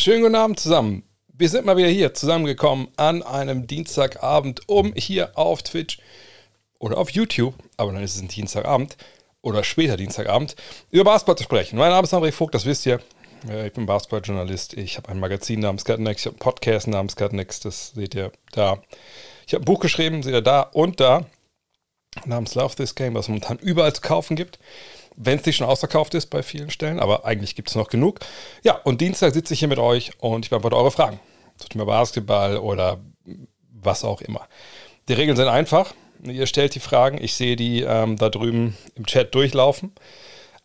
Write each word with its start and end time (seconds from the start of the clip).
Schönen 0.00 0.22
guten 0.22 0.34
Abend 0.34 0.58
zusammen. 0.58 1.02
Wir 1.28 1.50
sind 1.50 1.66
mal 1.66 1.76
wieder 1.76 1.88
hier 1.88 2.14
zusammengekommen 2.14 2.88
an 2.96 3.22
einem 3.22 3.66
Dienstagabend, 3.66 4.66
um 4.66 4.94
hier 4.94 5.36
auf 5.36 5.62
Twitch 5.62 5.98
oder 6.78 6.96
auf 6.96 7.10
YouTube, 7.10 7.52
aber 7.76 7.92
dann 7.92 8.02
ist 8.02 8.16
es 8.16 8.22
ein 8.22 8.28
Dienstagabend 8.28 8.96
oder 9.42 9.62
später 9.62 9.98
Dienstagabend, 9.98 10.56
über 10.90 11.04
Basketball 11.04 11.36
zu 11.36 11.44
sprechen. 11.44 11.76
Mein 11.76 11.90
Name 11.90 12.04
ist 12.04 12.14
André 12.14 12.32
Vogt, 12.32 12.54
das 12.54 12.64
wisst 12.64 12.86
ihr. 12.86 12.98
Äh, 13.46 13.66
ich 13.66 13.74
bin 13.74 13.84
Basketballjournalist. 13.84 14.72
Ich 14.72 14.96
habe 14.96 15.10
ein 15.10 15.20
Magazin 15.20 15.60
namens 15.60 15.84
Cutnext, 15.84 16.24
ich 16.24 16.26
habe 16.32 16.36
einen 16.36 16.50
Podcast 16.50 16.86
namens 16.86 17.14
Cutnext, 17.14 17.66
das 17.66 17.88
seht 17.88 18.14
ihr 18.14 18.32
da. 18.52 18.80
Ich 19.46 19.52
habe 19.52 19.64
ein 19.64 19.66
Buch 19.66 19.80
geschrieben, 19.80 20.22
seht 20.22 20.32
ihr 20.32 20.40
da 20.40 20.62
und 20.62 20.98
da, 21.00 21.26
namens 22.24 22.54
Love 22.54 22.74
This 22.74 22.94
Game, 22.94 23.12
was 23.12 23.26
es 23.26 23.28
momentan 23.28 23.58
überall 23.58 23.92
zu 23.92 24.00
kaufen 24.00 24.34
gibt 24.34 24.58
wenn 25.16 25.38
es 25.38 25.46
nicht 25.46 25.56
schon 25.56 25.66
ausverkauft 25.66 26.14
ist 26.14 26.26
bei 26.26 26.42
vielen 26.42 26.70
Stellen, 26.70 27.00
aber 27.00 27.24
eigentlich 27.24 27.54
gibt 27.54 27.68
es 27.68 27.74
noch 27.74 27.88
genug. 27.88 28.20
Ja, 28.62 28.74
und 28.84 29.00
Dienstag 29.00 29.32
sitze 29.32 29.54
ich 29.54 29.60
hier 29.60 29.68
mit 29.68 29.78
euch 29.78 30.12
und 30.18 30.44
ich 30.44 30.50
beantworte 30.50 30.76
eure 30.76 30.90
Fragen. 30.90 31.20
Zum 31.58 31.68
Thema 31.68 31.84
Basketball 31.84 32.56
oder 32.56 33.00
was 33.72 34.04
auch 34.04 34.20
immer. 34.20 34.46
Die 35.08 35.12
Regeln 35.14 35.36
sind 35.36 35.48
einfach. 35.48 35.94
Ihr 36.22 36.46
stellt 36.46 36.74
die 36.74 36.80
Fragen, 36.80 37.18
ich 37.20 37.34
sehe 37.34 37.56
die 37.56 37.80
ähm, 37.82 38.16
da 38.16 38.28
drüben 38.28 38.76
im 38.94 39.06
Chat 39.06 39.34
durchlaufen. 39.34 39.92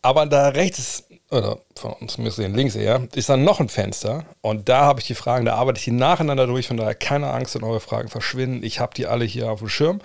Aber 0.02 0.26
da 0.26 0.48
rechts, 0.48 1.04
oder 1.30 1.58
von 1.74 1.92
uns 1.94 2.18
wir 2.18 2.48
links 2.48 2.76
eher, 2.76 3.08
ist 3.14 3.28
dann 3.28 3.42
noch 3.42 3.58
ein 3.58 3.68
Fenster. 3.68 4.24
Und 4.40 4.68
da 4.68 4.82
habe 4.82 5.00
ich 5.00 5.06
die 5.06 5.14
Fragen, 5.14 5.44
da 5.44 5.56
arbeite 5.56 5.78
ich 5.78 5.84
die 5.84 5.90
nacheinander 5.90 6.46
durch. 6.46 6.68
Von 6.68 6.76
daher 6.76 6.94
keine 6.94 7.30
Angst, 7.32 7.54
wenn 7.54 7.64
eure 7.64 7.80
Fragen 7.80 8.08
verschwinden. 8.08 8.62
Ich 8.62 8.78
habe 8.78 8.94
die 8.94 9.06
alle 9.06 9.24
hier 9.24 9.50
auf 9.50 9.58
dem 9.60 9.68
Schirm. 9.68 10.00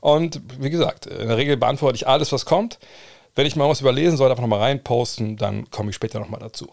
Und 0.00 0.40
wie 0.58 0.70
gesagt, 0.70 1.06
in 1.06 1.28
der 1.28 1.36
Regel 1.36 1.56
beantworte 1.56 1.96
ich 1.96 2.06
alles, 2.06 2.32
was 2.32 2.44
kommt. 2.44 2.78
Wenn 3.34 3.46
ich 3.46 3.56
mal 3.56 3.68
was 3.68 3.80
überlesen 3.80 4.16
soll, 4.16 4.30
einfach 4.30 4.42
nochmal 4.42 4.60
reinposten, 4.60 5.36
dann 5.36 5.70
komme 5.70 5.90
ich 5.90 5.96
später 5.96 6.18
nochmal 6.18 6.40
dazu. 6.40 6.68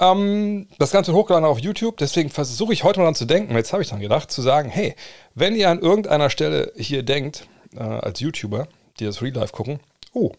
Ähm, 0.00 0.68
das 0.78 0.90
Ganze 0.90 1.12
hochgeladen 1.12 1.46
auf 1.46 1.58
YouTube, 1.58 1.96
deswegen 1.98 2.30
versuche 2.30 2.72
ich 2.72 2.84
heute 2.84 3.00
mal 3.00 3.06
dran 3.06 3.14
zu 3.14 3.24
denken, 3.24 3.54
jetzt 3.54 3.72
habe 3.72 3.82
ich 3.82 3.88
dran 3.88 4.00
gedacht, 4.00 4.30
zu 4.30 4.42
sagen, 4.42 4.68
hey, 4.70 4.94
wenn 5.34 5.54
ihr 5.54 5.70
an 5.70 5.80
irgendeiner 5.80 6.30
Stelle 6.30 6.72
hier 6.76 7.02
denkt, 7.02 7.46
äh, 7.76 7.80
als 7.80 8.20
YouTuber, 8.20 8.68
die 8.98 9.04
das 9.04 9.22
Real 9.22 9.34
Life 9.34 9.52
gucken, 9.52 9.80
oh, 10.12 10.32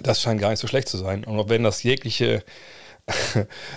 das 0.00 0.20
scheint 0.20 0.40
gar 0.40 0.50
nicht 0.50 0.60
so 0.60 0.66
schlecht 0.66 0.88
zu 0.88 0.98
sein. 0.98 1.24
Und 1.24 1.48
wenn 1.48 1.62
das 1.62 1.82
jegliche 1.82 2.44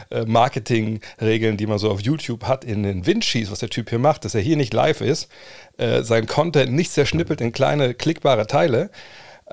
äh, 0.10 0.26
Marketingregeln, 0.26 1.58
die 1.58 1.68
man 1.68 1.80
so 1.80 1.90
auf 1.90 2.02
YouTube 2.02 2.46
hat, 2.46 2.64
in 2.64 2.84
den 2.84 3.06
Wind 3.06 3.26
schießt, 3.26 3.52
was 3.52 3.60
der 3.60 3.70
Typ 3.70 3.90
hier 3.90 4.00
macht, 4.00 4.26
dass 4.26 4.36
er 4.36 4.42
hier 4.42 4.58
nicht 4.58 4.74
live 4.74 5.02
ist, 5.02 5.30
äh, 5.78 6.04
sein 6.04 6.28
Content 6.28 6.72
nicht 6.72 6.92
zerschnippelt 6.92 7.42
in 7.42 7.52
kleine 7.52 7.94
klickbare 7.94 8.48
Teile, 8.48 8.92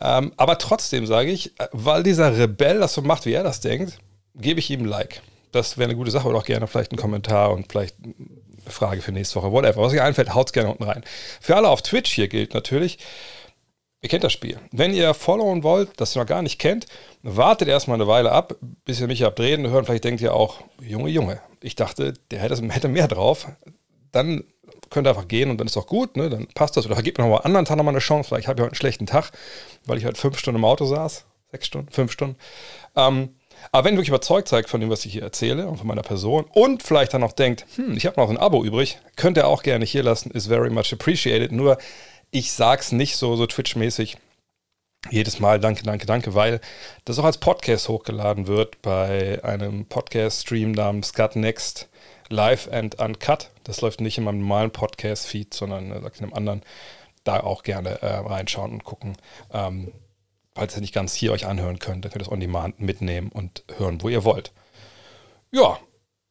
ähm, 0.00 0.32
aber 0.36 0.58
trotzdem 0.58 1.06
sage 1.06 1.30
ich, 1.30 1.58
äh, 1.60 1.68
weil 1.72 2.02
dieser 2.02 2.36
Rebell 2.36 2.78
das 2.78 2.94
so 2.94 3.02
macht, 3.02 3.26
wie 3.26 3.32
er 3.32 3.42
das 3.42 3.60
denkt, 3.60 3.98
gebe 4.34 4.60
ich 4.60 4.70
ihm 4.70 4.80
ein 4.80 4.86
Like. 4.86 5.22
Das 5.52 5.76
wäre 5.76 5.88
eine 5.88 5.96
gute 5.96 6.10
Sache 6.10 6.28
oder 6.28 6.38
auch 6.38 6.44
gerne 6.44 6.66
vielleicht 6.66 6.92
einen 6.92 7.00
Kommentar 7.00 7.52
und 7.52 7.70
vielleicht 7.70 7.96
eine 8.02 8.14
Frage 8.70 9.02
für 9.02 9.12
nächste 9.12 9.36
Woche, 9.36 9.52
whatever. 9.52 9.82
Was 9.82 9.92
euch 9.92 10.00
einfällt, 10.00 10.34
haut 10.34 10.48
es 10.48 10.52
gerne 10.52 10.70
unten 10.70 10.84
rein. 10.84 11.04
Für 11.40 11.56
alle 11.56 11.68
auf 11.68 11.82
Twitch 11.82 12.12
hier 12.12 12.28
gilt 12.28 12.54
natürlich, 12.54 12.98
ihr 14.00 14.08
kennt 14.08 14.24
das 14.24 14.32
Spiel. 14.32 14.58
Wenn 14.70 14.94
ihr 14.94 15.12
followen 15.12 15.62
wollt, 15.62 16.00
das 16.00 16.16
ihr 16.16 16.20
noch 16.20 16.28
gar 16.28 16.42
nicht 16.42 16.58
kennt, 16.58 16.86
wartet 17.22 17.68
erstmal 17.68 17.96
eine 17.96 18.06
Weile 18.06 18.32
ab, 18.32 18.54
bis 18.84 19.00
ihr 19.00 19.06
mich 19.06 19.22
habt 19.22 19.40
reden 19.40 19.68
hören. 19.68 19.84
Vielleicht 19.84 20.04
denkt 20.04 20.20
ihr 20.22 20.34
auch, 20.34 20.62
Junge, 20.80 21.10
Junge, 21.10 21.40
ich 21.60 21.74
dachte, 21.74 22.14
der 22.30 22.40
hätte 22.40 22.88
mehr 22.88 23.08
drauf. 23.08 23.48
Dann 24.12 24.44
könnt 24.90 25.06
ihr 25.06 25.10
einfach 25.10 25.28
gehen 25.28 25.50
und 25.50 25.58
dann 25.58 25.66
ist 25.66 25.76
auch 25.76 25.86
gut, 25.86 26.16
ne? 26.16 26.28
dann 26.28 26.46
passt 26.54 26.76
das. 26.76 26.86
Oder 26.86 26.96
vergebt 26.96 27.18
mir 27.18 27.24
nochmal 27.24 27.42
anderen 27.44 27.64
Tag 27.64 27.76
nochmal 27.76 27.94
eine 27.94 28.00
Chance. 28.00 28.28
Vielleicht 28.28 28.48
habe 28.48 28.58
ich 28.58 28.62
heute 28.62 28.72
einen 28.72 28.76
schlechten 28.76 29.06
Tag, 29.06 29.30
weil 29.86 29.98
ich 29.98 30.04
heute 30.04 30.20
fünf 30.20 30.38
Stunden 30.38 30.58
im 30.58 30.64
Auto 30.64 30.84
saß. 30.84 31.24
Sechs 31.52 31.66
Stunden, 31.66 31.90
fünf 31.90 32.12
Stunden. 32.12 32.36
Ähm, 32.96 33.30
aber 33.72 33.84
wenn 33.84 33.94
ihr 33.94 33.98
wirklich 33.98 34.08
überzeugt 34.08 34.48
seid 34.48 34.68
von 34.68 34.80
dem, 34.80 34.90
was 34.90 35.04
ich 35.04 35.12
hier 35.12 35.22
erzähle 35.22 35.66
und 35.66 35.76
von 35.76 35.86
meiner 35.86 36.02
Person 36.02 36.46
und 36.52 36.82
vielleicht 36.82 37.12
dann 37.12 37.20
noch 37.20 37.32
denkt, 37.32 37.66
hm, 37.76 37.96
ich 37.96 38.06
habe 38.06 38.20
noch 38.20 38.30
ein 38.30 38.38
Abo 38.38 38.64
übrig, 38.64 38.98
könnt 39.16 39.36
ihr 39.36 39.46
auch 39.46 39.62
gerne 39.62 39.84
hier 39.84 40.02
lassen, 40.02 40.30
ist 40.30 40.46
very 40.46 40.70
much 40.70 40.92
appreciated. 40.92 41.52
Nur 41.52 41.78
ich 42.30 42.52
sag's 42.52 42.92
nicht 42.92 43.16
so, 43.16 43.36
so 43.36 43.46
Twitch-mäßig 43.46 44.16
jedes 45.08 45.40
Mal 45.40 45.58
danke, 45.58 45.82
danke, 45.82 46.06
danke, 46.06 46.34
weil 46.34 46.60
das 47.04 47.18
auch 47.18 47.24
als 47.24 47.38
Podcast 47.38 47.88
hochgeladen 47.88 48.46
wird 48.46 48.82
bei 48.82 49.42
einem 49.42 49.86
Podcast-Stream 49.86 50.72
namens 50.72 51.14
Gut 51.14 51.36
Next 51.36 51.88
Live 52.28 52.68
and 52.70 53.00
Uncut. 53.00 53.49
Das 53.70 53.82
läuft 53.82 54.00
nicht 54.00 54.18
in 54.18 54.24
meinem 54.24 54.40
normalen 54.40 54.72
Podcast-Feed, 54.72 55.54
sondern 55.54 55.92
äh, 55.92 55.98
in 55.98 56.24
einem 56.24 56.34
anderen. 56.34 56.62
Da 57.22 57.38
auch 57.38 57.62
gerne 57.62 58.02
äh, 58.02 58.16
reinschauen 58.16 58.72
und 58.72 58.82
gucken. 58.82 59.16
Ähm, 59.52 59.92
falls 60.56 60.74
ihr 60.74 60.80
nicht 60.80 60.92
ganz 60.92 61.14
hier 61.14 61.30
euch 61.30 61.46
anhören 61.46 61.78
könnt, 61.78 62.04
dann 62.04 62.10
könnt 62.10 62.22
ihr 62.22 62.26
es 62.26 62.32
on 62.32 62.40
demand 62.40 62.80
mitnehmen 62.80 63.30
und 63.30 63.62
hören, 63.76 64.02
wo 64.02 64.08
ihr 64.08 64.24
wollt. 64.24 64.50
Ja, 65.52 65.78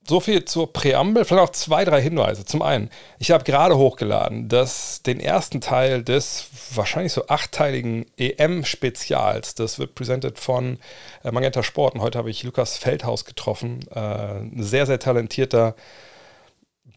so 0.06 0.20
viel 0.20 0.44
zur 0.44 0.74
Präambel. 0.74 1.24
Vielleicht 1.24 1.46
noch 1.46 1.52
zwei, 1.52 1.86
drei 1.86 2.02
Hinweise. 2.02 2.44
Zum 2.44 2.62
einen, 2.62 2.90
ich 3.20 3.32
habe 3.32 3.46
gerade 3.46 3.78
hochgeladen, 3.78 4.50
dass 4.50 5.02
den 5.02 5.22
ersten 5.22 5.62
Teil 5.62 6.04
des 6.04 6.50
wahrscheinlich 6.76 7.14
so 7.14 7.28
achtteiligen 7.28 8.06
EM-Spezials, 8.18 9.56
das 9.56 9.80
wird 9.80 9.96
präsentiert 9.96 10.40
von 10.40 10.78
äh, 11.24 11.32
Magenta 11.32 11.64
Sport. 11.64 11.96
Und 11.96 12.02
heute 12.02 12.18
habe 12.18 12.32
ich 12.32 12.44
Lukas 12.44 12.78
Feldhaus 12.78 13.24
getroffen. 13.24 13.80
Äh, 13.96 14.00
ein 14.00 14.62
sehr, 14.62 14.86
sehr 14.86 15.00
talentierter 15.00 15.76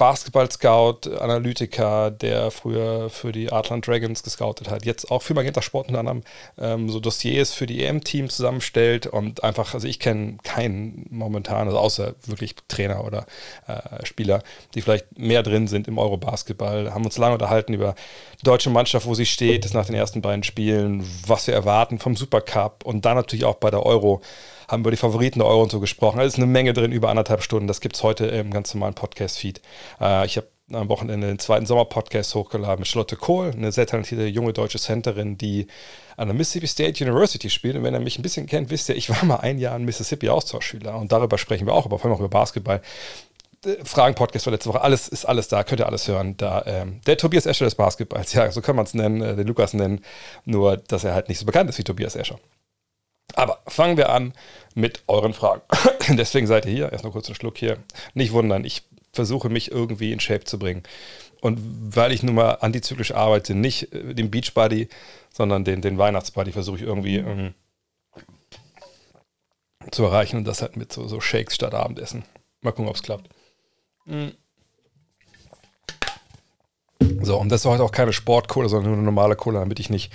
Basketball-Scout, 0.02 1.16
Analytiker, 1.20 2.10
der 2.10 2.50
früher 2.50 3.08
für 3.08 3.30
die 3.30 3.52
Artland 3.52 3.86
Dragons 3.86 4.24
gescoutet 4.24 4.68
hat, 4.68 4.84
jetzt 4.84 5.12
auch 5.12 5.22
für 5.22 5.32
Magenta 5.32 5.62
Sport 5.62 5.86
unter 5.86 6.00
anderem 6.00 6.22
ähm, 6.58 6.88
so 6.88 6.98
Dossiers 6.98 7.54
für 7.54 7.66
die 7.66 7.84
EM-Teams 7.84 8.34
zusammenstellt 8.34 9.06
und 9.06 9.44
einfach, 9.44 9.74
also 9.74 9.86
ich 9.86 10.00
kenne 10.00 10.38
keinen 10.42 11.06
momentan, 11.10 11.68
also 11.68 11.78
außer 11.78 12.16
wirklich 12.26 12.56
Trainer 12.66 13.04
oder 13.04 13.26
äh, 13.68 14.04
Spieler, 14.04 14.42
die 14.74 14.82
vielleicht 14.82 15.16
mehr 15.16 15.44
drin 15.44 15.68
sind 15.68 15.86
im 15.86 15.98
Euro-Basketball, 15.98 16.92
haben 16.92 17.04
uns 17.04 17.16
lange 17.16 17.34
unterhalten 17.34 17.72
über 17.72 17.94
die 18.40 18.44
deutsche 18.44 18.70
Mannschaft, 18.70 19.06
wo 19.06 19.14
sie 19.14 19.24
steht, 19.24 19.64
das 19.64 19.72
nach 19.72 19.86
den 19.86 19.94
ersten 19.94 20.20
beiden 20.20 20.42
Spielen, 20.42 21.08
was 21.28 21.46
wir 21.46 21.54
erwarten 21.54 22.00
vom 22.00 22.16
Supercup 22.16 22.84
und 22.84 23.04
dann 23.04 23.14
natürlich 23.16 23.44
auch 23.44 23.54
bei 23.54 23.70
der 23.70 23.86
Euro 23.86 24.20
haben 24.72 24.80
über 24.80 24.90
die 24.90 24.96
Favoriten 24.96 25.38
der 25.38 25.48
Euro 25.48 25.62
und 25.62 25.70
so 25.70 25.80
gesprochen. 25.80 26.18
Da 26.18 26.24
ist 26.24 26.36
eine 26.36 26.46
Menge 26.46 26.72
drin, 26.72 26.92
über 26.92 27.10
anderthalb 27.10 27.42
Stunden. 27.42 27.68
Das 27.68 27.80
gibt 27.80 27.96
es 27.96 28.02
heute 28.02 28.26
im 28.26 28.50
ganz 28.50 28.72
normalen 28.74 28.94
Podcast-Feed. 28.94 29.60
Äh, 30.00 30.26
ich 30.26 30.38
habe 30.38 30.48
am 30.72 30.88
Wochenende 30.88 31.26
den 31.26 31.38
zweiten 31.38 31.66
Sommer-Podcast 31.66 32.34
hochgeladen 32.34 32.78
mit 32.78 32.88
Charlotte 32.88 33.16
Kohl, 33.16 33.50
eine 33.50 33.72
sehr 33.72 33.86
talentierte 33.86 34.26
junge 34.26 34.54
deutsche 34.54 34.78
Centerin, 34.78 35.36
die 35.36 35.66
an 36.16 36.28
der 36.28 36.34
Mississippi 36.34 36.66
State 36.66 37.04
University 37.04 37.50
spielt. 37.50 37.76
Und 37.76 37.82
wenn 37.82 37.92
ihr 37.92 38.00
mich 38.00 38.18
ein 38.18 38.22
bisschen 38.22 38.46
kennt, 38.46 38.70
wisst 38.70 38.88
ihr, 38.88 38.96
ich 38.96 39.10
war 39.10 39.22
mal 39.24 39.36
ein 39.36 39.58
Jahr 39.58 39.76
in 39.76 39.84
Mississippi 39.84 40.30
Austauschschüler 40.30 40.96
und 40.96 41.12
darüber 41.12 41.36
sprechen 41.36 41.66
wir 41.66 41.74
auch, 41.74 41.84
aber 41.84 41.98
vor 41.98 42.06
allem 42.06 42.16
auch 42.16 42.20
über 42.20 42.30
Basketball. 42.30 42.80
Äh, 43.66 43.76
Fragen-Podcast 43.84 44.46
war 44.46 44.52
letzte 44.52 44.70
Woche, 44.70 44.80
alles 44.80 45.08
ist 45.08 45.26
alles 45.26 45.48
da, 45.48 45.64
könnt 45.64 45.80
ihr 45.80 45.86
alles 45.86 46.08
hören. 46.08 46.38
Da, 46.38 46.62
ähm, 46.64 47.02
der 47.06 47.18
Tobias 47.18 47.44
Escher 47.44 47.66
des 47.66 47.74
Basketballs, 47.74 48.32
ja, 48.32 48.50
so 48.50 48.62
kann 48.62 48.76
man 48.76 48.86
es 48.86 48.94
nennen, 48.94 49.20
äh, 49.20 49.36
den 49.36 49.46
Lukas 49.46 49.74
nennen, 49.74 50.02
nur 50.46 50.78
dass 50.78 51.04
er 51.04 51.12
halt 51.12 51.28
nicht 51.28 51.38
so 51.38 51.44
bekannt 51.44 51.68
ist 51.68 51.76
wie 51.76 51.84
Tobias 51.84 52.16
Escher. 52.16 52.38
Aber 53.34 53.60
fangen 53.66 53.96
wir 53.96 54.10
an 54.10 54.32
mit 54.74 55.02
euren 55.06 55.34
Fragen. 55.34 55.62
Deswegen 56.08 56.46
seid 56.46 56.66
ihr 56.66 56.72
hier. 56.72 56.92
Erst 56.92 57.04
noch 57.04 57.12
kurz 57.12 57.26
einen 57.26 57.34
Schluck 57.34 57.58
hier. 57.58 57.78
Nicht 58.14 58.32
wundern, 58.32 58.64
ich 58.64 58.82
versuche 59.12 59.48
mich 59.48 59.70
irgendwie 59.70 60.12
in 60.12 60.20
Shape 60.20 60.44
zu 60.44 60.58
bringen. 60.58 60.82
Und 61.40 61.58
weil 61.96 62.12
ich 62.12 62.22
nun 62.22 62.36
mal 62.36 62.52
antizyklisch 62.60 63.12
arbeite, 63.12 63.54
nicht 63.54 63.92
äh, 63.92 64.14
den 64.14 64.30
Beachbody, 64.30 64.88
sondern 65.32 65.64
den, 65.64 65.82
den 65.82 65.98
Weihnachtsbuddy 65.98 66.52
versuche 66.52 66.76
ich 66.76 66.82
irgendwie 66.82 67.16
ähm, 67.16 67.54
zu 69.90 70.04
erreichen 70.04 70.36
und 70.36 70.44
das 70.44 70.62
halt 70.62 70.76
mit 70.76 70.92
so, 70.92 71.08
so 71.08 71.20
Shakes 71.20 71.56
statt 71.56 71.74
Abendessen. 71.74 72.24
Mal 72.60 72.70
gucken, 72.70 72.88
ob 72.88 72.94
es 72.94 73.02
klappt. 73.02 73.28
Mhm. 74.04 74.32
So, 77.22 77.38
und 77.38 77.48
das 77.48 77.62
ist 77.62 77.66
heute 77.66 77.82
auch 77.82 77.92
keine 77.92 78.12
Sportkohle, 78.12 78.68
sondern 78.68 78.90
nur 78.90 78.96
eine 78.96 79.04
normale 79.04 79.36
Kohle, 79.36 79.58
damit 79.58 79.80
ich 79.80 79.90
nicht 79.90 80.12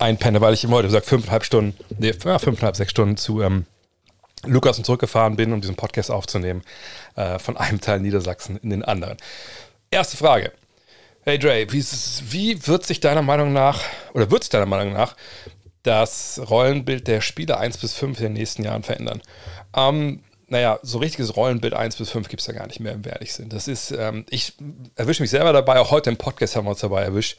einpenne, 0.00 0.40
weil 0.40 0.54
ich 0.54 0.64
immer 0.64 0.76
heute 0.76 0.88
gesagt 0.88 1.06
fünfeinhalb 1.06 1.44
Stunden, 1.44 1.76
nee, 1.98 2.12
fünfeinhalb, 2.12 2.76
sechs 2.76 2.90
Stunden 2.90 3.16
zu 3.16 3.42
ähm, 3.42 3.66
Lukas 4.44 4.78
und 4.78 4.84
zurückgefahren 4.84 5.36
bin, 5.36 5.52
um 5.52 5.60
diesen 5.60 5.76
Podcast 5.76 6.10
aufzunehmen, 6.10 6.62
äh, 7.16 7.38
von 7.38 7.56
einem 7.56 7.80
Teil 7.80 8.00
Niedersachsen 8.00 8.56
in 8.58 8.70
den 8.70 8.84
anderen. 8.84 9.18
Erste 9.90 10.16
Frage. 10.16 10.52
Hey 11.22 11.38
Dre, 11.38 11.66
wie, 11.70 11.84
wie 12.30 12.66
wird 12.66 12.86
sich 12.86 13.00
deiner 13.00 13.22
Meinung 13.22 13.52
nach, 13.52 13.82
oder 14.14 14.30
wird 14.30 14.44
sich 14.44 14.50
deiner 14.50 14.66
Meinung 14.66 14.94
nach, 14.94 15.16
das 15.82 16.40
Rollenbild 16.48 17.06
der 17.06 17.20
Spieler 17.20 17.58
1 17.58 17.78
bis 17.78 17.92
5 17.94 18.18
in 18.18 18.24
den 18.24 18.32
nächsten 18.34 18.64
Jahren 18.64 18.82
verändern? 18.82 19.20
Ähm, 19.76 20.22
naja, 20.48 20.78
so 20.82 20.98
richtiges 20.98 21.36
Rollenbild 21.36 21.74
1 21.74 21.96
bis 21.96 22.10
5 22.10 22.28
gibt 22.28 22.40
es 22.40 22.46
ja 22.46 22.54
gar 22.54 22.66
nicht 22.66 22.80
mehr, 22.80 22.94
wenn 22.94 23.04
wir 23.04 23.12
ehrlich 23.12 23.34
sind. 23.34 23.52
Das 23.52 23.68
ist, 23.68 23.90
ähm, 23.92 24.24
ich 24.30 24.54
erwische 24.96 25.22
mich 25.22 25.30
selber 25.30 25.52
dabei, 25.52 25.78
auch 25.78 25.90
heute 25.90 26.10
im 26.10 26.16
Podcast 26.16 26.56
haben 26.56 26.64
wir 26.64 26.70
uns 26.70 26.80
dabei 26.80 27.02
erwischt, 27.02 27.38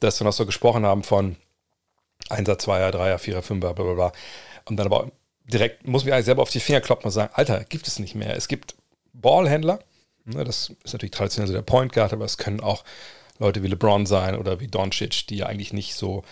dass 0.00 0.20
wir 0.20 0.24
noch 0.24 0.32
so 0.32 0.44
gesprochen 0.44 0.84
haben 0.84 1.04
von, 1.04 1.36
Einser, 2.30 2.58
Zweier, 2.58 2.90
Dreier, 2.90 3.18
Vierer, 3.18 3.42
Fünfer, 3.42 3.74
bla 3.74 3.84
bla 3.84 3.94
bla. 3.94 4.12
Und 4.66 4.76
dann 4.76 4.86
aber 4.86 5.10
direkt 5.44 5.86
muss 5.86 6.04
mir 6.04 6.22
selber 6.22 6.42
auf 6.42 6.50
die 6.50 6.60
Finger 6.60 6.80
kloppen 6.80 7.06
und 7.06 7.10
sagen, 7.10 7.32
Alter, 7.34 7.64
gibt 7.64 7.86
es 7.88 7.98
nicht 7.98 8.14
mehr. 8.14 8.36
Es 8.36 8.48
gibt 8.48 8.76
Ballhändler, 9.12 9.80
ne, 10.24 10.44
das 10.44 10.72
ist 10.84 10.92
natürlich 10.92 11.12
traditionell 11.12 11.48
so 11.48 11.54
der 11.54 11.62
Point 11.62 11.92
Guard, 11.92 12.12
aber 12.12 12.24
es 12.24 12.38
können 12.38 12.60
auch 12.60 12.84
Leute 13.38 13.62
wie 13.62 13.68
LeBron 13.68 14.06
sein 14.06 14.36
oder 14.36 14.60
wie 14.60 14.68
Doncic, 14.68 15.26
die 15.28 15.36
ja 15.36 15.46
eigentlich 15.46 15.72
nicht 15.72 15.94
so 15.94 16.22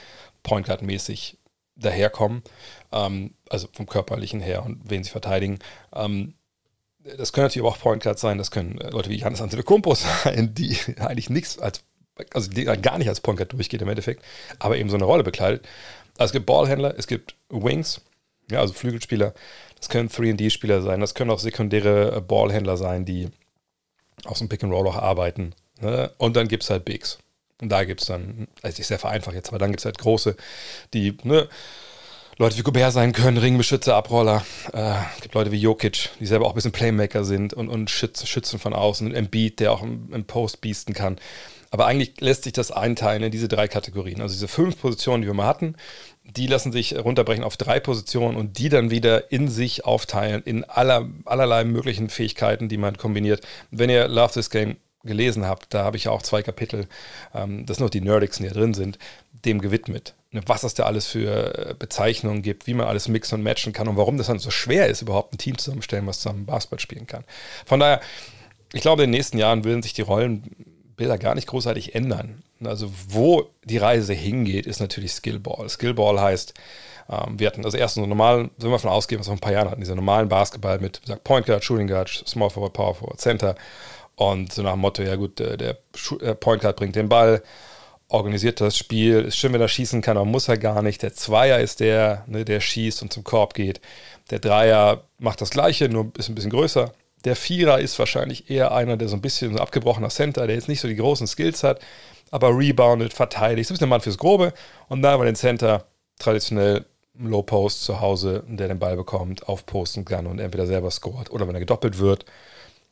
Point 0.43 0.67
Guard-mäßig 0.67 1.39
daherkommen, 1.77 2.43
ähm, 2.93 3.35
also 3.49 3.69
vom 3.73 3.87
körperlichen 3.87 4.41
her 4.41 4.65
und 4.65 4.83
wen 4.85 5.03
sie 5.05 5.11
verteidigen. 5.11 5.59
Ähm, 5.95 6.35
das 7.17 7.33
können 7.33 7.47
natürlich 7.47 7.67
auch 7.67 7.79
Point 7.79 8.03
Guards 8.03 8.21
sein, 8.21 8.39
das 8.39 8.50
können 8.50 8.79
äh, 8.79 8.91
Leute 8.91 9.11
wie 9.11 9.17
Janis 9.17 9.41
Antetokounmpo 9.41 9.95
sein, 10.25 10.55
die 10.55 10.77
eigentlich 10.99 11.31
nichts 11.31 11.59
als, 11.59 11.83
also 12.32 12.50
die 12.50 12.65
gar 12.65 12.99
nicht 12.99 13.09
als 13.09 13.20
Point 13.20 13.38
Guard 13.38 13.53
durchgeht 13.53 13.82
im 13.82 13.88
Endeffekt, 13.88 14.25
aber 14.59 14.76
eben 14.76 14.91
so 14.91 14.97
eine 14.97 15.05
Rolle 15.05 15.25
bekleidet. 15.25 15.67
Also 16.17 16.31
es 16.31 16.32
gibt 16.32 16.47
Ballhändler, 16.47 16.94
es 16.99 17.06
gibt 17.06 17.35
Wings, 17.49 18.00
ja, 18.50 18.61
also 18.61 18.73
Flügelspieler, 18.73 19.35
das 19.79 19.88
können 19.88 20.09
3D-Spieler 20.09 20.82
sein, 20.82 21.00
das 21.00 21.15
können 21.15 21.31
auch 21.31 21.38
sekundäre 21.38 22.17
äh, 22.17 22.20
Ballhändler 22.20 22.76
sein, 22.76 23.05
die 23.05 23.29
aus 24.25 24.38
dem 24.38 24.49
Pick 24.49 24.65
and 24.65 24.73
Roll 24.73 24.88
auch 24.88 24.97
arbeiten. 24.97 25.55
Ne? 25.81 26.11
Und 26.19 26.37
dann 26.37 26.49
gibt 26.49 26.65
es 26.65 26.70
halt 26.70 26.85
Bigs. 26.85 27.19
Und 27.61 27.70
da 27.70 27.85
gibt 27.85 28.00
es 28.00 28.06
dann, 28.06 28.49
also 28.62 28.81
ich 28.81 28.87
sehr 28.87 28.99
vereinfacht 28.99 29.35
jetzt, 29.35 29.49
aber 29.49 29.59
dann 29.59 29.71
gibt 29.71 29.81
es 29.81 29.85
halt 29.85 29.99
große, 29.99 30.37
die, 30.93 31.17
ne, 31.23 31.49
Leute 32.41 32.56
wie 32.56 32.62
Gobert 32.62 32.93
sein 32.93 33.12
können, 33.12 33.37
Ringbeschützer, 33.37 33.97
Abroller. 33.97 34.44
Äh, 34.73 34.94
gibt 35.23 35.35
Leute 35.35 35.50
wie 35.50 35.59
Jokic, 35.59 36.11
die 36.21 36.26
selber 36.26 36.47
auch 36.47 36.50
ein 36.50 36.55
bisschen 36.55 36.71
Playmaker 36.71 37.25
sind 37.25 37.53
und, 37.53 37.69
und 37.69 37.91
Schützen 37.91 38.61
von 38.61 38.75
außen. 38.75 39.12
Embiid, 39.12 39.59
der 39.59 39.73
auch 39.73 39.82
im, 39.82 40.12
im 40.12 40.25
Post 40.25 40.61
beasten 40.61 40.94
kann. 40.94 41.19
Aber 41.70 41.87
eigentlich 41.87 42.20
lässt 42.20 42.44
sich 42.44 42.53
das 42.53 42.70
einteilen 42.70 43.23
in 43.23 43.31
diese 43.31 43.49
drei 43.49 43.69
Kategorien. 43.69 44.20
Also 44.20 44.35
diese 44.35 44.49
fünf 44.49 44.81
Positionen, 44.81 45.23
die 45.23 45.29
wir 45.29 45.35
mal 45.35 45.47
hatten, 45.47 45.76
die 46.25 46.47
lassen 46.47 46.73
sich 46.73 46.97
runterbrechen 46.97 47.44
auf 47.44 47.56
drei 47.56 47.81
Positionen 47.81 48.37
und 48.37 48.59
die 48.59 48.69
dann 48.69 48.91
wieder 48.91 49.31
in 49.32 49.49
sich 49.49 49.85
aufteilen 49.85 50.43
in 50.44 50.65
aller, 50.65 51.09
allerlei 51.25 51.65
möglichen 51.65 52.11
Fähigkeiten, 52.11 52.69
die 52.69 52.76
man 52.76 52.97
kombiniert. 52.99 53.47
Wenn 53.70 53.91
ihr 53.91 54.09
Love 54.09 54.35
This 54.35 54.50
Game 54.50 54.76
gelesen 55.05 55.47
habt, 55.47 55.73
da 55.73 55.85
habe 55.85 55.97
ich 55.97 56.05
ja 56.05 56.11
auch 56.11 56.23
zwei 56.23 56.43
Kapitel, 56.43 56.87
ähm, 57.35 57.65
das 57.67 57.76
sind 57.76 57.85
noch 57.85 57.91
die 57.91 58.00
Nerdics, 58.00 58.38
die 58.38 58.49
da 58.49 58.55
drin 58.55 58.75
sind, 58.75 58.99
dem 59.44 59.61
gewidmet. 59.61 60.14
Ne, 60.31 60.43
was 60.47 60.64
es 60.64 60.75
da 60.75 60.85
alles 60.85 61.06
für 61.06 61.71
äh, 61.71 61.75
Bezeichnungen 61.75 62.43
gibt, 62.43 62.67
wie 62.67 62.75
man 62.75 62.87
alles 62.87 63.09
mixen 63.09 63.37
und 63.37 63.43
matchen 63.43 63.73
kann 63.73 63.88
und 63.88 63.97
warum 63.97 64.19
das 64.19 64.26
dann 64.26 64.38
so 64.38 64.50
schwer 64.50 64.88
ist, 64.88 65.00
überhaupt 65.00 65.32
ein 65.32 65.38
Team 65.38 65.56
zusammenstellen, 65.56 66.06
was 66.06 66.21
zusammen 66.21 66.44
Basketball 66.44 66.81
spielen 66.81 67.06
kann. 67.06 67.25
Von 67.64 67.81
daher, 67.81 68.00
ich 68.75 68.82
glaube, 68.82 69.05
in 69.05 69.11
den 69.11 69.17
nächsten 69.17 69.38
Jahren 69.38 69.64
würden 69.64 69.82
sich 69.82 69.94
die 69.94 70.03
Rollenbilder 70.99 71.19
gar 71.19 71.35
nicht 71.35 71.47
großartig 71.47 71.95
ändern. 71.95 72.43
Also 72.65 72.91
wo 73.09 73.47
die 73.65 73.79
Reise 73.79 74.12
hingeht, 74.12 74.67
ist 74.67 74.81
natürlich 74.81 75.12
Skillball. 75.12 75.69
Skillball 75.69 76.21
heißt, 76.21 76.55
ähm, 77.09 77.39
wir 77.39 77.47
hatten 77.47 77.65
also 77.65 77.79
erst 77.79 77.95
so 77.95 78.05
normalen, 78.05 78.50
sollen 78.59 78.73
wir 78.73 78.77
davon 78.77 78.91
ausgehen, 78.91 79.21
was 79.21 79.27
wir 79.27 79.31
vor 79.31 79.37
ein 79.37 79.41
paar 79.41 79.53
Jahren 79.53 79.71
hatten, 79.71 79.81
diese 79.81 79.95
normalen 79.95 80.29
Basketball 80.29 80.79
mit 80.81 81.00
sagt 81.05 81.25
Point 81.25 81.47
Guard, 81.47 81.65
Shooting 81.65 81.87
Guard, 81.87 82.09
Small 82.09 82.50
Forward, 82.50 82.73
Power 82.73 82.95
Forward, 82.95 83.21
Center 83.21 83.55
und 84.17 84.53
so 84.53 84.62
nach 84.62 84.73
dem 84.73 84.81
Motto, 84.81 85.03
ja 85.03 85.15
gut, 85.15 85.39
der, 85.39 85.56
der 85.56 85.79
Point 86.35 86.62
Guard 86.62 86.77
bringt 86.77 86.97
den 86.97 87.09
Ball, 87.09 87.43
organisiert 88.09 88.61
das 88.61 88.77
Spiel. 88.77 89.25
Ist 89.25 89.37
schön, 89.37 89.53
wenn 89.53 89.61
er 89.61 89.69
schießen 89.69 90.03
kann, 90.03 90.17
aber 90.17 90.27
muss 90.27 90.49
er 90.49 90.59
gar 90.59 90.83
nicht. 90.83 91.03
Der 91.03 91.15
Zweier 91.15 91.61
ist 91.61 91.81
der, 91.81 92.25
ne, 92.27 92.45
der 92.45 92.61
schießt 92.61 93.03
und 93.03 93.12
zum 93.12 93.23
Korb 93.23 93.55
geht. 93.55 93.81
Der 94.31 94.41
Dreier 94.41 95.05
macht 95.19 95.41
das 95.41 95.50
Gleiche, 95.50 95.89
nur 95.89 96.11
ist 96.19 96.29
ein 96.29 96.35
bisschen 96.35 96.50
größer. 96.50 96.93
Der 97.25 97.37
Vierer 97.37 97.81
ist 97.81 97.99
wahrscheinlich 97.99 98.50
eher 98.50 98.73
einer, 98.73 98.97
der 98.97 99.09
so 99.09 99.17
ein 99.17 99.23
bisschen 99.23 99.53
so 99.55 99.59
abgebrochener 99.59 100.09
Center, 100.09 100.47
der 100.47 100.56
jetzt 100.56 100.69
nicht 100.69 100.81
so 100.81 100.88
die 100.88 100.97
großen 100.97 101.26
Skills 101.26 101.62
hat, 101.65 101.81
aber 102.31 102.56
reboundet, 102.56 103.12
verteidigt. 103.12 103.69
So 103.69 103.73
ein 103.73 103.75
bisschen 103.75 103.87
der 103.87 103.88
Mann 103.88 104.00
fürs 104.00 104.19
Grobe. 104.19 104.53
Und 104.88 105.03
dann 105.03 105.19
bei 105.19 105.25
den 105.25 105.37
Center 105.37 105.87
traditionell 106.19 106.85
Low 107.20 107.43
Post 107.43 107.82
zu 107.82 108.00
Hause, 108.00 108.44
der 108.47 108.69
den 108.69 108.79
Ball 108.79 108.97
bekommt, 108.97 109.49
aufposten 109.49 110.05
kann 110.05 110.26
und 110.26 110.38
entweder 110.38 110.67
selber 110.67 110.91
scoret 110.91 111.31
oder 111.32 111.49
wenn 111.49 111.55
er 111.56 111.61
gedoppelt 111.61 111.99
wird 111.99 112.25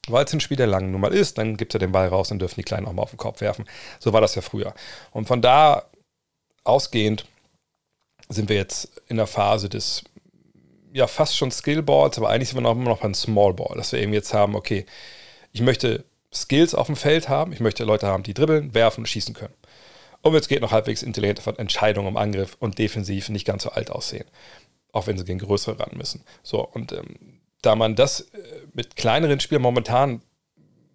weil 0.09 0.25
es 0.25 0.33
ein 0.33 0.41
Spiel 0.41 0.57
der 0.57 0.67
langen 0.67 0.91
Nummer 0.91 1.11
ist, 1.11 1.39
dann 1.39 1.57
gibt 1.57 1.75
er 1.75 1.81
den 1.81 1.93
Ball 1.93 2.09
raus 2.09 2.31
und 2.31 2.39
dürfen 2.39 2.57
die 2.57 2.65
Kleinen 2.65 2.87
auch 2.87 2.93
mal 2.93 3.03
auf 3.03 3.11
den 3.11 3.19
Kopf 3.19 3.41
werfen. 3.41 3.67
So 3.99 4.13
war 4.13 4.21
das 4.21 4.35
ja 4.35 4.43
früher. 4.43 4.75
Und 5.13 5.27
von 5.27 5.43
da 5.43 5.85
ausgehend 6.65 7.27
sind 8.29 8.49
wir 8.49 8.57
jetzt 8.57 8.91
in 9.09 9.17
der 9.17 9.27
Phase 9.27 9.69
des, 9.69 10.05
ja, 10.93 11.07
fast 11.07 11.37
schon 11.37 11.51
Skillballs, 11.51 12.19
aber 12.19 12.31
eigentlich 12.31 12.49
sind 12.49 12.59
wir 12.59 12.63
noch, 12.63 12.73
immer 12.73 12.91
noch 12.91 13.01
beim 13.01 13.15
Smallball, 13.15 13.77
dass 13.77 13.93
wir 13.93 14.01
eben 14.01 14.13
jetzt 14.13 14.33
haben, 14.33 14.55
okay, 14.55 14.87
ich 15.53 15.61
möchte 15.61 16.05
Skills 16.33 16.75
auf 16.75 16.87
dem 16.87 16.97
Feld 16.97 17.29
haben, 17.29 17.53
ich 17.53 17.61
möchte 17.61 17.85
Leute 17.85 18.07
haben, 18.07 18.23
die 18.23 18.35
dribbeln, 18.35 18.75
werfen 18.75 19.03
und 19.03 19.07
schießen 19.07 19.35
können. 19.35 19.55
Und 20.23 20.35
jetzt 20.35 20.49
geht 20.49 20.61
noch 20.61 20.73
halbwegs 20.73 21.03
intelligente 21.03 21.43
Entscheidungen 21.59 22.09
im 22.09 22.17
Angriff 22.17 22.57
und 22.59 22.79
defensiv 22.79 23.29
nicht 23.29 23.47
ganz 23.47 23.63
so 23.63 23.71
alt 23.71 23.91
aussehen. 23.91 24.27
Auch 24.93 25.07
wenn 25.07 25.19
sie 25.19 25.25
gegen 25.25 25.39
größere 25.39 25.79
ran 25.79 25.97
müssen. 25.97 26.25
So, 26.43 26.67
und 26.67 26.93
ähm, 26.93 27.41
da 27.63 27.77
man 27.77 27.95
das 27.95 28.21
äh, 28.21 28.27
mit 28.73 28.97
kleineren 28.97 29.41
Spielern 29.41 29.63
momentan 29.63 30.23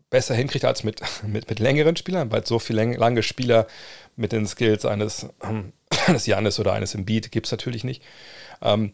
besser 0.10 0.36
hinkriegt 0.36 0.66
als 0.66 0.84
mit, 0.84 1.02
mit, 1.24 1.50
mit 1.50 1.60
längeren 1.60 1.96
Spielern, 1.96 2.32
weil 2.32 2.46
so 2.46 2.60
viele 2.60 2.94
lange 2.96 3.24
Spieler 3.24 3.68
mit 4.16 4.32
den 4.32 4.46
Skills 4.46 4.86
eines, 4.86 5.28
eines 6.08 6.26
Janis 6.26 6.60
oder 6.60 6.74
eines 6.74 6.94
Embiid 6.94 7.32
gibt 7.32 7.48
es 7.48 7.52
natürlich 7.52 7.84
nicht. 7.84 8.04
Ähm, 8.62 8.94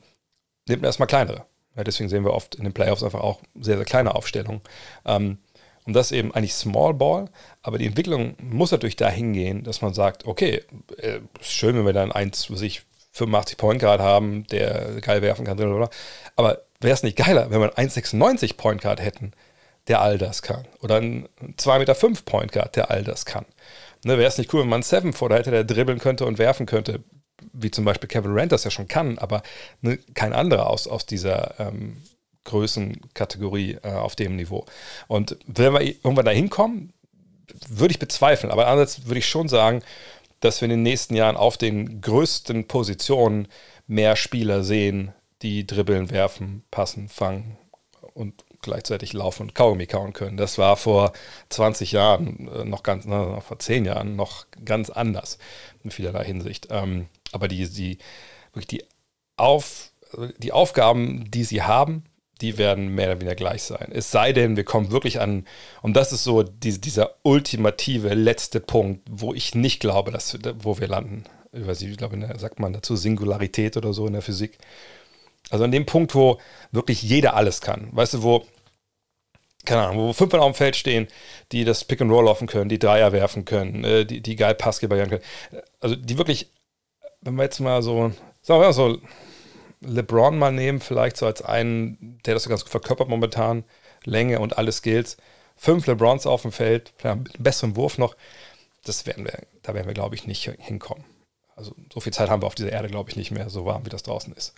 nimmt 0.68 0.82
man 0.82 0.90
erstmal 0.90 1.08
kleinere. 1.08 1.46
Ja, 1.76 1.84
deswegen 1.84 2.10
sehen 2.10 2.24
wir 2.24 2.34
oft 2.34 2.56
in 2.56 2.64
den 2.64 2.74
Playoffs 2.74 3.04
einfach 3.04 3.22
auch 3.22 3.42
sehr, 3.60 3.78
sehr 3.78 3.86
kleine 3.86 4.16
Aufstellungen. 4.16 4.62
Ähm, 5.06 5.38
und 5.86 5.94
das 5.94 6.12
eben 6.12 6.34
eigentlich 6.34 6.54
Small 6.54 6.94
Ball, 6.94 7.30
aber 7.62 7.78
die 7.78 7.86
Entwicklung 7.86 8.36
muss 8.42 8.72
natürlich 8.72 8.98
dahin 8.98 9.32
gehen, 9.32 9.64
dass 9.64 9.82
man 9.82 9.94
sagt, 9.94 10.26
okay, 10.26 10.64
äh, 10.98 11.20
schön, 11.40 11.78
wenn 11.78 11.86
wir 11.86 11.94
dann 11.94 12.12
eins, 12.12 12.52
was 12.52 12.62
ich 12.62 12.82
85 13.14 13.58
Point 13.58 13.82
Guard 13.82 14.02
haben, 14.02 14.46
der 14.48 15.00
geil 15.02 15.22
werfen 15.22 15.46
kann, 15.46 15.58
aber 16.36 16.62
wäre 16.82 16.94
es 16.94 17.04
nicht 17.04 17.18
geiler, 17.18 17.50
wenn 17.50 17.62
wir 17.62 17.78
einen 17.78 17.90
1,96 17.90 18.58
Point 18.58 18.82
Guard 18.82 19.02
hätten, 19.02 19.32
der 19.88 20.02
all 20.02 20.18
das 20.18 20.42
kann? 20.42 20.66
Oder 20.82 20.96
einen 20.96 21.28
2,5 21.58 21.80
Meter 21.80 21.96
Point 22.26 22.52
Guard, 22.52 22.76
der 22.76 22.92
all 22.92 23.04
das 23.04 23.26
kann? 23.26 23.46
Ne, 24.04 24.18
wäre 24.18 24.28
es 24.28 24.38
nicht 24.38 24.54
cool, 24.54 24.62
wenn 24.62 24.70
man 24.70 24.78
einen 24.78 24.84
7 24.84 25.14
vor 25.14 25.34
hätte, 25.34 25.52
der 25.52 25.64
dribbeln 25.64 26.00
könnte 26.00 26.26
und 26.26 26.38
werfen 26.38 26.66
könnte, 26.66 27.02
wie 27.54 27.72
zum 27.72 27.86
Beispiel 27.86 28.08
Kevin 28.08 28.32
Durant 28.32 28.52
das 28.52 28.64
ja 28.64 28.72
schon 28.72 28.88
kann, 28.88 29.18
aber 29.18 29.44
ne, 29.82 29.98
kein 30.14 30.34
anderer 30.34 30.70
aus, 30.70 30.88
aus 30.88 31.06
dieser 31.06 31.60
ähm, 31.60 31.98
Größenkategorie 32.46 33.78
äh, 33.84 33.90
auf 33.90 34.16
dem 34.16 34.36
Niveau. 34.36 34.66
Und 35.08 35.38
wenn 35.46 35.74
wir 35.74 35.82
irgendwann 35.82 36.26
da 36.26 36.32
hinkommen, 36.32 36.94
würde 37.68 37.92
ich 37.92 38.00
bezweifeln, 38.00 38.52
aber 38.52 38.68
andererseits 38.68 39.06
würde 39.06 39.20
ich 39.20 39.28
schon 39.28 39.48
sagen, 39.48 39.82
dass 40.40 40.62
wir 40.62 40.66
in 40.66 40.72
den 40.72 40.84
nächsten 40.84 41.16
Jahren 41.16 41.38
auf 41.38 41.58
den 41.58 42.02
größten 42.02 42.68
Positionen 42.68 43.48
mehr 43.88 44.16
Spieler 44.16 44.64
sehen, 44.64 45.14
die 45.42 45.66
dribbeln, 45.66 46.10
werfen, 46.10 46.64
passen, 46.72 47.10
fangen 47.10 47.58
und 48.14 48.44
gleichzeitig 48.68 49.14
laufen 49.14 49.44
und 49.44 49.56
Kaugummi 49.56 49.88
kauen 49.88 50.14
können. 50.14 50.38
Das 50.38 50.58
war 50.58 50.78
vor 50.78 51.14
20 51.50 51.92
Jahren, 51.92 52.50
äh, 52.54 52.66
noch 52.66 52.84
ganz, 52.84 53.06
ne, 53.06 53.40
vor 53.42 53.60
10 53.60 53.86
Jahren 53.86 54.16
noch 54.16 54.46
ganz 54.64 54.90
anders 54.90 55.40
in 55.84 55.92
vielerlei 55.92 56.26
Hinsicht. 56.26 56.68
Ähm, 56.70 57.08
aber 57.32 57.48
die, 57.48 57.68
die, 57.68 57.98
wirklich 58.54 58.68
die, 58.68 58.84
Auf, 59.38 59.92
die 60.38 60.52
Aufgaben, 60.52 61.30
die 61.32 61.44
sie 61.44 61.64
haben, 61.64 62.04
die 62.42 62.58
werden 62.58 62.94
mehr 62.94 63.08
oder 63.08 63.22
weniger 63.22 63.36
gleich 63.36 63.64
sein. 63.64 63.90
Es 63.92 64.12
sei 64.12 64.32
denn, 64.32 64.56
wir 64.56 64.64
kommen 64.64 64.92
wirklich 64.92 65.20
an, 65.20 65.46
und 65.82 65.96
das 65.96 66.14
ist 66.14 66.24
so 66.24 66.44
die, 66.44 66.80
dieser 66.80 67.16
ultimative 67.24 68.14
letzte 68.14 68.60
Punkt, 68.60 69.02
wo 69.10 69.34
ich 69.34 69.56
nicht 69.56 69.80
glaube, 69.80 70.12
dass, 70.12 70.38
wo 70.60 70.80
wir 70.80 70.88
landen. 70.88 71.24
Ich 71.52 71.98
glaube, 71.98 72.20
sagt 72.38 72.60
man 72.60 72.74
dazu 72.74 72.96
Singularität 72.96 73.78
oder 73.78 73.94
so 73.94 74.06
in 74.06 74.14
der 74.14 74.22
Physik 74.22 74.60
also 75.50 75.64
an 75.64 75.72
dem 75.72 75.86
Punkt, 75.86 76.16
wo 76.16 76.40
wirklich 76.72 77.02
jeder 77.02 77.36
alles 77.36 77.62
kann. 77.62 77.90
Weißt 77.92 78.16
du, 78.16 78.24
wo, 78.24 78.46
keine 79.68 79.84
Ahnung, 79.84 79.98
wo 79.98 80.14
fünf 80.14 80.32
Mann 80.32 80.42
auf 80.42 80.54
dem 80.54 80.56
Feld 80.56 80.76
stehen, 80.76 81.08
die 81.52 81.66
das 81.66 81.84
Pick 81.84 82.02
and 82.02 82.12
Roll 82.12 82.26
laufen 82.26 82.48
können, 82.48 82.70
die 82.70 82.80
Dreier 82.80 83.12
werfen 83.12 83.46
können, 83.46 83.84
äh, 83.84 84.06
die, 84.06 84.22
die 84.22 84.36
geil 84.36 84.56
Passgeber 84.56 84.98
können. 85.06 85.22
Also 85.80 85.96
die 85.96 86.18
wirklich, 86.18 86.52
wenn 87.22 87.36
wir 87.36 87.44
jetzt 87.44 87.60
mal 87.60 87.84
so, 87.84 88.12
sagen 88.42 88.62
wir 88.62 88.68
mal 88.68 88.74
so, 88.74 88.98
LeBron 89.82 90.40
mal 90.40 90.52
nehmen, 90.52 90.80
vielleicht 90.80 91.18
so 91.18 91.26
als 91.28 91.42
einen, 91.42 92.20
der 92.26 92.34
das 92.34 92.44
so 92.44 92.50
ganz 92.50 92.64
gut 92.64 92.72
verkörpert 92.72 93.10
momentan, 93.10 93.64
Länge 94.06 94.40
und 94.40 94.58
alle 94.58 94.72
Skills. 94.72 95.18
Fünf 95.58 95.86
LeBrons 95.86 96.26
auf 96.26 96.44
dem 96.44 96.52
Feld, 96.52 96.94
einen 97.04 97.30
besseren 97.38 97.76
Wurf 97.76 97.98
noch, 97.98 98.16
das 98.86 99.06
werden 99.06 99.26
wir, 99.26 99.40
da 99.64 99.74
werden 99.74 99.88
wir, 99.88 99.94
glaube 99.94 100.16
ich, 100.16 100.26
nicht 100.26 100.50
hinkommen. 100.60 101.04
Also 101.56 101.76
so 101.94 102.00
viel 102.00 102.14
Zeit 102.14 102.30
haben 102.30 102.42
wir 102.42 102.48
auf 102.48 102.56
dieser 102.56 102.72
Erde, 102.72 102.88
glaube 102.88 103.10
ich, 103.10 103.18
nicht 103.18 103.32
mehr, 103.32 103.50
so 103.50 103.66
warm 103.66 103.86
wie 103.86 103.90
das 103.90 104.04
draußen 104.04 104.34
ist. 104.34 104.54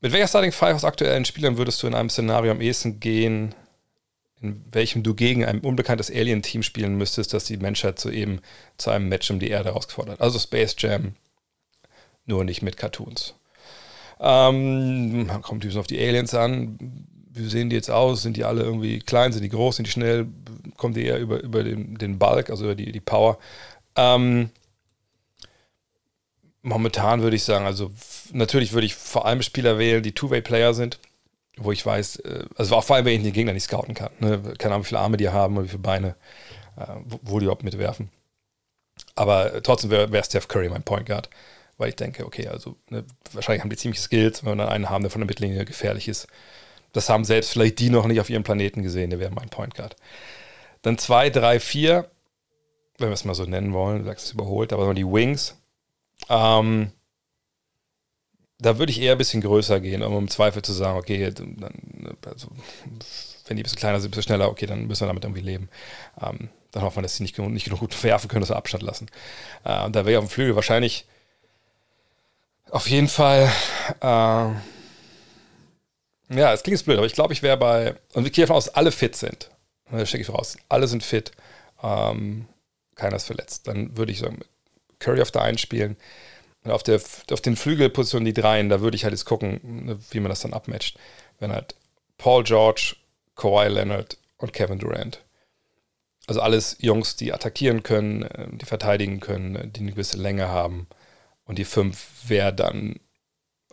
Mit 0.00 0.12
welcher 0.12 0.28
Starting 0.28 0.52
Five 0.52 0.76
aus 0.76 0.84
aktuellen 0.84 1.26
Spielern 1.26 1.58
würdest 1.58 1.82
du 1.82 1.86
in 1.86 1.94
einem 1.94 2.08
Szenario 2.08 2.52
am 2.52 2.62
ehesten 2.62 3.00
gehen, 3.00 3.54
in 4.40 4.64
welchem 4.72 5.02
du 5.02 5.14
gegen 5.14 5.44
ein 5.44 5.60
unbekanntes 5.60 6.10
Alien-Team 6.10 6.62
spielen 6.62 6.96
müsstest, 6.96 7.34
das 7.34 7.44
die 7.44 7.58
Menschheit 7.58 7.98
zu 7.98 8.10
eben 8.10 8.40
zu 8.78 8.90
einem 8.90 9.08
Match 9.10 9.30
um 9.30 9.38
die 9.38 9.50
Erde 9.50 9.70
herausgefordert? 9.70 10.20
Also 10.20 10.38
Space 10.38 10.74
Jam, 10.78 11.14
nur 12.24 12.44
nicht 12.44 12.62
mit 12.62 12.78
Cartoons. 12.78 13.34
Ähm, 14.18 15.30
kommt 15.42 15.64
übrigens 15.64 15.80
auf 15.80 15.86
die 15.86 15.98
Aliens 16.00 16.32
an. 16.32 16.78
Wie 17.32 17.48
sehen 17.48 17.68
die 17.68 17.76
jetzt 17.76 17.90
aus? 17.90 18.22
Sind 18.22 18.38
die 18.38 18.44
alle 18.44 18.62
irgendwie 18.62 19.00
klein? 19.00 19.32
Sind 19.32 19.42
die 19.42 19.50
groß? 19.50 19.76
Sind 19.76 19.86
die 19.86 19.92
schnell? 19.92 20.26
Kommen 20.78 20.94
die 20.94 21.04
eher 21.04 21.18
über, 21.18 21.42
über 21.42 21.62
den, 21.62 21.96
den 21.96 22.18
Bulk, 22.18 22.48
also 22.48 22.64
über 22.64 22.74
die, 22.74 22.90
die 22.90 23.00
Power? 23.00 23.38
Ähm, 23.96 24.50
Momentan 26.62 27.22
würde 27.22 27.36
ich 27.36 27.44
sagen, 27.44 27.64
also 27.64 27.90
natürlich 28.32 28.72
würde 28.72 28.86
ich 28.86 28.94
vor 28.94 29.26
allem 29.26 29.42
Spieler 29.42 29.78
wählen, 29.78 30.02
die 30.02 30.12
Two-Way-Player 30.12 30.74
sind, 30.74 30.98
wo 31.56 31.72
ich 31.72 31.84
weiß, 31.84 32.16
äh, 32.20 32.44
also 32.56 32.76
auch 32.76 32.84
vor 32.84 32.96
allem, 32.96 33.04
wenn 33.04 33.16
ich 33.16 33.22
den 33.22 33.32
Gegner 33.32 33.52
nicht 33.52 33.64
scouten 33.64 33.94
kann. 33.94 34.12
Ne? 34.18 34.40
Keine 34.58 34.74
Ahnung, 34.74 34.84
wie 34.84 34.88
viele 34.88 35.00
Arme 35.00 35.16
die 35.16 35.28
haben 35.28 35.56
oder 35.56 35.64
wie 35.64 35.70
viele 35.70 35.82
Beine, 35.82 36.16
äh, 36.76 36.86
wo 37.06 37.38
die 37.38 37.44
überhaupt 37.44 37.64
mitwerfen. 37.64 38.10
Aber 39.14 39.62
trotzdem 39.62 39.90
wäre 39.90 40.12
wär 40.12 40.24
Steph 40.24 40.48
Curry 40.48 40.68
mein 40.68 40.82
Point 40.82 41.06
Guard, 41.06 41.30
weil 41.78 41.88
ich 41.90 41.96
denke, 41.96 42.26
okay, 42.26 42.48
also 42.48 42.76
ne, 42.88 43.04
wahrscheinlich 43.32 43.62
haben 43.62 43.70
die 43.70 43.76
ziemliche 43.76 44.02
Skills, 44.02 44.44
wenn 44.44 44.52
wir 44.52 44.64
dann 44.64 44.72
einen 44.72 44.90
haben, 44.90 45.02
der 45.02 45.10
von 45.10 45.20
der 45.20 45.26
Mittellinie 45.26 45.64
gefährlich 45.64 46.08
ist. 46.08 46.26
Das 46.92 47.08
haben 47.08 47.24
selbst 47.24 47.52
vielleicht 47.52 47.78
die 47.78 47.90
noch 47.90 48.06
nicht 48.06 48.20
auf 48.20 48.30
ihrem 48.30 48.42
Planeten 48.42 48.82
gesehen, 48.82 49.10
der 49.10 49.20
wäre 49.20 49.30
mein 49.30 49.48
Point 49.48 49.74
Guard. 49.74 49.96
Dann 50.82 50.98
2, 50.98 51.30
3, 51.30 51.60
4, 51.60 52.10
wenn 52.98 53.08
wir 53.08 53.14
es 53.14 53.24
mal 53.24 53.34
so 53.34 53.44
nennen 53.44 53.72
wollen, 53.72 54.00
du 54.00 54.04
sagst 54.04 54.26
es 54.26 54.32
überholt, 54.32 54.72
aber 54.72 54.92
die 54.94 55.06
Wings. 55.06 55.56
Ähm, 56.28 56.92
da 58.60 58.78
würde 58.78 58.92
ich 58.92 59.00
eher 59.00 59.12
ein 59.12 59.18
bisschen 59.18 59.42
größer 59.42 59.80
gehen, 59.80 60.02
um 60.02 60.16
im 60.16 60.28
Zweifel 60.28 60.62
zu 60.62 60.72
sagen, 60.72 60.98
okay, 60.98 61.30
dann, 61.30 61.56
also, 62.26 62.48
wenn 63.46 63.56
die 63.56 63.62
ein 63.62 63.64
bisschen 63.64 63.78
kleiner 63.78 64.00
sind, 64.00 64.08
ein 64.08 64.12
bisschen 64.12 64.24
schneller, 64.24 64.48
okay, 64.48 64.66
dann 64.66 64.86
müssen 64.86 65.02
wir 65.02 65.08
damit 65.08 65.24
irgendwie 65.24 65.42
leben. 65.42 65.68
Ähm, 66.20 66.48
dann 66.72 66.82
hoffen 66.82 66.98
wir, 66.98 67.02
dass 67.02 67.16
sie 67.16 67.22
nicht, 67.22 67.38
nicht 67.38 67.64
genug 67.64 67.80
gut 67.80 68.04
werfen 68.04 68.28
können, 68.28 68.42
dass 68.42 68.50
wir 68.50 68.56
Abstand 68.56 68.82
lassen. 68.82 69.08
Äh, 69.64 69.84
und 69.84 69.96
da 69.96 70.06
wäre 70.06 70.20
auf 70.20 70.26
dem 70.26 70.30
Flügel 70.30 70.54
wahrscheinlich 70.54 71.06
auf 72.70 72.88
jeden 72.88 73.08
Fall, 73.08 73.50
äh, 74.00 74.04
ja, 74.04 74.52
es 76.52 76.62
klingt 76.62 76.78
jetzt 76.78 76.84
blöd, 76.84 76.98
aber 76.98 77.06
ich 77.06 77.14
glaube, 77.14 77.32
ich 77.32 77.42
wäre 77.42 77.56
bei, 77.56 77.96
und 78.12 78.26
ich 78.26 78.32
gehe 78.32 78.44
davon 78.44 78.56
aus, 78.56 78.68
alle 78.68 78.92
fit 78.92 79.16
sind. 79.16 79.50
Da 79.90 80.06
stecke 80.06 80.22
ich 80.22 80.26
voraus. 80.26 80.56
Alle 80.68 80.86
sind 80.86 81.02
fit. 81.02 81.32
Ähm, 81.82 82.46
keiner 82.94 83.16
ist 83.16 83.26
verletzt. 83.26 83.66
Dann 83.66 83.96
würde 83.96 84.12
ich 84.12 84.20
sagen, 84.20 84.38
Curry 85.00 85.20
auf 85.20 85.32
der 85.32 85.42
1 85.42 85.60
spielen. 85.60 85.96
Auf, 86.64 86.82
der, 86.82 87.00
auf 87.30 87.40
den 87.40 87.56
Flügelpositionen 87.56 88.26
die 88.26 88.34
Dreien, 88.34 88.68
da 88.68 88.80
würde 88.80 88.94
ich 88.94 89.04
halt 89.04 89.12
jetzt 89.12 89.24
gucken, 89.24 89.98
wie 90.10 90.20
man 90.20 90.28
das 90.28 90.40
dann 90.40 90.52
abmatcht. 90.52 90.98
Wenn 91.38 91.52
halt 91.52 91.74
Paul 92.18 92.44
George, 92.44 92.96
Kawhi 93.34 93.68
Leonard 93.68 94.18
und 94.36 94.52
Kevin 94.52 94.78
Durant. 94.78 95.24
Also 96.26 96.42
alles 96.42 96.76
Jungs, 96.80 97.16
die 97.16 97.32
attackieren 97.32 97.82
können, 97.82 98.22
äh, 98.22 98.46
die 98.52 98.66
verteidigen 98.66 99.20
können, 99.20 99.72
die 99.72 99.80
eine 99.80 99.92
gewisse 99.92 100.18
Länge 100.18 100.48
haben. 100.48 100.86
Und 101.44 101.58
die 101.58 101.64
5 101.64 102.28
wäre 102.28 102.52
dann. 102.52 103.00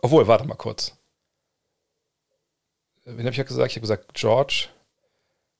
Obwohl, 0.00 0.26
warte 0.26 0.46
mal 0.46 0.56
kurz. 0.56 0.96
Wen 3.04 3.18
habe 3.18 3.30
ich 3.30 3.36
ja 3.36 3.44
gesagt? 3.44 3.70
Ich 3.70 3.76
habe 3.76 3.82
gesagt 3.82 4.14
George. 4.14 4.68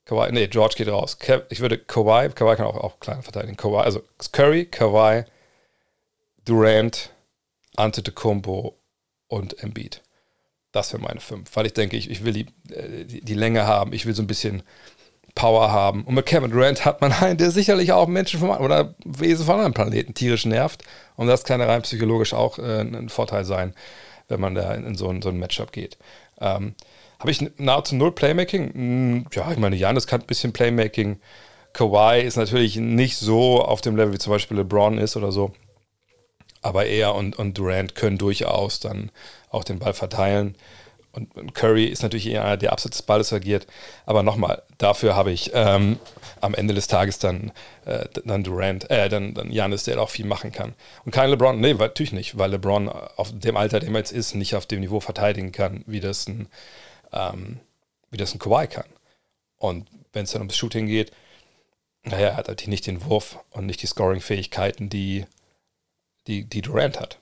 Kawhi, 0.06 0.32
nee, 0.32 0.48
George 0.48 0.74
geht 0.76 0.88
raus. 0.88 1.18
Ich 1.50 1.60
würde 1.60 1.78
Kawhi, 1.78 2.30
Kawhi 2.30 2.56
kann 2.56 2.66
auch, 2.66 2.76
auch 2.76 2.98
kleiner 2.98 3.22
verteidigen. 3.22 3.56
Kawhi, 3.56 3.82
also 3.82 4.02
Curry, 4.32 4.64
Kawhi, 4.64 5.24
Durant, 6.46 7.10
Antetokounmpo 7.78 8.78
und 9.28 9.62
Embiid. 9.62 10.02
Das 10.72 10.92
wäre 10.92 11.02
meine 11.02 11.20
fünf, 11.20 11.54
weil 11.54 11.66
ich 11.66 11.72
denke, 11.72 11.96
ich, 11.96 12.10
ich 12.10 12.24
will 12.24 12.32
die, 12.32 12.46
äh, 12.74 13.04
die, 13.04 13.20
die, 13.22 13.34
Länge 13.34 13.66
haben, 13.66 13.92
ich 13.92 14.04
will 14.04 14.14
so 14.14 14.22
ein 14.22 14.26
bisschen 14.26 14.62
Power 15.34 15.70
haben. 15.70 16.04
Und 16.04 16.14
mit 16.14 16.26
Kevin 16.26 16.50
Durant 16.50 16.84
hat 16.84 17.00
man 17.00 17.12
einen, 17.12 17.38
der 17.38 17.50
sicherlich 17.50 17.92
auch 17.92 18.06
Menschen 18.06 18.40
vom, 18.40 18.50
oder 18.50 18.94
Wesen 19.04 19.46
von 19.46 19.54
anderen 19.56 19.72
Planeten 19.74 20.14
tierisch 20.14 20.44
nervt. 20.44 20.84
Und 21.16 21.28
das 21.28 21.44
kann 21.44 21.60
rein 21.60 21.82
psychologisch 21.82 22.34
auch 22.34 22.58
äh, 22.58 22.80
ein 22.80 23.08
Vorteil 23.08 23.44
sein, 23.44 23.74
wenn 24.28 24.40
man 24.40 24.54
da 24.54 24.74
in, 24.74 24.84
in 24.84 24.94
so, 24.94 25.08
ein, 25.08 25.22
so 25.22 25.30
ein 25.30 25.38
Matchup 25.38 25.72
geht. 25.72 25.96
Ähm, 26.40 26.74
Habe 27.18 27.30
ich 27.30 27.40
nahezu 27.56 27.96
null 27.96 28.12
Playmaking? 28.12 28.74
Hm, 28.74 29.26
ja, 29.32 29.50
ich 29.50 29.58
meine, 29.58 29.76
Janis 29.76 30.06
kann 30.06 30.20
ein 30.20 30.26
bisschen 30.26 30.52
Playmaking. 30.52 31.20
Kawhi 31.72 32.22
ist 32.22 32.36
natürlich 32.36 32.76
nicht 32.76 33.16
so 33.16 33.62
auf 33.62 33.80
dem 33.80 33.96
Level, 33.96 34.12
wie 34.12 34.18
zum 34.18 34.32
Beispiel 34.32 34.58
LeBron 34.58 34.98
ist 34.98 35.16
oder 35.16 35.32
so. 35.32 35.52
Aber 36.62 36.86
er 36.86 37.14
und, 37.14 37.38
und 37.38 37.56
Durant 37.56 37.94
können 37.94 38.18
durchaus 38.18 38.80
dann 38.80 39.10
auch 39.50 39.64
den 39.64 39.78
Ball 39.78 39.94
verteilen. 39.94 40.56
Und, 41.12 41.54
Curry 41.54 41.86
ist 41.86 42.02
natürlich 42.02 42.28
eher 42.28 42.44
einer, 42.44 42.56
der 42.56 42.72
abseits 42.72 42.98
des 42.98 43.06
Balles 43.06 43.32
agiert. 43.32 43.66
Aber 44.06 44.22
nochmal, 44.22 44.62
dafür 44.76 45.16
habe 45.16 45.32
ich 45.32 45.50
ähm, 45.54 45.98
am 46.40 46.54
Ende 46.54 46.74
des 46.74 46.86
Tages 46.86 47.18
dann, 47.18 47.52
äh, 47.86 48.06
dann 48.24 48.44
Durant, 48.44 48.90
äh, 48.90 49.08
dann, 49.08 49.34
dann 49.34 49.50
Janis, 49.50 49.84
der 49.84 50.00
auch 50.00 50.10
viel 50.10 50.26
machen 50.26 50.52
kann. 50.52 50.74
Und 51.04 51.12
kein 51.12 51.30
LeBron, 51.30 51.60
nee, 51.60 51.74
natürlich 51.74 52.12
nicht, 52.12 52.38
weil 52.38 52.50
LeBron 52.50 52.88
auf 52.88 53.32
dem 53.32 53.56
Alter, 53.56 53.80
dem 53.80 53.94
er 53.94 54.00
jetzt 54.00 54.12
ist, 54.12 54.34
nicht 54.34 54.54
auf 54.54 54.66
dem 54.66 54.80
Niveau 54.80 55.00
verteidigen 55.00 55.52
kann, 55.52 55.82
wie 55.86 56.00
das 56.00 56.28
ein, 56.28 56.48
ähm, 57.12 57.60
wie 58.10 58.16
das 58.16 58.34
ein 58.34 58.38
Kawhi 58.38 58.66
kann. 58.66 58.86
Und 59.56 59.88
wenn 60.12 60.24
es 60.24 60.32
dann 60.32 60.42
ums 60.42 60.56
Shooting 60.56 60.86
geht, 60.86 61.10
naja, 62.04 62.28
er 62.28 62.36
hat 62.36 62.48
natürlich 62.48 62.68
nicht 62.68 62.86
den 62.86 63.04
Wurf 63.04 63.38
und 63.50 63.66
nicht 63.66 63.82
die 63.82 63.86
Scoring-Fähigkeiten, 63.86 64.88
die 64.88 65.26
die, 66.28 66.44
die 66.44 66.62
Durant 66.62 67.00
hat. 67.00 67.18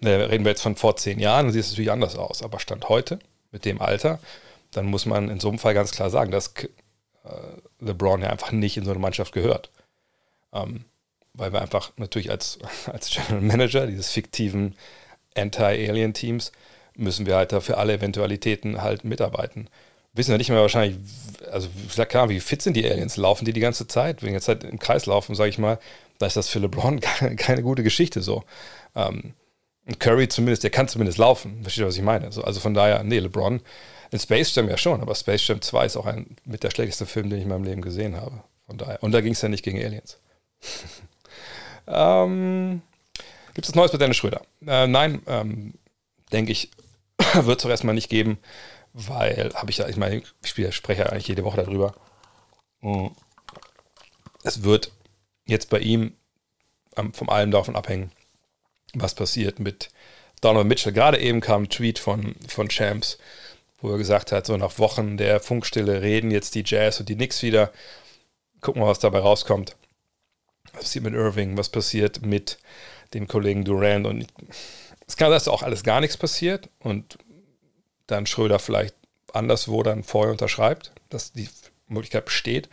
Da 0.00 0.10
reden 0.10 0.44
wir 0.44 0.52
jetzt 0.52 0.62
von 0.62 0.76
vor 0.76 0.96
zehn 0.96 1.18
Jahren, 1.18 1.46
dann 1.46 1.52
sieht 1.52 1.62
es 1.62 1.70
natürlich 1.70 1.90
anders 1.90 2.16
aus. 2.16 2.42
Aber 2.42 2.60
Stand 2.60 2.88
heute, 2.88 3.18
mit 3.52 3.64
dem 3.64 3.80
Alter, 3.80 4.20
dann 4.70 4.86
muss 4.86 5.06
man 5.06 5.28
in 5.28 5.40
so 5.40 5.48
einem 5.48 5.58
Fall 5.58 5.74
ganz 5.74 5.90
klar 5.90 6.10
sagen, 6.10 6.30
dass 6.30 6.54
äh, 6.56 6.68
LeBron 7.80 8.22
ja 8.22 8.30
einfach 8.30 8.52
nicht 8.52 8.76
in 8.76 8.84
so 8.84 8.90
eine 8.92 9.00
Mannschaft 9.00 9.32
gehört. 9.32 9.70
Ähm, 10.52 10.84
weil 11.34 11.52
wir 11.52 11.60
einfach 11.60 11.92
natürlich 11.96 12.30
als, 12.30 12.58
als 12.86 13.10
General 13.10 13.40
Manager 13.40 13.86
dieses 13.86 14.10
fiktiven 14.10 14.76
Anti-Alien-Teams 15.36 16.52
müssen 16.96 17.26
wir 17.26 17.36
halt 17.36 17.52
da 17.52 17.60
für 17.60 17.78
alle 17.78 17.94
Eventualitäten 17.94 18.82
halt 18.82 19.04
mitarbeiten. 19.04 19.68
Wissen 20.12 20.32
wir 20.32 20.38
nicht 20.38 20.50
mehr 20.50 20.60
wahrscheinlich, 20.60 20.98
also 21.52 21.68
ich 21.88 22.08
klar, 22.08 22.28
wie 22.28 22.40
fit 22.40 22.62
sind 22.62 22.76
die 22.76 22.84
Aliens? 22.84 23.16
Laufen 23.16 23.44
die 23.44 23.52
die 23.52 23.60
ganze 23.60 23.86
Zeit? 23.86 24.22
Wenn 24.22 24.30
die 24.30 24.34
jetzt 24.34 24.48
halt 24.48 24.64
im 24.64 24.78
Kreis 24.80 25.06
laufen, 25.06 25.36
sage 25.36 25.50
ich 25.50 25.58
mal, 25.58 25.78
da 26.20 26.26
ist 26.26 26.36
das 26.36 26.48
für 26.48 26.60
LeBron 26.60 27.00
keine, 27.36 27.62
gute 27.62 27.82
Geschichte 27.82 28.22
so. 28.22 28.44
Ähm, 28.94 29.34
Curry 29.98 30.28
zumindest, 30.28 30.62
der 30.62 30.70
kann 30.70 30.86
zumindest 30.86 31.18
laufen. 31.18 31.62
Versteht 31.62 31.82
ihr, 31.82 31.88
was 31.88 31.96
ich 31.96 32.02
meine? 32.02 32.30
So, 32.30 32.44
also 32.44 32.60
von 32.60 32.74
daher, 32.74 33.02
nee, 33.02 33.18
LeBron 33.18 33.60
in 34.12 34.18
Space 34.18 34.54
Jam 34.54 34.68
ja 34.68 34.76
schon, 34.76 35.00
aber 35.00 35.14
Space 35.14 35.46
Jam 35.48 35.60
2 35.60 35.86
ist 35.86 35.96
auch 35.96 36.06
ein 36.06 36.36
mit 36.44 36.62
der 36.62 36.70
schlechteste 36.70 37.06
Film, 37.06 37.30
den 37.30 37.38
ich 37.38 37.44
in 37.44 37.48
meinem 37.48 37.64
Leben 37.64 37.80
gesehen 37.80 38.16
habe. 38.16 38.42
Von 38.66 38.76
daher. 38.76 39.02
Und 39.02 39.12
da 39.12 39.20
ging 39.20 39.32
es 39.32 39.40
ja 39.40 39.48
nicht 39.48 39.64
gegen 39.64 39.82
Aliens. 39.82 40.18
ähm, 41.86 42.82
Gibt 43.54 43.66
es 43.66 43.74
Neues 43.74 43.92
mit 43.92 44.02
Dennis 44.02 44.18
Schröder? 44.18 44.42
Äh, 44.66 44.86
nein, 44.86 45.22
ähm, 45.26 45.74
denke 46.32 46.52
ich, 46.52 46.70
wird 47.34 47.58
es 47.58 47.62
doch 47.62 47.70
erstmal 47.70 47.94
nicht 47.94 48.10
geben, 48.10 48.38
weil 48.92 49.52
habe 49.54 49.70
ich 49.70 49.78
ja, 49.78 49.88
ich 49.88 49.96
meine, 49.96 50.22
ich 50.42 50.74
spreche 50.74 51.02
ja 51.02 51.08
eigentlich 51.08 51.28
jede 51.28 51.44
Woche 51.44 51.62
darüber. 51.62 51.94
Mhm. 52.82 53.12
Es 54.42 54.62
wird 54.62 54.92
jetzt 55.50 55.68
bei 55.68 55.78
ihm 55.80 56.14
vom 57.12 57.28
allem 57.28 57.50
davon 57.50 57.76
abhängen, 57.76 58.10
was 58.94 59.14
passiert 59.14 59.58
mit 59.58 59.90
Donovan 60.40 60.68
Mitchell. 60.68 60.92
Gerade 60.92 61.18
eben 61.18 61.40
kam 61.40 61.64
ein 61.64 61.68
Tweet 61.68 61.98
von, 61.98 62.34
von 62.48 62.68
Champs, 62.68 63.18
wo 63.80 63.90
er 63.90 63.98
gesagt 63.98 64.32
hat, 64.32 64.46
so 64.46 64.56
nach 64.56 64.78
Wochen 64.78 65.16
der 65.16 65.40
Funkstille 65.40 66.02
reden 66.02 66.30
jetzt 66.30 66.54
die 66.54 66.64
Jazz 66.64 67.00
und 67.00 67.08
die 67.08 67.14
Knicks 67.14 67.42
wieder. 67.42 67.72
Gucken 68.60 68.82
wir, 68.82 68.88
was 68.88 68.98
dabei 68.98 69.20
rauskommt. 69.20 69.76
Was 70.72 70.82
passiert 70.82 71.04
mit 71.04 71.14
Irving? 71.14 71.56
Was 71.56 71.68
passiert 71.68 72.22
mit 72.22 72.58
dem 73.14 73.26
Kollegen 73.26 73.64
Durant? 73.64 74.06
Und 74.06 74.26
es 75.06 75.16
kann 75.16 75.26
sein, 75.26 75.36
dass 75.36 75.48
auch 75.48 75.62
alles 75.62 75.82
gar 75.82 76.00
nichts 76.00 76.16
passiert 76.16 76.68
und 76.80 77.18
dann 78.06 78.26
Schröder 78.26 78.58
vielleicht 78.58 78.94
anderswo 79.32 79.82
dann 79.82 80.02
vorher 80.02 80.32
unterschreibt, 80.32 80.92
dass 81.08 81.32
die 81.32 81.48
Möglichkeit 81.88 82.24
besteht 82.24 82.68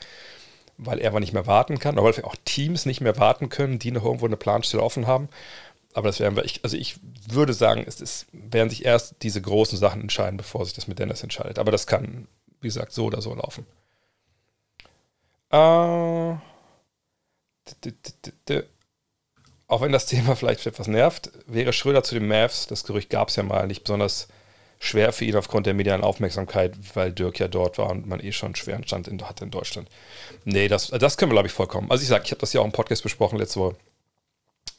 weil 0.77 0.99
er 0.99 1.09
aber 1.09 1.19
nicht 1.19 1.33
mehr 1.33 1.47
warten 1.47 1.79
kann, 1.79 1.97
oder 1.97 2.15
weil 2.15 2.23
auch 2.23 2.35
Teams 2.45 2.85
nicht 2.85 3.01
mehr 3.01 3.17
warten 3.17 3.49
können, 3.49 3.79
die 3.79 3.91
noch 3.91 4.05
irgendwo 4.05 4.25
eine 4.25 4.37
Planstelle 4.37 4.83
offen 4.83 5.07
haben. 5.07 5.29
Aber 5.93 6.07
das 6.07 6.19
werden 6.19 6.35
wir, 6.35 6.45
ich, 6.45 6.63
also 6.63 6.77
ich 6.77 6.99
würde 7.27 7.53
sagen, 7.53 7.83
es 7.87 8.01
ist, 8.01 8.27
werden 8.31 8.69
sich 8.69 8.85
erst 8.85 9.15
diese 9.23 9.41
großen 9.41 9.77
Sachen 9.77 10.01
entscheiden, 10.01 10.37
bevor 10.37 10.63
sich 10.63 10.75
das 10.75 10.87
mit 10.87 10.99
Dennis 10.99 11.23
entscheidet. 11.23 11.57
Aber 11.57 11.71
das 11.71 11.87
kann, 11.87 12.27
wie 12.61 12.67
gesagt, 12.67 12.91
so 12.91 13.05
oder 13.05 13.21
so 13.21 13.33
laufen. 13.33 13.65
Äh, 15.49 16.35
auch 19.67 19.81
wenn 19.81 19.91
das 19.91 20.05
Thema 20.05 20.35
vielleicht 20.35 20.65
etwas 20.67 20.87
nervt, 20.87 21.31
wäre 21.47 21.73
Schröder 21.73 22.03
zu 22.03 22.13
den 22.13 22.27
Mavs, 22.27 22.67
das 22.67 22.83
Gerücht 22.83 23.09
gab 23.09 23.29
es 23.29 23.35
ja 23.35 23.43
mal, 23.43 23.65
nicht 23.65 23.83
besonders 23.83 24.27
schwer 24.79 25.11
für 25.11 25.25
ihn 25.25 25.35
aufgrund 25.35 25.65
der 25.65 25.73
medialen 25.73 26.03
Aufmerksamkeit, 26.03 26.73
weil 26.93 27.11
Dirk 27.11 27.39
ja 27.39 27.47
dort 27.47 27.77
war 27.77 27.89
und 27.89 28.07
man 28.07 28.19
eh 28.19 28.31
schon 28.31 28.47
einen 28.47 28.55
schweren 28.55 28.85
Stand 28.85 29.07
in, 29.07 29.21
hatte 29.27 29.43
in 29.43 29.51
Deutschland. 29.51 29.89
Nee, 30.45 30.67
das, 30.67 30.89
das 30.89 31.17
können 31.17 31.31
wir, 31.31 31.35
glaube 31.35 31.47
ich, 31.47 31.53
vollkommen. 31.53 31.89
Also 31.89 32.03
ich 32.03 32.07
sage, 32.07 32.23
ich 32.25 32.31
habe 32.31 32.41
das 32.41 32.53
ja 32.53 32.61
auch 32.61 32.65
im 32.65 32.71
Podcast 32.71 33.03
besprochen 33.03 33.39
letzte 33.39 33.59
Woche, 33.59 33.75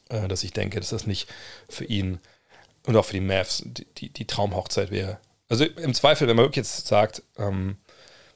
äh, 0.09 0.27
dass 0.27 0.43
ich 0.43 0.53
denke, 0.53 0.79
dass 0.79 0.89
das 0.89 1.05
nicht 1.05 1.29
für 1.67 1.85
ihn 1.85 2.19
und 2.85 2.95
auch 2.95 3.05
für 3.05 3.13
die 3.13 3.21
Mavs 3.21 3.63
die, 3.65 3.85
die, 3.85 4.09
die 4.09 4.25
Traumhochzeit 4.25 4.91
wäre. 4.91 5.19
Also 5.49 5.65
im 5.65 5.93
Zweifel, 5.93 6.27
wenn 6.27 6.35
man 6.35 6.45
wirklich 6.45 6.65
jetzt 6.65 6.87
sagt, 6.87 7.23
ähm, 7.37 7.77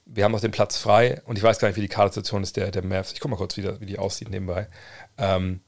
wir 0.06 0.26
haben 0.26 0.32
noch 0.34 0.42
den 0.42 0.52
Platz 0.52 0.78
frei 0.78 1.22
und 1.26 1.38
ich 1.38 1.44
weiß 1.44 1.60
gar 1.60 1.68
nicht, 1.70 1.78
wie 1.78 1.82
die 1.82 1.88
Kadersituation 1.88 2.44
ist 2.44 2.58
der, 2.58 2.72
der 2.72 2.84
Mavs. 2.84 3.14
Ich 3.14 3.20
gucke 3.20 3.32
mal 3.32 3.38
kurz 3.38 3.56
wieder, 3.56 3.80
wie 3.80 3.86
die 3.86 4.00
aussieht 4.00 4.30
nebenbei. 4.30 4.68
Ähm, 5.18 5.62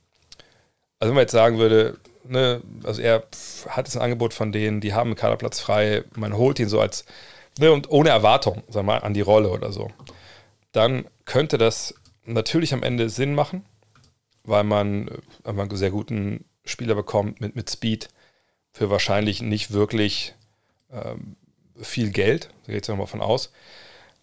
also 1.00 1.12
wenn 1.12 1.16
man 1.16 1.24
jetzt 1.24 1.32
sagen 1.32 1.58
würde, 1.58 2.00
ne, 2.28 2.62
also 2.84 3.02
er 3.02 3.24
hat 3.68 3.88
jetzt 3.88 3.96
ein 3.96 4.02
Angebot 4.02 4.34
von 4.34 4.52
denen, 4.52 4.82
die 4.82 4.94
haben 4.94 5.10
einen 5.10 5.16
Kaderplatz 5.16 5.60
frei, 5.60 6.04
man 6.16 6.34
holt 6.34 6.60
ihn 6.60 6.70
so 6.70 6.80
als, 6.80 7.06
ne, 7.60 7.72
und 7.72 7.90
ohne 7.90 8.10
Erwartung, 8.10 8.64
sag 8.70 8.86
mal, 8.86 9.00
an 9.00 9.14
die 9.14 9.22
Rolle 9.22 9.50
oder 9.50 9.72
so, 9.72 9.92
dann 10.72 11.06
könnte 11.26 11.58
das 11.58 11.96
natürlich 12.26 12.74
am 12.74 12.84
Ende 12.84 13.10
Sinn 13.10 13.36
machen, 13.36 13.66
weil 14.44 14.64
man, 14.64 15.10
einen 15.44 15.76
sehr 15.76 15.92
guten 15.92 16.46
Spieler 16.66 16.96
bekommt 16.96 17.42
mit, 17.42 17.56
mit 17.56 17.70
Speed 17.70 18.10
für 18.72 18.90
wahrscheinlich 18.90 19.42
nicht 19.42 19.72
wirklich 19.72 20.36
ähm, 20.92 21.36
viel 21.82 22.12
Geld, 22.12 22.50
da 22.66 22.74
geht 22.74 22.84
es 22.84 22.88
ja 22.88 22.96
mal 22.96 23.06
von 23.06 23.22
aus. 23.22 23.52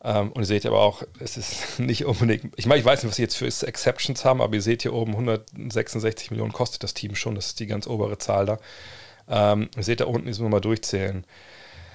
Ähm, 0.05 0.33
und 0.33 0.43
ihr 0.43 0.47
seht 0.47 0.67
aber 0.67 0.81
auch, 0.81 1.03
es 1.21 1.37
ist 1.37 1.79
nicht 1.79 2.05
unbedingt, 2.05 2.53
ich 2.57 2.67
meine, 2.67 2.81
ich 2.81 2.85
weiß 2.85 3.03
nicht, 3.03 3.11
was 3.11 3.17
sie 3.17 3.23
jetzt 3.23 3.37
für 3.37 3.47
Exceptions 3.47 4.25
haben, 4.25 4.41
aber 4.41 4.55
ihr 4.55 4.63
seht 4.63 4.83
hier 4.83 4.95
oben 4.95 5.13
166 5.13 6.31
Millionen 6.31 6.53
kostet 6.53 6.83
das 6.83 6.95
Team 6.95 7.15
schon, 7.15 7.35
das 7.35 7.49
ist 7.49 7.61
die 7.61 7.67
ganz 7.67 7.87
obere 7.87 8.19
Zahl 8.19 8.47
da. 8.47 8.59
Ähm, 9.29 9.71
ihr 9.77 9.85
seht 9.85 10.01
da 10.01 10.07
unten, 10.07 10.27
müssen 10.27 10.45
wir 10.45 10.51
mal 10.51 10.61
durchzählen. 10.61 11.25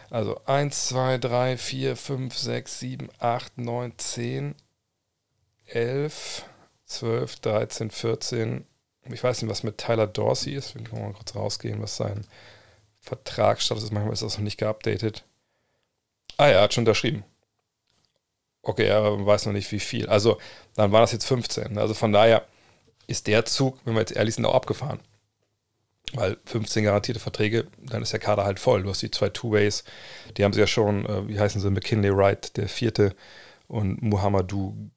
Also 0.10 0.40
1, 0.46 0.88
2, 0.88 1.18
3, 1.18 1.58
4, 1.58 1.96
5, 1.98 2.38
6, 2.38 2.80
7, 2.80 3.10
8, 3.20 3.58
9, 3.58 3.94
10, 3.98 4.56
11, 5.66 6.46
12, 6.86 7.40
13, 7.42 7.92
14. 7.92 8.66
Ich 9.12 9.24
weiß 9.24 9.42
nicht, 9.42 9.52
was 9.52 9.64
mit 9.64 9.78
Tyler 9.78 10.08
Dorsey 10.08 10.54
ist. 10.54 10.76
Wir 10.76 10.84
können 10.84 11.04
mal 11.04 11.14
kurz 11.14 11.36
rausgehen, 11.36 11.82
was 11.82 11.98
sein 11.98 12.26
Vertragsstatus 13.02 13.84
ist. 13.84 13.92
Manchmal 13.92 14.14
ist 14.14 14.24
das 14.24 14.38
noch 14.38 14.44
nicht 14.44 14.58
geupdatet. 14.58 15.26
Ah 16.38 16.48
ja, 16.48 16.62
hat 16.62 16.74
schon 16.74 16.84
unterschrieben. 16.84 17.26
Okay, 18.68 18.86
er 18.86 19.26
weiß 19.26 19.46
noch 19.46 19.54
nicht, 19.54 19.72
wie 19.72 19.80
viel. 19.80 20.10
Also, 20.10 20.38
dann 20.76 20.92
waren 20.92 21.02
das 21.02 21.14
jetzt 21.14 21.26
15. 21.26 21.78
Also 21.78 21.94
von 21.94 22.12
daher 22.12 22.46
ist 23.08 23.28
der 23.28 23.46
Zug, 23.46 23.80
wenn 23.86 23.94
wir 23.94 24.02
jetzt 24.02 24.12
ehrlich 24.12 24.36
sind, 24.36 24.46
auch 24.46 24.56
abgefahren. 24.56 25.00
Weil 26.14 26.38
15 26.46 26.84
garantierte 26.84 27.22
Verträge, 27.22 27.68
dann 27.82 28.02
ist 28.02 28.12
der 28.12 28.20
Kader 28.20 28.44
halt 28.44 28.60
voll. 28.60 28.84
Du 28.84 28.90
hast 28.90 29.02
die 29.02 29.12
zwei 29.12 29.30
Two-Ways, 29.30 29.86
die 30.36 30.44
haben 30.44 30.52
sie 30.52 30.60
ja 30.60 30.68
schon, 30.68 31.06
äh, 31.06 31.28
wie 31.30 31.40
heißen 31.40 31.62
sie, 31.62 31.70
McKinley 31.70 32.16
Wright, 32.16 32.58
der 32.58 32.68
vierte, 32.68 33.16
und 33.68 34.02
Muhammadu 34.02 34.90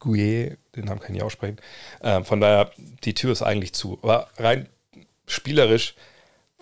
Guye, 0.00 0.56
den 0.74 0.84
Namen 0.84 1.00
kann 1.00 1.14
ich 1.14 1.22
aussprechen. 1.22 1.58
Ähm, 2.02 2.24
von 2.24 2.40
daher, 2.40 2.72
die 3.04 3.14
Tür 3.14 3.30
ist 3.30 3.42
eigentlich 3.42 3.72
zu. 3.72 4.00
Aber 4.02 4.28
rein 4.36 4.68
spielerisch 5.26 5.94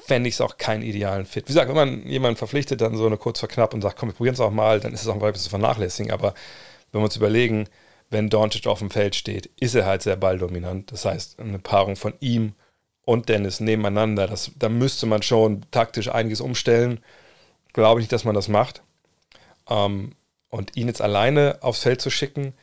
fände 0.06 0.28
ich 0.28 0.34
es 0.34 0.40
auch 0.40 0.58
keinen 0.58 0.82
idealen 0.82 1.24
Fit. 1.24 1.44
Wie 1.44 1.52
gesagt, 1.52 1.68
wenn 1.68 1.76
man 1.76 2.06
jemanden 2.06 2.36
verpflichtet, 2.36 2.80
dann 2.80 2.96
so 2.96 3.06
eine 3.06 3.16
kurz 3.16 3.40
vor 3.40 3.48
knapp 3.48 3.72
und 3.72 3.80
sagt, 3.80 3.98
komm, 3.98 4.10
wir 4.10 4.14
probieren 4.14 4.34
es 4.34 4.40
auch 4.40 4.50
mal, 4.50 4.80
dann 4.80 4.92
ist 4.92 5.02
es 5.02 5.08
auch 5.08 5.20
ein 5.20 5.32
bisschen 5.32 5.50
vernachlässigen. 5.50 6.12
Aber 6.12 6.34
wenn 6.92 7.00
wir 7.00 7.04
uns 7.06 7.16
überlegen, 7.16 7.68
wenn 8.10 8.28
Doncic 8.28 8.66
auf 8.66 8.80
dem 8.80 8.90
Feld 8.90 9.14
steht, 9.14 9.50
ist 9.58 9.74
er 9.74 9.86
halt 9.86 10.02
sehr 10.02 10.16
balldominant. 10.16 10.92
Das 10.92 11.04
heißt, 11.06 11.40
eine 11.40 11.58
Paarung 11.58 11.96
von 11.96 12.14
ihm 12.20 12.52
und 13.04 13.28
Dennis 13.28 13.60
nebeneinander, 13.60 14.26
das, 14.26 14.52
da 14.58 14.68
müsste 14.68 15.06
man 15.06 15.22
schon 15.22 15.64
taktisch 15.70 16.08
einiges 16.08 16.40
umstellen. 16.40 17.00
Glaube 17.72 18.00
ich 18.00 18.04
nicht, 18.04 18.12
dass 18.12 18.24
man 18.24 18.34
das 18.34 18.48
macht. 18.48 18.82
Ähm, 19.68 20.12
und 20.50 20.76
ihn 20.76 20.86
jetzt 20.86 21.02
alleine 21.02 21.58
aufs 21.62 21.80
Feld 21.80 22.00
zu 22.00 22.10
schicken, 22.10 22.54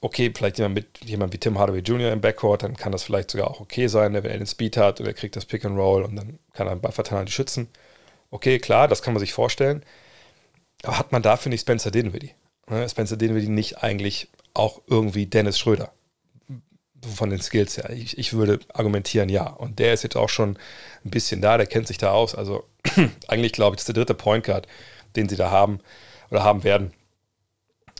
okay, 0.00 0.32
vielleicht 0.34 0.58
jemand 0.58 0.74
mit 0.74 1.04
jemand 1.04 1.32
wie 1.32 1.38
Tim 1.38 1.58
Hardaway 1.58 1.80
Jr. 1.80 2.12
im 2.12 2.20
Backcourt, 2.20 2.62
dann 2.62 2.76
kann 2.76 2.92
das 2.92 3.04
vielleicht 3.04 3.30
sogar 3.30 3.50
auch 3.50 3.60
okay 3.60 3.86
sein, 3.86 4.14
wenn 4.14 4.24
er 4.24 4.38
den 4.38 4.46
Speed 4.46 4.76
hat 4.76 5.00
oder 5.00 5.10
er 5.10 5.14
kriegt 5.14 5.36
das 5.36 5.46
Pick 5.46 5.64
and 5.64 5.78
Roll 5.78 6.02
und 6.02 6.16
dann 6.16 6.38
kann 6.52 6.66
er 6.66 6.76
Ballverteiler 6.76 7.26
schützen. 7.26 7.68
Okay, 8.30 8.58
klar, 8.58 8.88
das 8.88 9.02
kann 9.02 9.14
man 9.14 9.20
sich 9.20 9.32
vorstellen. 9.32 9.84
Aber 10.82 10.98
hat 10.98 11.12
man 11.12 11.22
dafür 11.22 11.50
nicht 11.50 11.62
Spencer 11.62 11.90
Dinwiddie? 11.90 12.32
Ne, 12.68 12.88
Spencer 12.88 13.16
Dinwiddie 13.16 13.48
nicht 13.48 13.82
eigentlich 13.82 14.28
auch 14.54 14.80
irgendwie 14.86 15.26
Dennis 15.26 15.58
Schröder? 15.58 15.92
Von 17.14 17.30
den 17.30 17.40
Skills 17.40 17.76
her. 17.76 17.90
Ich, 17.90 18.16
ich 18.16 18.32
würde 18.32 18.60
argumentieren, 18.72 19.28
ja. 19.28 19.46
Und 19.46 19.78
der 19.78 19.92
ist 19.92 20.04
jetzt 20.04 20.16
auch 20.16 20.30
schon 20.30 20.58
ein 21.04 21.10
bisschen 21.10 21.42
da, 21.42 21.58
der 21.58 21.66
kennt 21.66 21.86
sich 21.86 21.98
da 21.98 22.12
aus. 22.12 22.34
Also 22.34 22.64
eigentlich 23.28 23.52
glaube 23.52 23.74
ich, 23.74 23.76
das 23.76 23.82
ist 23.82 23.96
der 23.96 24.02
dritte 24.02 24.14
Point 24.14 24.44
Guard, 24.44 24.66
den 25.14 25.28
sie 25.28 25.36
da 25.36 25.50
haben 25.50 25.80
oder 26.30 26.42
haben 26.42 26.64
werden. 26.64 26.92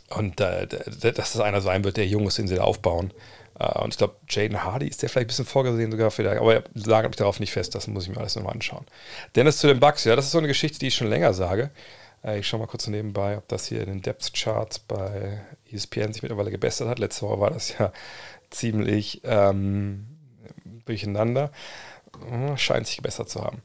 Und 0.09 0.39
äh, 0.39 0.67
dass 0.67 1.33
das 1.33 1.39
einer 1.39 1.61
sein 1.61 1.83
wird, 1.83 1.97
der 1.97 2.07
jung 2.07 2.27
ist, 2.27 2.37
den 2.37 2.47
sie 2.47 2.55
da 2.55 2.63
aufbauen. 2.63 3.11
Äh, 3.59 3.79
und 3.79 3.93
ich 3.93 3.97
glaube, 3.97 4.15
Jaden 4.29 4.63
Hardy 4.63 4.87
ist 4.87 5.01
der 5.01 5.09
vielleicht 5.09 5.25
ein 5.25 5.27
bisschen 5.27 5.45
vorgesehen 5.45 5.91
sogar 5.91 6.11
für 6.11 6.23
der, 6.23 6.39
aber 6.39 6.63
lagert 6.73 7.11
mich 7.11 7.17
darauf 7.17 7.39
nicht 7.39 7.51
fest, 7.51 7.75
das 7.75 7.87
muss 7.87 8.03
ich 8.03 8.09
mir 8.09 8.17
alles 8.17 8.35
nochmal 8.35 8.53
anschauen. 8.53 8.85
Dennis 9.35 9.57
zu 9.57 9.67
den 9.67 9.79
Bugs, 9.79 10.03
ja, 10.03 10.15
das 10.15 10.25
ist 10.25 10.31
so 10.31 10.37
eine 10.37 10.47
Geschichte, 10.47 10.79
die 10.79 10.87
ich 10.87 10.95
schon 10.95 11.07
länger 11.07 11.33
sage. 11.33 11.71
Äh, 12.23 12.39
ich 12.39 12.47
schaue 12.47 12.59
mal 12.59 12.67
kurz 12.67 12.87
nebenbei, 12.87 13.37
ob 13.37 13.47
das 13.47 13.67
hier 13.67 13.81
in 13.81 13.87
den 13.87 14.01
Depth 14.01 14.33
Charts 14.33 14.79
bei 14.79 15.41
ESPN 15.71 16.13
sich 16.13 16.21
mittlerweile 16.21 16.51
gebessert 16.51 16.87
hat. 16.87 16.99
Letzte 16.99 17.23
Woche 17.23 17.39
war 17.39 17.51
das 17.51 17.77
ja 17.77 17.91
ziemlich 18.49 19.21
ähm, 19.23 20.07
durcheinander. 20.85 21.51
Hm, 22.29 22.57
scheint 22.57 22.87
sich 22.87 22.97
gebessert 22.97 23.29
zu 23.29 23.43
haben. 23.43 23.61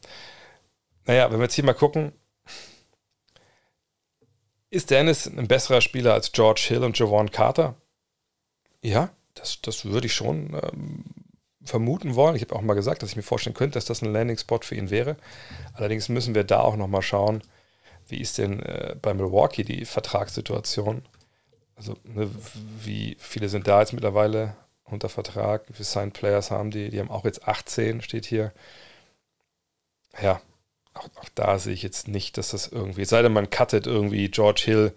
Naja, 1.07 1.31
wenn 1.31 1.39
wir 1.39 1.45
jetzt 1.45 1.55
hier 1.55 1.65
mal 1.65 1.75
gucken, 1.75 2.13
ist 4.71 4.91
Dennis 4.91 5.27
ein 5.27 5.49
besserer 5.49 5.81
Spieler 5.81 6.15
als 6.15 6.33
George 6.33 6.65
Hill 6.69 6.85
und 6.85 6.99
Javon 6.99 7.31
Carter? 7.31 7.75
Ja, 8.83 9.11
das, 9.35 9.61
das 9.61 9.85
würde 9.85 10.07
ich 10.07 10.15
schon 10.15 10.55
ähm, 10.55 11.05
vermuten 11.63 12.15
wollen. 12.15 12.37
Ich 12.37 12.43
habe 12.43 12.55
auch 12.55 12.63
mal 12.63 12.75
gesagt, 12.75 13.03
dass 13.03 13.11
ich 13.11 13.17
mir 13.17 13.23
vorstellen 13.23 13.55
könnte, 13.55 13.75
dass 13.75 13.85
das 13.85 14.03
ein 14.03 14.13
Landing-Spot 14.13 14.61
für 14.63 14.77
ihn 14.77 14.91
wäre. 14.91 15.17
Allerdings 15.75 16.09
müssen 16.09 16.35
wir 16.35 16.45
da 16.45 16.61
auch 16.61 16.77
nochmal 16.77 17.03
schauen, 17.03 17.43
wie 18.09 18.21
ist 18.21 18.39
denn 18.39 18.61
äh, 18.61 18.97
bei 19.01 19.13
Milwaukee 19.15 19.65
die 19.65 19.85
Vertragssituation? 19.85 21.03
Also, 21.77 21.97
ne, 22.05 22.31
wie 22.83 23.17
viele 23.19 23.49
sind 23.49 23.67
da 23.67 23.81
jetzt 23.81 23.93
mittlerweile 23.93 24.57
unter 24.85 25.09
Vertrag? 25.09 25.69
Wie 25.69 25.75
viele 25.75 25.85
Signed 25.85 26.15
Players 26.15 26.51
haben 26.51 26.71
die? 26.71 26.91
Die 26.91 27.01
haben 27.01 27.11
auch 27.11 27.25
jetzt 27.25 27.47
18, 27.47 28.03
steht 28.03 28.27
hier. 28.27 28.53
Ja, 30.21 30.41
auch, 30.95 31.09
auch, 31.17 31.29
da 31.35 31.59
sehe 31.59 31.75
ich 31.75 31.83
jetzt 31.83 32.09
nicht, 32.09 32.39
dass 32.39 32.51
das 32.51 32.69
irgendwie, 32.69 33.05
sei 33.05 33.23
denn 33.23 33.33
man 33.33 33.51
cuttet 33.51 33.87
irgendwie 33.87 34.29
George 34.31 34.63
Hill, 34.65 34.95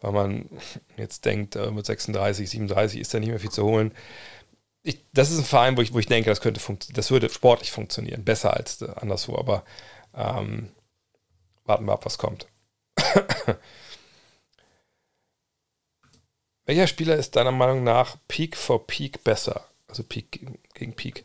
weil 0.00 0.12
man 0.12 0.48
jetzt 0.96 1.24
denkt, 1.24 1.56
äh, 1.56 1.70
mit 1.70 1.86
36, 1.86 2.48
37 2.50 3.00
ist 3.00 3.12
da 3.14 3.20
nicht 3.20 3.30
mehr 3.30 3.40
viel 3.40 3.50
zu 3.50 3.64
holen. 3.64 3.92
Ich, 4.82 5.04
das 5.12 5.30
ist 5.30 5.38
ein 5.38 5.44
Verein, 5.44 5.76
wo 5.76 5.82
ich, 5.82 5.92
wo 5.92 5.98
ich 5.98 6.06
denke, 6.06 6.30
das 6.30 6.40
könnte 6.40 6.60
das 6.94 7.10
würde 7.10 7.28
sportlich 7.28 7.72
funktionieren, 7.72 8.24
besser 8.24 8.54
als 8.54 8.80
äh, 8.82 8.90
anderswo, 8.96 9.36
aber 9.36 9.64
ähm, 10.14 10.70
warten 11.64 11.84
wir 11.84 11.92
ab, 11.92 12.06
was 12.06 12.18
kommt. 12.18 12.46
Welcher 16.66 16.86
Spieler 16.86 17.16
ist 17.16 17.34
deiner 17.36 17.52
Meinung 17.52 17.82
nach 17.82 18.16
Peak 18.28 18.56
for 18.56 18.86
Peak 18.86 19.24
besser? 19.24 19.64
Also 19.88 20.02
Peak 20.02 20.46
gegen 20.74 20.94
Peak. 20.94 21.24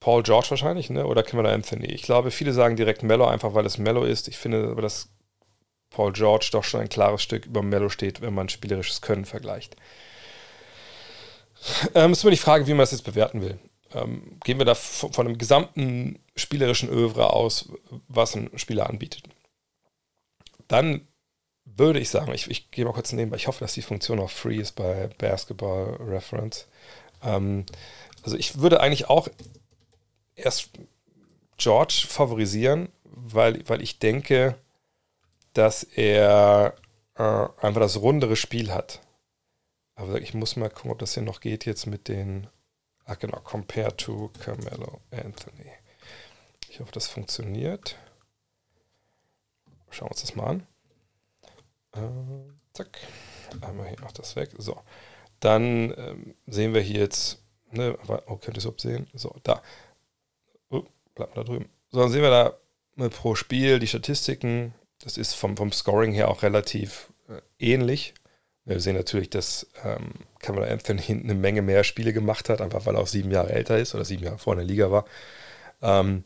Paul 0.00 0.22
George 0.22 0.46
wahrscheinlich, 0.50 0.88
ne? 0.88 1.06
oder 1.06 1.22
Camilla 1.22 1.52
Anthony. 1.52 1.86
Ich 1.86 2.02
glaube, 2.02 2.30
viele 2.30 2.52
sagen 2.52 2.76
direkt 2.76 3.02
Mello, 3.02 3.26
einfach 3.26 3.54
weil 3.54 3.66
es 3.66 3.76
Mello 3.78 4.04
ist. 4.04 4.28
Ich 4.28 4.38
finde 4.38 4.70
aber, 4.70 4.82
dass 4.82 5.10
Paul 5.90 6.12
George 6.12 6.48
doch 6.52 6.64
schon 6.64 6.80
ein 6.80 6.88
klares 6.88 7.22
Stück 7.22 7.46
über 7.46 7.62
Mello 7.62 7.90
steht, 7.90 8.22
wenn 8.22 8.32
man 8.32 8.48
spielerisches 8.48 9.02
Können 9.02 9.26
vergleicht. 9.26 9.76
Ähm, 11.94 12.12
ist 12.12 12.22
immer 12.22 12.30
die 12.30 12.38
Frage, 12.38 12.66
wie 12.66 12.70
man 12.70 12.80
das 12.80 12.92
jetzt 12.92 13.04
bewerten 13.04 13.42
will. 13.42 13.58
Ähm, 13.92 14.38
gehen 14.44 14.58
wir 14.58 14.64
da 14.64 14.74
von, 14.74 15.12
von 15.12 15.26
einem 15.26 15.36
gesamten 15.36 16.18
spielerischen 16.34 16.88
Övre 16.88 17.34
aus, 17.34 17.68
was 18.08 18.34
ein 18.34 18.50
Spieler 18.56 18.88
anbietet. 18.88 19.24
Dann 20.68 21.06
würde 21.64 22.00
ich 22.00 22.08
sagen, 22.08 22.32
ich, 22.32 22.50
ich 22.50 22.70
gehe 22.70 22.84
mal 22.84 22.92
kurz 22.92 23.12
nebenbei, 23.12 23.36
ich 23.36 23.48
hoffe, 23.48 23.60
dass 23.60 23.74
die 23.74 23.82
Funktion 23.82 24.20
auch 24.20 24.30
free 24.30 24.56
ist 24.56 24.72
bei 24.72 25.10
Basketball 25.18 25.98
Reference. 26.00 26.66
Ähm, 27.22 27.66
also 28.22 28.36
ich 28.36 28.60
würde 28.60 28.80
eigentlich 28.80 29.10
auch 29.10 29.28
erst 30.44 30.70
George 31.56 32.06
favorisieren, 32.08 32.88
weil, 33.04 33.68
weil 33.68 33.82
ich 33.82 33.98
denke, 33.98 34.56
dass 35.52 35.82
er 35.82 36.74
äh, 37.16 37.22
einfach 37.22 37.80
das 37.80 38.00
rundere 38.00 38.36
Spiel 38.36 38.72
hat. 38.72 39.00
Aber 39.94 40.20
ich 40.20 40.32
muss 40.32 40.56
mal 40.56 40.70
gucken, 40.70 40.90
ob 40.90 40.98
das 40.98 41.14
hier 41.14 41.22
noch 41.22 41.40
geht 41.40 41.66
jetzt 41.66 41.86
mit 41.86 42.08
den. 42.08 42.46
Ach 43.04 43.18
genau, 43.18 43.40
compare 43.40 43.94
to 43.96 44.30
Carmelo 44.42 45.00
Anthony. 45.10 45.70
Ich 46.70 46.80
hoffe, 46.80 46.92
das 46.92 47.08
funktioniert. 47.08 47.96
Schauen 49.90 50.06
wir 50.06 50.12
uns 50.12 50.20
das 50.20 50.36
mal 50.36 50.46
an. 50.46 50.66
Äh, 51.92 52.52
zack. 52.72 52.98
Einmal 53.60 53.88
hier 53.88 54.00
noch 54.00 54.12
das 54.12 54.36
weg. 54.36 54.50
So. 54.56 54.80
Dann 55.40 55.92
ähm, 55.96 56.34
sehen 56.46 56.72
wir 56.72 56.80
hier 56.80 57.00
jetzt. 57.00 57.42
Ne, 57.72 57.98
oh, 58.26 58.36
könnt 58.36 58.56
ihr 58.56 58.64
es 58.64 58.82
sehen? 58.82 59.08
So, 59.14 59.34
da 59.42 59.62
bleibt 61.14 61.36
da 61.36 61.44
drüben. 61.44 61.68
So, 61.90 62.00
dann 62.00 62.10
sehen 62.10 62.22
wir 62.22 62.30
da 62.30 63.08
pro 63.08 63.34
Spiel 63.34 63.78
die 63.78 63.86
Statistiken. 63.86 64.74
Das 65.02 65.16
ist 65.16 65.34
vom, 65.34 65.56
vom 65.56 65.72
Scoring 65.72 66.12
her 66.12 66.28
auch 66.28 66.42
relativ 66.42 67.12
äh, 67.28 67.40
ähnlich. 67.58 68.14
Wir 68.64 68.80
sehen 68.80 68.96
natürlich, 68.96 69.30
dass 69.30 69.66
ähm, 69.84 70.12
Cameron 70.38 70.68
Anthony 70.68 71.02
eine 71.08 71.34
Menge 71.34 71.62
mehr 71.62 71.84
Spiele 71.84 72.12
gemacht 72.12 72.48
hat, 72.48 72.60
einfach 72.60 72.86
weil 72.86 72.94
er 72.94 73.02
auch 73.02 73.06
sieben 73.06 73.30
Jahre 73.30 73.52
älter 73.52 73.78
ist 73.78 73.94
oder 73.94 74.04
sieben 74.04 74.24
Jahre 74.24 74.38
vor 74.38 74.52
in 74.52 74.58
der 74.58 74.66
Liga 74.66 74.90
war. 74.90 75.04
Ähm, 75.82 76.24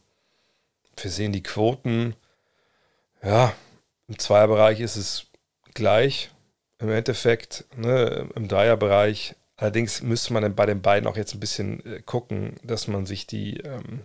wir 0.97 1.11
sehen 1.11 1.33
die 1.33 1.43
Quoten. 1.43 2.15
Ja, 3.23 3.55
im 4.09 4.19
Zweierbereich 4.19 4.81
ist 4.81 4.97
es 4.97 5.27
gleich. 5.73 6.31
Im 6.79 6.91
Endeffekt, 6.91 7.65
ne, 7.77 8.29
im 8.35 8.49
Dreierbereich. 8.49 9.37
Allerdings 9.57 10.03
müsste 10.03 10.33
man 10.33 10.55
bei 10.55 10.67
den 10.67 10.83
beiden 10.83 11.09
auch 11.09 11.17
jetzt 11.17 11.35
ein 11.35 11.41
bisschen 11.41 11.85
äh, 11.87 12.03
gucken, 12.03 12.57
dass 12.63 12.89
man 12.89 13.07
sich 13.07 13.27
die 13.27 13.59
ähm, 13.61 14.05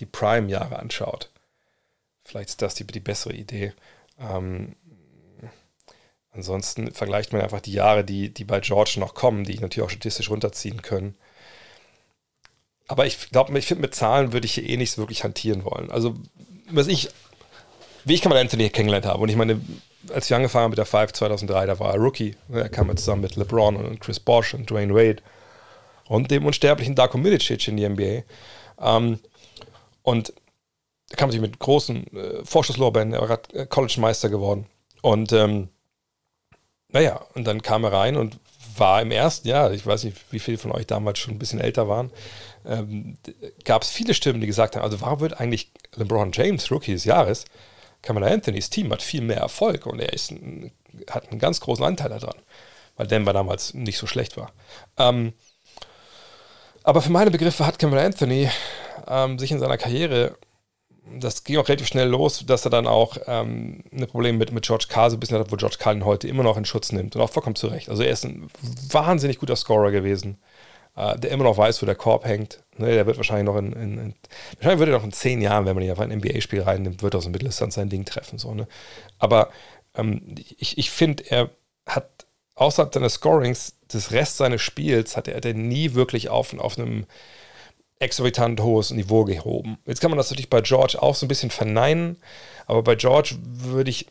die 0.00 0.06
Prime-Jahre 0.06 0.78
anschaut. 0.78 1.30
Vielleicht 2.24 2.50
ist 2.50 2.62
das 2.62 2.74
die, 2.74 2.86
die 2.86 3.00
bessere 3.00 3.34
Idee. 3.34 3.72
Ähm, 4.18 4.76
ansonsten 6.32 6.92
vergleicht 6.92 7.32
man 7.32 7.42
einfach 7.42 7.60
die 7.60 7.72
Jahre, 7.72 8.04
die, 8.04 8.32
die 8.32 8.44
bei 8.44 8.60
George 8.60 8.94
noch 8.98 9.14
kommen, 9.14 9.44
die 9.44 9.52
ich 9.52 9.60
natürlich 9.60 9.86
auch 9.86 9.90
statistisch 9.90 10.30
runterziehen 10.30 10.82
können. 10.82 11.16
Aber 12.88 13.06
ich 13.06 13.30
glaube, 13.30 13.56
ich 13.58 13.66
finde, 13.66 13.82
mit 13.82 13.94
Zahlen 13.94 14.32
würde 14.32 14.46
ich 14.46 14.54
hier 14.54 14.68
eh 14.68 14.76
nicht 14.76 14.98
wirklich 14.98 15.22
hantieren 15.22 15.64
wollen. 15.64 15.90
Also, 15.90 16.14
was 16.70 16.88
ich, 16.88 17.08
wie 18.04 18.14
ich 18.14 18.20
kann 18.20 18.30
man 18.30 18.38
Anthony 18.40 18.68
kennengelernt 18.68 19.06
habe, 19.06 19.22
und 19.22 19.28
ich 19.28 19.36
meine, 19.36 19.60
als 20.12 20.26
ich 20.26 20.34
angefangen 20.34 20.64
habe 20.64 20.70
mit 20.70 20.78
der 20.78 20.86
Five 20.86 21.12
2003, 21.12 21.66
da 21.66 21.78
war 21.78 21.94
er 21.94 22.00
Rookie. 22.00 22.34
Er 22.52 22.68
kam 22.68 22.88
jetzt 22.88 23.04
zusammen 23.04 23.22
mit 23.22 23.36
LeBron 23.36 23.76
und 23.76 24.00
Chris 24.00 24.18
Bosh 24.18 24.54
und 24.54 24.68
Dwayne 24.70 24.94
Wade 24.94 25.22
und 26.08 26.30
dem 26.30 26.46
unsterblichen 26.46 26.96
Darko 26.96 27.18
Milicic 27.18 27.68
in 27.68 27.76
die 27.76 27.88
NBA. 27.88 28.22
Ähm, 28.80 29.20
und 30.02 30.32
da 31.10 31.16
kam 31.16 31.30
sich 31.30 31.40
mit 31.40 31.58
großen 31.58 32.06
äh, 32.16 32.44
Vorschusslorbeeren, 32.44 33.12
er 33.12 33.20
war 33.20 33.28
gerade 33.28 33.54
äh, 33.54 33.66
College-Meister 33.66 34.28
geworden. 34.28 34.66
Und 35.02 35.32
ähm, 35.32 35.68
naja, 36.88 37.24
und 37.34 37.44
dann 37.44 37.62
kam 37.62 37.84
er 37.84 37.92
rein 37.92 38.16
und 38.16 38.38
war 38.76 39.02
im 39.02 39.10
ersten 39.10 39.48
Jahr, 39.48 39.72
ich 39.72 39.84
weiß 39.84 40.04
nicht, 40.04 40.16
wie 40.30 40.38
viele 40.38 40.58
von 40.58 40.72
euch 40.72 40.86
damals 40.86 41.18
schon 41.18 41.34
ein 41.34 41.38
bisschen 41.38 41.60
älter 41.60 41.88
waren, 41.88 42.10
ähm, 42.64 43.16
gab 43.64 43.82
es 43.82 43.90
viele 43.90 44.14
Stimmen, 44.14 44.40
die 44.40 44.46
gesagt 44.46 44.76
haben, 44.76 44.82
also 44.82 45.00
warum 45.00 45.20
wird 45.20 45.40
eigentlich 45.40 45.72
LeBron 45.96 46.32
James 46.32 46.70
Rookie 46.70 46.92
des 46.92 47.04
Jahres? 47.04 47.44
Kamala 48.02 48.28
Anthony's 48.28 48.70
Team 48.70 48.90
hat 48.92 49.02
viel 49.02 49.20
mehr 49.20 49.38
Erfolg 49.38 49.86
und 49.86 50.00
er 50.00 50.12
ist 50.12 50.30
ein, 50.30 50.72
hat 51.10 51.30
einen 51.30 51.38
ganz 51.38 51.60
großen 51.60 51.84
Anteil 51.84 52.08
daran, 52.08 52.36
weil 52.96 53.06
Denver 53.06 53.32
damals 53.32 53.74
nicht 53.74 53.98
so 53.98 54.06
schlecht 54.06 54.36
war. 54.36 54.52
Ähm, 54.96 55.32
aber 56.90 57.02
für 57.02 57.12
meine 57.12 57.30
Begriffe 57.30 57.64
hat 57.64 57.78
Kamala 57.78 58.04
Anthony 58.04 58.50
ähm, 59.06 59.38
sich 59.38 59.52
in 59.52 59.60
seiner 59.60 59.78
Karriere 59.78 60.36
das 61.18 61.44
ging 61.44 61.56
auch 61.58 61.68
relativ 61.68 61.86
schnell 61.86 62.08
los, 62.08 62.44
dass 62.46 62.64
er 62.64 62.70
dann 62.70 62.86
auch 62.86 63.16
ähm, 63.26 63.82
ein 63.92 64.06
Problem 64.06 64.38
mit, 64.38 64.52
mit 64.52 64.64
George 64.64 64.86
Carl 64.88 65.10
so 65.10 65.16
ein 65.16 65.20
bisschen 65.20 65.38
hat, 65.38 65.50
wo 65.50 65.56
George 65.56 65.76
Carl 65.78 65.96
ihn 65.96 66.04
heute 66.04 66.28
immer 66.28 66.42
noch 66.42 66.56
in 66.56 66.64
Schutz 66.64 66.92
nimmt 66.92 67.16
und 67.16 67.22
auch 67.22 67.30
vollkommen 67.30 67.56
zurecht. 67.56 67.88
Also 67.88 68.02
er 68.02 68.10
ist 68.10 68.24
ein 68.24 68.48
wahnsinnig 68.90 69.38
guter 69.38 69.56
Scorer 69.56 69.90
gewesen, 69.90 70.38
äh, 70.96 71.18
der 71.18 71.30
immer 71.30 71.44
noch 71.44 71.56
weiß, 71.56 71.80
wo 71.80 71.86
der 71.86 71.94
Korb 71.94 72.24
hängt. 72.24 72.62
Ne, 72.76 72.92
der 72.92 73.06
wird 73.06 73.16
wahrscheinlich 73.16 73.46
noch 73.46 73.56
in, 73.56 73.72
in, 73.72 73.98
in, 73.98 74.14
wahrscheinlich 74.56 74.78
würde 74.78 74.92
er 74.92 74.98
noch 74.98 75.04
in 75.04 75.12
zehn 75.12 75.40
Jahren, 75.40 75.66
wenn 75.66 75.74
man 75.74 75.84
ihn 75.84 75.92
auf 75.92 76.00
ein 76.00 76.10
NBA-Spiel 76.10 76.62
reinnimmt, 76.62 77.02
wird 77.02 77.14
er 77.14 77.18
aus 77.18 77.24
dem 77.24 77.32
Mitteldistanz 77.32 77.74
sein 77.74 77.88
Ding 77.88 78.04
treffen. 78.04 78.38
So, 78.38 78.54
ne? 78.54 78.66
Aber 79.18 79.50
ähm, 79.94 80.34
ich, 80.58 80.78
ich 80.78 80.90
finde, 80.90 81.24
er 81.28 81.50
hat 81.86 82.26
außerhalb 82.54 82.92
seines 82.92 83.14
Scorings, 83.14 83.74
des 83.92 84.12
Rest 84.12 84.36
seines 84.36 84.62
Spiels, 84.62 85.16
hat 85.16 85.28
er, 85.28 85.36
hat 85.36 85.56
nie 85.56 85.94
wirklich 85.94 86.28
auf, 86.28 86.56
auf 86.58 86.78
einem 86.78 87.06
exorbitant 87.98 88.60
hohes 88.60 88.90
Niveau 88.90 89.24
gehoben. 89.24 89.78
Jetzt 89.86 90.00
kann 90.00 90.10
man 90.10 90.18
das 90.18 90.30
natürlich 90.30 90.50
bei 90.50 90.60
George 90.60 91.00
auch 91.00 91.14
so 91.14 91.26
ein 91.26 91.28
bisschen 91.28 91.50
verneinen, 91.50 92.16
aber 92.66 92.82
bei 92.82 92.94
George 92.94 93.36
würde 93.42 93.90
ich 93.90 94.06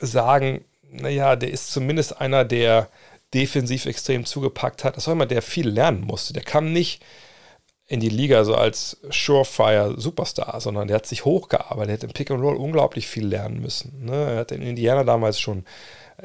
sagen, 0.00 0.64
naja, 0.90 1.36
der 1.36 1.50
ist 1.50 1.72
zumindest 1.72 2.20
einer, 2.20 2.44
der 2.44 2.88
defensiv 3.32 3.86
extrem 3.86 4.24
zugepackt 4.24 4.84
hat. 4.84 4.96
Das 4.96 5.06
war 5.06 5.12
immer 5.12 5.26
der 5.26 5.42
viel 5.42 5.68
lernen 5.68 6.02
musste. 6.02 6.32
Der 6.32 6.42
kam 6.42 6.72
nicht 6.72 7.04
in 7.86 8.00
die 8.00 8.08
Liga 8.08 8.44
so 8.44 8.54
als 8.54 8.96
Surefire 9.10 9.94
Superstar, 9.98 10.60
sondern 10.60 10.88
der 10.88 10.96
hat 10.96 11.06
sich 11.06 11.24
hochgearbeitet, 11.24 11.90
er 11.90 11.94
hat 11.94 12.04
im 12.04 12.12
Pick 12.12 12.30
and 12.30 12.40
Roll 12.40 12.56
unglaublich 12.56 13.06
viel 13.06 13.26
lernen 13.26 13.60
müssen. 13.60 14.04
Ne? 14.04 14.14
Er 14.14 14.36
hat 14.38 14.52
in 14.52 14.62
Indiana 14.62 15.04
damals 15.04 15.38
schon 15.38 15.64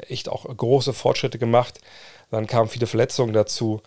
echt 0.08 0.28
auch 0.28 0.44
große 0.44 0.92
Fortschritte 0.92 1.38
gemacht. 1.38 1.80
Dann 2.30 2.46
kamen 2.46 2.68
viele 2.68 2.86
Verletzungen 2.86 3.32
dazu 3.32 3.82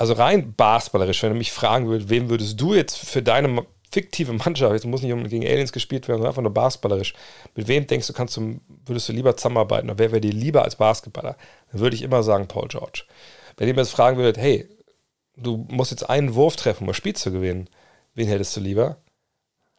also 0.00 0.14
rein 0.14 0.54
basketballerisch, 0.54 1.22
wenn 1.22 1.32
du 1.32 1.38
mich 1.38 1.52
fragen 1.52 1.86
würdest, 1.86 2.08
wem 2.08 2.30
würdest 2.30 2.58
du 2.58 2.74
jetzt 2.74 2.96
für 2.96 3.22
deine 3.22 3.66
fiktive 3.92 4.32
Mannschaft, 4.32 4.72
jetzt 4.72 4.86
muss 4.86 5.02
nicht 5.02 5.30
gegen 5.30 5.44
Aliens 5.44 5.72
gespielt 5.72 6.08
werden, 6.08 6.18
sondern 6.18 6.30
einfach 6.30 6.42
nur 6.42 6.54
basketballerisch, 6.54 7.12
mit 7.54 7.68
wem 7.68 7.86
denkst 7.86 8.06
du, 8.06 8.12
kannst 8.14 8.34
du, 8.36 8.60
würdest 8.86 9.10
du 9.10 9.12
lieber 9.12 9.36
zusammenarbeiten 9.36 9.90
oder 9.90 9.98
wer 9.98 10.12
wäre 10.12 10.22
dir 10.22 10.32
lieber 10.32 10.62
als 10.62 10.76
Basketballer? 10.76 11.36
Dann 11.70 11.80
würde 11.80 11.96
ich 11.96 12.02
immer 12.02 12.22
sagen 12.22 12.48
Paul 12.48 12.68
George. 12.68 13.02
Wenn 13.58 13.68
ihr 13.68 13.74
mir 13.74 13.82
jetzt 13.82 13.90
fragen 13.90 14.16
würdet, 14.16 14.38
hey, 14.38 14.68
du 15.36 15.66
musst 15.68 15.90
jetzt 15.90 16.08
einen 16.08 16.34
Wurf 16.34 16.56
treffen, 16.56 16.84
um 16.84 16.88
das 16.88 16.96
Spiel 16.96 17.14
zu 17.14 17.30
gewinnen, 17.30 17.68
wen 18.14 18.28
hättest 18.28 18.56
du 18.56 18.60
lieber? 18.60 18.96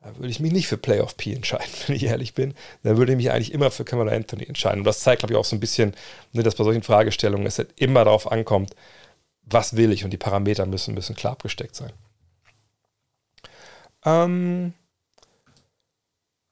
Da 0.01 0.15
würde 0.17 0.29
ich 0.29 0.39
mich 0.39 0.51
nicht 0.51 0.67
für 0.67 0.77
Playoff 0.77 1.15
P 1.15 1.33
entscheiden, 1.33 1.71
wenn 1.87 1.95
ich 1.95 2.03
ehrlich 2.03 2.33
bin. 2.33 2.53
Dann 2.83 2.97
würde 2.97 3.13
ich 3.13 3.17
mich 3.17 3.31
eigentlich 3.31 3.53
immer 3.53 3.71
für 3.71 3.85
Kamala 3.85 4.11
Anthony 4.11 4.45
entscheiden. 4.45 4.79
Und 4.79 4.85
das 4.85 5.01
zeigt, 5.01 5.19
glaube 5.19 5.33
ich, 5.33 5.39
auch 5.39 5.45
so 5.45 5.55
ein 5.55 5.59
bisschen, 5.59 5.93
ne, 6.33 6.43
dass 6.43 6.55
bei 6.55 6.63
solchen 6.63 6.83
Fragestellungen 6.83 7.45
es 7.45 7.57
halt 7.57 7.69
immer 7.75 8.03
darauf 8.03 8.31
ankommt, 8.31 8.75
was 9.43 9.75
will 9.75 9.91
ich 9.91 10.03
und 10.03 10.11
die 10.11 10.17
Parameter 10.17 10.65
müssen, 10.65 10.93
müssen 10.93 11.15
klar 11.15 11.33
abgesteckt 11.33 11.75
sein. 11.75 11.91
Ähm, 14.03 14.73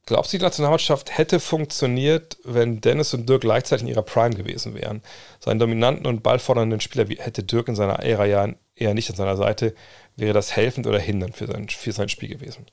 glaubst 0.05 0.33
du, 0.33 0.37
die 0.37 0.43
Nationalmannschaft 0.43 1.17
hätte 1.17 1.39
funktioniert, 1.39 2.37
wenn 2.43 2.81
Dennis 2.81 3.13
und 3.13 3.27
Dirk 3.27 3.41
gleichzeitig 3.41 3.83
in 3.83 3.89
ihrer 3.89 4.03
Prime 4.03 4.35
gewesen 4.35 4.75
wären? 4.75 5.01
Seinen 5.39 5.59
dominanten 5.59 6.05
und 6.05 6.21
ballfordernden 6.21 6.81
Spieler 6.81 7.07
hätte 7.17 7.43
Dirk 7.43 7.67
in 7.67 7.75
seiner 7.75 7.99
Ära 8.03 8.25
ja 8.25 8.49
eher 8.75 8.93
nicht 8.93 9.09
an 9.09 9.15
seiner 9.15 9.37
Seite. 9.37 9.73
Wäre 10.15 10.33
das 10.33 10.55
helfend 10.55 10.85
oder 10.85 10.99
hindernd 10.99 11.35
für 11.35 11.47
sein, 11.47 11.69
für 11.69 11.91
sein 11.91 12.09
Spiel 12.09 12.29
gewesen? 12.29 12.65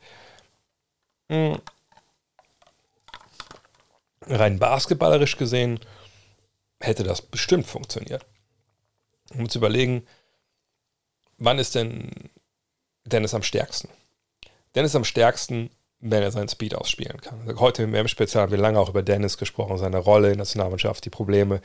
Hm. 1.28 1.60
Rein 4.22 4.58
basketballerisch 4.58 5.36
gesehen 5.36 5.80
hätte 6.80 7.04
das 7.04 7.22
bestimmt 7.22 7.66
funktioniert 7.66 8.26
um 9.34 9.48
zu 9.48 9.58
überlegen, 9.58 10.06
wann 11.38 11.58
ist 11.58 11.74
denn 11.74 12.10
Dennis 13.04 13.34
am 13.34 13.42
stärksten? 13.42 13.88
Dennis 14.74 14.96
am 14.96 15.04
stärksten, 15.04 15.70
wenn 16.00 16.22
er 16.22 16.30
seinen 16.30 16.48
Speed 16.48 16.74
ausspielen 16.74 17.20
kann. 17.20 17.40
Also 17.46 17.60
heute 17.60 17.82
im 17.82 17.92
WM-Spezial 17.92 18.42
haben 18.42 18.52
wir 18.52 18.58
lange 18.58 18.78
auch 18.78 18.90
über 18.90 19.02
Dennis 19.02 19.38
gesprochen, 19.38 19.78
seine 19.78 19.98
Rolle 19.98 20.28
in 20.28 20.34
der 20.34 20.38
Nationalmannschaft, 20.38 21.04
die 21.04 21.10
Probleme, 21.10 21.60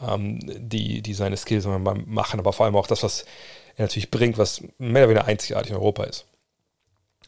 ähm, 0.00 0.38
die, 0.42 1.02
die 1.02 1.14
seine 1.14 1.36
Skills 1.36 1.66
machen, 1.66 2.40
aber 2.40 2.52
vor 2.52 2.66
allem 2.66 2.76
auch 2.76 2.86
das, 2.86 3.02
was 3.02 3.24
er 3.76 3.84
natürlich 3.84 4.10
bringt, 4.10 4.38
was 4.38 4.62
mehr 4.78 5.04
oder 5.04 5.10
weniger 5.10 5.26
einzigartig 5.26 5.70
in 5.70 5.76
Europa 5.76 6.04
ist. 6.04 6.26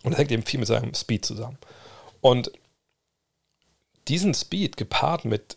Und 0.05 0.13
das 0.13 0.19
hängt 0.19 0.31
eben 0.31 0.45
viel 0.45 0.61
mit 0.61 0.69
seinem 0.69 0.95
Speed 0.95 1.25
zusammen. 1.25 1.59
Und 2.21 2.53
diesen 4.07 4.35
Speed 4.35 4.77
gepaart 4.77 5.25
mit 5.25 5.57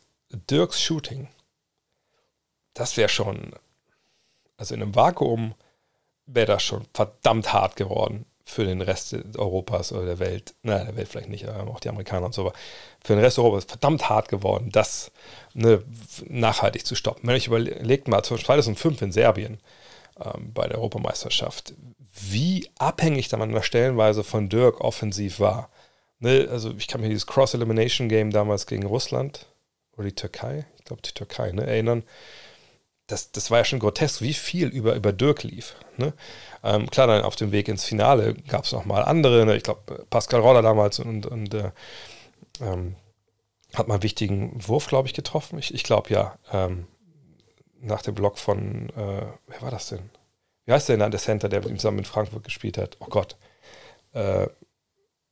Dirks 0.49 0.81
Shooting, 0.81 1.27
das 2.73 2.97
wäre 2.97 3.09
schon 3.09 3.53
also 4.57 4.73
in 4.73 4.81
einem 4.81 4.95
Vakuum 4.95 5.53
wäre 6.25 6.47
das 6.47 6.63
schon 6.63 6.85
verdammt 6.93 7.53
hart 7.53 7.75
geworden 7.75 8.25
für 8.43 8.65
den 8.65 8.81
Rest 8.81 9.15
Europas 9.37 9.91
oder 9.91 10.05
der 10.05 10.19
Welt. 10.19 10.55
Naja, 10.63 10.85
der 10.85 10.95
Welt 10.95 11.07
vielleicht 11.07 11.29
nicht, 11.29 11.47
aber 11.47 11.71
auch 11.71 11.79
die 11.79 11.89
Amerikaner 11.89 12.25
und 12.25 12.33
so. 12.33 12.41
Aber 12.41 12.53
für 13.03 13.13
den 13.13 13.23
Rest 13.23 13.39
Europas 13.39 13.65
verdammt 13.65 14.09
hart 14.09 14.29
geworden, 14.29 14.69
das 14.71 15.11
ne, 15.53 15.83
nachhaltig 16.25 16.85
zu 16.85 16.95
stoppen. 16.95 17.27
Wenn 17.27 17.35
ich 17.35 17.47
überlegt 17.47 18.07
mal, 18.07 18.23
zum 18.23 18.35
Beispiel 18.35 18.47
2005 18.47 19.01
in 19.01 19.11
Serbien 19.11 19.59
ähm, 20.23 20.53
bei 20.53 20.67
der 20.67 20.77
Europameisterschaft, 20.77 21.73
wie 22.13 22.69
abhängig 22.77 23.27
da 23.29 23.37
man 23.37 23.51
da 23.51 23.63
stellenweise 23.63 24.23
von 24.23 24.49
Dirk 24.49 24.81
offensiv 24.81 25.39
war. 25.39 25.69
Ne, 26.19 26.47
also 26.49 26.73
ich 26.77 26.87
kann 26.87 27.01
mir 27.01 27.09
dieses 27.09 27.27
Cross-Elimination-Game 27.27 28.31
damals 28.31 28.65
gegen 28.65 28.85
Russland 28.85 29.45
oder 29.95 30.05
die 30.05 30.15
Türkei, 30.15 30.65
ich 30.77 30.85
glaube 30.85 31.01
die 31.03 31.11
Türkei, 31.11 31.51
ne, 31.51 31.65
erinnern 31.65 32.03
das, 33.07 33.31
das 33.31 33.49
war 33.49 33.59
ja 33.59 33.65
schon 33.65 33.79
grotesk, 33.79 34.21
wie 34.21 34.33
viel 34.33 34.67
über, 34.67 34.93
über 34.95 35.13
Dirk 35.13 35.43
lief. 35.43 35.75
Ne? 35.95 36.13
Ähm, 36.63 36.89
klar, 36.89 37.07
dann 37.07 37.23
auf 37.23 37.37
dem 37.37 37.53
Weg 37.53 37.69
ins 37.69 37.85
Finale 37.85 38.33
gab 38.33 38.65
es 38.65 38.73
nochmal 38.73 39.03
andere. 39.03 39.45
Ne? 39.45 39.55
Ich 39.55 39.63
glaube, 39.63 40.05
Pascal 40.09 40.41
Roller 40.41 40.61
damals 40.61 40.99
und, 40.99 41.25
und 41.25 41.53
äh, 41.53 41.71
ähm, 42.61 42.95
hat 43.73 43.87
mal 43.87 43.95
einen 43.95 44.03
wichtigen 44.03 44.55
Wurf, 44.67 44.87
glaube 44.87 45.07
ich, 45.07 45.13
getroffen. 45.13 45.57
Ich, 45.57 45.73
ich 45.73 45.83
glaube 45.83 46.09
ja. 46.13 46.37
Ähm, 46.51 46.87
nach 47.81 48.01
dem 48.01 48.15
Block 48.15 48.37
von, 48.37 48.89
äh, 48.89 49.25
wer 49.47 49.61
war 49.61 49.71
das 49.71 49.89
denn? 49.89 50.09
Wie 50.65 50.73
heißt 50.73 50.89
der 50.89 50.97
denn 50.97 51.11
der 51.11 51.19
Center, 51.19 51.49
der 51.49 51.61
mit 51.61 51.69
ihm 51.69 51.77
zusammen 51.77 51.99
in 51.99 52.05
Frankfurt 52.05 52.43
gespielt 52.43 52.77
hat? 52.77 52.97
Oh 52.99 53.07
Gott. 53.07 53.37
Äh, 54.13 54.47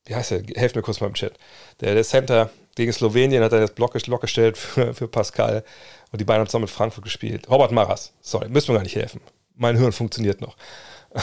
wie 0.06 0.14
heißt 0.14 0.30
der? 0.30 0.42
Helft 0.54 0.76
mir 0.76 0.82
kurz 0.82 1.00
mal 1.00 1.08
im 1.08 1.14
Chat. 1.14 1.34
Der, 1.80 1.94
der 1.94 2.04
Center 2.04 2.50
gegen 2.74 2.92
Slowenien 2.92 3.42
hat 3.42 3.52
er 3.52 3.60
das 3.60 3.72
Block, 3.72 3.92
Block 3.92 4.20
gestellt 4.20 4.56
für, 4.58 4.94
für 4.94 5.08
Pascal. 5.08 5.64
Und 6.12 6.20
die 6.20 6.24
beiden 6.24 6.40
haben 6.40 6.46
zusammen 6.46 6.64
mit 6.64 6.70
Frankfurt 6.70 7.04
gespielt. 7.04 7.50
Robert 7.50 7.72
Maras, 7.72 8.12
sorry, 8.20 8.48
müssen 8.48 8.68
wir 8.68 8.76
gar 8.76 8.82
nicht 8.82 8.96
helfen. 8.96 9.20
Mein 9.54 9.76
Hirn 9.76 9.92
funktioniert 9.92 10.40
noch. 10.40 10.56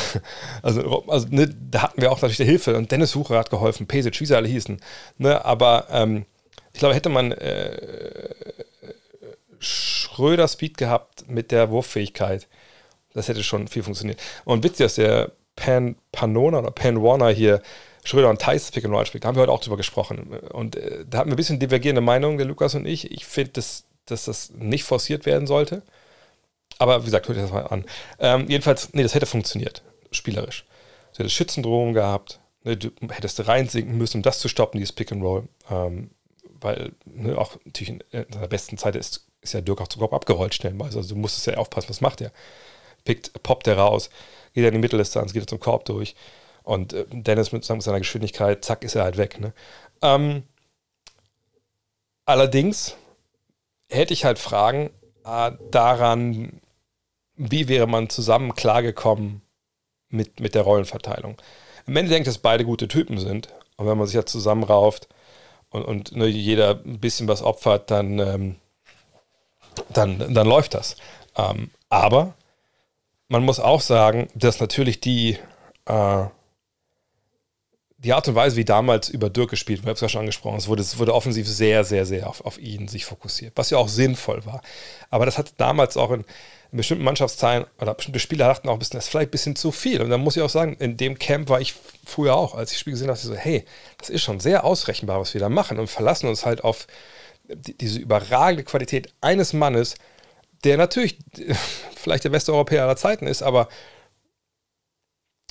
Also, 0.64 1.04
also 1.08 1.28
ne, 1.30 1.54
da 1.70 1.84
hatten 1.84 2.02
wir 2.02 2.12
auch 2.12 2.22
natürlich 2.22 2.38
Hilfe 2.50 2.76
und 2.78 2.92
Dennis 2.92 3.14
Hucher 3.14 3.38
hat 3.38 3.52
geholfen, 3.52 3.86
Pesic, 3.86 4.20
wie 4.22 4.26
sie 4.26 4.36
alle 4.36 4.48
hießen. 4.48 4.82
Ne, 5.18 5.44
aber 5.46 5.88
ähm, 5.92 6.26
ich 6.74 6.80
glaube, 6.80 6.96
hätte 6.96 7.10
man 7.10 7.32
äh, 7.32 7.78
Schröder 10.14 10.48
Speed 10.48 10.78
gehabt 10.78 11.28
mit 11.28 11.52
der 11.52 11.72
Wurffähigkeit, 11.72 12.48
das 13.14 13.28
hätte 13.28 13.44
schon 13.44 13.68
viel 13.68 13.84
funktioniert. 13.84 14.20
Und 14.46 14.64
witzig, 14.64 14.86
dass 14.86 14.96
der 14.96 15.32
Pan 15.56 15.96
Panona 16.12 16.60
oder 16.60 16.72
Pan 16.72 17.02
Warner 17.02 17.30
hier 17.30 17.62
Schröder 18.04 18.30
und 18.30 18.42
Thais 18.42 18.72
Pick 18.72 18.84
and 18.84 18.94
Roll 18.94 19.06
spielt. 19.06 19.24
Da 19.24 19.30
haben 19.30 19.36
wir 19.36 19.42
heute 19.42 19.52
auch 19.52 19.62
drüber 19.62 19.78
gesprochen. 19.78 20.40
Und 20.52 20.76
äh, 20.76 21.06
da 21.08 21.20
hatten 21.20 21.30
wir 21.30 21.36
ein 21.36 21.38
bisschen 21.38 21.60
divergierende 21.60 22.02
Meinungen, 22.02 22.38
der 22.38 22.48
Lukas 22.48 22.76
und 22.76 22.86
ich. 22.86 23.12
Ich 23.12 23.26
finde, 23.26 23.52
das 23.54 23.86
dass 24.06 24.26
das 24.26 24.52
nicht 24.52 24.84
forciert 24.84 25.26
werden 25.26 25.48
sollte. 25.48 25.84
Aber 26.78 27.02
wie 27.02 27.06
gesagt, 27.06 27.28
hört 27.28 27.38
euch 27.38 27.44
das 27.44 27.52
mal 27.52 27.68
an. 27.68 27.86
Ähm, 28.20 28.50
jedenfalls, 28.50 28.94
nee, 28.94 29.04
das 29.04 29.16
hätte 29.16 29.26
funktioniert, 29.26 29.84
spielerisch. 30.12 30.66
Du 31.14 31.20
hättest 31.20 31.36
Schützendrohungen 31.36 31.94
gehabt, 31.94 32.40
ne, 32.64 32.76
du 32.76 32.90
hättest 33.10 33.48
reinsinken 33.48 33.98
müssen, 33.98 34.18
um 34.18 34.24
das 34.24 34.40
zu 34.40 34.48
stoppen, 34.48 34.80
dieses 34.80 34.92
Pick 34.92 35.12
and 35.12 35.24
Roll. 35.24 35.48
Ähm, 35.70 36.10
weil 36.60 36.94
ne, 37.06 37.38
auch 37.38 37.58
natürlich 37.66 37.90
in 38.12 38.26
seiner 38.32 38.48
besten 38.48 38.78
Zeit 38.78 38.96
ist, 38.96 39.26
ist 39.44 39.54
ja 39.54 39.62
Dirk 39.62 39.82
auch 39.82 39.88
Kopf 40.00 40.14
abgerollt 40.14 40.54
stellenweise. 40.54 40.98
Also 40.98 41.16
du 41.16 41.20
musstest 41.20 41.48
ja 41.48 41.58
aufpassen, 41.58 41.90
was 41.90 42.02
macht 42.02 42.22
er. 42.22 42.32
Pickt, 43.04 43.44
poppt 43.44 43.68
er 43.68 43.78
raus, 43.78 44.10
geht 44.54 44.64
er 44.64 44.70
in 44.70 44.76
die 44.76 44.80
Mitteldistanz, 44.80 45.34
geht 45.34 45.44
er 45.44 45.48
zum 45.48 45.60
Korb 45.60 45.86
durch. 45.86 46.16
Und 46.64 46.94
äh, 46.94 47.06
Dennis 47.12 47.52
mit, 47.52 47.66
seiner 47.66 48.00
Geschwindigkeit, 48.00 48.64
zack, 48.64 48.84
ist 48.84 48.96
er 48.96 49.04
halt 49.04 49.18
weg. 49.18 49.40
Ne? 49.40 49.54
Ähm, 50.02 50.44
allerdings 52.26 52.96
hätte 53.90 54.14
ich 54.14 54.26
halt 54.26 54.40
Fragen 54.40 54.90
äh, 55.26 55.52
daran, 55.72 56.62
wie 57.36 57.68
wäre 57.68 57.88
man 57.88 58.10
zusammen 58.10 58.56
klargekommen 58.56 59.42
mit, 60.10 60.40
mit 60.40 60.56
der 60.56 60.62
Rollenverteilung. 60.62 61.38
Im 61.86 61.98
Ende 61.98 62.12
denke 62.12 62.30
dass 62.30 62.38
beide 62.38 62.64
gute 62.64 62.88
Typen 62.88 63.18
sind. 63.18 63.50
Und 63.76 63.88
wenn 63.88 63.98
man 63.98 64.08
sich 64.08 64.16
ja 64.16 64.26
zusammenrauft 64.26 65.10
und, 65.70 65.84
und 65.84 66.16
ne, 66.16 66.28
jeder 66.28 66.82
ein 66.86 67.00
bisschen 67.00 67.28
was 67.28 67.42
opfert, 67.42 67.92
dann, 67.92 68.20
ähm, 68.20 68.56
dann, 69.90 70.34
dann 70.34 70.48
läuft 70.48 70.74
das. 70.74 70.96
Ähm, 71.36 71.70
aber 71.90 72.34
man 73.28 73.44
muss 73.44 73.60
auch 73.60 73.82
sagen, 73.82 74.28
dass 74.36 74.60
natürlich 74.60 75.00
die, 75.00 75.38
äh, 75.86 76.26
die 77.98 78.14
Art 78.14 78.28
und 78.28 78.36
Weise, 78.36 78.58
wie 78.58 78.66
damals 78.66 79.10
über 79.10 79.30
Dirk 79.30 79.50
gespielt 79.50 79.80
wurde, 79.80 79.84
ich 79.84 79.90
habe 79.90 79.96
es 79.96 80.02
ja 80.02 80.10
schon 80.10 80.22
angesprochen, 80.22 80.58
es 80.58 80.68
wurde, 80.68 80.82
es 80.82 81.00
wurde 81.00 81.16
offensiv 81.16 81.48
sehr, 81.48 81.84
sehr, 81.84 82.06
sehr 82.06 82.30
auf, 82.30 82.46
auf 82.46 82.60
ihn 82.60 82.88
sich 82.88 83.06
fokussiert, 83.06 83.54
was 83.56 83.70
ja 83.70 83.78
auch 83.78 83.88
sinnvoll 83.88 84.46
war. 84.46 84.62
Aber 85.10 85.26
das 85.26 85.38
hat 85.38 85.54
damals 85.58 85.96
auch 85.96 86.12
in, 86.12 86.26
in 86.72 86.78
bestimmten 86.78 87.06
Mannschaftsteilen 87.06 87.66
oder 87.80 87.94
bestimmte 87.94 88.20
Spieler 88.20 88.48
dachten 88.48 88.68
auch 88.68 88.74
ein 88.74 88.80
bisschen, 88.80 88.98
das 88.98 89.06
ist 89.06 89.12
vielleicht 89.12 89.30
ein 89.30 89.32
bisschen 89.32 89.56
zu 89.56 89.72
viel. 89.72 90.02
Und 90.02 90.10
dann 90.10 90.22
muss 90.22 90.36
ich 90.36 90.42
auch 90.42 90.50
sagen, 90.50 90.76
in 90.80 90.98
dem 90.98 91.18
Camp 91.18 91.50
war 91.50 91.62
ich 91.62 91.76
früher 92.06 92.36
auch, 92.36 92.56
als 92.56 92.72
ich 92.72 92.78
das 92.78 92.82
Spiel 92.82 92.94
gesehen 92.94 93.08
habe, 93.08 93.18
so, 93.18 93.36
hey, 93.36 93.64
das 93.98 94.10
ist 94.10 94.22
schon 94.22 94.40
sehr 94.40 94.66
ausrechenbar, 94.66 95.20
was 95.20 95.34
wir 95.34 95.42
da 95.42 95.50
machen 95.50 95.80
und 95.80 95.88
verlassen 95.88 96.28
uns 96.28 96.46
halt 96.46 96.64
auf 96.64 96.88
diese 97.56 98.00
überragende 98.00 98.64
Qualität 98.64 99.14
eines 99.22 99.54
Mannes, 99.54 99.96
der 100.64 100.78
natürlich 100.78 101.20
vielleicht 101.96 102.24
der 102.24 102.30
beste 102.30 102.54
Europäer 102.54 102.84
aller 102.84 102.96
Zeiten 102.96 103.28
ist, 103.28 103.42
aber 103.42 103.68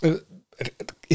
äh, 0.02 0.14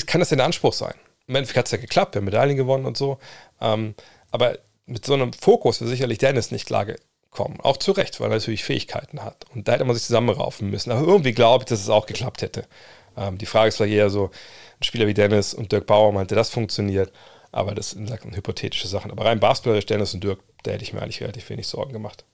kann 0.06 0.20
das 0.20 0.30
denn 0.30 0.38
der 0.38 0.46
Anspruch 0.46 0.74
sein? 0.74 0.94
Im 1.28 1.36
Endeffekt 1.36 1.58
hat 1.58 1.66
es 1.66 1.72
ja 1.72 1.78
geklappt, 1.78 2.16
wir 2.16 2.20
haben 2.20 2.26
Medaillen 2.26 2.56
gewonnen 2.56 2.86
und 2.86 2.98
so. 2.98 3.20
Ähm, 3.60 3.96
aber 4.32 4.58
mit 4.86 5.06
so 5.06 5.14
einem 5.14 5.34
Fokus 5.34 5.82
wäre 5.82 5.90
sicherlich 5.90 6.18
Dennis 6.18 6.52
nicht 6.52 6.66
klar 6.66 6.86
gekommen. 6.86 7.60
Auch 7.62 7.78
zu 7.78 7.92
Recht, 7.92 8.20
weil 8.20 8.28
er 8.30 8.36
natürlich 8.36 8.64
Fähigkeiten 8.64 9.24
hat. 9.24 9.46
Und 9.54 9.68
da 9.68 9.74
hätte 9.74 9.84
man 9.86 9.96
sich 9.96 10.06
zusammenraufen 10.06 10.70
müssen. 10.70 10.92
Aber 10.92 11.06
irgendwie 11.06 11.34
glaube 11.34 11.64
ich, 11.64 11.70
dass 11.70 11.82
es 11.82 11.90
auch 11.90 12.06
geklappt 12.06 12.42
hätte. 12.42 12.66
Ähm, 13.18 13.38
die 13.38 13.46
Frage 13.46 13.70
ist 13.70 13.78
vielleicht 13.78 13.94
eher 13.94 14.10
so, 14.10 14.32
ein 14.80 14.84
Spieler 14.84 15.08
wie 15.08 15.14
Dennis 15.14 15.54
und 15.54 15.72
Dirk 15.72 15.88
Bauer 15.88 16.14
meinte, 16.14 16.36
das 16.36 16.50
funktioniert. 16.50 17.12
Aber 17.52 17.74
das 17.76 17.92
sind 17.92 18.12
hypothetische 18.12 18.88
Sachen. 18.88 19.12
Aber 19.12 19.26
rein 19.26 19.40
basketballerisch 19.40 19.86
Dennis 19.86 20.14
und 20.14 20.24
Dirk, 20.24 20.40
da 20.64 20.72
hätte 20.72 20.84
ich 20.84 20.94
mir 20.94 21.02
eigentlich 21.02 21.22
relativ 21.22 21.50
wenig 21.50 21.68
Sorgen 21.68 21.94
gemacht. 21.94 22.26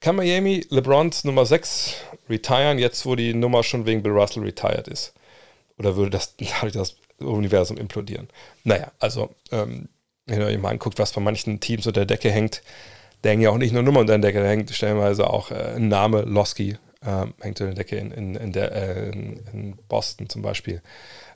Kann 0.00 0.16
Miami 0.16 0.64
LeBrons 0.70 1.24
Nummer 1.24 1.46
6 1.46 1.94
retiren, 2.28 2.78
jetzt 2.78 3.06
wo 3.06 3.16
die 3.16 3.34
Nummer 3.34 3.62
schon 3.62 3.86
wegen 3.86 4.02
Bill 4.02 4.12
Russell 4.12 4.42
retired 4.42 4.88
ist? 4.88 5.14
Oder 5.78 5.96
würde 5.96 6.10
das 6.10 6.36
dadurch 6.36 6.74
das 6.74 6.96
Universum 7.18 7.76
implodieren? 7.76 8.28
Naja, 8.64 8.92
also, 8.98 9.30
ähm, 9.50 9.88
wenn 10.26 10.40
ihr 10.40 10.46
euch 10.46 10.58
mal 10.58 10.70
anguckt, 10.70 10.98
was 10.98 11.12
bei 11.12 11.20
manchen 11.20 11.60
Teams 11.60 11.86
unter 11.86 12.04
der 12.04 12.16
Decke 12.16 12.30
hängt, 12.30 12.62
da 13.22 13.30
hängen 13.30 13.42
ja 13.42 13.50
auch 13.50 13.58
nicht 13.58 13.72
nur 13.72 13.82
Nummer 13.82 14.00
unter 14.00 14.18
der 14.18 14.30
Decke, 14.30 14.42
da 14.42 14.48
hängt 14.48 14.70
stellenweise 14.70 15.28
auch 15.28 15.50
äh, 15.50 15.74
ein 15.76 15.88
Name, 15.88 16.22
Losky, 16.22 16.76
äh, 17.00 17.26
hängt 17.40 17.60
unter 17.60 17.66
der 17.66 17.74
Decke 17.74 17.96
in, 17.96 18.10
in, 18.10 18.34
in, 18.36 18.52
der, 18.52 18.72
äh, 18.72 19.10
in 19.10 19.78
Boston 19.88 20.28
zum 20.28 20.42
Beispiel. 20.42 20.82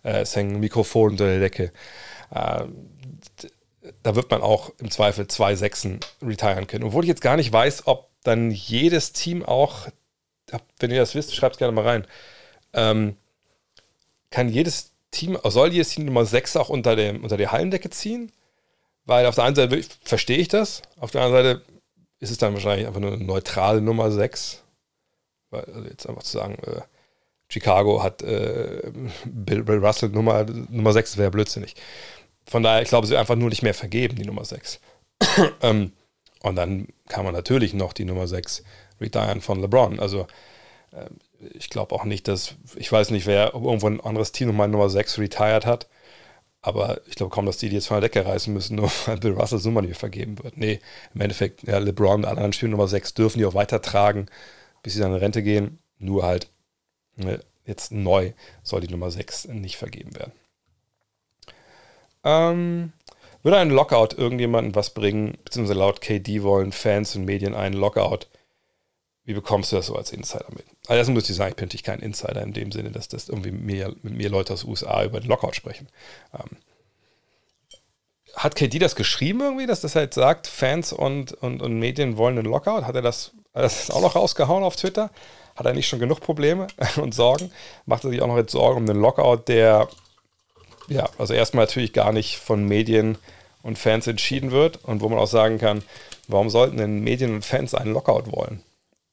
Äh, 0.02 0.20
es 0.20 0.36
hängen 0.36 0.60
Mikrofone 0.60 1.12
unter 1.12 1.26
der 1.26 1.40
Decke. 1.40 1.72
Äh, 2.30 2.64
da 4.02 4.14
wird 4.14 4.30
man 4.30 4.42
auch 4.42 4.72
im 4.78 4.90
Zweifel 4.90 5.26
zwei 5.28 5.54
Sechsen 5.54 6.00
retiren 6.22 6.66
können. 6.66 6.84
Obwohl 6.84 7.04
ich 7.04 7.08
jetzt 7.08 7.22
gar 7.22 7.36
nicht 7.36 7.52
weiß, 7.52 7.86
ob 7.86 8.10
dann 8.22 8.50
jedes 8.50 9.12
Team 9.12 9.44
auch, 9.44 9.88
wenn 10.78 10.90
ihr 10.90 11.00
das 11.00 11.14
wisst, 11.14 11.34
schreibt 11.34 11.56
es 11.56 11.58
gerne 11.58 11.72
mal 11.72 11.86
rein, 11.86 12.06
ähm, 12.72 13.16
kann 14.30 14.48
jedes 14.48 14.92
Team, 15.10 15.38
soll 15.44 15.72
jedes 15.72 15.90
Team 15.90 16.04
Nummer 16.04 16.24
6 16.24 16.56
auch 16.56 16.68
unter, 16.68 16.94
dem, 16.94 17.22
unter 17.22 17.36
die 17.36 17.48
Hallendecke 17.48 17.90
ziehen? 17.90 18.30
Weil 19.06 19.26
auf 19.26 19.34
der 19.34 19.44
einen 19.44 19.56
Seite 19.56 19.82
verstehe 20.04 20.38
ich 20.38 20.48
das, 20.48 20.82
auf 20.98 21.10
der 21.10 21.22
anderen 21.22 21.44
Seite 21.44 21.64
ist 22.20 22.30
es 22.30 22.38
dann 22.38 22.52
wahrscheinlich 22.52 22.86
einfach 22.86 23.00
nur 23.00 23.12
eine 23.12 23.24
neutrale 23.24 23.80
Nummer 23.80 24.12
6. 24.12 24.62
Weil, 25.48 25.64
also 25.64 25.88
jetzt 25.88 26.08
einfach 26.08 26.22
zu 26.22 26.38
sagen, 26.38 26.58
äh, 26.64 26.82
Chicago 27.50 28.02
hat 28.02 28.22
äh, 28.22 28.90
Bill, 29.24 29.64
Bill, 29.64 29.84
Russell 29.84 30.08
Nummer, 30.08 30.44
Nummer 30.44 30.92
6, 30.92 31.18
wäre 31.18 31.30
blödsinnig. 31.30 31.74
Von 32.46 32.62
daher, 32.62 32.80
ich 32.80 32.88
glaube, 32.88 33.06
sie 33.06 33.16
einfach 33.16 33.36
nur 33.36 33.50
nicht 33.50 33.62
mehr 33.62 33.74
vergeben, 33.74 34.16
die 34.16 34.24
Nummer 34.24 34.44
6. 34.44 34.80
ähm, 35.62 35.92
und 36.42 36.56
dann 36.56 36.88
kann 37.08 37.24
man 37.24 37.34
natürlich 37.34 37.74
noch 37.74 37.92
die 37.92 38.04
Nummer 38.04 38.26
6 38.26 38.62
retiren 39.00 39.40
von 39.40 39.60
LeBron. 39.60 39.98
Also 39.98 40.26
äh, 40.92 41.06
ich 41.54 41.70
glaube 41.70 41.94
auch 41.94 42.04
nicht, 42.04 42.28
dass, 42.28 42.54
ich 42.76 42.90
weiß 42.90 43.10
nicht, 43.10 43.26
wer, 43.26 43.52
irgendwo 43.52 43.88
ein 43.88 44.00
anderes 44.00 44.32
Team 44.32 44.48
nochmal 44.48 44.68
Nummer 44.68 44.88
6 44.88 45.18
retired 45.18 45.66
hat, 45.66 45.88
aber 46.62 47.00
ich 47.06 47.16
glaube 47.16 47.34
kaum, 47.34 47.46
dass 47.46 47.56
die 47.56 47.68
die 47.68 47.76
jetzt 47.76 47.88
von 47.88 48.00
der 48.00 48.08
Decke 48.08 48.24
reißen 48.24 48.52
müssen, 48.54 48.76
nur 48.76 48.90
weil 49.06 49.18
Bill 49.18 49.32
Russell 49.32 49.60
Nummer 49.64 49.82
nicht 49.82 49.98
vergeben 49.98 50.42
wird. 50.42 50.56
Nee, 50.56 50.78
im 51.14 51.20
Endeffekt, 51.20 51.64
ja, 51.64 51.78
LeBron 51.78 52.20
und 52.20 52.24
alle 52.26 52.36
anderen 52.36 52.52
Spielen 52.52 52.72
Nummer 52.72 52.88
6 52.88 53.14
dürfen 53.14 53.38
die 53.38 53.46
auch 53.46 53.54
weitertragen, 53.54 54.26
bis 54.84 54.94
sie 54.94 55.00
dann 55.00 55.12
in 55.12 55.18
Rente 55.18 55.42
gehen, 55.42 55.80
nur 55.98 56.22
halt 56.22 56.48
jetzt 57.64 57.92
neu 57.92 58.32
soll 58.62 58.80
die 58.80 58.88
Nummer 58.88 59.10
6 59.10 59.48
nicht 59.48 59.76
vergeben 59.76 60.14
werden. 60.16 60.32
Ähm, 62.24 62.92
würde 63.42 63.58
ein 63.58 63.70
Lockout 63.70 64.16
irgendjemandem 64.16 64.74
was 64.74 64.90
bringen, 64.90 65.38
beziehungsweise 65.44 65.78
laut 65.78 66.00
KD 66.00 66.42
wollen 66.42 66.72
Fans 66.72 67.16
und 67.16 67.24
Medien 67.24 67.54
einen 67.54 67.74
Lockout? 67.74 68.26
Wie 69.24 69.34
bekommst 69.34 69.72
du 69.72 69.76
das 69.76 69.86
so 69.86 69.96
als 69.96 70.12
Insider 70.12 70.46
mit? 70.50 70.66
Also 70.86 70.98
erstmal 70.98 71.14
muss 71.14 71.30
ich 71.30 71.36
sagen, 71.36 71.50
ich 71.50 71.56
bin 71.56 71.66
natürlich 71.66 71.84
kein 71.84 72.00
Insider 72.00 72.42
in 72.42 72.52
dem 72.52 72.72
Sinne, 72.72 72.90
dass 72.90 73.08
das 73.08 73.28
irgendwie 73.28 73.52
mehr, 73.52 73.94
mit 74.02 74.14
mir 74.14 74.28
Leute 74.28 74.52
aus 74.52 74.62
den 74.62 74.70
USA 74.70 75.04
über 75.04 75.20
den 75.20 75.28
Lockout 75.28 75.54
sprechen. 75.54 75.88
Ähm, 76.34 76.56
hat 78.34 78.54
KD 78.54 78.78
das 78.78 78.96
geschrieben 78.96 79.40
irgendwie, 79.40 79.66
dass 79.66 79.80
das 79.80 79.94
halt 79.94 80.14
sagt, 80.14 80.46
Fans 80.46 80.92
und, 80.92 81.32
und, 81.32 81.62
und 81.62 81.78
Medien 81.78 82.16
wollen 82.16 82.38
einen 82.38 82.46
Lockout? 82.46 82.84
Hat 82.84 82.94
er 82.94 83.02
das, 83.02 83.32
hat 83.54 83.64
das 83.64 83.90
auch 83.90 84.02
noch 84.02 84.16
rausgehauen 84.16 84.64
auf 84.64 84.76
Twitter? 84.76 85.10
Hat 85.60 85.66
er 85.66 85.74
nicht 85.74 85.88
schon 85.88 85.98
genug 85.98 86.20
Probleme 86.20 86.68
und 86.96 87.14
Sorgen? 87.14 87.52
Macht 87.84 88.04
er 88.04 88.10
sich 88.10 88.22
auch 88.22 88.28
noch 88.28 88.38
jetzt 88.38 88.52
Sorgen 88.52 88.78
um 88.78 88.86
den 88.86 88.96
Lockout, 88.96 89.42
der, 89.46 89.88
ja, 90.88 91.06
also 91.18 91.34
erstmal 91.34 91.66
natürlich 91.66 91.92
gar 91.92 92.12
nicht 92.12 92.38
von 92.38 92.64
Medien 92.64 93.18
und 93.62 93.78
Fans 93.78 94.06
entschieden 94.06 94.52
wird 94.52 94.82
und 94.86 95.02
wo 95.02 95.10
man 95.10 95.18
auch 95.18 95.26
sagen 95.26 95.58
kann, 95.58 95.82
warum 96.28 96.48
sollten 96.48 96.78
denn 96.78 97.00
Medien 97.00 97.34
und 97.34 97.44
Fans 97.44 97.74
einen 97.74 97.92
Lockout 97.92 98.32
wollen? 98.32 98.62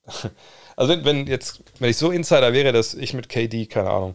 Also 0.80 1.04
wenn, 1.04 1.26
jetzt, 1.26 1.64
wenn 1.80 1.90
ich 1.90 1.98
so 1.98 2.12
Insider 2.12 2.54
wäre, 2.54 2.72
dass 2.72 2.94
ich 2.94 3.16
mit 3.16 3.30
KD, 3.30 3.66
keine 3.66 3.90
Ahnung, 3.90 4.14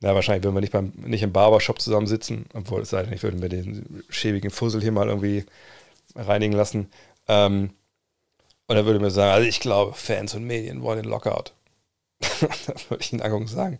ja, 0.00 0.16
wahrscheinlich 0.16 0.42
würden 0.42 0.56
wir 0.56 0.60
nicht, 0.60 0.72
beim, 0.72 0.92
nicht 0.96 1.22
im 1.22 1.30
Barbershop 1.30 1.80
zusammensitzen, 1.80 2.46
obwohl 2.54 2.80
es 2.80 2.90
sei 2.90 3.04
denn, 3.04 3.12
ich 3.12 3.22
würde 3.22 3.36
mir 3.36 3.48
den 3.48 4.02
schäbigen 4.08 4.50
Fussel 4.50 4.82
hier 4.82 4.90
mal 4.90 5.06
irgendwie 5.08 5.44
reinigen 6.16 6.54
lassen. 6.54 6.90
Ähm, 7.28 7.70
und 8.66 8.76
er 8.76 8.84
würde 8.84 8.98
mir 8.98 9.12
sagen, 9.12 9.30
also 9.30 9.46
ich 9.46 9.60
glaube, 9.60 9.94
Fans 9.94 10.34
und 10.34 10.44
Medien 10.44 10.82
wollen 10.82 11.00
den 11.00 11.08
Lockout. 11.08 11.52
dann 12.40 12.76
würde 12.88 13.02
ich 13.02 13.12
in 13.12 13.22
Angucken 13.22 13.46
sagen, 13.46 13.78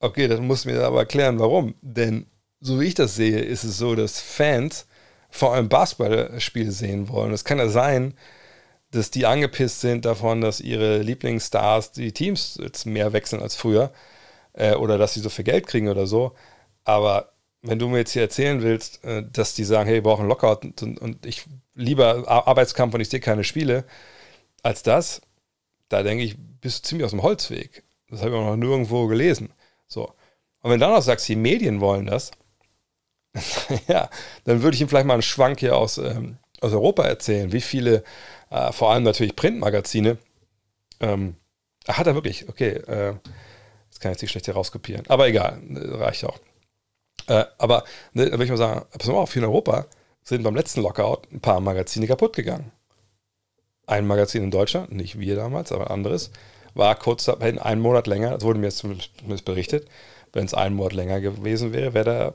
okay, 0.00 0.28
das 0.28 0.40
muss 0.40 0.64
mir 0.64 0.82
aber 0.84 1.00
erklären, 1.00 1.38
warum. 1.38 1.74
Denn 1.82 2.26
so 2.60 2.80
wie 2.80 2.86
ich 2.86 2.94
das 2.94 3.14
sehe, 3.14 3.40
ist 3.40 3.64
es 3.64 3.78
so, 3.78 3.94
dass 3.94 4.20
Fans 4.20 4.86
vor 5.30 5.54
allem 5.54 5.68
Basketballspiele 5.68 6.72
sehen 6.72 7.08
wollen. 7.08 7.32
Es 7.32 7.44
kann 7.44 7.58
ja 7.58 7.68
sein, 7.68 8.14
dass 8.90 9.10
die 9.10 9.26
angepisst 9.26 9.80
sind 9.80 10.04
davon, 10.04 10.40
dass 10.40 10.60
ihre 10.60 10.98
Lieblingsstars 10.98 11.92
die 11.92 12.12
Teams 12.12 12.58
jetzt 12.60 12.86
mehr 12.86 13.12
wechseln 13.12 13.40
als 13.40 13.54
früher 13.54 13.92
äh, 14.52 14.74
oder 14.74 14.98
dass 14.98 15.14
sie 15.14 15.20
so 15.20 15.30
viel 15.30 15.44
Geld 15.44 15.66
kriegen 15.66 15.88
oder 15.88 16.06
so. 16.06 16.32
Aber 16.84 17.32
wenn 17.62 17.78
du 17.78 17.88
mir 17.88 17.98
jetzt 17.98 18.12
hier 18.12 18.22
erzählen 18.22 18.62
willst, 18.62 19.04
äh, 19.04 19.22
dass 19.30 19.54
die 19.54 19.64
sagen, 19.64 19.86
hey, 19.86 19.96
wir 19.96 20.02
brauchen 20.02 20.26
Lockout 20.26 20.82
und, 20.82 20.98
und 21.00 21.24
ich 21.24 21.44
lieber 21.74 22.28
Arbeitskampf 22.28 22.94
und 22.94 23.00
ich 23.00 23.08
sehe 23.08 23.20
keine 23.20 23.44
Spiele, 23.44 23.84
als 24.62 24.82
das, 24.82 25.22
da 25.90 26.02
denke 26.02 26.24
ich, 26.24 26.36
bist 26.60 26.84
du 26.84 26.88
ziemlich 26.88 27.04
aus 27.04 27.10
dem 27.10 27.22
Holzweg. 27.22 27.82
Das 28.08 28.20
habe 28.20 28.30
ich 28.30 28.36
auch 28.36 28.46
noch 28.46 28.56
nirgendwo 28.56 29.06
gelesen. 29.06 29.52
So. 29.86 30.06
Und 30.62 30.70
wenn 30.70 30.80
du 30.80 30.86
dann 30.86 30.94
noch 30.94 31.02
sagst, 31.02 31.28
die 31.28 31.36
Medien 31.36 31.80
wollen 31.80 32.06
das, 32.06 32.30
ja, 33.88 34.08
dann 34.44 34.62
würde 34.62 34.74
ich 34.74 34.80
ihm 34.80 34.88
vielleicht 34.88 35.06
mal 35.06 35.14
einen 35.14 35.22
Schwank 35.22 35.60
hier 35.60 35.76
aus, 35.76 35.98
ähm, 35.98 36.38
aus 36.60 36.72
Europa 36.72 37.04
erzählen, 37.04 37.52
wie 37.52 37.60
viele 37.60 38.02
äh, 38.50 38.72
vor 38.72 38.92
allem 38.92 39.04
natürlich 39.04 39.36
Printmagazine. 39.36 40.18
Ähm, 41.00 41.36
ach, 41.86 41.98
hat 41.98 42.06
er 42.06 42.14
wirklich? 42.14 42.48
Okay, 42.48 42.70
äh, 42.70 43.14
das 43.90 44.00
kann 44.00 44.10
ich 44.10 44.16
jetzt 44.16 44.22
nicht 44.22 44.30
schlecht 44.30 44.46
hier 44.46 44.54
rauskopieren. 44.54 45.04
Aber 45.08 45.28
egal, 45.28 45.60
reicht 45.70 46.24
auch. 46.24 46.38
Äh, 47.26 47.44
aber 47.58 47.84
ne, 48.12 48.26
da 48.26 48.32
würde 48.32 48.44
ich 48.44 48.50
mal 48.50 48.56
sagen, 48.56 48.86
pass 48.96 49.08
mal 49.08 49.14
auf, 49.14 49.32
hier 49.32 49.42
in 49.42 49.48
Europa 49.48 49.86
sind 50.22 50.42
beim 50.42 50.54
letzten 50.54 50.82
Lockout 50.82 51.22
ein 51.32 51.40
paar 51.40 51.60
Magazine 51.60 52.06
kaputt 52.06 52.34
gegangen. 52.34 52.72
Ein 53.90 54.06
Magazin 54.06 54.44
in 54.44 54.50
Deutschland, 54.50 54.92
nicht 54.92 55.18
wir 55.18 55.36
damals, 55.36 55.72
aber 55.72 55.88
ein 55.88 55.94
anderes, 55.94 56.30
war 56.74 56.94
kurz 56.94 57.26
in 57.28 57.58
einem 57.58 57.82
Monat 57.82 58.06
länger, 58.06 58.30
das 58.30 58.42
wurde 58.42 58.60
mir 58.60 58.70
zumindest 58.70 59.44
berichtet, 59.44 59.88
wenn 60.32 60.44
es 60.44 60.54
einen 60.54 60.76
Monat 60.76 60.92
länger 60.92 61.20
gewesen 61.20 61.72
wäre, 61.72 61.92
wäre 61.94 62.04
der 62.04 62.34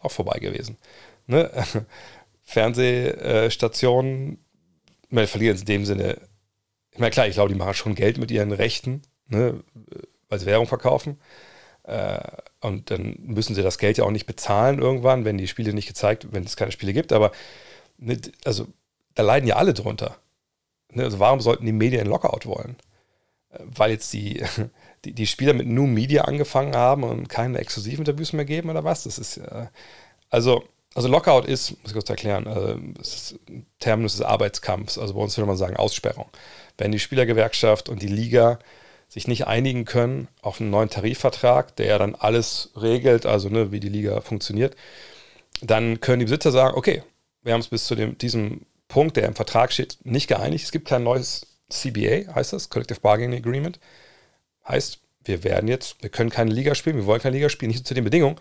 auch 0.00 0.10
vorbei 0.10 0.38
gewesen. 0.38 0.78
Ne? 1.26 1.50
Fernsehstationen 2.44 4.38
meine, 5.10 5.26
verlieren 5.26 5.58
in 5.58 5.64
dem 5.64 5.84
Sinne, 5.84 6.18
ich 6.90 6.98
meine, 6.98 7.10
klar, 7.10 7.26
ich 7.26 7.34
glaube, 7.34 7.52
die 7.52 7.58
machen 7.58 7.74
schon 7.74 7.94
Geld 7.94 8.18
mit 8.18 8.30
ihren 8.30 8.52
Rechten, 8.52 9.02
ne, 9.28 9.62
sie 10.28 10.46
Währung 10.46 10.66
verkaufen. 10.66 11.20
Äh, 11.84 12.20
und 12.60 12.90
dann 12.90 13.16
müssen 13.20 13.54
sie 13.54 13.62
das 13.62 13.78
Geld 13.78 13.98
ja 13.98 14.04
auch 14.04 14.10
nicht 14.10 14.26
bezahlen 14.26 14.78
irgendwann, 14.80 15.24
wenn 15.24 15.38
die 15.38 15.48
Spiele 15.48 15.74
nicht 15.74 15.88
gezeigt, 15.88 16.28
wenn 16.30 16.44
es 16.44 16.56
keine 16.56 16.72
Spiele 16.72 16.92
gibt. 16.92 17.12
Aber 17.12 17.32
mit, 17.98 18.32
also 18.44 18.66
da 19.14 19.22
leiden 19.22 19.48
ja 19.48 19.56
alle 19.56 19.74
drunter. 19.74 20.16
Ne? 20.96 21.04
Also 21.04 21.18
warum 21.18 21.40
sollten 21.40 21.66
die 21.66 21.72
Medien 21.72 22.02
einen 22.02 22.10
Lockout 22.10 22.46
wollen? 22.46 22.76
Äh, 23.50 23.58
weil 23.64 23.92
jetzt 23.92 24.12
die, 24.12 24.42
die, 25.04 25.12
die 25.12 25.26
Spieler 25.26 25.52
mit 25.52 25.66
New 25.66 25.86
Media 25.86 26.24
angefangen 26.24 26.74
haben 26.74 27.04
und 27.04 27.28
keine 27.28 27.58
exklusiven 27.58 28.00
Interviews 28.00 28.32
mehr 28.32 28.44
geben 28.44 28.70
oder 28.70 28.84
was? 28.84 29.04
Das 29.04 29.18
ist 29.18 29.38
äh, 29.38 29.66
also, 30.30 30.64
also 30.94 31.08
Lockout 31.08 31.46
ist, 31.46 31.72
muss 31.82 31.90
ich 31.90 31.92
kurz 31.92 32.10
erklären, 32.10 32.94
das 32.98 33.14
ist 33.14 33.38
ein 33.48 33.66
Terminus 33.80 34.16
des 34.16 34.22
Arbeitskampfs, 34.22 34.98
also 34.98 35.14
bei 35.14 35.20
uns 35.20 35.36
würde 35.36 35.46
man 35.46 35.56
sagen 35.56 35.76
Aussperrung. 35.76 36.28
Wenn 36.78 36.92
die 36.92 37.00
Spielergewerkschaft 37.00 37.88
und 37.88 38.02
die 38.02 38.08
Liga 38.08 38.58
sich 39.08 39.28
nicht 39.28 39.46
einigen 39.46 39.84
können 39.84 40.28
auf 40.42 40.60
einen 40.60 40.70
neuen 40.70 40.90
Tarifvertrag, 40.90 41.76
der 41.76 41.86
ja 41.86 41.98
dann 41.98 42.14
alles 42.14 42.70
regelt, 42.76 43.26
also 43.26 43.48
ne, 43.48 43.70
wie 43.70 43.80
die 43.80 43.88
Liga 43.88 44.20
funktioniert, 44.20 44.76
dann 45.62 46.00
können 46.00 46.18
die 46.18 46.24
Besitzer 46.24 46.50
sagen, 46.50 46.76
okay, 46.76 47.02
wir 47.42 47.52
haben 47.52 47.60
uns 47.60 47.68
bis 47.68 47.84
zu 47.84 47.94
dem, 47.94 48.18
diesem 48.18 48.62
Punkt, 48.94 49.16
der 49.16 49.26
im 49.26 49.34
Vertrag 49.34 49.72
steht, 49.72 49.98
nicht 50.04 50.28
geeinigt. 50.28 50.64
Es 50.64 50.70
gibt 50.70 50.86
kein 50.86 51.02
neues 51.02 51.48
CBA, 51.68 52.32
heißt 52.32 52.52
das, 52.52 52.70
Collective 52.70 53.00
Bargaining 53.00 53.40
Agreement. 53.40 53.80
Heißt, 54.68 55.00
wir 55.24 55.42
werden 55.42 55.68
jetzt, 55.68 56.00
wir 56.00 56.10
können 56.10 56.30
keine 56.30 56.52
Liga 56.52 56.76
spielen, 56.76 56.94
wir 56.94 57.06
wollen 57.06 57.20
keine 57.20 57.34
Liga 57.34 57.48
spielen, 57.48 57.72
nicht 57.72 57.88
zu 57.88 57.94
den 57.94 58.04
Bedingungen. 58.04 58.36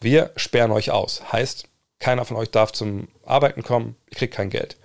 Wir 0.00 0.30
sperren 0.36 0.70
euch 0.70 0.90
aus. 0.92 1.30
Heißt, 1.30 1.68
keiner 1.98 2.24
von 2.24 2.38
euch 2.38 2.50
darf 2.50 2.72
zum 2.72 3.08
Arbeiten 3.26 3.62
kommen, 3.62 3.96
ihr 4.08 4.16
kriegt 4.16 4.32
kein 4.32 4.48
Geld. 4.48 4.78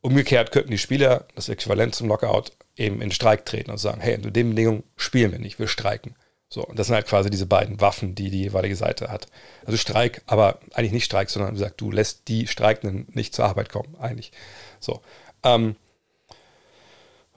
Umgekehrt 0.00 0.50
könnten 0.50 0.72
die 0.72 0.78
Spieler, 0.78 1.28
das 1.36 1.48
Äquivalent 1.48 1.94
zum 1.94 2.08
Lockout, 2.08 2.50
eben 2.74 3.00
in 3.00 3.12
Streik 3.12 3.46
treten 3.46 3.70
und 3.70 3.78
sagen, 3.78 4.00
hey, 4.00 4.16
unter 4.16 4.32
den 4.32 4.48
Bedingungen 4.48 4.82
spielen 4.96 5.30
wir 5.30 5.38
nicht, 5.38 5.60
wir 5.60 5.68
streiken. 5.68 6.16
So, 6.48 6.64
und 6.64 6.78
das 6.78 6.86
sind 6.86 6.94
halt 6.94 7.06
quasi 7.06 7.28
diese 7.28 7.46
beiden 7.46 7.80
Waffen, 7.80 8.14
die 8.14 8.30
die 8.30 8.42
jeweilige 8.42 8.76
Seite 8.76 9.10
hat. 9.10 9.26
Also 9.64 9.76
Streik, 9.76 10.22
aber 10.26 10.60
eigentlich 10.74 10.92
nicht 10.92 11.04
Streik, 11.04 11.28
sondern 11.28 11.52
wie 11.52 11.58
gesagt, 11.58 11.80
du 11.80 11.90
lässt 11.90 12.28
die 12.28 12.46
Streikenden 12.46 13.08
nicht 13.12 13.34
zur 13.34 13.46
Arbeit 13.46 13.68
kommen, 13.68 13.96
eigentlich. 13.98 14.30
So. 14.78 15.02
Ähm, 15.42 15.74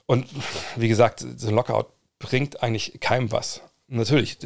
und 0.06 0.26
wie 0.76 0.88
gesagt, 0.88 1.24
so 1.36 1.48
ein 1.48 1.54
Lockout 1.54 1.86
bringt 2.18 2.62
eigentlich 2.62 3.00
keinem 3.00 3.32
was. 3.32 3.62
natürlich, 3.88 4.38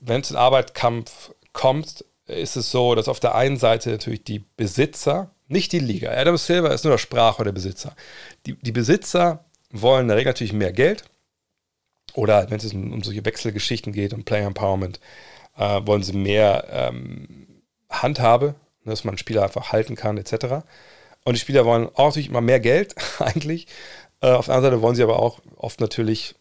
wenn 0.00 0.20
es 0.20 0.30
in 0.30 0.36
Arbeitskampf 0.36 1.32
kommt, 1.52 2.04
ist 2.26 2.56
es 2.56 2.70
so, 2.70 2.94
dass 2.94 3.08
auf 3.08 3.20
der 3.20 3.34
einen 3.34 3.56
Seite 3.56 3.90
natürlich 3.90 4.24
die 4.24 4.44
Besitzer, 4.56 5.30
nicht 5.46 5.72
die 5.72 5.78
Liga, 5.78 6.10
Adam 6.10 6.36
Silver 6.36 6.72
ist 6.72 6.84
nur 6.84 6.92
der 6.92 6.98
Sprache 6.98 7.44
der 7.44 7.52
Besitzer. 7.52 7.94
Die, 8.46 8.54
die 8.54 8.72
Besitzer 8.72 9.44
wollen 9.70 10.02
in 10.02 10.08
der 10.08 10.16
Regel 10.16 10.30
natürlich 10.30 10.52
mehr 10.52 10.72
Geld 10.72 11.04
oder 12.14 12.50
wenn 12.50 12.58
es 12.58 12.72
um, 12.72 13.02
solche 13.02 13.24
Wechselgeschichten 13.24 13.92
geht, 13.92 14.12
um 14.12 14.24
Player 14.24 14.46
Empowerment, 14.46 15.00
äh, 15.56 15.80
wollen 15.84 16.02
sie 16.02 16.12
mehr 16.12 16.66
ähm, 16.70 17.46
Handhabe, 17.90 18.54
ne, 18.84 18.90
dass 18.90 19.04
man 19.04 19.18
Spieler 19.18 19.44
einfach 19.44 19.72
halten 19.72 19.94
kann, 19.96 20.18
etc. 20.18 20.64
Und 21.24 21.34
die 21.34 21.40
Spieler 21.40 21.64
wollen 21.64 21.88
auch 21.94 22.06
natürlich 22.06 22.28
immer 22.28 22.40
mehr 22.40 22.60
Geld, 22.60 22.94
eigentlich. 23.18 23.66
Äh, 24.20 24.30
auf 24.30 24.46
der 24.46 24.54
anderen 24.54 24.72
Seite 24.72 24.82
wollen 24.82 24.96
sie 24.96 25.02
aber 25.02 25.20
auch 25.20 25.40
oft 25.56 25.80
natürlich 25.80 26.34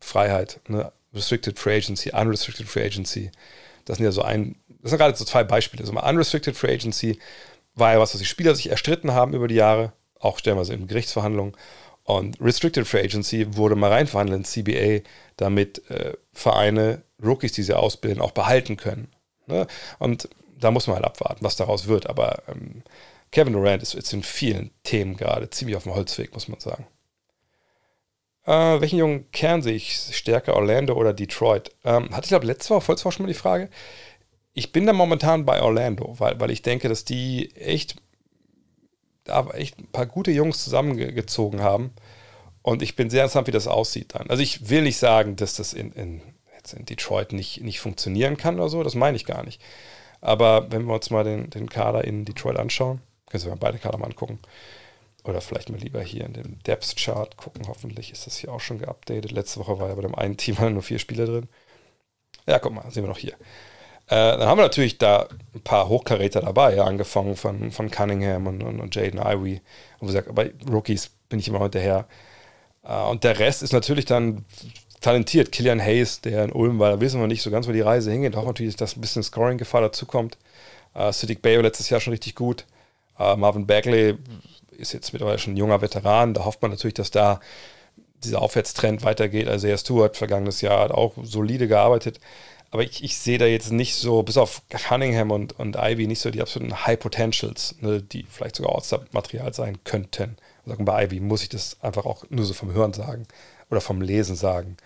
Freiheit, 0.00 0.60
ne? 0.68 0.92
Restricted 1.14 1.58
Free 1.58 1.76
Agency, 1.76 2.10
Unrestricted 2.10 2.68
Free 2.68 2.84
Agency. 2.84 3.30
Das 3.86 3.96
sind 3.96 4.04
ja 4.04 4.12
so 4.12 4.22
ein, 4.22 4.56
das 4.82 4.90
sind 4.90 4.98
gerade 4.98 5.16
so 5.16 5.24
zwei 5.24 5.42
Beispiele. 5.42 5.82
Also 5.82 5.92
mal 5.92 6.08
Unrestricted 6.08 6.56
Free 6.56 6.74
Agency 6.74 7.18
war 7.74 7.94
ja 7.94 8.00
was, 8.00 8.12
was 8.12 8.20
die 8.20 8.26
Spieler 8.26 8.54
sich 8.54 8.70
erstritten 8.70 9.12
haben 9.12 9.34
über 9.34 9.48
die 9.48 9.54
Jahre, 9.54 9.92
auch 10.20 10.38
stellenweise 10.38 10.74
in 10.74 10.86
Gerichtsverhandlungen. 10.86 11.54
Und 12.08 12.40
Restricted 12.40 12.86
Free 12.86 13.02
Agency 13.02 13.54
wurde 13.54 13.76
mal 13.76 13.92
reinverhandelt 13.92 14.38
in 14.38 14.44
CBA, 14.44 15.06
damit 15.36 15.90
äh, 15.90 16.14
Vereine 16.32 17.02
Rookies, 17.22 17.52
die 17.52 17.62
sie 17.62 17.76
ausbilden, 17.76 18.22
auch 18.22 18.30
behalten 18.30 18.78
können. 18.78 19.08
Ne? 19.46 19.66
Und 19.98 20.26
da 20.58 20.70
muss 20.70 20.86
man 20.86 20.96
halt 20.96 21.04
abwarten, 21.04 21.44
was 21.44 21.56
daraus 21.56 21.86
wird. 21.86 22.08
Aber 22.08 22.44
ähm, 22.48 22.82
Kevin 23.30 23.52
Durant 23.52 23.82
ist 23.82 23.92
jetzt 23.92 24.10
in 24.14 24.22
vielen 24.22 24.70
Themen 24.84 25.18
gerade 25.18 25.50
ziemlich 25.50 25.76
auf 25.76 25.82
dem 25.82 25.94
Holzweg, 25.94 26.32
muss 26.32 26.48
man 26.48 26.60
sagen. 26.60 26.86
Äh, 28.46 28.80
welchen 28.80 28.98
jungen 28.98 29.30
Kern 29.30 29.60
sehe 29.60 29.74
ich 29.74 29.92
stärker, 29.92 30.56
Orlando 30.56 30.94
oder 30.94 31.12
Detroit? 31.12 31.72
Ähm, 31.84 32.08
hatte 32.16 32.24
ich 32.24 32.30
glaube 32.30 32.46
letzte 32.46 32.70
Woche, 32.74 32.80
vorletzte 32.80 33.04
Woche 33.04 33.16
schon 33.16 33.26
mal 33.26 33.32
die 33.32 33.38
Frage. 33.38 33.68
Ich 34.54 34.72
bin 34.72 34.86
da 34.86 34.94
momentan 34.94 35.44
bei 35.44 35.60
Orlando, 35.60 36.14
weil, 36.18 36.40
weil 36.40 36.52
ich 36.52 36.62
denke, 36.62 36.88
dass 36.88 37.04
die 37.04 37.54
echt 37.54 37.96
aber 39.30 39.54
echt 39.56 39.78
ein 39.78 39.86
paar 39.86 40.06
gute 40.06 40.30
Jungs 40.30 40.62
zusammengezogen 40.62 41.62
haben. 41.62 41.92
Und 42.62 42.82
ich 42.82 42.96
bin 42.96 43.10
sehr 43.10 43.22
interessant, 43.22 43.46
wie 43.46 43.52
das 43.52 43.66
aussieht 43.66 44.14
dann. 44.14 44.28
Also 44.28 44.42
ich 44.42 44.68
will 44.68 44.82
nicht 44.82 44.98
sagen, 44.98 45.36
dass 45.36 45.54
das 45.54 45.72
in, 45.72 45.92
in, 45.92 46.20
jetzt 46.56 46.74
in 46.74 46.84
Detroit 46.84 47.32
nicht, 47.32 47.62
nicht 47.62 47.80
funktionieren 47.80 48.36
kann 48.36 48.56
oder 48.56 48.68
so, 48.68 48.82
das 48.82 48.94
meine 48.94 49.16
ich 49.16 49.24
gar 49.24 49.44
nicht. 49.44 49.60
Aber 50.20 50.70
wenn 50.70 50.84
wir 50.84 50.94
uns 50.94 51.10
mal 51.10 51.24
den, 51.24 51.50
den 51.50 51.70
Kader 51.70 52.04
in 52.04 52.24
Detroit 52.24 52.58
anschauen, 52.58 53.00
können 53.30 53.44
wir 53.44 53.56
beide 53.56 53.78
Kader 53.78 53.98
mal 53.98 54.06
angucken. 54.06 54.38
Oder 55.24 55.40
vielleicht 55.40 55.68
mal 55.68 55.78
lieber 55.78 56.00
hier 56.00 56.24
in 56.24 56.32
dem 56.32 56.58
Depth-Chart 56.62 57.36
gucken. 57.36 57.68
Hoffentlich 57.68 58.12
ist 58.12 58.26
das 58.26 58.38
hier 58.38 58.52
auch 58.52 58.60
schon 58.60 58.78
geupdatet. 58.78 59.30
Letzte 59.30 59.60
Woche 59.60 59.78
war 59.78 59.88
ja 59.88 59.94
bei 59.94 60.02
dem 60.02 60.14
einen 60.14 60.36
Team 60.36 60.56
nur 60.72 60.82
vier 60.82 60.98
Spieler 60.98 61.26
drin. 61.26 61.48
Ja, 62.46 62.58
guck 62.58 62.72
mal, 62.72 62.90
sehen 62.90 63.04
wir 63.04 63.08
noch 63.08 63.18
hier. 63.18 63.34
Äh, 64.08 64.38
dann 64.38 64.46
haben 64.46 64.58
wir 64.58 64.62
natürlich 64.62 64.98
da 64.98 65.28
ein 65.54 65.60
paar 65.60 65.88
Hochkaräter 65.88 66.40
dabei, 66.40 66.76
ja, 66.76 66.84
angefangen 66.84 67.36
von, 67.36 67.70
von 67.70 67.90
Cunningham 67.90 68.46
und, 68.46 68.62
und, 68.62 68.80
und 68.80 68.94
Jaden 68.94 69.20
Ivey. 69.20 69.60
Und 70.00 70.08
wir 70.08 70.12
sagen, 70.12 70.34
bei 70.34 70.52
Rookies 70.70 71.10
bin 71.28 71.38
ich 71.38 71.48
immer 71.48 71.60
hinterher. 71.60 72.06
Äh, 72.84 73.02
und 73.02 73.24
der 73.24 73.38
Rest 73.38 73.62
ist 73.62 73.72
natürlich 73.72 74.06
dann 74.06 74.44
talentiert. 75.00 75.52
Killian 75.52 75.80
Hayes, 75.80 76.22
der 76.22 76.44
in 76.44 76.52
Ulm 76.52 76.78
war, 76.78 76.92
da 76.92 77.00
wissen 77.00 77.20
wir 77.20 77.26
nicht 77.26 77.42
so 77.42 77.50
ganz, 77.50 77.68
wo 77.68 77.72
die 77.72 77.82
Reise 77.82 78.10
hingeht. 78.10 78.34
Auch 78.34 78.46
natürlich, 78.46 78.76
dass 78.76 78.96
ein 78.96 79.00
bisschen 79.00 79.22
Scoring-Gefahr 79.22 79.82
dazukommt. 79.82 80.38
Äh, 80.94 81.12
Siddiq 81.12 81.42
Bayo 81.42 81.60
letztes 81.60 81.90
Jahr 81.90 82.00
schon 82.00 82.12
richtig 82.12 82.34
gut. 82.34 82.64
Äh, 83.18 83.36
Marvin 83.36 83.66
Bagley 83.66 84.16
ist 84.70 84.92
jetzt 84.94 85.12
mittlerweile 85.12 85.38
schon 85.38 85.52
ein 85.52 85.58
junger 85.58 85.82
Veteran. 85.82 86.32
Da 86.32 86.44
hofft 86.46 86.62
man 86.62 86.70
natürlich, 86.70 86.94
dass 86.94 87.10
da 87.10 87.40
dieser 88.24 88.40
Aufwärtstrend 88.42 89.04
weitergeht. 89.04 89.48
Also 89.48 89.66
er 89.66 89.78
Stewart 89.78 90.16
vergangenes 90.16 90.60
Jahr 90.60 90.80
hat 90.80 90.90
auch 90.92 91.12
solide 91.22 91.68
gearbeitet. 91.68 92.20
Aber 92.70 92.82
ich, 92.82 93.02
ich 93.02 93.16
sehe 93.16 93.38
da 93.38 93.46
jetzt 93.46 93.72
nicht 93.72 93.94
so, 93.94 94.22
bis 94.22 94.36
auf 94.36 94.62
Cunningham 94.68 95.30
und, 95.30 95.58
und 95.58 95.76
Ivy, 95.76 96.06
nicht 96.06 96.20
so 96.20 96.30
die 96.30 96.42
absoluten 96.42 96.86
High 96.86 96.98
Potentials, 96.98 97.76
ne, 97.80 98.02
die 98.02 98.24
vielleicht 98.28 98.56
sogar 98.56 98.74
Outside-Material 98.74 99.54
sein 99.54 99.82
könnten. 99.84 100.36
Sagen, 100.66 100.84
bei 100.84 101.04
Ivy 101.04 101.20
muss 101.20 101.42
ich 101.42 101.48
das 101.48 101.80
einfach 101.82 102.04
auch 102.04 102.24
nur 102.28 102.44
so 102.44 102.52
vom 102.52 102.72
Hören 102.72 102.92
sagen 102.92 103.26
oder 103.70 103.80
vom 103.80 104.02
Lesen 104.02 104.36
sagen, 104.36 104.76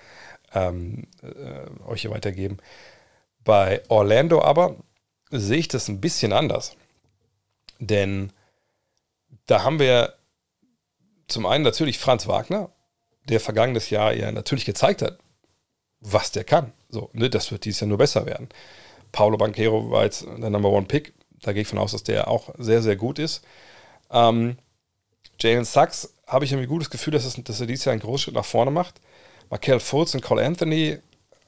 ähm, 0.55 1.09
äh, 1.23 1.88
euch 1.88 2.03
hier 2.03 2.12
weitergeben. 2.12 2.59
Bei 3.45 3.83
Orlando 3.88 4.42
aber 4.42 4.77
sehe 5.31 5.59
ich 5.59 5.68
das 5.68 5.88
ein 5.88 6.01
bisschen 6.01 6.33
anders. 6.33 6.77
Denn 7.81 8.33
da 9.47 9.64
haben 9.64 9.81
wir 9.81 10.14
zum 11.27 11.47
einen 11.47 11.64
natürlich 11.64 11.99
Franz 11.99 12.29
Wagner, 12.29 12.71
der 13.25 13.40
vergangenes 13.40 13.90
Jahr 13.90 14.12
ja 14.12 14.31
natürlich 14.31 14.64
gezeigt 14.64 15.03
hat, 15.03 15.18
was 16.01 16.31
der 16.31 16.45
kann. 16.45 16.73
So, 16.93 17.09
ne, 17.15 17.31
das 17.31 17.51
wird 17.51 17.65
dieses 17.65 17.81
Jahr 17.81 17.89
nur 17.89 17.99
besser 17.99 18.27
werden. 18.27 18.49
Paulo 19.13 19.37
Banquero 19.39 19.91
war 19.91 20.05
jetzt 20.05 20.25
der 20.25 20.51
Number 20.51 20.69
One 20.69 20.87
Pick. 20.87 21.15
Da 21.41 21.53
gehe 21.53 21.63
ich 21.63 21.69
von 21.69 21.79
aus, 21.79 21.93
dass 21.93 22.05
der 22.05 22.29
auch 22.29 22.51
sehr, 22.59 22.83
sehr 22.83 22.97
gut 22.97 23.19
ist. 23.19 23.43
Ähm, 24.11 24.59
Jalen 25.41 25.65
Sachs 25.65 26.15
habe 26.27 26.45
ich 26.45 26.55
ein 26.55 26.67
gutes 26.67 26.91
Gefühl, 26.91 27.15
dass, 27.15 27.25
es, 27.25 27.43
dass 27.43 27.61
er 27.61 27.67
dieses 27.67 27.87
Jahr 27.87 27.93
einen 27.93 28.03
großen 28.03 28.25
Schritt 28.25 28.35
nach 28.35 28.45
vorne 28.45 28.71
macht. 28.71 29.01
Markel 29.51 29.81
Fultz 29.81 30.15
und 30.15 30.23
Cole 30.23 30.45
Anthony 30.45 30.99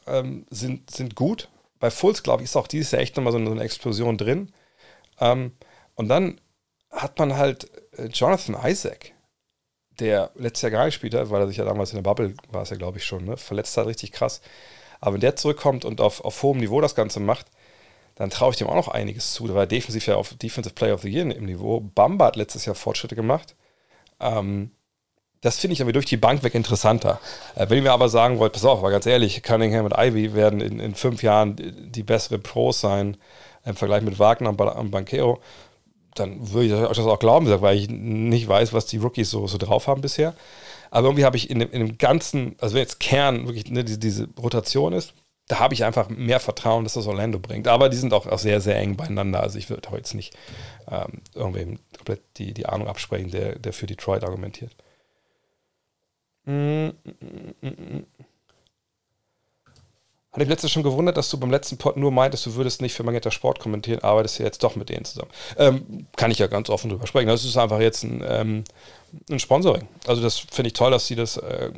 ähm, 0.07 0.47
sind, 0.51 0.91
sind 0.91 1.15
gut. 1.15 1.49
Bei 1.79 1.91
Fultz, 1.91 2.23
glaube 2.23 2.43
ich, 2.43 2.49
ist 2.49 2.57
auch 2.57 2.67
dieses 2.67 2.91
Jahr 2.91 3.03
echt 3.03 3.17
nochmal 3.17 3.33
so 3.33 3.39
eine, 3.39 3.47
so 3.47 3.53
eine 3.53 3.63
Explosion 3.63 4.17
drin. 4.17 4.53
Ähm, 5.21 5.53
und 5.95 6.09
dann 6.09 6.41
hat 6.91 7.19
man 7.19 7.37
halt 7.37 7.71
äh, 7.99 8.07
Jonathan 8.07 8.57
Isaac, 8.65 9.13
der 10.01 10.31
letztes 10.35 10.63
Jahr 10.63 10.71
gar 10.71 10.85
nicht 10.87 10.95
gespielt 10.95 11.15
hat, 11.15 11.31
weil 11.31 11.43
er 11.43 11.49
sich 11.49 11.59
ja 11.59 11.65
damals 11.65 11.91
in 11.91 11.97
der 11.97 12.03
Bubble, 12.03 12.35
war 12.51 12.63
es 12.63 12.71
ja, 12.71 12.77
glaube 12.77 12.99
ich, 12.99 13.05
schon, 13.05 13.27
ne? 13.27 13.37
verletzt 13.37 13.77
hat, 13.77 13.87
richtig 13.87 14.13
krass. 14.13 14.41
Aber 15.05 15.15
wenn 15.15 15.21
der 15.21 15.37
zurückkommt 15.37 15.85
und 15.85 16.01
auf, 16.01 16.25
auf 16.25 16.43
hohem 16.43 16.59
Niveau 16.59 16.81
das 16.81 16.95
Ganze 16.95 17.21
macht, 17.21 17.47
dann 18.15 18.31
traue 18.31 18.53
ich 18.53 18.57
dem 18.57 18.69
auch 18.69 18.75
noch 18.75 18.89
einiges 18.89 19.35
zu. 19.35 19.47
Der 19.47 19.55
war 19.55 19.67
defensiv 19.67 20.07
ja 20.07 20.17
auf 20.17 20.33
Defensive 20.33 20.75
Player 20.75 20.95
of 20.95 21.03
the 21.03 21.11
Year 21.11 21.31
im 21.37 21.45
Niveau. 21.45 21.81
Bamba 21.95 22.27
hat 22.27 22.37
letztes 22.37 22.65
Jahr 22.65 22.75
Fortschritte 22.75 23.15
gemacht. 23.15 23.55
Ähm, 24.19 24.71
das 25.43 25.59
finde 25.59 25.75
ich 25.75 25.83
aber 25.83 25.93
durch 25.93 26.07
die 26.07 26.17
Bank 26.17 26.43
weg 26.43 26.55
interessanter. 26.55 27.21
Äh, 27.55 27.69
wenn 27.69 27.77
ihr 27.77 27.83
mir 27.83 27.93
aber 27.93 28.09
sagen 28.09 28.39
wollt, 28.39 28.55
pass 28.55 28.65
auf, 28.65 28.79
aber 28.79 28.91
ganz 28.91 29.05
ehrlich, 29.05 29.43
Cunningham 29.43 29.85
und 29.85 29.93
Ivy 29.95 30.33
werden 30.33 30.63
in, 30.63 30.81
in 30.81 30.95
fünf 30.95 31.23
Jahren 31.23 31.57
die, 31.57 31.91
die 31.91 32.03
bessere 32.03 32.39
Pros 32.39 32.81
sein 32.81 33.19
im 33.67 33.77
Vergleich 33.77 34.01
mit 34.01 34.19
Wagner 34.19 34.49
und, 34.49 34.59
und 34.59 34.91
Banquero, 34.91 35.39
dann 36.15 36.51
würde 36.51 36.67
ich 36.67 36.73
euch 36.73 36.97
das 36.97 37.07
auch 37.07 37.19
glauben, 37.19 37.47
weil 37.61 37.77
ich 37.77 37.91
nicht 37.91 38.49
weiß, 38.49 38.73
was 38.73 38.87
die 38.87 38.97
Rookies 38.97 39.31
so, 39.31 39.47
so 39.47 39.59
drauf 39.59 39.87
haben 39.87 40.01
bisher. 40.01 40.33
Aber 40.95 41.09
irgendwie 41.09 41.25
habe 41.25 41.37
ich 41.37 41.51
in 41.51 41.59
dem, 41.59 41.73
in 41.73 41.85
dem 41.85 41.99
ganzen, 41.99 42.55
also 42.61 42.75
wenn 42.75 42.83
jetzt 42.83 43.01
Kern 43.01 43.47
wirklich 43.49 43.69
ne, 43.69 43.83
diese, 43.83 43.99
diese 43.99 44.29
Rotation 44.39 44.93
ist, 44.93 45.13
da 45.49 45.59
habe 45.59 45.75
ich 45.75 45.83
einfach 45.83 46.09
mehr 46.09 46.39
Vertrauen, 46.39 46.85
dass 46.85 46.95
das 46.95 47.09
Orlando 47.09 47.41
bringt. 47.41 47.67
Aber 47.67 47.89
die 47.89 47.97
sind 47.97 48.15
auch, 48.15 48.29
auch 48.29 48.39
sehr, 48.39 48.61
sehr 48.61 48.79
eng 48.79 48.97
beieinander. 48.97 49.43
Also 49.43 49.59
ich 49.59 49.69
würde 49.69 49.91
heute 49.91 50.17
nicht 50.17 50.37
ähm, 50.89 51.23
irgendwem 51.35 51.81
komplett 51.97 52.23
die, 52.37 52.55
die 52.55 52.67
Ahnung 52.67 52.87
absprechen, 52.87 53.33
der, 53.33 53.59
der 53.59 53.73
für 53.73 53.87
Detroit 53.87 54.23
argumentiert. 54.23 54.71
Mm, 56.45 56.53
mm, 56.53 56.93
mm, 57.61 58.07
Hatte 60.35 60.43
ich 60.43 60.49
letztens 60.49 60.73
schon 60.73 60.83
gewundert, 60.83 61.17
dass 61.17 61.31
du 61.31 61.39
beim 61.39 61.53
letzten 61.53 61.79
Pod 61.79 61.97
nur 61.97 62.11
meintest, 62.11 62.45
du 62.45 62.57
würdest 62.57 62.83
nicht 62.83 62.93
für 62.93 63.05
Magenta 63.05 63.31
Sport 63.31 63.61
kommentieren, 63.61 64.03
arbeitest 64.03 64.41
ja 64.41 64.45
jetzt 64.45 64.65
doch 64.65 64.75
mit 64.75 64.89
denen 64.89 65.05
zusammen. 65.05 65.31
Ähm, 65.57 66.09
kann 66.17 66.33
ich 66.33 66.41
ja 66.41 66.49
ganz 66.49 66.71
offen 66.71 66.91
drüber 66.91 67.07
sprechen. 67.07 67.29
Das 67.29 67.45
ist 67.45 67.57
einfach 67.57 67.79
jetzt 67.79 68.03
ein, 68.03 68.25
ähm, 68.27 68.65
ein 69.31 69.39
Sponsoring. 69.39 69.87
Also 70.09 70.23
das 70.23 70.41
finde 70.41 70.67
ich 70.67 70.73
toll, 70.73 70.91
dass 70.91 71.07
sie 71.07 71.15
das 71.15 71.37
äh, 71.37 71.71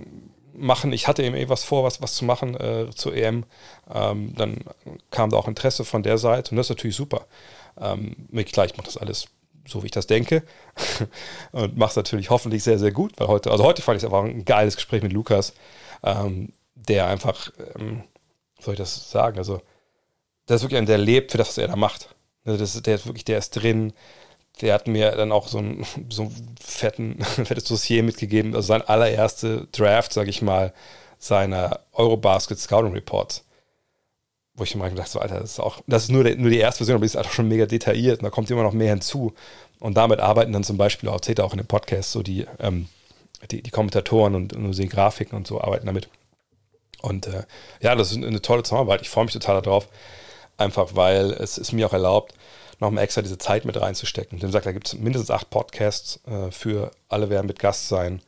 machen. 0.55 0.91
Ich 0.95 1.07
hatte 1.07 1.23
eben 1.23 1.37
eh 1.37 1.51
was 1.51 1.65
vor, 1.65 1.85
was, 1.85 2.01
was 2.01 2.15
zu 2.15 2.25
machen 2.25 2.59
äh, 2.59 2.87
zur 2.95 3.15
EM. 3.15 3.45
Ähm, 3.93 4.35
dann 4.35 4.65
kam 5.11 5.29
da 5.29 5.37
auch 5.37 5.49
Interesse 5.49 5.85
von 5.85 6.03
der 6.03 6.17
Seite 6.17 6.53
und 6.53 6.57
das 6.57 6.67
ist 6.67 6.71
natürlich 6.71 6.97
super. 6.97 7.27
Ähm, 7.79 8.17
klar, 8.47 8.65
ich 8.65 8.79
mache 8.79 8.87
das 8.87 8.97
alles 8.97 9.27
so, 9.69 9.83
wie 9.83 9.87
ich 9.87 9.93
das 9.93 10.07
denke 10.07 10.45
und 11.53 11.77
mache 11.77 11.91
es 11.91 11.97
natürlich 11.97 12.31
hoffentlich 12.31 12.63
sehr, 12.63 12.79
sehr 12.79 12.93
gut, 12.93 13.13
weil 13.19 13.29
heute, 13.29 13.51
also 13.51 13.65
heute 13.65 13.83
fand 13.83 13.97
ich 13.97 14.03
es 14.03 14.07
einfach 14.07 14.25
ein 14.25 14.47
geiles 14.47 14.77
Gespräch 14.77 15.03
mit 15.03 15.13
Lukas, 15.13 15.53
ähm, 16.03 16.55
der 16.75 17.07
einfach 17.09 17.51
ähm, 17.79 18.05
soll 18.61 18.75
ich 18.75 18.79
das 18.79 19.11
sagen? 19.11 19.39
Also, 19.39 19.61
das 20.47 20.57
ist 20.57 20.63
wirklich 20.63 20.79
ein, 20.79 20.87
der 20.87 20.99
lebt 20.99 21.33
für 21.33 21.39
das, 21.39 21.49
was 21.49 21.59
er 21.59 21.69
da 21.69 21.77
macht. 21.77 22.15
Also 22.45 22.59
das, 22.59 22.81
der 22.81 22.95
ist 22.95 23.07
wirklich, 23.07 23.25
der 23.25 23.39
ist 23.39 23.51
drin. 23.51 23.93
Der 24.61 24.73
hat 24.73 24.87
mir 24.87 25.11
dann 25.11 25.33
auch 25.33 25.49
so 25.49 25.59
ein 25.59 25.85
so 26.09 26.33
fetten, 26.61 27.23
fettes 27.45 27.65
Dossier 27.65 28.03
mitgegeben, 28.03 28.55
also 28.55 28.67
sein 28.67 28.83
allererste 28.83 29.67
Draft, 29.73 30.13
sage 30.13 30.31
ich 30.31 30.43
mal, 30.43 30.73
seiner 31.19 31.81
Eurobasket 31.93 32.59
Scouting 32.59 32.93
Reports. 32.93 33.45
Wo 34.55 34.65
ich 34.65 34.75
immer 34.75 34.89
gedacht 34.89 35.09
so, 35.09 35.19
Alter, 35.19 35.41
das 35.41 35.53
ist 35.53 35.61
auch, 35.61 35.83
das 35.87 36.05
ist 36.05 36.11
nur, 36.11 36.25
der, 36.25 36.37
nur 36.37 36.49
die 36.49 36.59
erste 36.59 36.79
Version, 36.79 36.95
aber 36.95 37.05
die 37.05 37.07
ist 37.07 37.17
einfach 37.17 37.33
schon 37.33 37.49
mega 37.49 37.67
detailliert 37.67 38.21
und 38.21 38.25
da 38.25 38.31
kommt 38.31 38.51
immer 38.51 38.63
noch 38.63 38.73
mehr 38.73 38.91
hinzu. 38.91 39.35
Und 39.81 39.99
damit 39.99 40.21
arbeiten 40.21 40.53
dann 40.53 40.65
zum 40.65 40.79
Beispiel 40.79 41.11
auch, 41.11 41.23
seht 41.23 41.39
ihr 41.39 41.45
auch 41.45 41.53
in 41.53 41.59
dem 41.59 41.67
Podcast, 41.67 42.13
so 42.13 42.23
die, 42.23 42.47
ähm, 42.59 42.89
die, 43.51 43.61
die 43.61 43.71
Kommentatoren 43.71 44.35
und, 44.35 44.55
und 44.55 44.73
die 44.79 44.89
Grafiken 44.89 45.37
und 45.37 45.47
so 45.47 45.61
arbeiten 45.61 45.85
damit. 45.85 46.09
Und 47.03 47.27
äh, 47.27 47.45
ja, 47.81 47.95
das 47.95 48.13
ist 48.13 48.23
eine 48.23 48.43
tolle 48.43 48.63
Zusammenarbeit. 48.63 49.03
Ich 49.03 49.11
freue 49.11 49.25
mich 49.25 49.33
total 49.33 49.61
darauf. 49.63 49.89
Einfach 50.57 50.95
weil 50.95 51.33
es 51.33 51.59
ist 51.59 51.73
mir 51.73 51.87
auch 51.87 51.93
erlaubt, 51.93 52.35
nochmal 52.81 53.05
extra 53.05 53.23
diese 53.23 53.39
Zeit 53.39 53.65
mit 53.65 53.81
reinzustecken. 53.81 54.39
Dem 54.39 54.51
sagt, 54.51 54.67
da 54.67 54.73
gibt 54.73 54.87
es 54.87 54.95
mindestens 54.95 55.31
acht 55.31 55.51
Podcasts 55.51 56.21
äh, 56.27 56.51
für 56.51 56.91
alle 57.09 57.31
werden 57.31 57.47
mit 57.47 57.59
Gast 57.59 57.89
sein. 57.89 58.23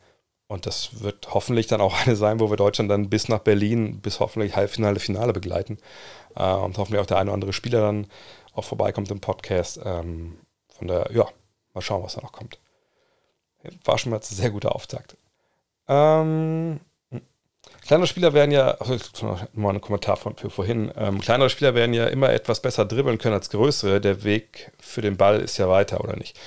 Und 0.47 0.65
das 0.65 1.01
wird 1.01 1.33
hoffentlich 1.33 1.67
dann 1.67 1.81
auch 1.81 1.95
eine 2.05 2.15
sein, 2.15 2.39
wo 2.39 2.49
wir 2.49 2.57
Deutschland 2.57 2.89
dann 2.89 3.09
bis 3.09 3.29
nach 3.29 3.39
Berlin, 3.39 3.99
bis 3.99 4.19
hoffentlich 4.19 4.55
Halbfinale, 4.55 4.99
Finale 4.99 5.33
begleiten. 5.33 5.77
Äh, 6.35 6.53
und 6.53 6.77
hoffentlich 6.77 7.01
auch 7.01 7.07
der 7.07 7.17
eine 7.17 7.29
oder 7.29 7.35
andere 7.35 7.53
Spieler 7.53 7.81
dann 7.81 8.07
auch 8.53 8.63
vorbeikommt 8.63 9.11
im 9.11 9.21
Podcast. 9.21 9.79
Ähm, 9.83 10.37
von 10.77 10.87
der, 10.87 11.09
ja, 11.13 11.25
mal 11.73 11.81
schauen, 11.81 12.03
was 12.03 12.15
da 12.15 12.21
noch 12.21 12.31
kommt. 12.31 12.59
War 13.83 13.97
schon 13.97 14.11
mal 14.11 14.17
ein 14.17 14.23
sehr 14.23 14.51
guter 14.51 14.73
Auftakt. 14.73 15.17
Ähm, 15.87 16.79
Kleinere 17.85 18.07
Spieler 18.07 18.33
werden 18.33 18.51
ja, 18.51 18.71
also 18.71 18.97
mal 19.53 19.73
ein 19.73 19.81
Kommentar 19.81 20.17
von 20.17 20.35
für 20.35 20.49
vorhin, 20.49 20.91
ähm, 20.95 21.19
kleinere 21.19 21.49
Spieler 21.49 21.73
werden 21.73 21.93
ja 21.93 22.07
immer 22.07 22.29
etwas 22.31 22.61
besser 22.61 22.85
dribbeln 22.85 23.17
können 23.17 23.33
als 23.33 23.49
größere. 23.49 23.99
Der 24.01 24.23
Weg 24.23 24.71
für 24.79 25.01
den 25.01 25.17
Ball 25.17 25.39
ist 25.39 25.57
ja 25.57 25.69
weiter, 25.69 26.03
oder 26.03 26.15
nicht? 26.15 26.37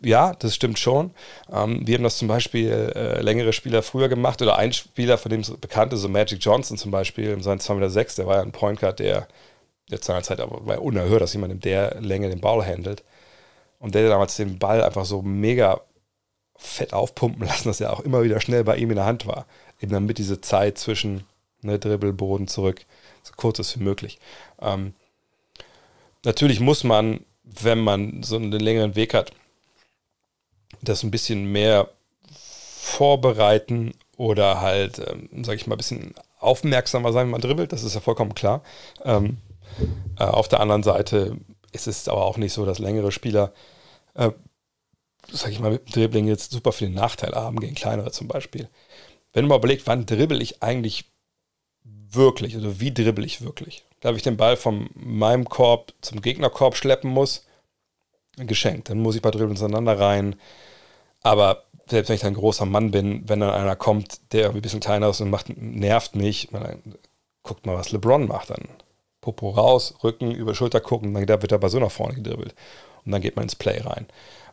Ja, 0.00 0.34
das 0.34 0.54
stimmt 0.54 0.78
schon. 0.78 1.12
Ähm, 1.52 1.86
wir 1.86 1.96
haben 1.96 2.04
das 2.04 2.18
zum 2.18 2.28
Beispiel 2.28 2.92
äh, 2.94 3.20
längere 3.20 3.52
Spieler 3.52 3.82
früher 3.82 4.08
gemacht 4.08 4.42
oder 4.42 4.56
ein 4.58 4.72
Spieler, 4.72 5.18
von 5.18 5.30
dem 5.30 5.40
es 5.40 5.50
bekannt 5.50 5.92
ist, 5.92 6.02
so 6.02 6.08
Magic 6.08 6.38
Johnson 6.40 6.76
zum 6.76 6.90
Beispiel, 6.90 7.30
in 7.30 7.42
seinen 7.42 7.60
2,6 7.60 7.74
Meter, 7.74 8.14
der 8.16 8.26
war 8.26 8.36
ja 8.36 8.42
ein 8.42 8.52
Point 8.52 8.80
Guard, 8.80 8.98
der 8.98 9.28
jetzt 9.88 10.06
seiner 10.06 10.22
Zeit 10.22 10.40
aber 10.40 10.66
war 10.66 10.82
unerhört, 10.82 11.22
dass 11.22 11.32
jemand 11.32 11.52
in 11.52 11.60
der 11.60 12.00
Länge 12.00 12.28
den 12.28 12.40
Ball 12.40 12.64
handelt. 12.64 13.02
Und 13.78 13.94
der 13.94 14.08
damals 14.08 14.36
den 14.36 14.58
Ball 14.58 14.82
einfach 14.82 15.04
so 15.04 15.22
mega 15.22 15.80
fett 16.56 16.92
aufpumpen 16.92 17.46
lassen, 17.46 17.68
dass 17.68 17.80
er 17.80 17.92
auch 17.92 18.00
immer 18.00 18.22
wieder 18.22 18.40
schnell 18.40 18.64
bei 18.64 18.76
ihm 18.76 18.90
in 18.90 18.96
der 18.96 19.06
Hand 19.06 19.26
war 19.26 19.46
eben 19.82 19.92
damit 19.92 20.18
diese 20.18 20.40
Zeit 20.40 20.78
zwischen 20.78 21.24
ne, 21.60 21.78
Dribbel, 21.78 22.12
Boden, 22.12 22.48
zurück 22.48 22.86
so 23.22 23.32
kurz 23.36 23.58
ist 23.58 23.78
wie 23.78 23.82
möglich. 23.82 24.18
Ähm, 24.60 24.94
natürlich 26.24 26.60
muss 26.60 26.84
man, 26.84 27.24
wenn 27.44 27.78
man 27.78 28.22
so 28.22 28.36
einen 28.36 28.52
längeren 28.52 28.94
Weg 28.94 29.14
hat, 29.14 29.32
das 30.80 31.02
ein 31.02 31.10
bisschen 31.10 31.44
mehr 31.46 31.88
vorbereiten 32.80 33.94
oder 34.16 34.60
halt, 34.60 34.98
ähm, 34.98 35.44
sage 35.44 35.56
ich 35.56 35.66
mal, 35.66 35.76
ein 35.76 35.78
bisschen 35.78 36.14
aufmerksamer 36.40 37.12
sein, 37.12 37.26
wenn 37.26 37.32
man 37.32 37.40
dribbelt. 37.40 37.72
Das 37.72 37.84
ist 37.84 37.94
ja 37.94 38.00
vollkommen 38.00 38.34
klar. 38.34 38.62
Ähm, 39.04 39.38
äh, 40.18 40.24
auf 40.24 40.48
der 40.48 40.60
anderen 40.60 40.82
Seite 40.82 41.36
ist 41.70 41.86
es 41.86 42.08
aber 42.08 42.24
auch 42.24 42.36
nicht 42.36 42.52
so, 42.52 42.66
dass 42.66 42.78
längere 42.78 43.12
Spieler, 43.12 43.52
äh, 44.14 44.30
sage 45.30 45.52
ich 45.52 45.60
mal, 45.60 45.70
mit 45.70 45.86
dem 45.86 45.92
Dribbling 45.92 46.26
jetzt 46.26 46.50
super 46.50 46.72
viel 46.72 46.90
Nachteil 46.90 47.32
haben 47.34 47.60
gegen 47.60 47.74
kleinere 47.74 48.10
zum 48.10 48.26
Beispiel 48.26 48.68
wenn 49.32 49.44
du 49.44 49.48
mal 49.48 49.56
überlegst, 49.56 49.86
wann 49.86 50.06
dribbel 50.06 50.42
ich 50.42 50.62
eigentlich 50.62 51.06
wirklich, 51.84 52.54
also 52.54 52.80
wie 52.80 52.92
dribbel 52.92 53.24
ich 53.24 53.42
wirklich? 53.42 53.84
Da 54.00 54.12
ich 54.12 54.22
den 54.22 54.36
Ball 54.36 54.56
von 54.56 54.90
meinem 54.94 55.48
Korb 55.48 55.94
zum 56.00 56.20
Gegnerkorb 56.20 56.76
schleppen 56.76 57.10
muss, 57.10 57.46
geschenkt. 58.36 58.90
Dann 58.90 58.98
muss 58.98 59.16
ich 59.16 59.22
bei 59.22 59.30
Dribbeln 59.30 59.56
zueinander 59.56 59.98
rein. 59.98 60.36
Aber 61.22 61.64
selbst 61.88 62.08
wenn 62.08 62.16
ich 62.16 62.22
dann 62.22 62.32
ein 62.32 62.36
großer 62.36 62.66
Mann 62.66 62.90
bin, 62.90 63.28
wenn 63.28 63.40
dann 63.40 63.50
einer 63.50 63.76
kommt, 63.76 64.32
der 64.32 64.42
irgendwie 64.42 64.58
ein 64.58 64.62
bisschen 64.62 64.80
kleiner 64.80 65.08
ist 65.08 65.20
und 65.20 65.30
macht, 65.30 65.56
nervt 65.56 66.14
mich, 66.14 66.48
dann 66.52 66.96
guckt 67.42 67.66
mal, 67.66 67.76
was 67.76 67.92
LeBron 67.92 68.26
macht. 68.26 68.50
Dann 68.50 68.68
Popo 69.20 69.50
raus, 69.50 69.94
Rücken, 70.02 70.32
über 70.32 70.54
Schulter 70.54 70.80
gucken, 70.80 71.14
dann 71.14 71.28
wird 71.28 71.52
er 71.52 71.58
bei 71.58 71.68
so 71.68 71.78
nach 71.78 71.90
vorne 71.90 72.14
gedribbelt. 72.14 72.54
Und 73.04 73.12
dann 73.12 73.22
geht 73.22 73.36
man 73.36 73.44
ins 73.44 73.56
Play 73.56 73.80
rein. 73.80 74.06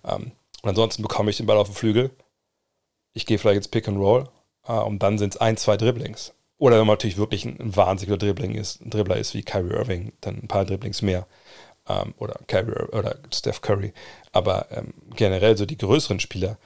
Ähm, 0.06 0.32
und 0.62 0.70
ansonsten 0.70 1.02
bekomme 1.02 1.32
ich 1.32 1.38
den 1.38 1.46
Ball 1.46 1.58
auf 1.58 1.70
den 1.70 1.76
Flügel. 1.76 2.12
Ich 3.14 3.26
gehe 3.26 3.40
vielleicht 3.40 3.58
ins 3.58 3.68
Pick 3.68 3.88
and 3.88 3.98
Roll 3.98 4.30
und 4.74 5.04
dann 5.04 5.18
sind 5.18 5.36
es 5.36 5.42
ein, 5.42 5.58
zwei 5.58 5.78
Dribblings. 5.78 6.34
Oder 6.58 6.78
wenn 6.78 6.86
man 6.86 6.94
natürlich 6.96 7.18
wirklich 7.18 7.46
ein, 7.46 7.58
ein 7.60 7.76
wahnsinniger 7.76 8.18
Dribbling 8.18 8.56
ist, 8.56 8.82
ein 8.82 8.90
Dribbler 8.90 9.18
ist 9.18 9.34
wie 9.34 9.44
Kyrie 9.44 9.74
Irving, 9.74 10.12
dann 10.22 10.36
ein 10.36 10.48
paar 10.48 10.66
Dribblings 10.66 11.02
mehr. 11.02 11.26
Ähm, 11.88 12.14
oder 12.18 12.40
Kyrie 12.48 12.90
oder 12.92 13.16
Steph 13.34 13.62
Curry. 13.62 13.94
Aber 14.34 14.68
ähm, 14.72 14.94
generell 15.16 15.58
so 15.58 15.66
die 15.66 15.78
größeren 15.78 16.20
Spieler, 16.20 16.58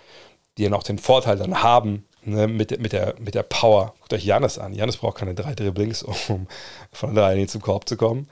die 0.58 0.64
ja 0.64 0.70
noch 0.70 0.84
den 0.84 0.98
Vorteil 0.98 1.38
dann 1.38 1.62
haben, 1.62 2.06
ne, 2.24 2.48
mit, 2.48 2.78
mit, 2.80 2.92
der, 2.92 3.16
mit 3.20 3.36
der 3.36 3.44
Power. 3.44 3.94
Guckt 4.00 4.14
euch 4.14 4.26
Janis 4.26 4.58
an. 4.58 4.74
Janis 4.74 4.98
braucht 4.98 5.18
keine 5.18 5.36
drei 5.36 5.54
Dribblings, 5.54 6.04
um 6.28 6.48
von 6.92 7.16
der 7.16 7.30
Linie 7.32 7.48
zum 7.48 7.62
Korb 7.62 7.88
zu 7.88 7.96
kommen. 7.98 8.28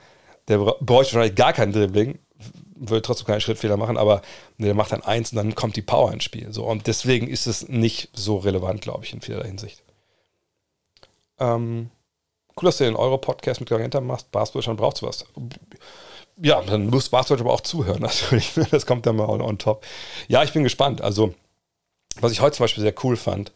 Der 0.48 0.58
bräuchte 0.58 1.14
wahrscheinlich 1.14 1.36
gar 1.36 1.52
kein 1.52 1.72
Dribbling, 1.72 2.18
würde 2.74 3.02
trotzdem 3.02 3.26
keinen 3.26 3.40
Schrittfehler 3.40 3.76
machen, 3.76 3.96
aber 3.96 4.22
der 4.58 4.74
macht 4.74 4.92
dann 4.92 5.02
eins 5.02 5.32
und 5.32 5.36
dann 5.36 5.54
kommt 5.54 5.76
die 5.76 5.82
Power 5.82 6.12
ins 6.12 6.24
Spiel. 6.24 6.52
So, 6.52 6.64
und 6.64 6.86
deswegen 6.86 7.28
ist 7.28 7.46
es 7.46 7.68
nicht 7.68 8.10
so 8.12 8.38
relevant, 8.38 8.80
glaube 8.80 9.04
ich, 9.04 9.12
in 9.12 9.20
vielerlei 9.20 9.46
Hinsicht. 9.46 9.82
Ähm, 11.38 11.90
cool, 12.56 12.66
dass 12.66 12.78
du 12.78 12.84
den 12.84 12.96
Euro-Podcast 12.96 13.60
mit 13.60 13.68
Garganta 13.68 14.00
machst. 14.00 14.30
Basketball 14.30 14.74
braucht 14.74 15.02
was. 15.02 15.24
Ja, 16.36 16.60
dann 16.62 16.88
muss 16.88 17.08
Basketball 17.08 17.46
aber 17.46 17.54
auch 17.54 17.60
zuhören, 17.60 18.00
natürlich. 18.02 18.52
Das 18.70 18.86
kommt 18.86 19.06
dann 19.06 19.16
mal 19.16 19.28
on, 19.28 19.40
on 19.40 19.58
top. 19.58 19.84
Ja, 20.28 20.42
ich 20.42 20.52
bin 20.52 20.62
gespannt. 20.62 21.00
Also, 21.00 21.34
was 22.20 22.32
ich 22.32 22.40
heute 22.40 22.56
zum 22.56 22.64
Beispiel 22.64 22.82
sehr 22.82 22.94
cool 23.04 23.16
fand, 23.16 23.52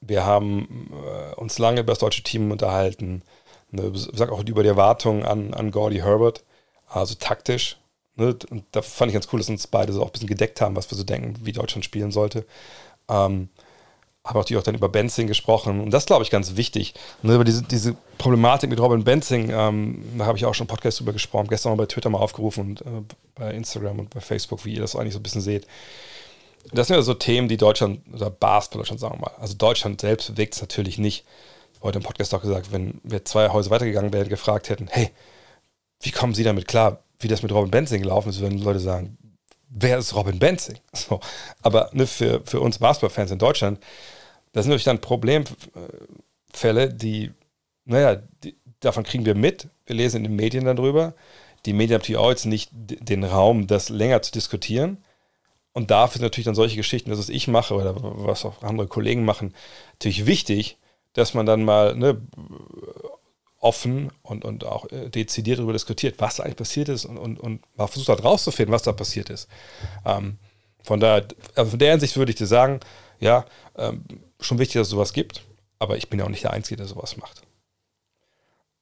wir 0.00 0.24
haben 0.24 0.92
äh, 0.92 1.34
uns 1.34 1.58
lange 1.58 1.80
über 1.80 1.92
das 1.92 1.98
deutsche 1.98 2.22
Team 2.22 2.50
unterhalten. 2.50 3.22
Ne, 3.70 3.90
sag 3.94 4.30
auch 4.30 4.42
über 4.44 4.62
die 4.62 4.68
Erwartungen 4.68 5.24
an, 5.24 5.52
an 5.52 5.70
Gordy 5.70 5.98
Herbert. 5.98 6.44
Also 6.86 7.14
taktisch 7.16 7.78
Ne? 8.18 8.36
Und 8.50 8.64
da 8.72 8.82
fand 8.82 9.10
ich 9.10 9.14
ganz 9.14 9.28
cool, 9.32 9.38
dass 9.38 9.48
uns 9.48 9.66
beide 9.66 9.92
so 9.92 10.02
auch 10.02 10.06
ein 10.06 10.12
bisschen 10.12 10.28
gedeckt 10.28 10.60
haben, 10.60 10.76
was 10.76 10.90
wir 10.90 10.98
so 10.98 11.04
denken, 11.04 11.34
wie 11.42 11.52
Deutschland 11.52 11.84
spielen 11.84 12.10
sollte. 12.10 12.44
Ähm, 13.08 13.48
habe 14.24 14.40
natürlich 14.40 14.60
auch 14.60 14.64
dann 14.64 14.74
über 14.74 14.88
Benzing 14.88 15.26
gesprochen 15.26 15.80
und 15.80 15.90
das 15.90 16.04
glaube 16.04 16.22
ich 16.22 16.30
ganz 16.30 16.56
wichtig. 16.56 16.94
Ne, 17.22 17.34
über 17.34 17.44
diese, 17.44 17.62
diese 17.62 17.96
Problematik 18.18 18.68
mit 18.68 18.78
Robin 18.78 19.04
Benzing, 19.04 19.50
ähm, 19.50 20.04
da 20.18 20.26
habe 20.26 20.36
ich 20.36 20.44
auch 20.44 20.54
schon 20.54 20.66
im 20.66 20.68
Podcast 20.68 21.00
drüber 21.00 21.12
gesprochen, 21.12 21.48
gestern 21.48 21.70
mal 21.72 21.76
bei 21.76 21.86
Twitter 21.86 22.10
mal 22.10 22.18
aufgerufen 22.18 22.68
und 22.68 22.80
äh, 22.82 23.02
bei 23.34 23.54
Instagram 23.54 24.00
und 24.00 24.10
bei 24.10 24.20
Facebook, 24.20 24.64
wie 24.64 24.74
ihr 24.74 24.80
das 24.80 24.96
eigentlich 24.96 25.14
so 25.14 25.20
ein 25.20 25.22
bisschen 25.22 25.40
seht. 25.40 25.66
Das 26.72 26.88
sind 26.88 26.96
ja 26.96 27.02
so 27.02 27.14
Themen, 27.14 27.48
die 27.48 27.56
Deutschland 27.56 28.00
oder 28.12 28.28
Basketball 28.28 28.80
Deutschland 28.80 29.00
sagen 29.00 29.14
wir 29.14 29.20
mal. 29.20 29.40
Also 29.40 29.54
Deutschland 29.54 30.00
selbst 30.00 30.28
bewegt 30.28 30.54
es 30.54 30.60
natürlich 30.60 30.98
nicht. 30.98 31.24
Heute 31.82 31.98
im 31.98 32.04
Podcast 32.04 32.34
auch 32.34 32.42
gesagt, 32.42 32.72
wenn 32.72 33.00
wir 33.04 33.24
zwei 33.24 33.48
Häuser 33.48 33.70
weitergegangen 33.70 34.12
wären, 34.12 34.28
gefragt 34.28 34.68
hätten, 34.68 34.88
hey, 34.90 35.10
wie 36.02 36.10
kommen 36.10 36.34
Sie 36.34 36.44
damit 36.44 36.68
klar? 36.68 37.02
Wie 37.20 37.28
das 37.28 37.42
mit 37.42 37.52
Robin 37.52 37.70
Benzing 37.70 38.02
gelaufen 38.02 38.30
ist, 38.30 38.40
wenn 38.42 38.58
Leute 38.58 38.80
sagen, 38.80 39.18
wer 39.68 39.98
ist 39.98 40.14
Robin 40.14 40.38
Benzing? 40.38 40.78
So. 40.94 41.20
Aber 41.62 41.90
ne, 41.92 42.06
für, 42.06 42.42
für 42.44 42.60
uns 42.60 42.78
Basketballfans 42.78 43.30
in 43.30 43.38
Deutschland, 43.38 43.80
das 44.52 44.64
sind 44.64 44.70
natürlich 44.70 44.84
dann 44.84 45.00
Problemfälle, 45.00 46.92
die, 46.92 47.32
naja, 47.84 48.22
die, 48.42 48.56
davon 48.80 49.04
kriegen 49.04 49.26
wir 49.26 49.34
mit. 49.34 49.68
Wir 49.86 49.96
lesen 49.96 50.18
in 50.18 50.24
den 50.24 50.36
Medien 50.36 50.64
darüber. 50.64 51.14
Die 51.66 51.72
Medien 51.72 51.94
haben 51.94 52.00
natürlich 52.00 52.20
auch 52.20 52.30
jetzt 52.30 52.46
nicht 52.46 52.70
den 52.72 53.24
Raum, 53.24 53.66
das 53.66 53.88
länger 53.88 54.22
zu 54.22 54.32
diskutieren. 54.32 54.98
Und 55.72 55.90
dafür 55.90 56.14
sind 56.14 56.22
natürlich 56.22 56.46
dann 56.46 56.54
solche 56.54 56.76
Geschichten, 56.76 57.10
das 57.10 57.18
was 57.18 57.28
ich 57.28 57.46
mache 57.46 57.74
oder 57.74 57.94
was 57.96 58.44
auch 58.44 58.62
andere 58.62 58.88
Kollegen 58.88 59.24
machen, 59.24 59.54
natürlich 59.92 60.26
wichtig, 60.26 60.78
dass 61.12 61.34
man 61.34 61.46
dann 61.46 61.64
mal 61.64 61.94
ne, 61.94 62.20
offen 63.60 64.12
und, 64.22 64.44
und 64.44 64.64
auch 64.64 64.90
äh, 64.90 65.08
dezidiert 65.08 65.58
darüber 65.58 65.72
diskutiert, 65.72 66.16
was 66.18 66.36
da 66.36 66.44
eigentlich 66.44 66.56
passiert 66.56 66.88
ist 66.88 67.04
und, 67.04 67.18
und, 67.18 67.40
und 67.40 67.62
mal 67.76 67.86
versucht 67.86 68.08
hat 68.08 68.24
rauszufinden, 68.24 68.72
was 68.72 68.82
da 68.82 68.92
passiert 68.92 69.30
ist. 69.30 69.48
Ähm, 70.04 70.38
von 70.82 71.00
daher, 71.00 71.26
also 71.54 71.70
von 71.70 71.78
der 71.78 71.90
Hinsicht 71.92 72.16
würde 72.16 72.30
ich 72.30 72.38
dir 72.38 72.46
sagen, 72.46 72.80
ja, 73.18 73.44
ähm, 73.76 74.04
schon 74.40 74.58
wichtig, 74.58 74.74
dass 74.74 74.86
es 74.86 74.92
sowas 74.92 75.12
gibt, 75.12 75.42
aber 75.78 75.96
ich 75.96 76.08
bin 76.08 76.20
ja 76.20 76.24
auch 76.24 76.30
nicht 76.30 76.44
der 76.44 76.52
Einzige, 76.52 76.76
der 76.76 76.86
sowas 76.86 77.16
macht. 77.16 77.42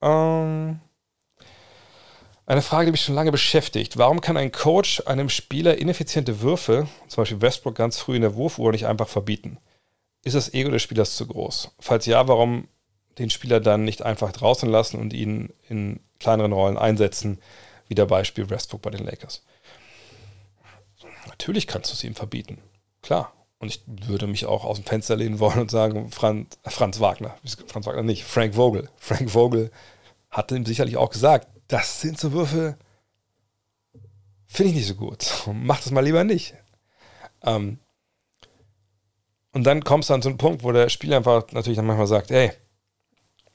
Ähm, 0.03 0.81
Eine 2.45 2.62
Frage, 2.62 2.87
die 2.87 2.93
mich 2.93 3.01
schon 3.01 3.14
lange 3.14 3.33
beschäftigt. 3.33 3.97
Warum 3.97 4.20
kann 4.20 4.37
ein 4.37 4.53
Coach 4.53 5.03
einem 5.07 5.31
Spieler 5.31 5.79
ineffiziente 5.79 6.43
Würfe, 6.43 6.87
zum 7.09 7.22
Beispiel 7.22 7.41
Westbrook 7.41 7.74
ganz 7.74 7.99
früh 7.99 8.16
in 8.16 8.22
der 8.22 8.35
Wurfuhr, 8.37 8.72
nicht 8.72 8.87
einfach 8.87 9.09
verbieten? 9.09 9.59
Ist 10.22 10.37
das 10.37 10.53
Ego 10.53 10.70
des 10.70 10.83
Spielers 10.83 11.16
zu 11.16 11.27
groß? 11.27 11.72
Falls 11.81 12.07
ja, 12.07 12.29
warum 12.29 12.68
den 13.19 13.31
Spieler 13.31 13.61
dann 13.61 13.85
nicht 13.85 14.03
einfach 14.03 14.33
draußen 14.33 14.69
lassen 14.69 14.99
und 14.99 15.12
ihn 15.12 15.53
in 15.69 16.01
kleineren 16.19 16.53
Rollen 16.53 16.79
einsetzen, 16.79 17.39
wie 17.89 17.95
der 17.95 18.07
Beispiel 18.07 18.51
Westbrook 18.51 18.83
bei 18.83 18.91
den 18.91 19.05
Lakers? 19.05 19.43
Natürlich 21.27 21.67
kannst 21.67 21.91
du 21.91 21.95
es 21.95 22.05
ihm 22.05 22.14
verbieten. 22.14 22.59
Klar. 23.03 23.33
Und 23.59 23.69
ich 23.69 23.83
würde 23.87 24.27
mich 24.27 24.45
auch 24.45 24.64
aus 24.64 24.77
dem 24.77 24.85
Fenster 24.85 25.17
lehnen 25.17 25.39
wollen 25.39 25.61
und 25.61 25.71
sagen, 25.71 26.11
Franz, 26.11 26.59
Franz 26.64 27.01
Wagner, 27.01 27.37
Franz 27.67 27.87
Wagner 27.87 28.03
nicht, 28.03 28.25
Frank 28.25 28.55
Vogel. 28.55 28.91
Frank 28.97 29.31
Vogel 29.31 29.71
hat 30.31 30.53
ihm 30.53 30.67
sicherlich 30.67 30.99
auch 30.99 31.11
gesagt, 31.11 31.49
das 31.69 32.01
sind 32.03 32.19
so 32.19 32.33
Würfe, 32.33 32.77
finde 34.47 34.71
ich 34.71 34.77
nicht 34.77 34.89
so 34.89 34.95
gut. 34.95 35.27
Mach 35.53 35.81
das 35.81 35.91
mal 35.91 36.05
lieber 36.05 36.25
nicht. 36.25 36.55
Ähm, 37.43 37.79
und 39.53 39.64
dann 39.64 39.85
kommst 39.85 40.11
du 40.11 40.14
an 40.14 40.21
so 40.21 40.29
einen 40.29 40.39
Punkt, 40.39 40.62
wo 40.62 40.73
der 40.73 40.91
Spieler 40.91 41.17
einfach 41.17 41.51
natürlich 41.53 41.77
dann 41.77 41.87
manchmal 41.87 42.07
sagt, 42.07 42.31
hey, 42.31 42.53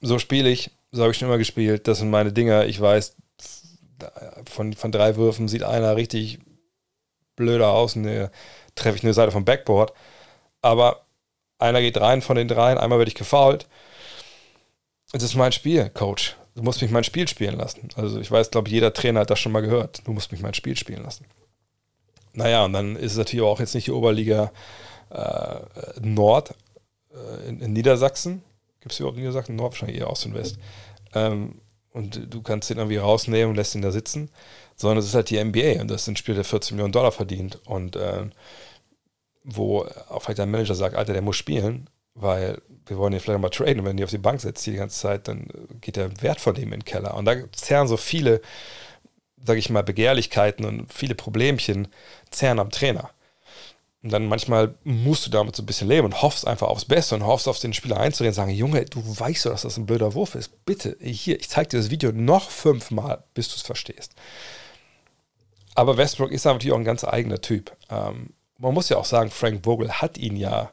so 0.02 0.20
spiele 0.20 0.49
ich, 0.49 0.72
so 0.91 1.02
habe 1.02 1.12
ich 1.12 1.18
schon 1.18 1.28
immer 1.28 1.38
gespielt, 1.38 1.88
das 1.88 1.99
sind 1.99 2.10
meine 2.10 2.34
Dinger, 2.34 2.66
ich 2.66 2.80
weiß, 2.80 3.16
von, 4.49 4.74
von 4.74 4.91
drei 4.91 5.16
Würfen 5.16 5.47
sieht 5.47 5.64
einer 5.64 5.95
richtig 5.95 6.39
blöder 7.36 7.70
aus 7.70 7.95
und 7.95 8.30
treffe 8.76 8.97
ich 8.97 9.04
eine 9.04 9.14
Seite 9.14 9.32
vom 9.32 9.45
Backboard. 9.45 9.93
Aber 10.62 11.06
einer 11.60 11.82
geht 11.82 11.99
rein 11.99 12.22
von 12.22 12.36
den 12.36 12.47
dreien, 12.47 12.78
einmal 12.78 12.99
werde 12.99 13.10
ich 13.10 13.16
gefoult. 13.16 13.68
Es 15.14 15.24
ist 15.24 15.36
mein 15.36 15.52
Spiel, 15.52 15.89
Coach. 15.89 16.36
Du 16.56 16.64
musst 16.64 16.82
mich 16.82 16.91
mein 16.91 17.04
Spiel 17.04 17.28
spielen 17.28 17.58
lassen. 17.58 17.89
Also 17.95 18.20
ich 18.20 18.30
weiß, 18.30 18.52
glaube 18.52 18.70
jeder 18.70 18.93
Trainer 18.93 19.22
hat 19.22 19.30
das 19.30 19.39
schon 19.39 19.52
mal 19.52 19.62
gehört. 19.62 20.06
Du 20.06 20.12
musst 20.12 20.32
mich 20.32 20.41
mein 20.41 20.54
Spiel 20.54 20.76
spielen 20.76 21.04
lassen. 21.04 21.26
Naja, 22.34 22.66
und 22.66 22.74
dann 22.74 22.95
ist 22.95 23.14
es 23.14 23.18
natürlich 23.18 23.45
auch 23.45 23.60
jetzt 23.60 23.76
nicht 23.76 23.88
die 23.88 23.91
Oberliga 23.91 24.52
äh, 25.10 25.60
Nord 26.02 26.54
äh, 27.14 27.49
in, 27.49 27.62
in, 27.62 27.74
Niedersachsen. 27.74 28.43
Gibt 28.82 28.93
es 28.93 28.99
überhaupt 28.99 29.17
Niedersachsen? 29.17 29.55
Nord 29.55 29.73
wahrscheinlich 29.73 29.99
eher 29.99 30.09
Ost 30.09 30.25
und 30.25 30.34
West. 30.34 30.57
Ähm, 31.13 31.61
und 31.91 32.34
du 32.34 32.41
kannst 32.41 32.69
den 32.69 32.77
irgendwie 32.77 32.97
rausnehmen 32.97 33.49
und 33.49 33.55
lässt 33.55 33.75
ihn 33.75 33.82
da 33.82 33.91
sitzen. 33.91 34.29
Sondern 34.75 34.97
es 34.97 35.05
ist 35.05 35.15
halt 35.15 35.29
die 35.29 35.43
NBA 35.43 35.82
und 35.82 35.89
das 35.89 36.05
sind 36.05 36.17
Spieler, 36.17 36.36
der 36.36 36.45
14 36.45 36.75
Millionen 36.75 36.93
Dollar 36.93 37.11
verdient. 37.11 37.59
Und 37.65 37.95
äh, 37.95 38.25
wo 39.43 39.86
auch 40.09 40.23
vielleicht 40.23 40.39
ein 40.39 40.51
Manager 40.51 40.75
sagt, 40.75 40.95
Alter, 40.95 41.13
der 41.13 41.21
muss 41.21 41.36
spielen, 41.36 41.89
weil 42.13 42.61
wir 42.86 42.97
wollen 42.97 43.13
ihn 43.13 43.19
vielleicht 43.19 43.39
mal 43.39 43.49
traden. 43.49 43.79
Und 43.79 43.86
wenn 43.86 43.97
die 43.97 44.03
auf 44.03 44.09
die 44.09 44.17
Bank 44.17 44.41
setzt 44.41 44.65
die 44.65 44.73
ganze 44.73 44.99
Zeit, 44.99 45.27
dann 45.27 45.47
geht 45.82 45.95
der 45.95 46.21
Wert 46.21 46.39
von 46.39 46.55
dem 46.55 46.65
in 46.65 46.79
den 46.79 46.86
Keller. 46.86 47.15
Und 47.15 47.25
da 47.25 47.36
zerren 47.51 47.88
so 47.88 47.97
viele, 47.97 48.41
sage 49.45 49.59
ich 49.59 49.69
mal, 49.69 49.84
Begehrlichkeiten 49.84 50.65
und 50.65 50.91
viele 50.91 51.15
Problemchen 51.15 51.88
zerren 52.32 52.59
am 52.59 52.71
Trainer. 52.71 53.11
Und 54.04 54.12
dann 54.12 54.26
manchmal 54.26 54.74
musst 54.84 55.28
du 55.28 55.30
damit 55.30 55.56
so 55.56 55.62
ein 55.62 55.68
bisschen 55.68 55.88
leben 55.88 56.06
und 56.06 56.24
hoffst 56.24 56.47
einfach 56.47 56.68
aufs 56.68 56.86
Beste 56.86 57.14
und 57.14 57.26
hoffst 57.26 57.47
auf 57.47 57.60
den 57.60 57.74
Spieler 57.74 57.99
einzureden 57.99 58.32
und 58.32 58.36
sagen, 58.36 58.52
Junge, 58.52 58.86
du 58.86 59.02
weißt 59.04 59.45
doch, 59.45 59.52
dass 59.52 59.62
das 59.62 59.78
ein 59.78 59.86
blöder 59.86 60.16
Wurf 60.16 60.34
ist. 60.34 60.66
Bitte, 60.66 60.97
hier, 60.99 61.39
ich 61.39 61.49
zeige 61.49 61.70
dir 61.70 61.78
das 61.78 61.91
Video 61.91 62.12
noch 62.12 62.49
fünfmal, 62.49 63.24
bis 63.36 63.49
du 63.49 63.56
es 63.56 63.62
verstehst. 63.62 64.16
Aber 65.76 65.97
Westbrook 65.97 66.32
ist 66.32 66.45
natürlich 66.45 66.74
auch 66.74 66.80
ein 66.80 66.84
ganz 66.84 67.04
eigener 67.04 67.41
Typ. 67.41 67.76
Ähm, 67.89 68.32
man 68.58 68.74
muss 68.74 68.89
ja 68.89 68.97
auch 68.97 69.06
sagen, 69.06 69.30
Frank 69.30 69.64
Vogel 69.64 69.91
hat 69.91 70.18
ihn 70.18 70.36
ja 70.36 70.72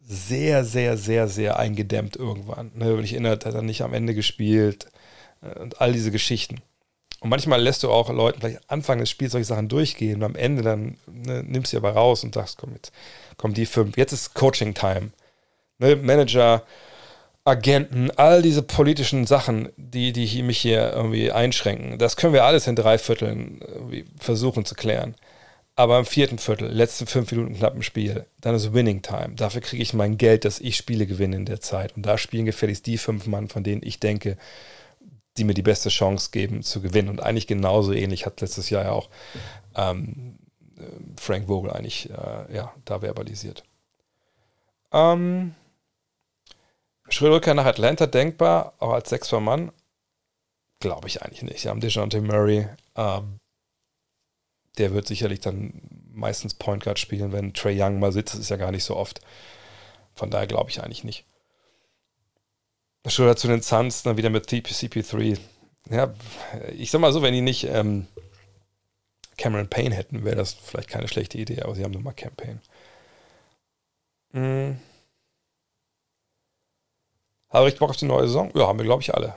sehr, 0.00 0.64
sehr, 0.64 0.96
sehr, 0.96 1.28
sehr 1.28 1.58
eingedämmt 1.58 2.16
irgendwann. 2.16 2.72
Ne, 2.74 2.96
wenn 2.96 3.04
ich 3.04 3.12
erinnere, 3.12 3.32
hat 3.32 3.44
er 3.44 3.62
nicht 3.62 3.82
am 3.82 3.92
Ende 3.92 4.14
gespielt 4.14 4.86
äh, 5.42 5.58
und 5.58 5.82
all 5.82 5.92
diese 5.92 6.10
Geschichten. 6.10 6.62
Und 7.20 7.30
manchmal 7.30 7.60
lässt 7.60 7.82
du 7.82 7.90
auch 7.90 8.10
Leuten 8.10 8.40
vielleicht 8.40 8.70
Anfang 8.70 8.98
des 8.98 9.10
Spiels 9.10 9.32
solche 9.32 9.46
Sachen 9.46 9.68
durchgehen 9.68 10.16
und 10.16 10.24
am 10.24 10.36
Ende 10.36 10.62
dann 10.62 10.98
ne, 11.06 11.42
nimmst 11.42 11.72
du 11.72 11.76
sie 11.76 11.78
aber 11.78 11.92
raus 11.92 12.22
und 12.22 12.34
sagst, 12.34 12.58
komm, 12.58 12.74
jetzt 12.74 12.92
kommen 13.36 13.54
die 13.54 13.66
fünf. 13.66 13.96
Jetzt 13.96 14.12
ist 14.12 14.34
Coaching-Time. 14.34 15.10
Ne, 15.78 15.96
Manager, 15.96 16.62
Agenten, 17.44 18.10
all 18.16 18.42
diese 18.42 18.62
politischen 18.62 19.26
Sachen, 19.26 19.70
die, 19.76 20.12
die 20.12 20.42
mich 20.42 20.58
hier 20.58 20.92
irgendwie 20.92 21.32
einschränken, 21.32 21.98
das 21.98 22.16
können 22.16 22.34
wir 22.34 22.44
alles 22.44 22.66
in 22.66 22.76
drei 22.76 22.98
Vierteln 22.98 23.60
versuchen 24.18 24.64
zu 24.64 24.74
klären. 24.74 25.14
Aber 25.74 25.98
im 25.98 26.04
vierten 26.04 26.38
Viertel, 26.38 26.68
letzten 26.68 27.06
fünf 27.06 27.30
Minuten 27.30 27.54
knappen 27.54 27.84
Spiel, 27.84 28.26
dann 28.40 28.54
ist 28.56 28.74
Winning 28.74 29.00
Time. 29.00 29.30
Dafür 29.36 29.60
kriege 29.60 29.82
ich 29.82 29.94
mein 29.94 30.18
Geld, 30.18 30.44
dass 30.44 30.58
ich 30.60 30.76
Spiele 30.76 31.06
gewinne 31.06 31.36
in 31.36 31.46
der 31.46 31.60
Zeit. 31.60 31.96
Und 31.96 32.04
da 32.04 32.18
spielen 32.18 32.46
gefälligst 32.46 32.84
die 32.86 32.98
fünf 32.98 33.26
Mann, 33.26 33.48
von 33.48 33.62
denen 33.62 33.82
ich 33.84 34.00
denke, 34.00 34.36
die 35.38 35.44
mir 35.44 35.54
die 35.54 35.62
beste 35.62 35.88
Chance 35.88 36.30
geben 36.32 36.62
zu 36.62 36.80
gewinnen. 36.80 37.08
Und 37.08 37.22
eigentlich 37.22 37.46
genauso 37.46 37.92
ähnlich 37.92 38.26
hat 38.26 38.40
letztes 38.40 38.70
Jahr 38.70 38.84
ja 38.84 38.92
auch 38.92 39.08
ähm, 39.74 40.38
Frank 41.18 41.46
Vogel 41.46 41.70
eigentlich 41.70 42.10
äh, 42.10 42.54
ja, 42.54 42.72
da 42.84 43.00
verbalisiert. 43.00 43.64
Ähm, 44.92 45.54
Schröder 47.08 47.54
nach 47.54 47.64
Atlanta 47.64 48.06
denkbar, 48.06 48.74
auch 48.78 48.92
als 48.92 49.08
sechster 49.08 49.40
Mann? 49.40 49.72
Glaube 50.80 51.08
ich 51.08 51.22
eigentlich 51.22 51.42
nicht. 51.42 51.60
Sie 51.60 51.68
haben 51.68 51.80
DeJounte 51.80 52.20
Murray. 52.20 52.68
Ähm, 52.94 53.40
der 54.76 54.92
wird 54.92 55.08
sicherlich 55.08 55.40
dann 55.40 55.80
meistens 56.12 56.54
Point 56.54 56.84
Guard 56.84 56.98
spielen, 56.98 57.32
wenn 57.32 57.54
Trey 57.54 57.80
Young 57.80 57.98
mal 57.98 58.12
sitzt. 58.12 58.34
Das 58.34 58.40
ist 58.40 58.50
ja 58.50 58.56
gar 58.56 58.70
nicht 58.70 58.84
so 58.84 58.96
oft. 58.96 59.20
Von 60.14 60.30
daher 60.30 60.46
glaube 60.46 60.70
ich 60.70 60.82
eigentlich 60.82 61.04
nicht. 61.04 61.24
Schröder 63.10 63.36
zu 63.36 63.48
den 63.48 63.62
Suns, 63.62 64.02
dann 64.02 64.16
wieder 64.16 64.30
mit 64.30 64.48
CP3. 64.48 65.38
Ja, 65.90 66.12
ich 66.76 66.90
sag 66.90 67.00
mal 67.00 67.12
so, 67.12 67.22
wenn 67.22 67.34
die 67.34 67.40
nicht 67.40 67.64
ähm, 67.64 68.06
Cameron 69.36 69.68
Payne 69.68 69.94
hätten, 69.94 70.24
wäre 70.24 70.36
das 70.36 70.52
vielleicht 70.52 70.88
keine 70.88 71.08
schlechte 71.08 71.38
Idee, 71.38 71.62
aber 71.62 71.74
sie 71.74 71.84
haben 71.84 71.92
nur 71.92 72.02
mal 72.02 72.12
Campaign. 72.12 72.60
Hm. 74.32 74.78
Habe 77.50 77.68
ich 77.68 77.78
Bock 77.78 77.90
auf 77.90 77.96
die 77.96 78.04
neue 78.04 78.26
Saison? 78.26 78.50
Ja, 78.54 78.66
haben 78.66 78.78
wir, 78.78 78.84
glaube 78.84 79.02
ich, 79.02 79.14
alle. 79.14 79.34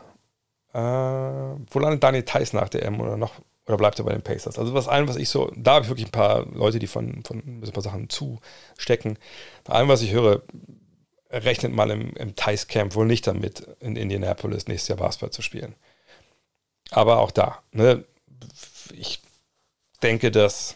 Äh, 0.73 1.59
wo 1.71 1.79
landet 1.79 2.03
Daniel 2.03 2.23
Theiss 2.23 2.53
nach 2.53 2.69
der 2.69 2.83
M 2.83 2.99
oder 2.99 3.17
noch 3.17 3.35
oder 3.67 3.77
bleibt 3.77 3.99
er 3.99 4.05
bei 4.05 4.11
den 4.11 4.21
Pacers? 4.21 4.57
Also 4.57 4.73
was 4.73 4.87
allem, 4.87 5.07
was 5.07 5.15
ich 5.15 5.29
so, 5.29 5.51
da 5.55 5.75
habe 5.75 5.83
ich 5.83 5.89
wirklich 5.89 6.07
ein 6.07 6.11
paar 6.11 6.45
Leute, 6.47 6.79
die 6.79 6.87
von, 6.87 7.23
von 7.23 7.37
ein 7.39 7.71
paar 7.71 7.83
Sachen 7.83 8.09
zustecken. 8.09 9.17
Bei 9.63 9.73
allem, 9.73 9.87
was 9.87 10.01
ich 10.01 10.11
höre, 10.11 10.41
rechnet 11.31 11.73
mal 11.73 11.89
im, 11.91 12.13
im 12.15 12.35
Thais 12.35 12.67
Camp 12.67 12.95
wohl 12.95 13.05
nicht 13.05 13.27
damit, 13.27 13.61
in 13.79 13.95
Indianapolis 13.95 14.67
nächstes 14.67 14.89
Jahr 14.89 14.97
Basketball 14.97 15.31
zu 15.31 15.41
spielen. 15.41 15.75
Aber 16.91 17.19
auch 17.19 17.31
da, 17.31 17.59
ne, 17.71 18.03
ich 18.93 19.21
denke, 20.03 20.31
dass 20.31 20.75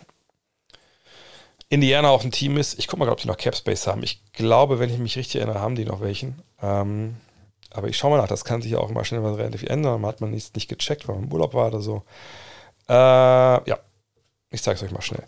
Indiana 1.70 2.10
auch 2.10 2.24
ein 2.24 2.32
Team 2.32 2.58
ist. 2.58 2.80
Ich 2.80 2.88
gucke 2.88 3.00
mal, 3.00 3.10
ob 3.10 3.20
die 3.20 3.28
noch 3.28 3.38
Cap 3.38 3.56
Space 3.56 3.88
haben. 3.88 4.04
Ich 4.04 4.22
glaube, 4.34 4.80
wenn 4.80 4.90
ich 4.90 5.00
mich 5.00 5.18
richtig 5.18 5.38
erinnere, 5.38 5.60
haben 5.60 5.76
die 5.76 5.86
noch 5.86 6.02
welchen. 6.02 6.42
Ähm, 6.62 7.16
aber 7.72 7.90
ich 7.90 7.98
schaue 7.98 8.12
mal 8.12 8.18
nach, 8.18 8.28
das 8.28 8.46
kann 8.46 8.62
sich 8.62 8.72
ja 8.72 8.78
auch 8.78 8.90
immer 8.90 9.04
schnell 9.04 9.24
was 9.24 9.38
relativ 9.38 9.64
ändern. 9.64 10.00
Man 10.00 10.10
hat 10.10 10.22
man 10.22 10.32
nicht, 10.32 10.56
nicht 10.56 10.70
gecheckt, 10.70 11.08
weil 11.08 11.16
man 11.16 11.26
im 11.26 11.34
Urlaub 11.34 11.54
war 11.54 11.68
oder 11.68 11.82
so. 11.82 12.04
Äh, 12.88 12.94
ja, 12.94 13.80
ich 14.52 14.62
zeige 14.62 14.78
es 14.78 14.84
euch 14.84 14.92
mal 14.92 15.02
schnell. 15.02 15.24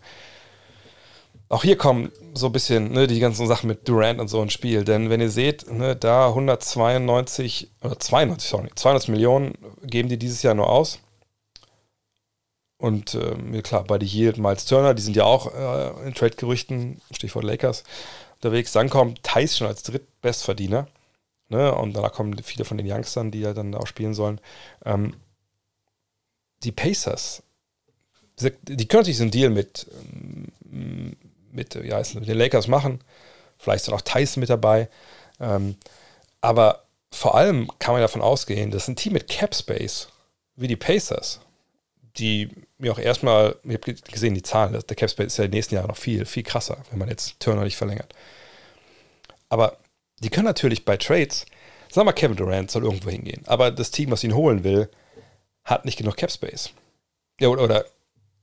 Auch 1.50 1.64
hier 1.64 1.78
kommen 1.78 2.12
so 2.34 2.48
ein 2.48 2.52
bisschen 2.52 2.92
ne, 2.92 3.08
die 3.08 3.20
ganzen 3.20 3.48
Sachen 3.48 3.68
mit 3.68 3.88
Durant 3.88 4.20
und 4.20 4.28
so 4.28 4.42
ins 4.42 4.54
Spiel. 4.54 4.84
Denn 4.84 5.10
wenn 5.10 5.22
ihr 5.22 5.30
seht, 5.30 5.72
ne, 5.72 5.96
da 5.96 6.28
192, 6.28 7.72
oder 7.82 8.00
92, 8.00 8.50
sorry, 8.50 8.70
200 8.76 9.08
Millionen 9.10 9.54
geben 9.84 10.10
die 10.10 10.20
dieses 10.20 10.44
Jahr 10.44 10.56
nur 10.56 10.70
aus. 10.70 11.00
Und 12.78 13.16
äh, 13.16 13.62
klar, 13.62 13.86
bei 13.86 13.98
die 13.98 14.06
Yield, 14.06 14.38
Miles 14.38 14.66
Turner, 14.66 14.94
die 14.94 15.02
sind 15.02 15.16
ja 15.16 15.24
auch 15.24 15.54
äh, 15.54 16.08
in 16.08 16.14
Trade-Gerüchten, 16.14 17.02
Stichwort 17.12 17.46
Lakers, 17.46 17.84
unterwegs. 18.36 18.74
Dann 18.74 18.90
kommt 18.90 19.24
Thais 19.24 19.58
schon 19.58 19.68
als 19.68 19.84
Drittbestverdiener. 19.84 20.88
Ne, 21.50 21.74
und 21.74 21.94
danach 21.94 22.12
kommen 22.12 22.38
viele 22.44 22.66
von 22.66 22.78
den 22.78 22.92
Youngstern, 22.92 23.32
die 23.32 23.40
ja 23.40 23.54
dann 23.54 23.74
auch 23.74 23.88
spielen 23.88 24.14
sollen. 24.14 24.42
Ähm, 24.86 25.16
die 26.64 26.74
Pacers 26.74 27.42
die 28.40 28.88
können 28.88 29.02
natürlich 29.02 29.18
so 29.18 29.24
einen 29.24 29.32
Deal 29.32 29.50
mit, 29.50 29.88
ähm, 30.72 31.16
mit, 31.58 31.82
wie 31.84 31.94
heißt 31.94 32.16
mit 32.16 32.28
den 32.28 32.38
Lakers 32.38 32.68
machen. 32.68 33.02
Vielleicht 33.58 33.88
ist 33.88 33.94
auch 33.94 34.02
Tyson 34.02 34.40
mit 34.40 34.50
dabei. 34.50 34.90
Ähm, 35.40 35.76
aber 36.40 36.84
vor 37.12 37.36
allem 37.36 37.70
kann 37.80 37.94
man 37.94 38.02
davon 38.02 38.22
ausgehen, 38.22 38.72
dass 38.72 38.88
ein 38.88 38.96
Team 38.96 39.14
mit 39.14 39.28
Cap 39.28 39.54
Space 39.54 40.08
wie 40.56 40.68
die 40.68 40.76
Pacers, 40.76 41.42
die 42.18 42.50
mir 42.78 42.92
auch 42.92 43.00
erstmal, 43.00 43.56
ich 43.64 43.74
habe 43.74 43.94
gesehen, 43.94 44.34
die 44.34 44.42
Zahlen, 44.42 44.74
der 44.74 44.96
Cap 44.96 45.10
Space 45.10 45.28
ist 45.28 45.38
ja 45.38 45.46
in 45.46 45.52
den 45.52 45.58
nächsten 45.58 45.76
Jahren 45.76 45.88
noch 45.88 45.98
viel, 45.98 46.26
viel 46.26 46.44
krasser, 46.44 46.78
wenn 46.90 47.00
man 47.00 47.10
jetzt 47.10 47.40
Turner 47.40 47.64
nicht 47.64 47.78
verlängert. 47.78 48.14
Aber 49.50 49.78
die 50.20 50.30
können 50.30 50.46
natürlich 50.46 50.86
bei 50.86 50.98
Trades, 50.98 51.46
sagen 51.90 52.02
wir 52.02 52.04
mal, 52.06 52.14
Kevin 52.14 52.38
Durant 52.38 52.72
soll 52.72 52.84
irgendwo 52.84 53.10
hingehen, 53.10 53.44
aber 53.46 53.72
das 53.72 53.92
Team, 53.92 54.12
was 54.12 54.24
ihn 54.24 54.36
holen 54.36 54.64
will, 54.64 54.90
hat 55.64 55.86
nicht 55.86 55.98
genug 55.98 56.18
Cap 56.18 56.32
Space. 56.32 56.72
Ja, 57.40 57.50
oder, 57.50 57.64
oder 57.64 57.86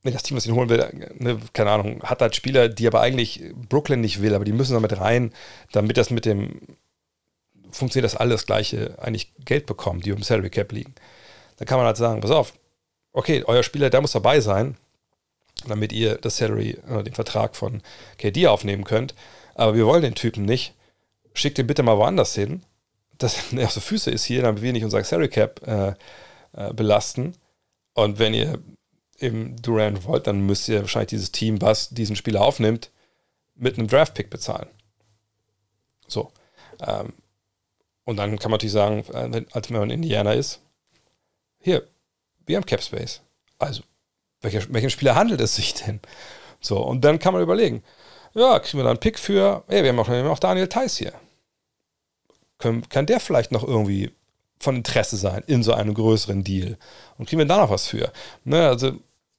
wenn 0.05 0.13
das 0.13 0.23
Team, 0.23 0.37
was 0.37 0.47
ihn 0.47 0.55
holen 0.55 0.69
will, 0.69 0.87
ne, 1.19 1.41
keine 1.53 1.71
Ahnung, 1.71 2.03
hat 2.03 2.21
halt 2.21 2.37
Spieler, 2.37 2.69
die 2.69 2.87
aber 2.87 3.01
eigentlich 3.01 3.43
Brooklyn 3.69 4.03
nicht 4.03 4.21
will, 4.21 4.35
aber 4.35 4.45
die 4.45 4.53
müssen 4.53 4.75
damit 4.75 5.01
rein, 5.01 5.33
damit 5.73 5.97
das 5.97 6.11
mit 6.11 6.27
dem 6.27 6.61
funktioniert, 7.71 8.05
dass 8.05 8.21
alle 8.21 8.31
das 8.31 8.47
gleiche 8.47 8.97
eigentlich 9.01 9.33
Geld 9.45 9.67
bekommen, 9.67 10.01
die 10.01 10.13
um 10.13 10.23
Salary 10.23 10.51
Cap 10.51 10.71
liegen. 10.73 10.95
Dann 11.57 11.67
kann 11.67 11.79
man 11.79 11.87
halt 11.87 11.97
sagen, 11.97 12.21
pass 12.21 12.31
auf, 12.31 12.53
okay, 13.13 13.43
euer 13.47 13.63
Spieler, 13.63 13.91
der 13.91 14.01
muss 14.01 14.13
dabei 14.13 14.41
sein, 14.41 14.77
damit 15.67 15.93
ihr 15.93 16.17
das 16.17 16.37
Salary 16.37 16.79
oder 16.89 17.03
den 17.03 17.15
Vertrag 17.15 17.57
von 17.57 17.83
KD 18.19 18.47
aufnehmen 18.47 18.85
könnt. 18.85 19.15
Aber 19.55 19.75
wir 19.75 19.87
wollen 19.87 20.03
den 20.03 20.15
Typen 20.15 20.45
nicht. 20.45 20.75
Schickt 21.33 21.59
ihn 21.59 21.67
bitte 21.67 21.83
mal 21.83 21.97
woanders 21.97 22.35
hin, 22.35 22.63
dass 23.19 23.53
er 23.53 23.65
auf 23.65 23.73
so 23.73 23.81
Füße 23.81 24.11
ist 24.11 24.25
hier, 24.25 24.43
damit 24.43 24.63
wir 24.63 24.73
nicht 24.73 24.85
unser 24.85 25.03
Salary 25.03 25.29
Cap 25.29 25.67
äh, 25.67 25.95
äh, 26.53 26.73
belasten. 26.75 27.35
Und 27.95 28.19
wenn 28.19 28.35
ihr 28.35 28.59
eben 29.25 29.57
Durant 29.63 30.05
wollt, 30.05 30.27
dann 30.27 30.47
müsst 30.47 30.69
ihr 30.69 30.81
wahrscheinlich 30.81 31.11
dieses 31.11 31.33
Team, 31.33 31.61
was 31.61 31.91
diesen 31.91 32.17
Spieler 32.17 32.43
aufnimmt, 32.43 32.91
mit 33.55 33.79
einem 33.79 33.89
Draft-Pick 33.89 34.31
bezahlen. 34.31 34.69
So. 36.07 36.33
Ähm, 36.81 37.13
und 38.05 38.17
dann 38.17 38.39
kann 38.39 38.51
man 38.51 38.59
natürlich 38.59 38.73
sagen, 38.73 39.05
äh, 39.13 39.45
als 39.53 39.71
wenn 39.71 39.79
man 39.79 39.91
Indiana 39.91 40.33
ist, 40.33 40.61
hier, 41.59 41.87
wir 42.47 42.57
haben 42.57 42.67
Cap 42.67 42.83
Space. 42.83 43.23
Also, 43.59 43.83
welcher, 44.43 44.63
welchen 44.73 44.91
Spieler 44.91 45.15
handelt 45.15 45.41
es 45.41 45.57
sich 45.57 45.75
denn? 45.75 46.01
So, 46.61 46.79
und 46.79 47.03
dann 47.03 47.19
kann 47.19 47.33
man 47.33 47.43
überlegen, 47.43 47.83
ja, 48.35 48.59
kriegen 48.59 48.79
wir 48.79 48.85
da 48.85 48.91
einen 48.91 49.01
Pick 49.01 49.19
für, 49.19 49.65
ey, 49.69 49.83
wir 49.83 49.91
haben 49.91 49.99
auch, 49.99 50.09
wir 50.09 50.19
haben 50.19 50.29
auch 50.29 50.39
Daniel 50.39 50.69
Theiss 50.69 50.99
hier. 50.99 51.13
Können, 52.59 52.89
kann 52.89 53.07
der 53.07 53.21
vielleicht 53.21 53.53
noch 53.53 53.65
irgendwie 53.65 54.13
von 54.59 54.77
Interesse 54.77 55.17
sein 55.17 55.43
in 55.47 55.63
so 55.63 55.73
einem 55.73 55.95
größeren 55.95 56.45
Deal? 56.45 56.79
Und 57.17 57.29
kriegen 57.29 57.39
wir 57.39 57.47
da 57.47 57.59
noch 57.59 57.71
was 57.71 57.87
für? 57.87 58.13
Ne, 58.45 58.69
also, 58.69 58.93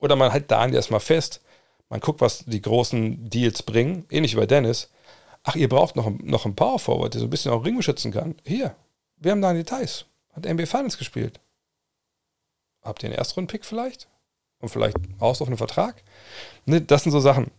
oder 0.06 0.16
man 0.16 0.32
hält 0.32 0.49
Daniel 0.49 0.78
erstmal 0.78 0.99
fest, 0.99 1.41
man 1.89 1.99
guckt, 1.99 2.22
was 2.22 2.45
die 2.45 2.62
großen 2.62 3.30
Deals 3.30 3.64
bringen, 3.64 4.06
ähnlich 4.10 4.34
wie 4.34 4.39
bei 4.39 4.45
Dennis. 4.45 4.89
Ach, 5.43 5.56
ihr 5.56 5.70
braucht 5.70 5.95
noch, 5.95 6.10
noch 6.10 6.45
einen 6.45 6.56
Power 6.56 6.80
Forward, 6.80 7.14
der 7.14 7.20
so 7.20 7.28
ein 7.28 7.30
bisschen 7.30 7.51
auch 7.51 7.66
Ring 7.66 7.78
beschützen 7.78 8.12
kann. 8.12 8.36
Hier, 8.45 8.76
wir 9.18 9.32
haben 9.32 9.41
Daniel 9.41 9.66
Theiss, 9.66 10.06
hat 10.34 10.45
NBA 10.45 10.66
Finals 10.66 10.97
gespielt. 10.97 11.39
Habt 12.84 13.03
ihr 13.03 13.10
einen 13.10 13.18
Erstrunden-Pick 13.18 13.66
vielleicht? 13.66 14.08
Und 14.60 14.70
vielleicht 14.70 14.97
auslaufenden 15.20 15.58
Vertrag? 15.58 16.03
Ne, 16.66 16.82
das 16.82 17.03
sind 17.03 17.12
so 17.12 17.20
Sachen. 17.20 17.51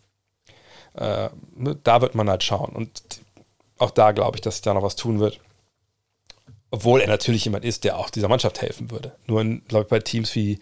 Äh, 0.94 1.28
ne, 1.54 1.76
da 1.82 2.00
wird 2.00 2.14
man 2.14 2.30
halt 2.30 2.42
schauen. 2.42 2.74
Und 2.74 3.20
auch 3.78 3.90
da 3.90 4.12
glaube 4.12 4.36
ich, 4.36 4.40
dass 4.40 4.56
sich 4.56 4.62
da 4.62 4.72
noch 4.72 4.82
was 4.82 4.96
tun 4.96 5.20
wird. 5.20 5.40
Obwohl 6.70 7.00
er 7.00 7.08
natürlich 7.08 7.44
jemand 7.44 7.64
ist, 7.64 7.84
der 7.84 7.96
auch 7.96 8.10
dieser 8.10 8.28
Mannschaft 8.28 8.60
helfen 8.60 8.90
würde. 8.90 9.16
Nur, 9.26 9.44
glaube 9.44 9.84
ich, 9.84 9.88
bei 9.88 10.00
Teams 10.00 10.34
wie 10.34 10.58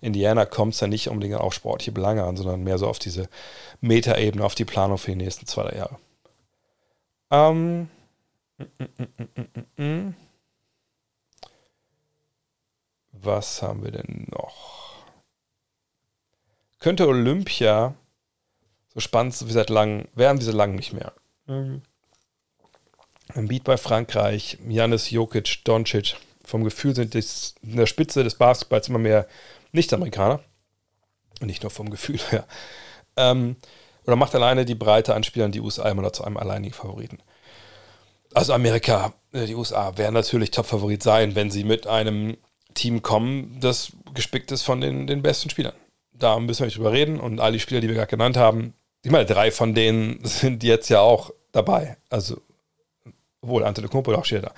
Indiana 0.00 0.44
kommt 0.44 0.74
es 0.74 0.80
ja 0.80 0.86
nicht 0.86 1.08
unbedingt 1.08 1.36
auf 1.36 1.54
sportliche 1.54 1.92
Belange 1.92 2.24
an, 2.24 2.36
sondern 2.36 2.62
mehr 2.62 2.78
so 2.78 2.86
auf 2.86 2.98
diese 2.98 3.28
Metaebene, 3.80 4.44
auf 4.44 4.54
die 4.54 4.66
Planung 4.66 4.98
für 4.98 5.12
die 5.12 5.16
nächsten 5.16 5.46
zwei, 5.46 5.62
drei 5.62 5.76
Jahre. 5.78 5.98
Ähm. 7.30 7.88
Was 13.12 13.62
haben 13.62 13.82
wir 13.82 13.90
denn 13.92 14.28
noch? 14.30 14.94
Könnte 16.78 17.08
Olympia 17.08 17.94
so 18.96 19.00
spannend 19.00 19.46
wie 19.46 19.52
seit 19.52 19.68
langem, 19.68 20.08
werden 20.14 20.38
diese 20.38 20.52
lang 20.52 20.74
nicht 20.74 20.94
mehr. 20.94 21.12
Mhm. 21.46 21.82
Beat 23.34 23.64
bei 23.64 23.76
Frankreich, 23.76 24.58
Janis 24.68 25.10
Jokic, 25.10 25.64
Doncic. 25.64 26.16
Vom 26.44 26.64
Gefühl 26.64 26.94
sind 26.94 27.14
die 27.14 27.24
in 27.62 27.76
der 27.76 27.86
Spitze 27.86 28.22
des 28.22 28.36
Basketballs 28.36 28.88
immer 28.88 28.98
mehr 28.98 29.26
Nicht-Amerikaner. 29.72 30.40
Nicht 31.40 31.62
nur 31.62 31.70
vom 31.70 31.90
Gefühl 31.90 32.20
her. 32.30 32.46
Ähm, 33.16 33.56
oder 34.06 34.16
macht 34.16 34.34
alleine 34.34 34.64
die 34.64 34.74
Breite 34.74 35.14
an 35.14 35.24
Spielern 35.24 35.52
die 35.52 35.60
USA 35.60 35.88
immer 35.88 36.02
noch 36.02 36.12
zu 36.12 36.24
einem 36.24 36.36
alleinigen 36.36 36.74
Favoriten. 36.74 37.18
Also 38.32 38.52
Amerika, 38.52 39.12
äh, 39.32 39.46
die 39.46 39.54
USA 39.54 39.96
werden 39.98 40.14
natürlich 40.14 40.50
Top-Favorit 40.50 41.02
sein, 41.02 41.34
wenn 41.34 41.50
sie 41.50 41.64
mit 41.64 41.86
einem 41.86 42.36
Team 42.74 43.02
kommen, 43.02 43.58
das 43.60 43.92
gespickt 44.14 44.52
ist 44.52 44.62
von 44.62 44.80
den, 44.80 45.06
den 45.06 45.22
besten 45.22 45.50
Spielern. 45.50 45.74
Da 46.12 46.38
müssen 46.38 46.60
wir 46.60 46.66
nicht 46.66 46.78
drüber 46.78 46.92
reden. 46.92 47.18
Und 47.18 47.40
all 47.40 47.52
die 47.52 47.60
Spieler, 47.60 47.80
die 47.80 47.88
wir 47.88 47.94
gerade 47.94 48.10
genannt 48.10 48.36
haben, 48.36 48.74
ich 49.02 49.10
meine, 49.10 49.26
drei 49.26 49.50
von 49.50 49.74
denen 49.74 50.20
sind 50.24 50.62
jetzt 50.62 50.88
ja 50.88 51.00
auch 51.00 51.30
dabei. 51.52 51.96
Also, 52.10 52.40
wohl 53.48 53.64
Antetokounmpo 53.64 54.14
auch 54.14 54.24
steht 54.24 54.44
da. 54.44 54.52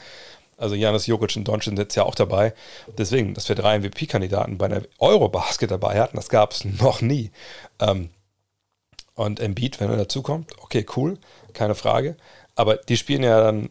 Also 0.57 0.75
Janis 0.75 1.07
Jokic 1.07 1.37
und 1.37 1.47
Doncic 1.47 1.65
sind 1.65 1.79
jetzt 1.79 1.95
ja 1.95 2.03
auch 2.03 2.17
dabei. 2.17 2.53
Deswegen, 2.99 3.33
dass 3.33 3.49
wir 3.49 3.55
drei 3.55 3.79
MVP-Kandidaten 3.79 4.59
bei 4.59 4.67
einer 4.67 4.83
Eurobasket 4.99 5.71
dabei 5.71 6.01
hatten, 6.01 6.17
das 6.17 6.29
gab 6.29 6.51
es 6.53 6.65
noch 6.81 7.01
nie. 7.01 7.31
Ähm, 7.81 8.11
und 9.15 9.41
Embiid, 9.41 9.81
wenn 9.81 9.91
er 9.91 9.97
dazukommt, 9.97 10.53
okay, 10.61 10.85
cool, 10.97 11.19
keine 11.53 11.75
Frage. 11.75 12.17
Aber 12.55 12.77
die 12.77 12.97
spielen 12.97 13.23
ja 13.23 13.41
dann 13.41 13.71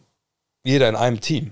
jeder 0.64 0.90
in 0.90 0.96
einem 0.96 1.22
Team. 1.22 1.52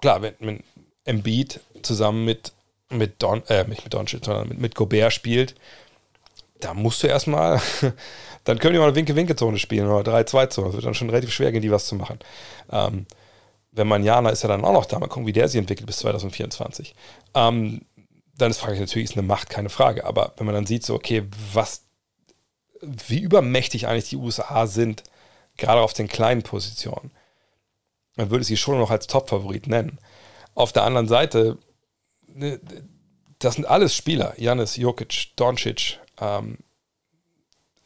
Klar, 0.00 0.22
wenn, 0.22 0.34
wenn 0.40 0.62
Embiid 1.04 1.60
zusammen 1.82 2.24
mit, 2.24 2.52
mit 2.88 3.22
Don, 3.22 3.42
äh, 3.48 3.64
nicht 3.64 3.84
mit 3.84 3.94
Doncic, 3.94 4.24
sondern 4.24 4.48
mit, 4.48 4.58
mit 4.60 4.74
Gobert 4.74 5.12
spielt, 5.12 5.54
da 6.60 6.74
musst 6.74 7.02
du 7.02 7.06
erstmal, 7.06 7.60
dann 8.50 8.58
können 8.58 8.74
die 8.74 8.80
mal 8.80 8.86
eine 8.86 8.96
Winke-Winke-Zone 8.96 9.58
spielen 9.58 9.88
oder 9.88 10.12
3-2-Zone. 10.12 10.66
Das 10.66 10.74
wird 10.74 10.84
dann 10.84 10.94
schon 10.94 11.08
relativ 11.08 11.32
schwer 11.32 11.52
gehen, 11.52 11.62
die 11.62 11.70
was 11.70 11.86
zu 11.86 11.94
machen. 11.94 12.18
Ähm, 12.70 13.06
wenn 13.70 13.86
man 13.86 14.02
Jana 14.02 14.30
ist 14.30 14.42
ja 14.42 14.48
dann 14.48 14.64
auch 14.64 14.72
noch 14.72 14.86
da, 14.86 14.98
mal 14.98 15.06
gucken, 15.06 15.28
wie 15.28 15.32
der 15.32 15.46
sich 15.46 15.58
entwickelt 15.58 15.86
bis 15.86 15.98
2024. 15.98 16.96
Ähm, 17.34 17.82
dann 18.36 18.50
ist 18.50 18.58
Frage 18.58 18.80
natürlich, 18.80 19.10
ist 19.10 19.16
eine 19.16 19.26
Macht, 19.26 19.50
keine 19.50 19.68
Frage. 19.68 20.04
Aber 20.04 20.34
wenn 20.36 20.46
man 20.46 20.54
dann 20.56 20.66
sieht, 20.66 20.84
so, 20.84 20.94
okay, 20.94 21.24
was, 21.52 21.84
wie 22.80 23.20
übermächtig 23.20 23.86
eigentlich 23.86 24.08
die 24.08 24.16
USA 24.16 24.66
sind, 24.66 25.04
gerade 25.56 25.80
auf 25.80 25.92
den 25.92 26.08
kleinen 26.08 26.42
Positionen, 26.42 27.12
man 28.16 28.30
würde 28.30 28.44
sie 28.44 28.56
schon 28.56 28.78
noch 28.78 28.90
als 28.90 29.06
Top-Favorit 29.06 29.68
nennen. 29.68 30.00
Auf 30.56 30.72
der 30.72 30.82
anderen 30.82 31.06
Seite, 31.06 31.58
ne, 32.26 32.60
das 33.38 33.54
sind 33.54 33.66
alles 33.66 33.94
Spieler, 33.94 34.34
Janis, 34.38 34.74
Jokic, 34.74 35.36
Doncic, 35.36 36.00
ähm, 36.20 36.58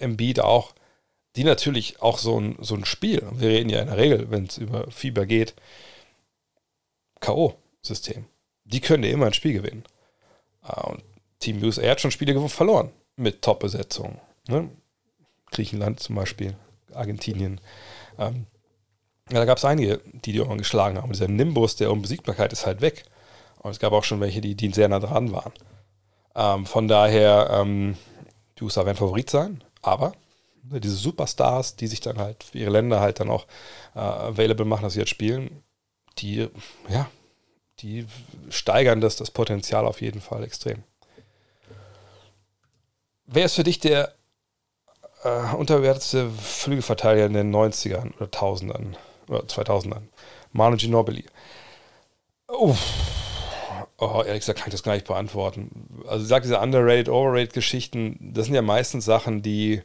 Embiid 0.04 0.40
auch, 0.40 0.74
die 1.36 1.44
natürlich 1.44 2.00
auch 2.00 2.18
so 2.18 2.40
ein, 2.40 2.56
so 2.60 2.74
ein 2.74 2.84
Spiel, 2.84 3.26
wir 3.32 3.48
reden 3.48 3.70
ja 3.70 3.80
in 3.80 3.88
der 3.88 3.96
Regel, 3.96 4.30
wenn 4.30 4.44
es 4.44 4.58
über 4.58 4.90
Fieber 4.90 5.26
geht, 5.26 5.54
K.O.-System. 7.20 8.24
Die 8.64 8.80
können 8.80 9.02
ja 9.02 9.10
immer 9.10 9.26
ein 9.26 9.34
Spiel 9.34 9.54
gewinnen. 9.54 9.84
Äh, 10.62 10.80
und 10.88 11.02
Team 11.40 11.62
USA 11.62 11.82
hat 11.90 12.00
schon 12.00 12.10
Spiele 12.10 12.48
verloren 12.48 12.90
mit 13.16 13.42
Top-Besetzungen. 13.42 14.20
Ne? 14.48 14.70
Griechenland 15.50 16.00
zum 16.00 16.14
Beispiel, 16.14 16.56
Argentinien. 16.92 17.60
Ähm, 18.18 18.46
ja, 19.30 19.38
da 19.38 19.44
gab 19.44 19.58
es 19.58 19.64
einige, 19.64 20.00
die 20.12 20.32
die 20.32 20.38
irgendwann 20.38 20.58
geschlagen 20.58 20.98
haben. 20.98 21.12
Dieser 21.12 21.28
Nimbus 21.28 21.76
der 21.76 21.90
Unbesiegbarkeit 21.90 22.52
ist 22.52 22.66
halt 22.66 22.80
weg. 22.80 23.04
Und 23.58 23.70
es 23.70 23.78
gab 23.78 23.92
auch 23.92 24.04
schon 24.04 24.20
welche, 24.20 24.40
die, 24.40 24.54
die 24.54 24.70
sehr 24.70 24.88
nah 24.88 25.00
dran 25.00 25.32
waren. 25.32 25.52
Ähm, 26.34 26.66
von 26.66 26.88
daher, 26.88 27.48
ähm, 27.50 27.96
die 28.58 28.64
USA 28.64 28.84
werden 28.84 28.98
Favorit 28.98 29.30
sein, 29.30 29.64
aber 29.86 30.14
ne, 30.62 30.80
diese 30.80 30.96
Superstars, 30.96 31.76
die 31.76 31.86
sich 31.86 32.00
dann 32.00 32.18
halt 32.18 32.44
für 32.44 32.58
ihre 32.58 32.70
Länder 32.70 33.00
halt 33.00 33.20
dann 33.20 33.30
auch 33.30 33.46
äh, 33.94 34.00
available 34.00 34.64
machen, 34.64 34.82
dass 34.82 34.94
sie 34.94 35.00
jetzt 35.00 35.10
spielen, 35.10 35.62
die, 36.18 36.48
ja, 36.88 37.08
die 37.80 38.06
steigern 38.50 39.00
das, 39.00 39.16
das 39.16 39.30
Potenzial 39.30 39.86
auf 39.86 40.00
jeden 40.00 40.20
Fall 40.20 40.44
extrem. 40.44 40.82
Wer 43.26 43.46
ist 43.46 43.54
für 43.54 43.64
dich 43.64 43.80
der 43.80 44.14
äh, 45.24 45.54
unterwertete 45.54 46.30
Flügelverteidiger 46.30 47.26
in 47.26 47.32
den 47.32 47.54
90ern 47.54 48.14
oder 48.16 48.26
1000ern? 48.26 48.96
oder 49.28 49.40
2000ern. 49.40 50.02
Manu 50.52 50.76
Ginobili. 50.76 51.24
Uff. 52.48 53.23
Oh, 53.98 54.22
ehrlich 54.26 54.40
gesagt 54.40 54.58
kann 54.58 54.68
ich 54.68 54.74
das 54.74 54.82
gar 54.82 54.94
nicht 54.94 55.06
beantworten. 55.06 56.02
Also 56.08 56.24
ich 56.24 56.28
sage, 56.28 56.42
diese 56.42 56.58
underrated, 56.58 57.08
overrated 57.08 57.52
Geschichten, 57.52 58.32
das 58.34 58.46
sind 58.46 58.54
ja 58.54 58.62
meistens 58.62 59.04
Sachen, 59.04 59.42
die 59.42 59.82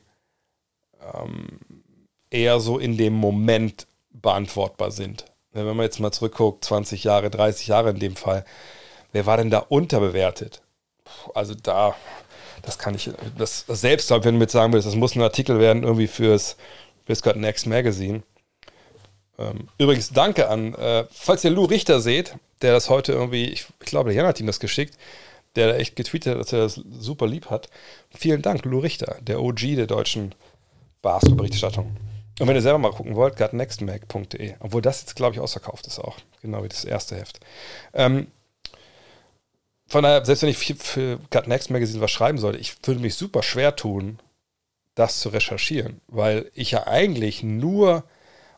ähm, 1.14 1.60
eher 2.32 2.60
so 2.60 2.80
in 2.80 2.97
dem 2.97 3.14
Moment 3.14 3.88
beantwortbar 4.12 4.91
sind. 4.91 5.26
Wenn 5.51 5.66
man 5.66 5.82
jetzt 5.82 5.99
mal 5.99 6.12
zurückguckt, 6.12 6.66
20 6.66 7.03
Jahre, 7.03 7.30
30 7.30 7.68
Jahre 7.68 7.91
in 7.91 7.99
dem 7.99 8.16
Fall, 8.16 8.45
wer 9.12 9.26
war 9.26 9.38
denn 9.38 9.49
da 9.49 9.60
unterbewertet? 9.60 10.62
Also 11.34 11.55
da, 11.55 11.95
das 12.62 12.78
kann 12.78 12.95
ich, 12.95 13.12
das, 13.38 13.66
selbst, 13.68 14.10
wenn 14.12 14.22
du 14.22 14.32
mir 14.34 14.41
jetzt 14.41 14.51
sagen 14.51 14.74
willst, 14.74 14.88
das 14.88 14.95
muss 14.95 15.16
ein 15.16 15.22
Artikel 15.22 15.60
werden 15.60 15.84
irgendwie 15.84 16.07
fürs, 16.07 16.55
God 17.24 17.36
Next 17.38 17.66
Magazine. 17.66 18.22
Ähm, 19.39 19.70
übrigens, 19.78 20.10
danke 20.10 20.49
an, 20.49 20.76
äh, 20.76 21.05
falls 21.10 21.43
ihr 21.43 21.51
Lou 21.51 21.66
Richter 21.66 22.01
seht, 22.01 22.36
der 22.62 22.74
das 22.74 22.89
heute 22.89 23.14
irgendwie, 23.14 23.45
ich, 23.45 23.66
ich 23.80 23.86
glaube, 23.86 24.10
der 24.10 24.18
Jan 24.18 24.28
hat 24.28 24.39
ihm 24.39 24.47
das 24.47 24.60
geschickt, 24.60 24.97
der 25.55 25.80
echt 25.80 25.95
getweetet 25.95 26.34
hat, 26.34 26.41
dass 26.41 26.53
er 26.53 26.60
das 26.60 26.82
super 26.91 27.28
lieb 27.28 27.49
hat. 27.49 27.70
Vielen 28.16 28.41
Dank, 28.41 28.66
Lou 28.66 28.80
Richter, 28.80 29.18
der 29.22 29.41
OG 29.41 29.76
der 29.76 29.88
deutschen 29.88 30.36
Basketballberichterstattung. 31.01 31.95
Und 32.39 32.47
wenn 32.47 32.55
ihr 32.55 32.62
selber 32.62 32.80
mal 32.80 32.91
gucken 32.91 33.16
wollt, 33.16 33.36
gutnextmag.de. 33.38 34.55
Obwohl 34.60 34.82
das 34.82 35.01
jetzt, 35.01 35.16
glaube 35.16 35.36
ich, 35.36 35.41
ausverkauft 35.41 35.88
ist 35.88 35.99
auch. 35.99 36.18
Genau 36.41 36.64
wie 36.64 36.70
das 36.70 36.86
erste 36.86 37.18
Heft. 37.18 37.39
Ähm, 37.93 38.28
von 39.88 40.03
daher, 40.03 40.24
selbst 40.24 40.43
wenn 40.43 40.49
ich 40.49 40.57
für 40.57 41.20
Gut 41.32 41.47
Next 41.47 41.70
Magazine 41.70 41.99
was 42.01 42.12
schreiben 42.12 42.38
sollte, 42.38 42.60
ich 42.60 42.76
würde 42.84 43.01
mich 43.01 43.16
super 43.16 43.43
schwer 43.43 43.76
tun, 43.76 44.20
das 44.95 45.20
zu 45.20 45.30
recherchieren, 45.30 45.99
weil 46.07 46.51
ich 46.53 46.72
ja 46.72 46.88
eigentlich 46.88 47.43
nur 47.43 48.03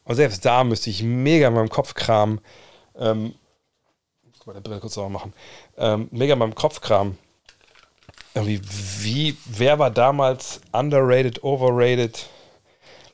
und 0.03 0.15
selbst 0.15 0.45
da 0.45 0.63
müsste 0.63 0.89
ich 0.89 1.03
mega 1.03 1.47
in 1.47 1.53
meinem 1.53 1.69
Kopf 1.69 1.93
kramen. 1.93 2.41
Ähm, 2.97 3.33
meine 4.45 4.61
Brille 4.61 4.79
kurz 4.79 4.95
sauber 4.95 5.09
machen. 5.09 5.33
Ähm, 5.77 6.07
mega 6.11 6.33
in 6.33 6.39
meinem 6.39 6.55
Kopf 6.55 6.81
kramen, 6.81 7.17
irgendwie, 8.33 8.61
wie, 8.99 9.37
wer 9.45 9.79
war 9.79 9.91
damals 9.91 10.61
underrated, 10.71 11.43
overrated? 11.43 12.27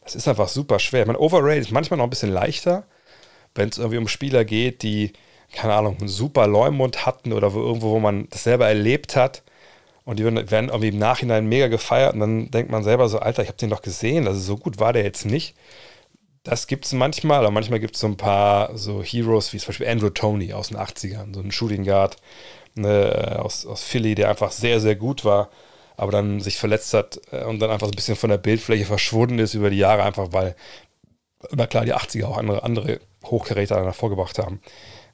Das 0.04 0.16
ist 0.16 0.28
einfach 0.28 0.48
super 0.48 0.80
schwer. 0.80 1.06
Man 1.06 1.16
overrated 1.16 1.66
ist 1.66 1.72
manchmal 1.72 1.98
noch 1.98 2.06
ein 2.06 2.12
bisschen 2.12 2.32
leichter, 2.32 2.86
wenn 3.56 3.70
es 3.70 3.78
irgendwie 3.78 3.98
um 3.98 4.08
Spieler 4.08 4.46
geht, 4.46 4.84
die, 4.84 5.14
keine 5.52 5.74
Ahnung, 5.74 5.98
einen 6.00 6.08
super 6.08 6.48
Leumund 6.48 7.06
hatten 7.06 7.34
oder 7.34 7.54
wo 7.54 7.60
irgendwo, 7.60 7.92
wo 7.92 8.00
man 8.00 8.30
das 8.30 8.44
selber 8.44 8.68
erlebt 8.68 9.16
hat. 9.16 9.44
Und 10.06 10.20
die 10.20 10.24
werden 10.24 10.70
irgendwie 10.70 10.88
im 10.88 11.00
Nachhinein 11.00 11.48
mega 11.48 11.68
gefeiert 11.68 12.14
und 12.14 12.22
dann 12.22 12.52
denkt 12.52 12.72
man 12.72 12.84
selber 12.84 13.10
so, 13.10 13.20
Alter, 13.20 13.42
ich 13.44 13.50
habe 13.50 13.58
den 13.58 13.70
doch 13.70 13.82
gesehen, 13.82 14.26
also 14.28 14.40
so 14.40 14.56
gut 14.56 14.80
war 14.80 14.94
der 14.94 15.04
jetzt 15.04 15.26
nicht. 15.26 15.54
Das 16.48 16.66
gibt 16.68 16.86
es 16.86 16.94
manchmal, 16.94 17.40
aber 17.40 17.52
manchmal 17.52 17.82
gibt 17.82 17.96
es 17.96 18.00
so 18.00 18.08
ein 18.08 18.16
paar 18.16 18.78
so 18.78 19.04
Heroes, 19.04 19.52
wie 19.52 19.58
zum 19.58 19.68
Beispiel 19.68 19.88
Andrew 19.90 20.10
Tony 20.10 20.54
aus 20.54 20.70
den 20.70 20.78
80ern, 20.78 21.34
so 21.34 21.42
ein 21.42 21.52
Shooting 21.52 21.84
Guard 21.84 22.16
ne, 22.76 23.38
aus, 23.44 23.66
aus 23.66 23.84
Philly, 23.84 24.16
der 24.16 24.30
einfach 24.30 24.52
sehr, 24.52 24.80
sehr 24.80 24.96
gut 24.96 25.26
war, 25.26 25.50
aber 25.98 26.14
dann 26.14 26.40
sich 26.40 26.58
verletzt 26.58 26.94
hat 26.94 27.20
äh, 27.34 27.44
und 27.44 27.60
dann 27.60 27.70
einfach 27.70 27.88
so 27.88 27.92
ein 27.92 27.98
bisschen 27.98 28.16
von 28.16 28.30
der 28.30 28.38
Bildfläche 28.38 28.86
verschwunden 28.86 29.40
ist 29.40 29.56
über 29.56 29.70
die 29.70 29.78
Jahre, 29.78 30.04
einfach 30.04 30.30
weil, 30.32 30.56
na 31.52 31.68
klar, 31.68 31.84
die 31.84 31.94
80er 31.94 32.28
auch 32.28 32.38
andere, 32.38 32.64
andere 32.64 33.02
Hochgeräte 33.26 33.76
hervorgebracht 33.76 34.40
haben. 34.40 34.62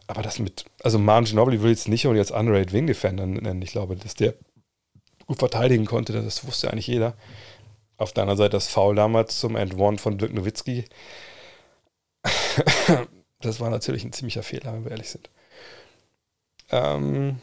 Aber 0.05 0.21
das 0.21 0.37
mit, 0.37 0.65
also 0.83 0.99
Man 0.99 1.23
Ginobili 1.23 1.63
will 1.63 1.71
jetzt 1.71 1.87
nicht 1.87 2.05
und 2.05 2.15
jetzt 2.15 2.31
Underrated 2.31 2.73
Wing 2.73 2.85
Defender 2.85 3.25
nennen. 3.25 3.63
Ich 3.63 3.71
glaube, 3.71 3.95
dass 3.95 4.13
der 4.13 4.35
gut 5.25 5.39
verteidigen 5.39 5.85
konnte, 5.85 6.13
das 6.13 6.45
wusste 6.45 6.71
eigentlich 6.71 6.85
jeder. 6.85 7.15
Auf 7.97 8.13
der 8.13 8.23
anderen 8.23 8.37
Seite 8.37 8.51
das 8.51 8.67
Foul 8.67 8.95
damals 8.95 9.39
zum 9.39 9.55
End 9.55 9.77
One 9.77 9.97
von 9.97 10.17
Dirk 10.17 10.33
Nowitzki. 10.33 10.85
das 13.41 13.59
war 13.59 13.69
natürlich 13.69 14.03
ein 14.03 14.13
ziemlicher 14.13 14.43
Fehler, 14.43 14.73
wenn 14.73 14.85
wir 14.85 14.91
ehrlich 14.91 15.09
sind. 15.09 15.29
Ähm, 16.69 17.39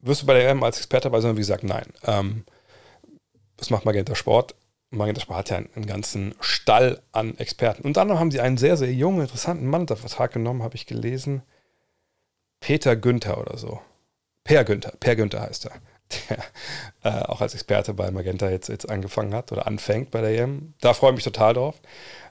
wirst 0.00 0.22
du 0.22 0.26
bei 0.26 0.34
der 0.34 0.48
EM 0.48 0.62
als 0.62 0.78
Experte 0.78 1.04
dabei 1.04 1.20
sein? 1.20 1.36
Wie 1.36 1.40
gesagt, 1.40 1.64
nein. 1.64 1.86
Ähm, 2.04 2.44
was 3.58 3.70
macht 3.70 3.84
Magenta 3.84 4.14
Sport? 4.14 4.54
Magenta 4.90 5.20
Sport 5.20 5.38
hat 5.38 5.50
ja 5.50 5.56
einen, 5.58 5.70
einen, 5.74 5.86
ganzen 5.86 6.34
Stall 6.40 7.02
an 7.12 7.36
Experten. 7.38 7.82
Unter 7.82 8.00
anderem 8.02 8.20
haben 8.20 8.30
sie 8.30 8.40
einen 8.40 8.56
sehr, 8.56 8.76
sehr 8.76 8.92
jungen, 8.92 9.20
interessanten 9.22 9.66
Mann 9.66 9.82
unter 9.82 9.96
Vertrag 9.96 10.32
genommen, 10.32 10.62
habe 10.62 10.76
ich 10.76 10.86
gelesen. 10.86 11.42
Peter 12.60 12.96
Günther 12.96 13.38
oder 13.38 13.58
so. 13.58 13.80
Per 14.44 14.64
Günther, 14.64 14.92
Per 15.00 15.16
Günther 15.16 15.40
heißt 15.40 15.66
er. 15.66 15.72
Der 16.28 16.44
äh, 17.02 17.24
auch 17.24 17.40
als 17.40 17.54
Experte 17.54 17.94
bei 17.94 18.10
Magenta 18.10 18.50
jetzt, 18.50 18.68
jetzt 18.68 18.88
angefangen 18.88 19.34
hat 19.34 19.50
oder 19.52 19.66
anfängt 19.66 20.10
bei 20.10 20.20
der 20.20 20.38
EM. 20.38 20.74
Da 20.80 20.94
freue 20.94 21.10
ich 21.10 21.16
mich 21.16 21.24
total 21.24 21.54
drauf. 21.54 21.80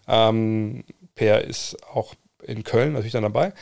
Ähm, 0.08 0.84
Per 1.16 1.44
ist 1.44 1.78
auch 1.88 2.14
in 2.44 2.64
Köln 2.64 2.94
natürlich 2.94 3.14
dann 3.14 3.24
dabei. 3.24 3.54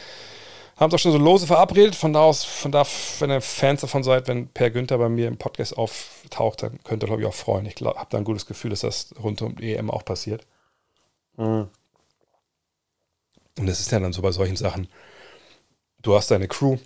Haben 0.78 0.90
doch 0.90 1.00
schon 1.00 1.12
so 1.12 1.18
lose 1.18 1.48
verabredet. 1.48 1.96
Von 1.96 2.14
da 2.14 2.22
aus, 2.22 2.44
von 2.44 2.72
da, 2.72 2.86
wenn 3.20 3.30
ihr 3.30 3.42
Fans 3.42 3.82
davon 3.82 4.04
seid, 4.04 4.28
wenn 4.28 4.48
Per 4.48 4.72
Günther 4.72 4.98
bei 4.98 5.10
mir 5.10 5.28
im 5.28 5.38
Podcast 5.38 5.78
auftaucht, 5.78 6.64
dann 6.64 6.84
könnt 6.84 7.04
ihr, 7.04 7.08
glaube 7.08 7.22
ich, 7.22 7.28
auch 7.28 7.34
freuen. 7.34 7.66
Ich 7.66 7.76
habe 7.82 8.08
da 8.10 8.18
ein 8.18 8.24
gutes 8.24 8.46
Gefühl, 8.46 8.72
dass 8.72 8.82
das 8.82 9.14
rund 9.22 9.42
um 9.42 9.56
die 9.56 9.76
EM 9.76 9.92
auch 9.92 10.04
passiert. 10.04 10.46
Mhm. 11.38 11.70
Und 13.60 13.68
das 13.68 13.80
ist 13.80 13.92
ja 13.92 14.00
dann 14.00 14.14
so 14.14 14.22
bei 14.22 14.32
solchen 14.32 14.56
Sachen. 14.56 14.88
Du 16.02 16.16
hast 16.16 16.32
deine 16.32 16.48
Crew, 16.48 16.78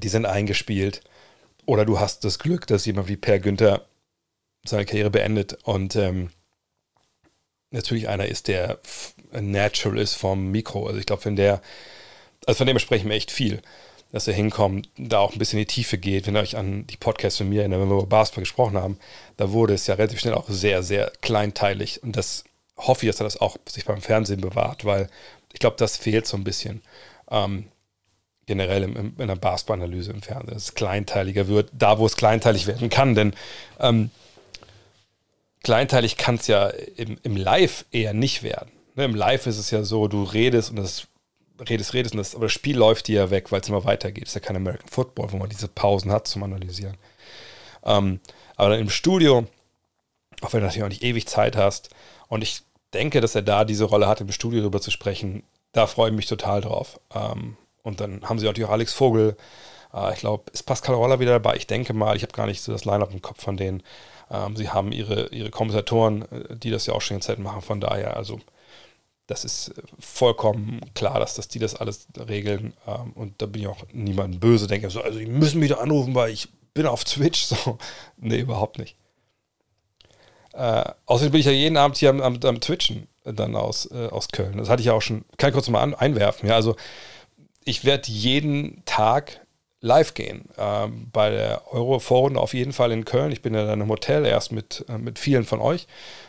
die 0.00 0.08
sind 0.08 0.26
eingespielt. 0.26 1.02
Oder 1.66 1.84
du 1.84 2.00
hast 2.00 2.24
das 2.24 2.38
Glück, 2.38 2.66
dass 2.66 2.86
jemand 2.86 3.08
wie 3.08 3.16
Per 3.16 3.38
Günther 3.38 3.86
seine 4.64 4.86
Karriere 4.86 5.10
beendet 5.10 5.58
und 5.64 5.96
ähm, 5.96 6.30
natürlich 7.70 8.08
einer 8.08 8.26
ist, 8.26 8.48
der 8.48 8.78
natural 9.32 9.98
ist 9.98 10.14
vom 10.14 10.50
Mikro. 10.50 10.86
Also 10.86 10.98
ich 10.98 11.06
glaube, 11.06 11.24
wenn 11.26 11.36
der, 11.36 11.60
also 12.46 12.58
von 12.58 12.66
dem 12.66 12.78
sprechen 12.78 13.08
wir 13.08 13.16
echt 13.16 13.30
viel, 13.30 13.60
dass 14.12 14.26
er 14.26 14.34
hinkommt, 14.34 14.88
da 14.96 15.18
auch 15.18 15.32
ein 15.32 15.38
bisschen 15.38 15.58
in 15.58 15.66
die 15.66 15.74
Tiefe 15.74 15.98
geht. 15.98 16.26
Wenn 16.26 16.36
ihr 16.36 16.40
euch 16.40 16.56
an 16.56 16.86
die 16.86 16.96
Podcasts 16.96 17.38
von 17.38 17.48
mir 17.48 17.60
erinnert, 17.60 17.80
wenn 17.80 17.88
wir 17.88 17.96
über 17.96 18.06
Basketball 18.06 18.42
gesprochen 18.42 18.76
haben, 18.78 18.98
da 19.36 19.52
wurde 19.52 19.74
es 19.74 19.86
ja 19.86 19.94
relativ 19.94 20.20
schnell 20.20 20.34
auch 20.34 20.48
sehr, 20.48 20.82
sehr 20.82 21.12
kleinteilig. 21.20 22.02
Und 22.02 22.16
das 22.16 22.44
hoffe 22.78 23.04
ich, 23.04 23.12
dass 23.12 23.20
er 23.20 23.24
das 23.24 23.40
auch 23.40 23.58
sich 23.68 23.84
beim 23.84 24.00
Fernsehen 24.00 24.40
bewahrt, 24.40 24.84
weil 24.84 25.10
ich 25.52 25.60
glaube, 25.60 25.76
das 25.76 25.96
fehlt 25.96 26.26
so 26.26 26.36
ein 26.36 26.44
bisschen. 26.44 26.82
Ähm, 27.30 27.66
generell 28.48 28.82
im, 28.82 28.96
im, 28.96 29.14
in 29.18 29.28
der 29.28 29.36
Basketball-Analyse 29.36 30.10
im 30.10 30.22
Fernsehen, 30.22 30.54
dass 30.54 30.64
es 30.64 30.74
kleinteiliger 30.74 31.46
wird, 31.46 31.70
da 31.72 31.98
wo 31.98 32.06
es 32.06 32.16
kleinteilig 32.16 32.66
werden 32.66 32.90
kann. 32.90 33.14
Denn 33.14 33.34
ähm, 33.78 34.10
kleinteilig 35.62 36.16
kann 36.16 36.34
es 36.34 36.48
ja 36.48 36.68
im, 36.96 37.18
im 37.22 37.36
Live 37.36 37.84
eher 37.92 38.14
nicht 38.14 38.42
werden. 38.42 38.72
Ne, 38.96 39.04
Im 39.04 39.14
Live 39.14 39.46
ist 39.46 39.58
es 39.58 39.70
ja 39.70 39.84
so, 39.84 40.08
du 40.08 40.24
redest 40.24 40.70
und 40.70 40.76
das 40.76 41.06
redest, 41.68 41.94
redest 41.94 42.14
und 42.14 42.18
das, 42.18 42.34
aber 42.34 42.46
das 42.46 42.52
Spiel 42.52 42.76
läuft 42.76 43.06
dir 43.06 43.20
ja 43.20 43.30
weg, 43.30 43.52
weil 43.52 43.60
es 43.60 43.68
immer 43.68 43.84
weitergeht. 43.84 44.24
Es 44.24 44.30
ist 44.30 44.34
ja 44.34 44.40
kein 44.40 44.56
American 44.56 44.88
Football, 44.88 45.30
wo 45.30 45.36
man 45.36 45.48
diese 45.48 45.68
Pausen 45.68 46.10
hat 46.10 46.26
zum 46.26 46.42
Analysieren. 46.42 46.96
Ähm, 47.84 48.20
aber 48.56 48.70
dann 48.70 48.80
im 48.80 48.90
Studio, 48.90 49.46
auch 50.40 50.52
wenn 50.52 50.60
du 50.60 50.66
natürlich 50.66 50.84
auch 50.84 50.88
nicht 50.88 51.04
ewig 51.04 51.26
Zeit 51.28 51.56
hast, 51.56 51.90
und 52.28 52.42
ich 52.42 52.62
denke, 52.94 53.20
dass 53.20 53.34
er 53.34 53.42
da 53.42 53.64
diese 53.64 53.84
Rolle 53.84 54.08
hat, 54.08 54.20
im 54.20 54.32
Studio 54.32 54.60
darüber 54.60 54.80
zu 54.80 54.90
sprechen, 54.90 55.42
da 55.72 55.86
freue 55.86 56.10
ich 56.10 56.16
mich 56.16 56.26
total 56.26 56.60
drauf. 56.60 56.98
Ähm, 57.14 57.56
und 57.82 58.00
dann 58.00 58.22
haben 58.28 58.38
sie 58.38 58.46
natürlich 58.46 58.68
auch 58.68 58.72
Alex 58.72 58.92
Vogel. 58.92 59.36
Äh, 59.92 60.12
ich 60.14 60.20
glaube, 60.20 60.50
ist 60.52 60.64
Pascal 60.64 60.94
Roller 60.94 61.20
wieder 61.20 61.32
dabei? 61.32 61.56
Ich 61.56 61.66
denke 61.66 61.94
mal, 61.94 62.16
ich 62.16 62.22
habe 62.22 62.32
gar 62.32 62.46
nicht 62.46 62.62
so 62.62 62.72
das 62.72 62.84
Line-Up 62.84 63.12
im 63.12 63.22
Kopf 63.22 63.42
von 63.42 63.56
denen. 63.56 63.82
Ähm, 64.30 64.56
sie 64.56 64.68
haben 64.68 64.92
ihre, 64.92 65.28
ihre 65.28 65.50
Kommentatoren, 65.50 66.22
äh, 66.22 66.56
die 66.56 66.70
das 66.70 66.86
ja 66.86 66.94
auch 66.94 67.00
schon 67.00 67.16
in 67.16 67.22
Zeit 67.22 67.38
machen. 67.38 67.62
Von 67.62 67.80
daher, 67.80 68.16
also 68.16 68.40
das 69.26 69.44
ist 69.44 69.68
äh, 69.68 69.82
vollkommen 69.98 70.80
klar, 70.94 71.20
dass, 71.20 71.34
dass 71.34 71.48
die 71.48 71.58
das 71.58 71.74
alles 71.74 72.08
regeln. 72.28 72.74
Ähm, 72.86 73.12
und 73.14 73.40
da 73.40 73.46
bin 73.46 73.62
ich 73.62 73.68
auch 73.68 73.84
niemandem 73.92 74.40
böse, 74.40 74.66
denke 74.66 74.90
so, 74.90 75.00
also 75.00 75.18
die 75.18 75.26
müssen 75.26 75.60
mich 75.60 75.70
da 75.70 75.76
anrufen, 75.76 76.14
weil 76.14 76.30
ich 76.30 76.48
bin 76.74 76.86
auf 76.86 77.04
Twitch. 77.04 77.46
So, 77.48 77.78
nee, 78.16 78.38
überhaupt 78.38 78.78
nicht. 78.78 78.96
Äh, 80.52 80.84
außerdem 81.06 81.32
bin 81.32 81.40
ich 81.40 81.46
ja 81.46 81.52
jeden 81.52 81.76
Abend 81.76 81.96
hier 81.96 82.10
am, 82.10 82.20
am, 82.20 82.38
am 82.42 82.60
Twitchen 82.60 83.06
dann 83.24 83.54
aus, 83.56 83.90
äh, 83.90 84.08
aus 84.08 84.28
Köln. 84.28 84.58
Das 84.58 84.68
hatte 84.68 84.80
ich 84.80 84.86
ja 84.86 84.92
auch 84.92 85.02
schon, 85.02 85.24
kann 85.36 85.50
ich 85.50 85.54
kurz 85.54 85.68
mal 85.68 85.82
an, 85.82 85.94
einwerfen. 85.94 86.48
Ja, 86.48 86.54
also 86.56 86.76
ich 87.68 87.84
werde 87.84 88.10
jeden 88.10 88.82
Tag 88.86 89.46
live 89.80 90.14
gehen. 90.14 90.48
Ähm, 90.56 91.10
bei 91.12 91.28
der 91.30 91.70
Euroforen 91.72 92.38
auf 92.38 92.54
jeden 92.54 92.72
Fall 92.72 92.90
in 92.92 93.04
Köln. 93.04 93.30
Ich 93.30 93.42
bin 93.42 93.52
ja 93.54 93.66
dann 93.66 93.82
im 93.82 93.88
Hotel 93.88 94.24
erst 94.24 94.52
mit, 94.52 94.86
äh, 94.88 94.96
mit 94.96 95.18
vielen 95.18 95.44
von 95.44 95.60
euch. 95.60 95.86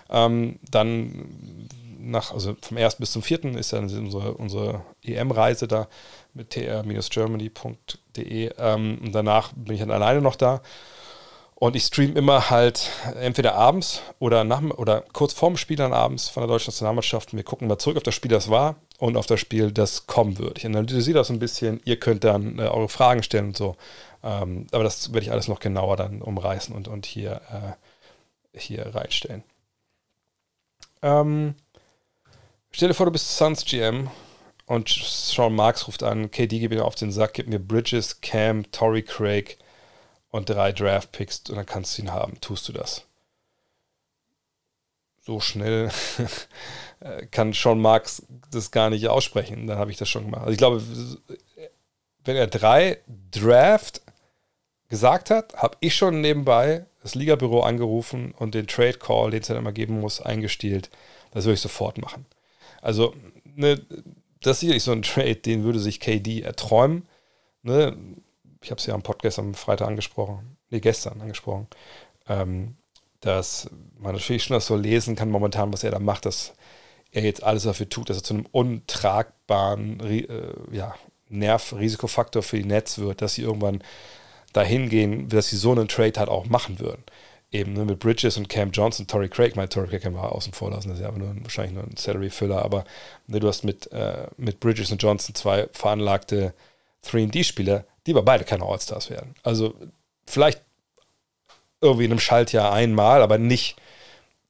Ähm, 0.09 0.59
dann 0.69 1.69
nach, 1.97 2.33
also 2.33 2.57
vom 2.61 2.75
1. 2.77 2.97
bis 2.97 3.13
zum 3.13 3.23
4. 3.23 3.55
ist 3.55 3.71
dann 3.73 3.85
unsere, 3.85 4.33
unsere 4.33 4.81
EM-Reise 5.03 5.67
da 5.67 5.87
mit 6.33 6.49
tr-germany.de. 6.51 8.51
Ähm, 8.57 8.99
und 9.01 9.13
danach 9.13 9.53
bin 9.53 9.75
ich 9.75 9.79
dann 9.79 9.91
alleine 9.91 10.21
noch 10.21 10.35
da. 10.35 10.61
Und 11.55 11.75
ich 11.75 11.83
streame 11.83 12.13
immer 12.13 12.49
halt 12.49 12.89
entweder 13.19 13.55
abends 13.55 14.01
oder, 14.19 14.43
nach, 14.43 14.61
oder 14.61 15.03
kurz 15.13 15.33
vorm 15.33 15.57
Spiel 15.57 15.77
dann 15.77 15.93
abends 15.93 16.29
von 16.29 16.41
der 16.41 16.49
deutschen 16.49 16.71
Nationalmannschaft. 16.71 17.33
Wir 17.33 17.43
gucken 17.43 17.67
mal 17.67 17.77
zurück 17.77 17.97
auf 17.97 18.03
das 18.03 18.15
Spiel, 18.15 18.31
das 18.31 18.49
war 18.49 18.75
und 18.99 19.17
auf 19.17 19.25
das 19.25 19.39
Spiel, 19.39 19.71
das 19.71 20.07
kommen 20.07 20.37
wird. 20.37 20.59
Ich 20.59 20.65
analysiere 20.65 21.17
das 21.17 21.29
ein 21.29 21.39
bisschen. 21.39 21.81
Ihr 21.85 21.99
könnt 21.99 22.23
dann 22.23 22.59
äh, 22.59 22.63
eure 22.63 22.89
Fragen 22.89 23.23
stellen 23.23 23.47
und 23.47 23.57
so. 23.57 23.75
Ähm, 24.23 24.67
aber 24.71 24.83
das 24.83 25.13
werde 25.13 25.25
ich 25.25 25.31
alles 25.31 25.47
noch 25.47 25.59
genauer 25.59 25.97
dann 25.97 26.21
umreißen 26.21 26.75
und, 26.75 26.87
und 26.87 27.05
hier, 27.05 27.41
äh, 28.53 28.59
hier 28.59 28.93
reinstellen. 28.93 29.43
Ähm, 31.01 31.55
Stell 32.71 32.87
dir 32.89 32.93
vor, 32.93 33.07
du 33.07 33.11
bist 33.11 33.35
Suns 33.35 33.65
GM 33.65 34.09
und 34.65 34.89
Sean 34.89 35.55
Marks 35.55 35.87
ruft 35.87 36.03
an, 36.03 36.29
KD 36.29 36.59
gibt 36.59 36.73
mir 36.73 36.85
auf 36.85 36.95
den 36.95 37.11
Sack, 37.11 37.33
gib 37.33 37.47
mir 37.47 37.59
Bridges, 37.59 38.21
Cam, 38.21 38.71
Torrey 38.71 39.01
Craig 39.01 39.57
und 40.29 40.49
drei 40.49 40.71
Draft 40.71 41.11
Picks 41.11 41.41
und 41.49 41.55
dann 41.55 41.65
kannst 41.65 41.97
du 41.97 42.03
ihn 42.03 42.11
haben. 42.11 42.39
Tust 42.41 42.67
du 42.67 42.73
das? 42.73 43.05
So 45.21 45.39
schnell 45.39 45.89
kann 47.31 47.53
Sean 47.53 47.79
Marks 47.79 48.25
das 48.51 48.71
gar 48.71 48.89
nicht 48.89 49.07
aussprechen. 49.07 49.67
Dann 49.67 49.77
habe 49.77 49.91
ich 49.91 49.97
das 49.97 50.09
schon 50.09 50.25
gemacht. 50.25 50.41
Also 50.41 50.51
ich 50.51 50.57
glaube, 50.57 50.83
wenn 52.25 52.35
er 52.35 52.47
drei 52.47 52.97
Draft 53.31 54.01
gesagt 54.89 55.29
hat, 55.29 55.55
habe 55.55 55.77
ich 55.79 55.95
schon 55.95 56.21
nebenbei 56.21 56.85
das 57.01 57.15
Ligabüro 57.15 57.61
angerufen 57.61 58.33
und 58.37 58.55
den 58.55 58.67
Trade 58.67 58.97
Call, 58.97 59.31
den 59.31 59.41
es 59.41 59.47
dann 59.47 59.57
immer 59.57 59.71
geben 59.71 59.99
muss, 59.99 60.21
eingestielt. 60.21 60.89
Das 61.31 61.45
würde 61.45 61.53
ich 61.53 61.61
sofort 61.61 61.97
machen. 61.97 62.25
Also, 62.81 63.13
ne, 63.55 63.81
das 64.41 64.57
ist 64.57 64.59
sicherlich 64.61 64.83
so 64.83 64.91
ein 64.91 65.01
Trade, 65.01 65.35
den 65.35 65.63
würde 65.63 65.79
sich 65.79 65.99
KD 65.99 66.41
erträumen. 66.41 67.07
Ne? 67.61 67.97
Ich 68.61 68.71
habe 68.71 68.79
es 68.79 68.85
ja 68.85 68.93
am 68.93 69.03
Podcast 69.03 69.39
am 69.39 69.53
Freitag 69.53 69.87
angesprochen, 69.87 70.57
nee, 70.69 70.79
gestern 70.79 71.21
angesprochen, 71.21 71.67
ähm, 72.27 72.75
dass 73.21 73.69
man 73.97 74.13
natürlich 74.13 74.43
schon 74.43 74.55
das 74.55 74.65
so 74.65 74.75
lesen 74.75 75.15
kann 75.15 75.29
momentan, 75.29 75.71
was 75.71 75.83
er 75.83 75.91
da 75.91 75.99
macht, 75.99 76.25
dass 76.25 76.53
er 77.11 77.23
jetzt 77.23 77.43
alles 77.43 77.63
dafür 77.63 77.89
tut, 77.89 78.09
dass 78.09 78.17
er 78.17 78.23
zu 78.23 78.33
einem 78.33 78.45
untragbaren 78.51 79.99
äh, 79.99 80.25
ja, 80.71 80.95
Nerv-Risikofaktor 81.29 82.43
für 82.43 82.57
die 82.57 82.65
Netz 82.65 82.97
wird, 82.97 83.21
dass 83.21 83.35
sie 83.35 83.43
irgendwann 83.43 83.83
dahin 84.53 84.89
gehen, 84.89 85.29
dass 85.29 85.49
sie 85.49 85.57
so 85.57 85.71
einen 85.71 85.87
Trade 85.87 86.19
halt 86.19 86.29
auch 86.29 86.45
machen 86.45 86.79
würden 86.79 87.03
eben 87.51 87.73
ne, 87.73 87.85
mit 87.85 87.99
Bridges 87.99 88.37
und 88.37 88.49
Cam 88.49 88.71
Johnson, 88.71 89.07
Torrey 89.07 89.29
Craig, 89.29 89.55
mein 89.55 89.69
Torrey 89.69 89.87
Craig 89.87 90.03
kann 90.03 90.13
man 90.13 90.25
außen 90.25 90.53
vor 90.53 90.69
lassen, 90.69 90.89
das 90.89 90.99
ist 90.99 91.03
ja 91.03 91.11
nur, 91.11 91.35
wahrscheinlich 91.41 91.73
nur 91.73 91.83
ein 91.83 91.97
Salary-Filler, 91.97 92.63
aber 92.63 92.83
ne, 93.27 93.39
du 93.39 93.47
hast 93.47 93.63
mit, 93.63 93.91
äh, 93.91 94.27
mit 94.37 94.59
Bridges 94.59 94.91
und 94.91 95.01
Johnson 95.01 95.35
zwei 95.35 95.67
veranlagte 95.71 96.53
3D-Spieler, 97.05 97.85
die 98.05 98.11
aber 98.11 98.23
beide 98.23 98.43
keine 98.43 98.65
All-Stars 98.65 99.09
werden. 99.09 99.33
Also 99.43 99.73
vielleicht 100.25 100.61
irgendwie 101.81 102.05
in 102.05 102.11
einem 102.11 102.19
Schaltjahr 102.19 102.71
einmal, 102.71 103.21
aber 103.21 103.37
nicht 103.37 103.77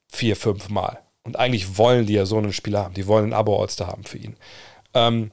vier, 0.08 0.36
fünf 0.36 0.70
Mal. 0.70 1.00
Und 1.24 1.38
eigentlich 1.38 1.78
wollen 1.78 2.06
die 2.06 2.14
ja 2.14 2.26
so 2.26 2.38
einen 2.38 2.54
Spieler 2.54 2.86
haben. 2.86 2.94
Die 2.94 3.08
wollen 3.08 3.26
ein 3.26 3.34
Abo-All-Star 3.34 3.88
haben 3.88 4.04
für 4.04 4.18
ihn. 4.18 4.36
Ähm, 4.94 5.32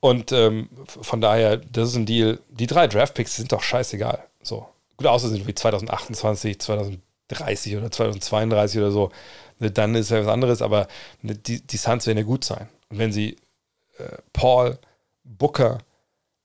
und 0.00 0.32
ähm, 0.32 0.68
von 0.86 1.20
daher, 1.20 1.58
das 1.58 1.90
ist 1.90 1.96
ein 1.96 2.06
Deal. 2.06 2.40
Die 2.48 2.66
drei 2.66 2.86
Draft-Picks 2.86 3.36
sind 3.36 3.52
doch 3.52 3.62
scheißegal. 3.62 4.22
So. 4.42 4.66
Gut, 4.96 5.06
außer 5.06 5.28
sind 5.28 5.46
wie 5.46 5.54
2028, 5.54 6.58
2030 6.58 7.76
oder 7.76 7.90
2032 7.90 8.78
oder 8.80 8.90
so. 8.90 9.10
Ne, 9.58 9.70
dann 9.70 9.94
ist 9.94 10.10
ja 10.10 10.20
was 10.20 10.32
anderes, 10.32 10.62
aber 10.62 10.88
ne, 11.22 11.34
die, 11.34 11.60
die 11.60 11.76
Suns 11.76 12.06
werden 12.06 12.18
ja 12.18 12.24
gut 12.24 12.44
sein. 12.44 12.68
Und 12.88 12.98
wenn 12.98 13.12
sie 13.12 13.36
äh, 13.98 14.16
Paul, 14.32 14.78
Booker, 15.24 15.78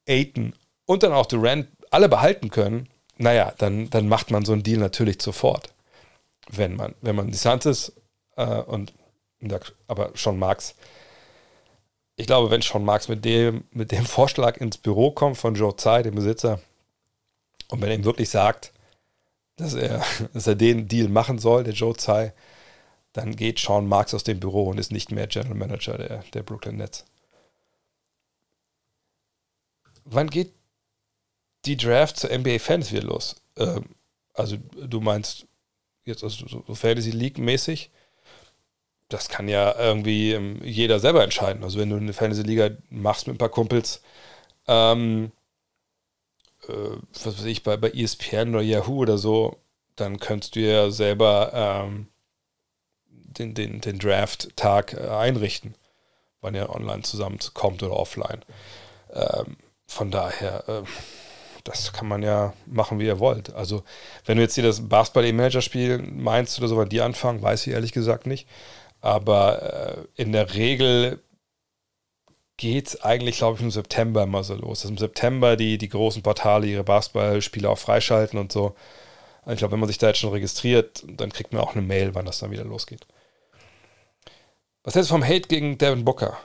Aiton 0.07 0.53
und 0.85 1.03
dann 1.03 1.13
auch 1.13 1.25
Durant 1.25 1.67
alle 1.91 2.09
behalten 2.09 2.49
können, 2.49 2.89
naja, 3.17 3.53
dann, 3.57 3.89
dann 3.89 4.07
macht 4.09 4.31
man 4.31 4.43
so 4.43 4.51
einen 4.51 4.63
Deal 4.63 4.79
natürlich 4.79 5.21
sofort. 5.21 5.73
Wenn 6.49 6.75
man, 6.75 6.93
wenn 7.01 7.15
man 7.15 7.31
die 7.31 7.37
Suns 7.37 7.65
ist 7.65 7.93
äh, 8.35 8.61
und 8.61 8.93
aber 9.87 10.11
schon 10.15 10.39
Marx. 10.39 10.75
Ich 12.15 12.27
glaube, 12.27 12.49
wenn 12.49 12.61
schon 12.61 12.85
Marx 12.85 13.07
mit 13.07 13.25
dem, 13.25 13.65
mit 13.71 13.91
dem 13.91 14.05
Vorschlag 14.05 14.57
ins 14.57 14.77
Büro 14.77 15.11
kommt 15.11 15.37
von 15.37 15.55
Joe 15.55 15.75
Tsai, 15.75 16.03
dem 16.03 16.15
Besitzer, 16.15 16.59
und 17.69 17.81
wenn 17.81 17.89
er 17.89 17.95
ihm 17.95 18.05
wirklich 18.05 18.29
sagt, 18.29 18.71
dass 19.55 19.73
er, 19.73 20.03
dass 20.33 20.47
er 20.47 20.55
den 20.55 20.87
Deal 20.87 21.09
machen 21.09 21.39
soll, 21.39 21.63
der 21.63 21.73
Joe 21.73 21.95
Tsai, 21.95 22.33
dann 23.13 23.35
geht 23.35 23.59
Sean 23.59 23.87
Marks 23.87 24.13
aus 24.13 24.23
dem 24.23 24.39
Büro 24.39 24.69
und 24.69 24.77
ist 24.77 24.91
nicht 24.91 25.11
mehr 25.11 25.27
General 25.27 25.55
Manager 25.55 25.97
der, 25.97 26.23
der 26.33 26.43
Brooklyn 26.43 26.77
Nets. 26.77 27.05
Wann 30.03 30.29
geht 30.29 30.53
die 31.65 31.77
Draft 31.77 32.17
zur 32.17 32.37
NBA 32.37 32.59
Fans 32.59 32.91
wieder 32.91 33.03
los? 33.03 33.37
Ähm, 33.57 33.85
also 34.33 34.57
du 34.57 34.99
meinst 34.99 35.47
jetzt 36.03 36.23
also 36.23 36.45
so 36.47 36.75
Fantasy 36.75 37.11
League 37.11 37.37
mäßig? 37.37 37.89
Das 39.09 39.29
kann 39.29 39.47
ja 39.47 39.75
irgendwie 39.77 40.33
ähm, 40.33 40.59
jeder 40.63 40.99
selber 40.99 41.23
entscheiden. 41.23 41.63
Also 41.63 41.79
wenn 41.79 41.89
du 41.89 41.97
eine 41.97 42.13
Fantasy 42.13 42.41
Liga 42.41 42.71
machst 42.89 43.27
mit 43.27 43.35
ein 43.35 43.39
paar 43.39 43.49
Kumpels, 43.49 44.01
ähm, 44.67 45.31
äh, 46.67 46.97
was 47.13 47.37
weiß 47.37 47.45
ich, 47.45 47.63
bei, 47.63 47.77
bei 47.77 47.91
ESPN 47.91 48.55
oder 48.55 48.63
Yahoo 48.63 48.97
oder 48.97 49.17
so, 49.17 49.57
dann 49.95 50.19
könntest 50.19 50.55
du 50.55 50.59
ja 50.61 50.89
selber 50.91 51.51
ähm, 51.53 52.07
den, 53.09 53.53
den, 53.53 53.81
den 53.81 53.99
Draft-Tag 53.99 54.93
äh, 54.93 55.07
einrichten, 55.07 55.75
wann 56.41 56.55
er 56.55 56.73
online 56.73 57.03
zusammenkommt 57.03 57.83
oder 57.83 57.93
offline. 57.93 58.41
Ähm, 59.13 59.57
von 59.87 60.11
daher, 60.11 60.67
äh, 60.67 60.83
das 61.63 61.93
kann 61.93 62.07
man 62.07 62.21
ja 62.21 62.53
machen, 62.65 62.99
wie 62.99 63.05
ihr 63.05 63.19
wollt. 63.19 63.53
Also, 63.53 63.83
wenn 64.25 64.37
du 64.37 64.43
jetzt 64.43 64.55
hier 64.55 64.63
das 64.63 64.87
Basketball-E-Manager-Spiel 64.87 65.99
meinst 65.99 66.57
oder 66.59 66.67
so, 66.67 66.77
wann 66.77 66.89
die 66.89 67.01
anfangen, 67.01 67.41
weiß 67.41 67.65
ich 67.65 67.73
ehrlich 67.73 67.91
gesagt 67.91 68.27
nicht. 68.27 68.47
Aber 69.05 70.07
äh, 70.17 70.21
in 70.21 70.31
der 70.31 70.55
Regel 70.55 71.21
geht 72.57 72.87
es 72.87 73.03
eigentlich, 73.03 73.37
glaube 73.37 73.57
ich, 73.57 73.61
im 73.61 73.69
September 73.69 74.25
mal 74.25 74.43
so 74.43 74.55
los. 74.55 74.81
Dass 74.81 74.89
im 74.89 74.97
September 74.97 75.55
die, 75.55 75.77
die 75.77 75.89
großen 75.89 76.23
Portale 76.23 76.65
ihre 76.65 76.83
Basketballspiele 76.83 77.69
auch 77.69 77.77
freischalten 77.77 78.39
und 78.39 78.51
so. 78.51 78.73
Ich 79.45 79.57
glaube, 79.57 79.73
wenn 79.73 79.79
man 79.79 79.89
sich 79.89 79.99
da 79.99 80.07
jetzt 80.07 80.17
schon 80.17 80.31
registriert, 80.31 81.03
dann 81.05 81.31
kriegt 81.31 81.53
man 81.53 81.61
auch 81.61 81.75
eine 81.75 81.83
Mail, 81.83 82.15
wann 82.15 82.25
das 82.25 82.39
dann 82.39 82.49
wieder 82.49 82.63
losgeht. 82.63 83.05
Was 84.81 84.95
hältst 84.95 85.11
du 85.11 85.13
vom 85.13 85.23
Hate 85.23 85.49
gegen 85.49 85.77
Devin 85.77 86.03
Booker? 86.03 86.39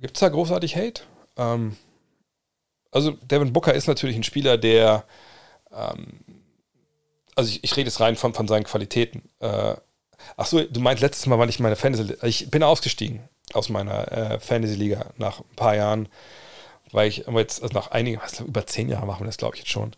Gibt 0.00 0.16
es 0.16 0.20
da 0.20 0.30
großartig 0.30 0.74
Hate? 0.74 1.02
Ähm, 1.36 1.76
also, 2.90 3.12
Devin 3.12 3.52
Booker 3.52 3.72
ist 3.72 3.86
natürlich 3.86 4.16
ein 4.16 4.24
Spieler, 4.24 4.58
der. 4.58 5.04
Ähm, 5.70 6.24
also, 7.36 7.50
ich, 7.50 7.62
ich 7.62 7.76
rede 7.76 7.86
jetzt 7.88 8.00
rein 8.00 8.16
von, 8.16 8.34
von 8.34 8.48
seinen 8.48 8.64
Qualitäten. 8.64 9.28
Äh, 9.38 9.76
ach 10.36 10.46
so, 10.46 10.62
du 10.62 10.80
meinst 10.80 11.02
letztes 11.02 11.26
Mal, 11.26 11.38
wann 11.38 11.48
ich 11.48 11.60
meine 11.60 11.76
Fantasy. 11.76 12.14
Ich 12.22 12.50
bin 12.50 12.62
ausgestiegen 12.62 13.28
aus 13.52 13.68
meiner 13.68 14.10
äh, 14.12 14.38
Fantasy-Liga 14.38 15.06
nach 15.16 15.40
ein 15.40 15.56
paar 15.56 15.74
Jahren, 15.74 16.08
weil 16.92 17.08
ich 17.08 17.24
jetzt, 17.26 17.62
also 17.62 17.74
nach 17.74 17.90
einigen, 17.90 18.20
was, 18.22 18.40
über 18.40 18.66
zehn 18.66 18.88
Jahren 18.88 19.06
machen 19.06 19.20
wir 19.20 19.26
das, 19.26 19.36
glaube 19.36 19.56
ich, 19.56 19.62
jetzt 19.62 19.70
schon, 19.70 19.92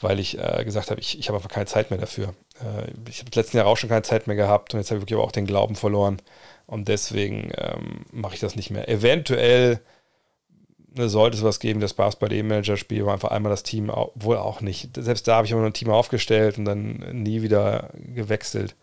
weil 0.00 0.18
ich 0.18 0.38
äh, 0.38 0.64
gesagt 0.64 0.90
habe, 0.90 1.00
ich, 1.00 1.18
ich 1.18 1.28
habe 1.28 1.38
einfach 1.38 1.50
keine 1.50 1.66
Zeit 1.66 1.90
mehr 1.90 1.98
dafür. 1.98 2.34
Äh, 2.60 2.90
ich 3.08 3.20
habe 3.20 3.30
letzten 3.34 3.56
Jahr 3.56 3.66
auch 3.66 3.76
schon 3.76 3.90
keine 3.90 4.02
Zeit 4.02 4.26
mehr 4.26 4.36
gehabt 4.36 4.72
und 4.72 4.80
jetzt 4.80 4.90
habe 4.90 4.98
ich 4.98 5.02
wirklich 5.02 5.18
auch 5.18 5.32
den 5.32 5.46
Glauben 5.46 5.76
verloren 5.76 6.20
und 6.66 6.88
deswegen 6.88 7.50
ähm, 7.56 8.04
mache 8.12 8.34
ich 8.34 8.40
das 8.40 8.56
nicht 8.56 8.70
mehr. 8.70 8.88
Eventuell 8.88 9.80
ne, 10.94 11.08
sollte 11.08 11.36
es 11.36 11.44
was 11.44 11.60
geben, 11.60 11.80
das 11.80 11.94
Basketball-E-Manager-Spiel, 11.94 13.04
wo 13.06 13.10
einfach 13.10 13.30
einmal 13.30 13.50
das 13.50 13.62
Team, 13.62 13.90
wohl 14.14 14.36
auch 14.36 14.60
nicht. 14.60 14.90
Selbst 14.96 15.26
da 15.28 15.36
habe 15.36 15.46
ich 15.46 15.52
immer 15.52 15.62
noch 15.62 15.68
ein 15.68 15.74
Team 15.74 15.90
aufgestellt 15.90 16.58
und 16.58 16.64
dann 16.64 17.22
nie 17.22 17.42
wieder 17.42 17.90
gewechselt. 17.94 18.74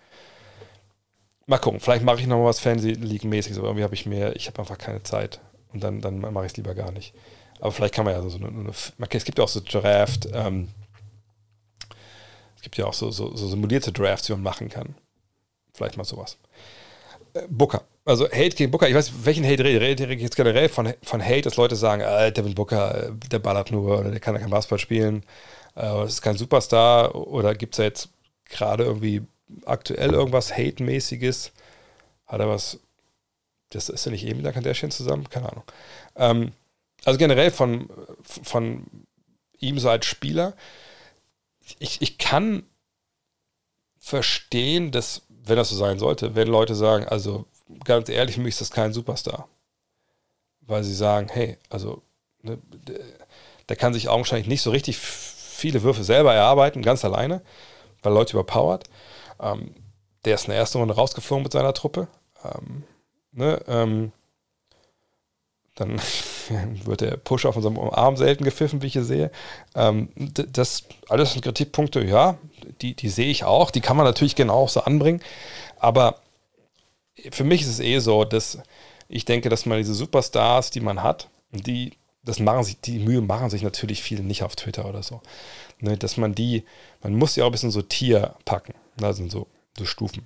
Mal 1.48 1.60
gucken, 1.60 1.80
vielleicht 1.80 2.04
mache 2.04 2.20
ich 2.20 2.28
noch 2.28 2.40
mal 2.40 2.46
was 2.46 2.60
Fantasy 2.60 2.94
League-mäßiges, 2.94 3.60
aber 3.60 3.68
irgendwie 3.68 3.84
habe 3.84 3.94
ich 3.94 4.06
mir, 4.06 4.36
ich 4.36 4.48
habe 4.48 4.60
einfach 4.60 4.78
keine 4.78 5.04
Zeit. 5.04 5.42
Und 5.72 5.84
dann, 5.84 6.02
dann 6.02 6.20
mache 6.20 6.46
ich 6.46 6.54
es 6.54 6.58
lieber 6.58 6.74
gar 6.74 6.92
nicht. 6.92 7.14
Aber 7.60 7.72
vielleicht 7.72 7.94
kann 7.94 8.06
man 8.06 8.14
ja 8.14 8.22
so, 8.22 8.30
so 8.30 8.38
eine, 8.38 8.48
eine 8.48 8.72
es 9.10 9.26
gibt 9.26 9.38
ja 9.38 9.44
auch 9.44 9.50
so 9.50 9.62
Draft, 9.64 10.28
ähm, 10.34 10.70
es 12.56 12.62
gibt 12.62 12.78
ja 12.78 12.86
auch 12.86 12.94
so, 12.94 13.12
so, 13.12 13.36
so 13.36 13.48
simulierte 13.48 13.92
Drafts, 13.92 14.26
die 14.26 14.34
man 14.34 14.42
machen 14.42 14.70
kann. 14.70 14.96
Vielleicht 15.74 15.98
mal 15.98 16.04
sowas. 16.04 16.38
Äh, 17.34 17.44
Booker. 17.50 17.84
Also 18.06 18.26
Hate 18.26 18.56
gegen 18.56 18.72
Booker, 18.72 18.88
ich 18.88 18.96
weiß, 18.96 19.26
welchen 19.26 19.44
Hate 19.46 19.64
rede 19.64 19.82
rede 19.82 20.14
ich 20.14 20.22
jetzt 20.22 20.36
generell 20.36 20.70
von, 20.70 20.94
von 21.02 21.24
Hate, 21.24 21.42
dass 21.42 21.58
Leute 21.58 21.76
sagen, 21.76 22.02
äh, 22.02 22.32
Devin 22.32 22.56
Booker, 22.56 23.08
äh, 23.08 23.12
der 23.32 23.40
ballert 23.40 23.72
nur 23.72 24.00
oder 24.00 24.12
der 24.12 24.20
kann 24.20 24.36
ja 24.36 24.42
kein 24.42 24.52
Basketball 24.52 24.80
spielen, 24.80 25.24
äh, 25.76 25.82
das 25.82 26.14
ist 26.14 26.22
kein 26.22 26.38
Superstar 26.38 27.16
oder 27.16 27.56
gibt 27.56 27.74
es 27.74 27.78
ja 27.80 27.86
jetzt 27.86 28.10
gerade 28.46 28.84
irgendwie 28.84 29.24
aktuell 29.66 30.14
irgendwas 30.14 30.56
Hate-mäßiges? 30.56 31.52
Hat 32.28 32.40
er 32.40 32.50
was? 32.50 32.80
Das 33.70 33.90
ist 33.90 34.06
ja 34.06 34.12
nicht 34.12 34.26
eben 34.26 34.38
mit 34.38 34.46
der 34.46 34.54
Kardashian 34.54 34.92
zusammen? 34.92 35.30
Keine 35.30 35.52
Ahnung. 35.52 35.64
Ähm, 36.16 36.52
also 37.04 37.18
generell 37.18 37.52
von, 37.52 37.90
von 38.24 38.86
ihm 39.60 39.80
so 39.80 39.90
als 39.90 40.06
Spieler, 40.06 40.56
ich, 41.80 42.02
ich 42.02 42.18
kann 42.18 42.64
verstehen, 44.00 44.92
dass, 44.92 45.24
wenn 45.30 45.58
das 45.58 45.70
so 45.70 45.76
sein 45.76 46.00
sollte, 46.00 46.36
wenn 46.36 46.48
Leute 46.48 46.76
sagen, 46.76 47.08
also 47.08 47.46
ganz 47.84 48.10
ehrlich, 48.10 48.36
für 48.36 48.42
mich 48.42 48.54
ist 48.54 48.62
das 48.62 48.72
kein 48.72 48.94
Superstar. 48.94 49.48
Weil 50.62 50.84
sie 50.84 50.96
sagen, 50.96 51.28
hey, 51.32 51.58
also 51.70 52.04
ne, 52.42 52.60
der, 53.68 53.76
kann 53.76 53.94
sich 53.94 54.10
augenscheinlich 54.10 54.48
nicht 54.48 54.62
so 54.62 54.72
richtig 54.72 54.98
viele 54.98 55.84
Würfe 55.84 56.04
selber 56.04 56.34
erarbeiten, 56.34 56.82
ganz 56.82 57.04
alleine, 57.04 57.42
weil 58.02 58.14
Leute 58.14 58.34
überpowert. 58.34 58.90
Ähm, 59.40 59.76
der 60.26 60.36
ist 60.36 60.46
in 60.46 60.52
der 60.52 60.60
ersten 60.60 60.80
Runde 60.80 60.96
rausgeflogen 60.96 61.44
mit 61.44 61.52
seiner 61.52 61.74
Truppe. 61.74 62.08
Ähm, 62.44 62.84
ne, 63.32 63.62
ähm, 63.68 64.12
dann 65.76 66.00
wird 66.86 67.02
der 67.02 67.18
Push 67.18 67.46
auf 67.46 67.56
unserem 67.56 67.78
Arm 67.78 68.18
selten 68.18 68.44
gepfiffen, 68.44 68.82
wie 68.82 68.88
ich 68.88 68.94
hier 68.94 69.04
sehe. 69.04 69.32
Ähm, 69.76 70.10
das 70.16 70.84
alles 71.10 71.34
sind 71.34 71.44
Kritikpunkte, 71.44 72.04
ja, 72.04 72.38
die, 72.82 72.96
die 72.96 73.10
sehe 73.10 73.30
ich 73.30 73.44
auch. 73.44 73.72
Die 73.72 73.82
kann 73.82 73.98
man 73.98 74.06
natürlich 74.06 74.36
genau 74.36 74.56
auch 74.56 74.70
so 74.70 74.82
anbringen. 74.82 75.22
Aber 75.78 76.22
für 77.32 77.44
mich 77.44 77.62
ist 77.62 77.68
es 77.68 77.80
eh 77.80 78.00
so, 78.00 78.24
dass 78.24 78.60
ich 79.08 79.26
denke, 79.26 79.50
dass 79.50 79.66
man 79.66 79.78
diese 79.78 79.94
Superstars, 79.94 80.72
die 80.72 80.80
man 80.80 81.04
hat, 81.04 81.30
die, 81.52 81.94
das 82.26 82.40
machen 82.40 82.64
sich, 82.64 82.80
die 82.82 83.00
Mühe 83.00 83.22
machen 83.22 83.50
sich 83.50 83.62
natürlich 83.62 84.02
viele 84.02 84.24
nicht 84.24 84.44
auf 84.44 84.56
Twitter 84.56 84.88
oder 84.90 85.04
so. 85.04 85.22
Ne, 85.80 85.98
dass 85.98 86.18
man 86.18 86.34
die, 86.34 86.64
man 87.04 87.16
muss 87.16 87.36
ja 87.36 87.44
auch 87.44 87.50
ein 87.50 87.52
bisschen 87.52 87.72
so 87.72 87.82
Tier 87.82 88.36
packen. 88.46 88.74
Da 88.98 89.14
sind 89.14 89.32
so, 89.32 89.48
so 89.78 89.86
Stufen. 89.86 90.26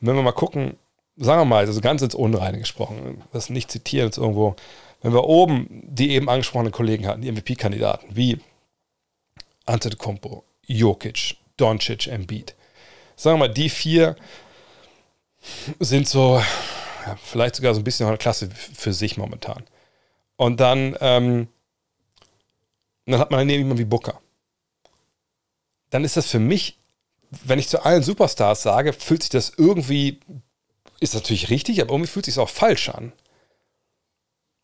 Und 0.00 0.06
wenn 0.06 0.14
wir 0.14 0.22
mal 0.22 0.32
gucken, 0.32 0.76
sagen 1.16 1.40
wir 1.40 1.44
mal, 1.46 1.66
also 1.66 1.80
ganz 1.80 2.02
ins 2.02 2.14
Unreine 2.14 2.58
gesprochen, 2.58 3.22
das 3.32 3.50
nicht 3.50 3.70
zitieren 3.70 4.08
jetzt 4.08 4.18
irgendwo, 4.18 4.54
wenn 5.02 5.12
wir 5.12 5.24
oben 5.24 5.82
die 5.86 6.10
eben 6.10 6.28
angesprochenen 6.28 6.72
Kollegen 6.72 7.06
hatten, 7.06 7.22
die 7.22 7.32
MVP-Kandidaten, 7.32 8.14
wie 8.14 8.38
Antetokounmpo, 9.64 10.44
Jokic, 10.66 11.36
Doncic, 11.56 12.06
Embiid. 12.06 12.54
Sagen 13.16 13.38
wir 13.38 13.48
mal, 13.48 13.54
die 13.54 13.70
vier 13.70 14.16
sind 15.80 16.08
so, 16.08 16.42
ja, 17.06 17.16
vielleicht 17.22 17.56
sogar 17.56 17.74
so 17.74 17.80
ein 17.80 17.84
bisschen 17.84 18.06
eine 18.06 18.18
Klasse 18.18 18.50
für 18.50 18.92
sich 18.92 19.16
momentan. 19.16 19.64
Und 20.36 20.60
dann, 20.60 20.96
ähm, 21.00 21.48
dann 23.06 23.20
hat 23.20 23.30
man 23.30 23.40
dann 23.40 23.48
jemanden 23.48 23.78
wie 23.78 23.84
Booker. 23.84 24.20
Dann 25.90 26.04
ist 26.04 26.16
das 26.16 26.30
für 26.30 26.38
mich 26.38 26.78
wenn 27.44 27.58
ich 27.58 27.68
zu 27.68 27.84
allen 27.84 28.02
Superstars 28.02 28.62
sage, 28.62 28.92
fühlt 28.92 29.22
sich 29.22 29.30
das 29.30 29.52
irgendwie, 29.56 30.20
ist 31.00 31.14
natürlich 31.14 31.50
richtig, 31.50 31.80
aber 31.80 31.92
irgendwie 31.92 32.10
fühlt 32.10 32.26
sich 32.26 32.38
auch 32.38 32.48
falsch 32.48 32.88
an. 32.88 33.12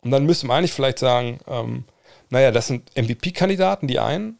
Und 0.01 0.11
dann 0.11 0.25
müsste 0.25 0.47
man 0.47 0.57
eigentlich 0.57 0.73
vielleicht 0.73 0.99
sagen, 0.99 1.39
ähm, 1.47 1.85
naja, 2.29 2.51
das 2.51 2.67
sind 2.67 2.91
MVP-Kandidaten, 2.95 3.87
die 3.87 3.99
einen, 3.99 4.39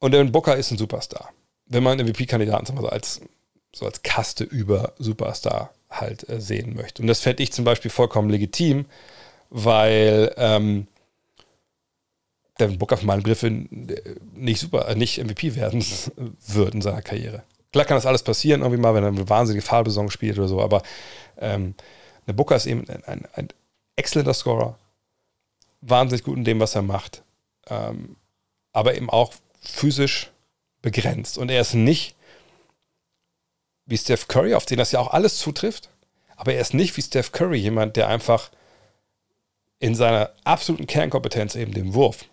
und 0.00 0.12
Devin 0.12 0.32
Booker 0.32 0.56
ist 0.56 0.70
ein 0.70 0.78
Superstar. 0.78 1.32
Wenn 1.66 1.82
man 1.82 1.98
MVP-Kandidaten 1.98 2.66
so 2.66 2.88
als, 2.88 3.20
so 3.74 3.84
als 3.84 4.02
Kaste 4.02 4.44
über 4.44 4.92
Superstar 4.98 5.72
halt 5.90 6.28
äh, 6.28 6.40
sehen 6.40 6.74
möchte. 6.74 7.02
Und 7.02 7.08
das 7.08 7.20
fände 7.20 7.42
ich 7.42 7.52
zum 7.52 7.64
Beispiel 7.64 7.90
vollkommen 7.90 8.30
legitim, 8.30 8.86
weil 9.50 10.34
ähm, 10.36 10.86
Devin 12.58 12.78
Booker 12.78 12.96
für 12.96 13.06
meine 13.06 13.22
Begriffe 13.22 13.50
nicht 13.50 14.60
super, 14.60 14.88
äh, 14.88 14.94
nicht 14.94 15.22
MVP 15.22 15.54
werden 15.54 15.84
wird 16.46 16.74
in 16.74 16.82
seiner 16.82 17.02
Karriere. 17.02 17.42
Klar 17.72 17.84
kann 17.84 17.96
das 17.96 18.06
alles 18.06 18.22
passieren, 18.22 18.62
irgendwie 18.62 18.80
mal, 18.80 18.94
wenn 18.94 19.04
er 19.04 19.08
eine 19.08 19.28
wahnsinnige 19.28 19.64
Fallbesaison 19.64 20.10
spielt 20.10 20.38
oder 20.38 20.48
so, 20.48 20.60
aber 20.60 20.82
ähm, 21.38 21.74
der 22.26 22.32
Booker 22.32 22.56
ist 22.56 22.66
eben 22.66 22.88
ein, 22.88 23.04
ein, 23.04 23.28
ein, 23.34 23.48
exzellenter 23.96 24.34
Scorer, 24.34 24.78
wahnsinnig 25.80 26.24
gut 26.24 26.36
in 26.36 26.44
dem, 26.44 26.60
was 26.60 26.74
er 26.74 26.82
macht, 26.82 27.22
ähm, 27.68 28.16
aber 28.72 28.94
eben 28.94 29.10
auch 29.10 29.34
physisch 29.60 30.30
begrenzt. 30.82 31.36
Und 31.36 31.50
er 31.50 31.60
ist 31.60 31.74
nicht 31.74 32.14
wie 33.86 33.98
Steph 33.98 34.28
Curry, 34.28 34.54
auf 34.54 34.66
den 34.66 34.78
das 34.78 34.92
ja 34.92 35.00
auch 35.00 35.10
alles 35.10 35.38
zutrifft, 35.38 35.88
aber 36.36 36.54
er 36.54 36.60
ist 36.60 36.74
nicht 36.74 36.96
wie 36.96 37.02
Steph 37.02 37.32
Curry 37.32 37.58
jemand, 37.58 37.96
der 37.96 38.08
einfach 38.08 38.50
in 39.80 39.94
seiner 39.94 40.30
absoluten 40.44 40.86
Kernkompetenz 40.86 41.54
eben 41.54 41.72
den 41.72 41.94
Wurf 41.94 42.24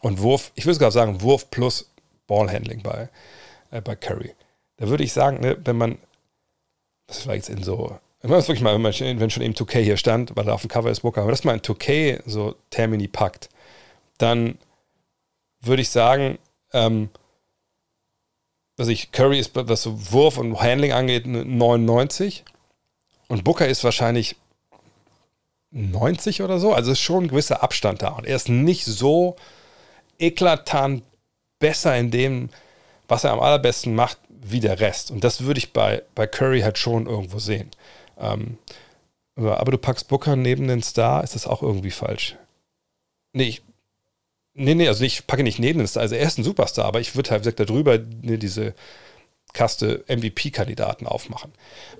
und 0.00 0.20
Wurf, 0.20 0.52
ich 0.54 0.64
würde 0.64 0.74
sogar 0.74 0.90
sagen 0.90 1.22
Wurf 1.22 1.50
plus 1.50 1.90
Ballhandling 2.26 2.82
bei, 2.82 3.08
äh, 3.70 3.80
bei 3.80 3.96
Curry. 3.96 4.34
Da 4.76 4.88
würde 4.88 5.04
ich 5.04 5.12
sagen, 5.12 5.40
ne, 5.40 5.58
wenn 5.64 5.76
man, 5.76 5.98
das 7.06 7.26
war 7.26 7.34
jetzt 7.34 7.48
in 7.48 7.62
so, 7.62 7.98
wenn 8.20 8.30
man 8.30 8.38
das 8.38 8.48
wirklich 8.48 8.62
mal, 8.62 8.74
wenn, 8.74 8.82
man, 8.82 8.92
wenn 8.92 9.30
schon 9.30 9.42
eben 9.42 9.54
2K 9.54 9.80
hier 9.80 9.96
stand, 9.96 10.36
weil 10.36 10.46
er 10.46 10.54
auf 10.54 10.62
dem 10.62 10.70
Cover 10.70 10.90
ist 10.90 11.00
Booker, 11.00 11.22
aber 11.22 11.30
das 11.30 11.44
mal 11.44 11.54
in 11.54 11.60
2K 11.60 12.22
so 12.26 12.54
Termini 12.70 13.08
packt, 13.08 13.48
dann 14.18 14.58
würde 15.60 15.82
ich 15.82 15.90
sagen, 15.90 16.38
ähm, 16.72 17.10
also 18.76 18.92
ich, 18.92 19.10
Curry 19.10 19.40
ist, 19.40 19.50
was 19.54 19.82
so 19.82 20.12
Wurf 20.12 20.38
und 20.38 20.60
Handling 20.60 20.92
angeht, 20.92 21.26
99 21.26 22.44
und 23.26 23.42
Booker 23.42 23.66
ist 23.66 23.82
wahrscheinlich 23.82 24.36
90 25.70 26.42
oder 26.42 26.58
so. 26.58 26.72
Also 26.72 26.92
ist 26.92 27.00
schon 27.00 27.24
ein 27.24 27.28
gewisser 27.28 27.62
Abstand 27.62 28.02
da. 28.02 28.08
Und 28.10 28.26
er 28.26 28.36
ist 28.36 28.48
nicht 28.48 28.84
so 28.84 29.36
eklatant 30.18 31.04
besser 31.58 31.96
in 31.96 32.10
dem, 32.10 32.50
was 33.06 33.24
er 33.24 33.32
am 33.32 33.40
allerbesten 33.40 33.94
macht, 33.94 34.18
wie 34.28 34.60
der 34.60 34.80
Rest. 34.80 35.10
Und 35.10 35.24
das 35.24 35.42
würde 35.42 35.58
ich 35.58 35.72
bei, 35.72 36.02
bei 36.14 36.26
Curry 36.26 36.60
halt 36.60 36.78
schon 36.78 37.06
irgendwo 37.06 37.38
sehen. 37.38 37.70
Ähm, 38.18 38.58
aber 39.36 39.70
du 39.70 39.78
packst 39.78 40.08
Booker 40.08 40.36
neben 40.36 40.66
den 40.66 40.82
Star, 40.82 41.22
ist 41.22 41.34
das 41.34 41.46
auch 41.46 41.62
irgendwie 41.62 41.92
falsch? 41.92 42.36
Nee, 43.32 43.44
ich, 43.44 43.62
nee, 44.54 44.74
nee, 44.74 44.88
also 44.88 45.04
ich 45.04 45.26
packe 45.26 45.42
nicht 45.42 45.58
neben 45.58 45.78
den 45.78 45.86
Star. 45.86 46.02
Also 46.02 46.16
er 46.16 46.26
ist 46.26 46.38
ein 46.38 46.44
Superstar, 46.44 46.86
aber 46.86 47.00
ich 47.00 47.14
würde 47.14 47.30
halt, 47.30 47.42
wie 47.42 47.44
gesagt, 47.44 47.60
darüber 47.60 47.98
ne, 47.98 48.38
diese 48.38 48.74
Kaste 49.52 50.04
MVP-Kandidaten 50.08 51.06
aufmachen. 51.06 51.52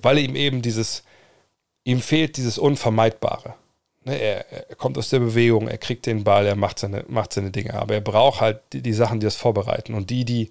Weil 0.03 0.19
ihm 0.19 0.37
eben 0.37 0.63
dieses, 0.63 1.05
ihm 1.89 2.03
fehlt 2.03 2.37
dieses 2.37 2.59
Unvermeidbare. 2.59 3.55
Ne, 4.05 4.15
er, 4.15 4.53
er, 4.53 4.77
kommt 4.77 4.99
aus 4.99 5.09
der 5.09 5.21
Bewegung, 5.21 5.69
er 5.69 5.79
kriegt 5.79 6.05
den 6.05 6.23
Ball, 6.23 6.47
er 6.47 6.55
macht 6.55 6.79
seine, 6.79 7.05
macht 7.09 7.33
seine 7.33 7.51
Dinge. 7.51 7.73
Aber 7.75 7.95
er 7.95 8.03
braucht 8.03 8.43
halt 8.43 8.61
die, 8.75 8.83
die 8.83 8.93
Sachen, 8.93 9.21
die 9.21 9.25
das 9.25 9.37
vorbereiten. 9.37 9.95
Und 9.95 10.11
die, 10.11 10.27
die 10.27 10.51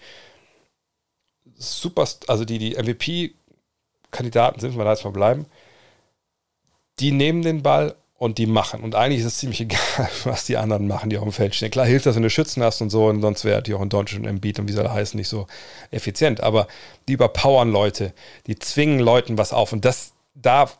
super, 1.55 2.07
also 2.27 2.43
die, 2.43 2.57
die 2.57 2.75
MVP-Kandidaten 2.75 4.59
sind, 4.59 4.71
wenn 4.71 4.79
wir 4.79 4.85
da 4.85 4.93
jetzt 4.93 5.03
mal 5.03 5.11
bleiben, 5.11 5.45
die 6.99 7.11
nehmen 7.11 7.43
den 7.43 7.61
Ball 7.61 7.93
und 8.17 8.39
die 8.39 8.47
machen. 8.47 8.81
Und 8.81 8.95
eigentlich 8.95 9.19
ist 9.19 9.27
es 9.27 9.37
ziemlich 9.37 9.61
egal, 9.61 10.09
was 10.23 10.45
die 10.45 10.57
anderen 10.57 10.87
machen, 10.87 11.11
die 11.11 11.17
auf 11.19 11.23
dem 11.23 11.33
Feld 11.33 11.53
stehen. 11.53 11.69
Klar 11.69 11.85
hilft 11.85 12.07
das, 12.07 12.15
wenn 12.15 12.23
du 12.23 12.31
Schützen 12.31 12.63
hast 12.63 12.81
und 12.81 12.89
so, 12.89 13.05
und 13.05 13.21
sonst 13.21 13.45
wäre 13.45 13.61
die 13.61 13.75
auch 13.75 13.81
in 13.83 13.89
Deutschland 13.89 14.25
und 14.25 14.29
Embiid 14.31 14.57
und 14.57 14.67
wie 14.67 14.73
soll 14.73 14.85
er 14.85 14.93
heißen, 14.93 15.19
nicht 15.19 15.29
so 15.29 15.45
effizient. 15.91 16.41
Aber 16.41 16.67
die 17.07 17.13
überpowern 17.13 17.71
Leute, 17.71 18.11
die 18.47 18.57
zwingen 18.57 18.97
Leuten 18.97 19.37
was 19.37 19.53
auf. 19.53 19.71
Und 19.71 19.85
das, 19.85 20.13
da 20.33 20.71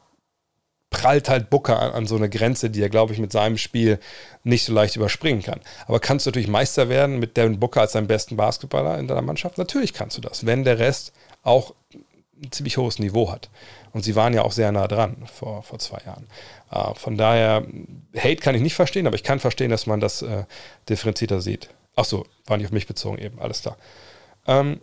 prallt 0.89 1.29
halt 1.29 1.49
Booker 1.49 1.79
an, 1.79 1.91
an, 1.91 2.05
so 2.07 2.15
eine 2.15 2.29
Grenze, 2.29 2.69
die 2.69 2.81
er, 2.81 2.89
glaube 2.89 3.13
ich, 3.13 3.19
mit 3.19 3.31
seinem 3.31 3.57
Spiel 3.57 3.99
nicht 4.43 4.63
so 4.63 4.73
leicht 4.73 4.95
überspringen 4.95 5.41
kann. 5.41 5.59
Aber 5.85 5.99
kannst 5.99 6.25
du 6.25 6.29
natürlich 6.29 6.47
Meister 6.47 6.89
werden 6.89 7.19
mit 7.19 7.35
Devin 7.35 7.59
Booker 7.59 7.81
als 7.81 7.91
deinem 7.91 8.07
besten 8.07 8.37
Basketballer 8.37 8.97
in 8.97 9.07
deiner 9.07 9.21
Mannschaft? 9.21 9.57
Natürlich 9.57 9.93
kannst 9.93 10.17
du 10.17 10.21
das, 10.21 10.45
wenn 10.45 10.63
der 10.63 10.79
Rest 10.79 11.11
auch 11.43 11.73
ein 11.93 12.51
ziemlich 12.51 12.77
hohes 12.77 12.99
Niveau 12.99 13.31
hat. 13.31 13.49
Und 13.93 14.03
sie 14.03 14.15
waren 14.15 14.33
ja 14.33 14.43
auch 14.43 14.51
sehr 14.51 14.71
nah 14.71 14.87
dran 14.87 15.25
vor, 15.33 15.63
vor 15.63 15.79
zwei 15.79 15.99
Jahren. 16.05 16.27
Äh, 16.71 16.93
von 16.95 17.17
daher, 17.17 17.65
Hate 18.15 18.37
kann 18.37 18.55
ich 18.55 18.61
nicht 18.61 18.75
verstehen, 18.75 19.07
aber 19.07 19.15
ich 19.15 19.23
kann 19.23 19.39
verstehen, 19.39 19.71
dass 19.71 19.87
man 19.87 19.99
das 19.99 20.21
äh, 20.21 20.43
differenzierter 20.87 21.41
sieht. 21.41 21.69
Ach 21.95 22.05
so, 22.05 22.25
war 22.45 22.57
nicht 22.57 22.67
auf 22.67 22.71
mich 22.71 22.87
bezogen 22.87 23.17
eben, 23.17 23.39
alles 23.39 23.61
klar. 23.61 23.77
Ähm, 24.45 24.79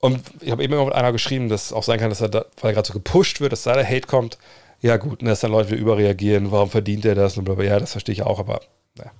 und 0.00 0.20
ich 0.40 0.50
habe 0.50 0.62
eben 0.62 0.72
immer 0.72 0.84
mit 0.84 0.94
einer 0.94 1.12
geschrieben, 1.12 1.48
dass 1.48 1.66
es 1.66 1.72
auch 1.72 1.82
sein 1.82 1.98
kann, 1.98 2.10
dass 2.10 2.20
er, 2.20 2.28
da, 2.28 2.44
weil 2.60 2.70
er 2.70 2.74
gerade 2.74 2.88
so 2.88 2.92
gepusht 2.92 3.40
wird, 3.40 3.52
dass 3.52 3.62
da 3.62 3.74
der 3.74 3.88
Hate 3.88 4.06
kommt. 4.06 4.38
Ja, 4.82 4.98
gut, 4.98 5.20
und 5.20 5.26
dass 5.26 5.40
dann 5.40 5.52
Leute 5.52 5.70
wieder 5.70 5.80
überreagieren, 5.80 6.52
warum 6.52 6.70
verdient 6.70 7.04
er 7.04 7.14
das? 7.14 7.38
Und 7.38 7.44
blablabla. 7.44 7.72
Ja, 7.72 7.80
das 7.80 7.92
verstehe 7.92 8.12
ich 8.12 8.22
auch, 8.22 8.38
aber 8.38 8.60
naja, 8.96 9.10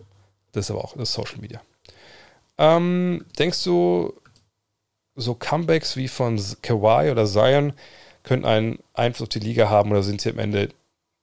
das 0.53 0.67
ist 0.67 0.71
aber 0.71 0.85
auch 0.85 0.97
das 0.97 1.13
Social 1.13 1.39
Media. 1.39 1.61
Ähm, 2.59 3.25
denkst 3.39 3.65
du, 3.65 4.15
so 5.15 5.35
Comebacks 5.35 5.97
wie 5.97 6.09
von 6.09 6.41
Kawhi 6.63 7.11
oder 7.11 7.27
Zion 7.27 7.73
könnten 8.23 8.45
einen 8.45 8.79
Einfluss 8.93 9.29
auf 9.29 9.31
die 9.31 9.41
Liga 9.41 9.71
haben 9.71 9.91
oder 9.91 10.03
sind 10.03 10.21
sie 10.21 10.31
am 10.31 10.39
Ende 10.39 10.69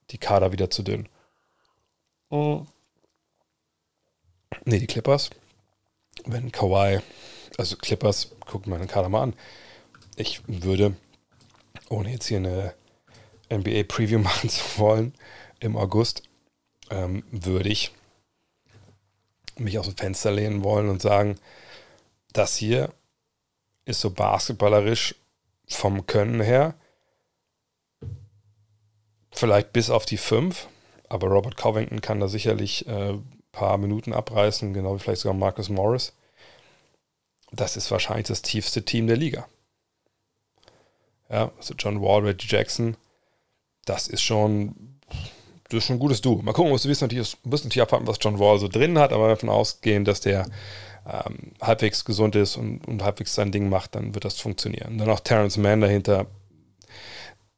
die 0.10 0.18
Kader 0.18 0.52
wieder 0.52 0.70
zu 0.70 0.82
dünn? 0.84 1.08
Mhm. 2.32 2.68
Nee, 4.66 4.80
die 4.80 4.88
Clippers. 4.88 5.30
Wenn 6.26 6.52
Kawhi 6.52 7.00
also 7.58 7.76
Clippers, 7.78 8.32
guck 8.46 8.68
mal 8.68 8.80
den 8.80 8.88
Kader 8.88 9.10
mal 9.10 9.24
an. 9.24 9.36
Ich 10.16 10.42
würde, 10.48 10.96
ohne 11.90 12.12
jetzt 12.12 12.28
hier 12.28 12.38
eine 12.38 12.74
NBA-Preview 13.52 14.20
machen 14.24 14.50
zu 14.50 14.64
wollen, 14.78 15.14
im 15.60 15.78
August, 15.78 16.24
ähm, 16.90 17.24
würde 17.32 17.70
ich 17.70 17.92
mich 19.58 19.78
aus 19.80 19.86
dem 19.86 19.98
Fenster 19.98 20.32
lehnen 20.32 20.64
wollen 20.64 20.90
und 20.90 21.02
sagen, 21.02 21.38
das 22.34 22.58
hier 22.58 22.92
ist 23.86 24.02
so 24.02 24.10
basketballerisch 24.10 25.16
vom 25.68 26.06
Können 26.06 26.42
her 26.42 26.76
vielleicht 29.34 29.74
bis 29.74 29.90
auf 29.90 30.06
die 30.06 30.18
5, 30.18 30.68
aber 31.10 31.28
Robert 31.28 31.58
Covington 31.58 32.02
kann 32.02 32.20
da 32.20 32.28
sicherlich 32.28 32.88
ein 32.88 33.16
äh, 33.16 33.20
paar 33.52 33.78
Minuten 33.78 34.14
abreißen, 34.14 34.74
genau 34.74 34.96
wie 34.96 35.00
vielleicht 35.00 35.22
sogar 35.22 35.38
Marcus 35.38 35.70
Morris 35.70 36.14
das 37.56 37.78
ist 37.78 37.92
wahrscheinlich 37.92 38.28
das 38.28 38.42
tiefste 38.42 38.84
Team 38.84 39.08
der 39.08 39.18
Liga. 39.18 39.48
Ja, 41.30 41.52
also 41.58 41.74
John 41.78 42.02
Wall, 42.02 42.22
Reggie 42.24 42.48
Jackson, 42.48 42.98
das 43.86 44.08
ist 44.08 44.22
schon, 44.22 45.00
das 45.70 45.80
ist 45.80 45.86
schon 45.86 45.98
ein 45.98 46.00
gutes 46.00 46.22
Du. 46.22 46.36
Mal 46.42 46.54
gucken, 46.54 46.72
du 46.72 46.90
wissen 46.90 47.04
natürlich, 47.04 47.38
musst 47.44 47.64
natürlich 47.64 47.84
abwarten, 47.84 48.08
was 48.08 48.18
John 48.20 48.40
Wall 48.40 48.60
so 48.60 48.68
drin 48.68 48.98
hat, 49.00 49.14
aber 49.14 49.30
davon 49.30 49.50
ausgehen, 49.50 50.06
dass 50.06 50.22
der 50.22 50.46
ähm, 51.08 51.52
halbwegs 51.62 52.06
gesund 52.06 52.36
ist 52.36 52.56
und, 52.58 52.88
und, 52.88 53.04
halbwegs 53.04 53.36
sein 53.36 53.52
Ding 53.52 53.70
macht, 53.70 53.96
dann 53.96 54.14
wird 54.14 54.26
das 54.26 54.40
funktionieren. 54.40 54.98
Dann 54.98 55.08
noch 55.08 55.20
Terrence 55.20 55.58
Mann 55.58 55.82
dahinter. 55.82 56.28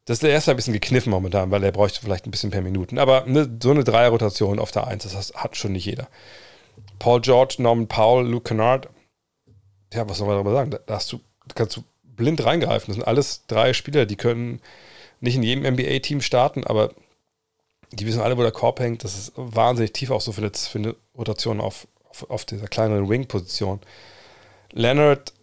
Das 0.06 0.16
ist 0.16 0.24
der 0.24 0.32
erste 0.32 0.52
ein 0.52 0.58
bisschen 0.58 0.74
gekniffen 0.74 1.10
momentan, 1.12 1.52
weil 1.52 1.64
er 1.64 1.72
bräuchte 1.72 2.02
vielleicht 2.02 2.28
ein 2.28 2.32
bisschen 2.32 2.52
per 2.52 2.62
Minuten. 2.62 3.00
Aber 3.00 3.26
ne, 3.26 3.50
so 3.62 3.72
eine 3.72 3.84
Dreierrotation 3.84 4.60
auf 4.60 4.72
der 4.72 4.88
Eins, 4.88 5.04
das 5.04 5.34
hat 5.36 5.58
schon 5.58 5.74
nicht 5.74 5.86
jeder. 5.86 6.08
Paul 7.00 7.22
George, 7.22 7.56
Norman 7.60 7.88
Powell, 7.88 8.26
Luke 8.26 8.48
Kennard, 8.48 8.90
ja, 9.96 10.08
was 10.10 10.18
soll 10.18 10.28
man 10.28 10.36
darüber 10.36 10.54
sagen? 10.54 10.72
Da, 10.72 10.80
hast 10.90 11.12
du, 11.12 11.20
kannst 11.54 11.78
du 11.78 11.84
blind 12.04 12.44
reingreifen. 12.44 12.88
Das 12.88 12.96
sind 12.96 13.08
alles 13.08 13.46
drei 13.48 13.74
Spieler, 13.74 14.06
die 14.06 14.16
können 14.16 14.62
nicht 15.22 15.36
in 15.36 15.44
jedem 15.44 15.66
NBA-Team 15.74 16.22
starten, 16.22 16.64
aber 16.64 16.92
die 17.92 18.06
wissen 18.06 18.22
alle, 18.22 18.38
wo 18.38 18.42
der 18.42 18.52
Korb 18.52 18.80
hängt. 18.80 19.04
Das 19.04 19.18
ist 19.18 19.34
wahnsinnig 19.36 19.94
tief 19.94 20.12
auch 20.12 20.22
so 20.22 20.32
für 20.32 20.42
eine, 20.42 20.52
für 20.54 20.80
eine 20.80 20.96
Rotation 21.18 21.62
auf, 21.62 21.88
auf, 22.10 22.30
auf 22.30 22.46
dieser 22.46 22.68
kleineren 22.68 23.10
Wing-Position. 23.10 23.80
Leonard 24.72 25.34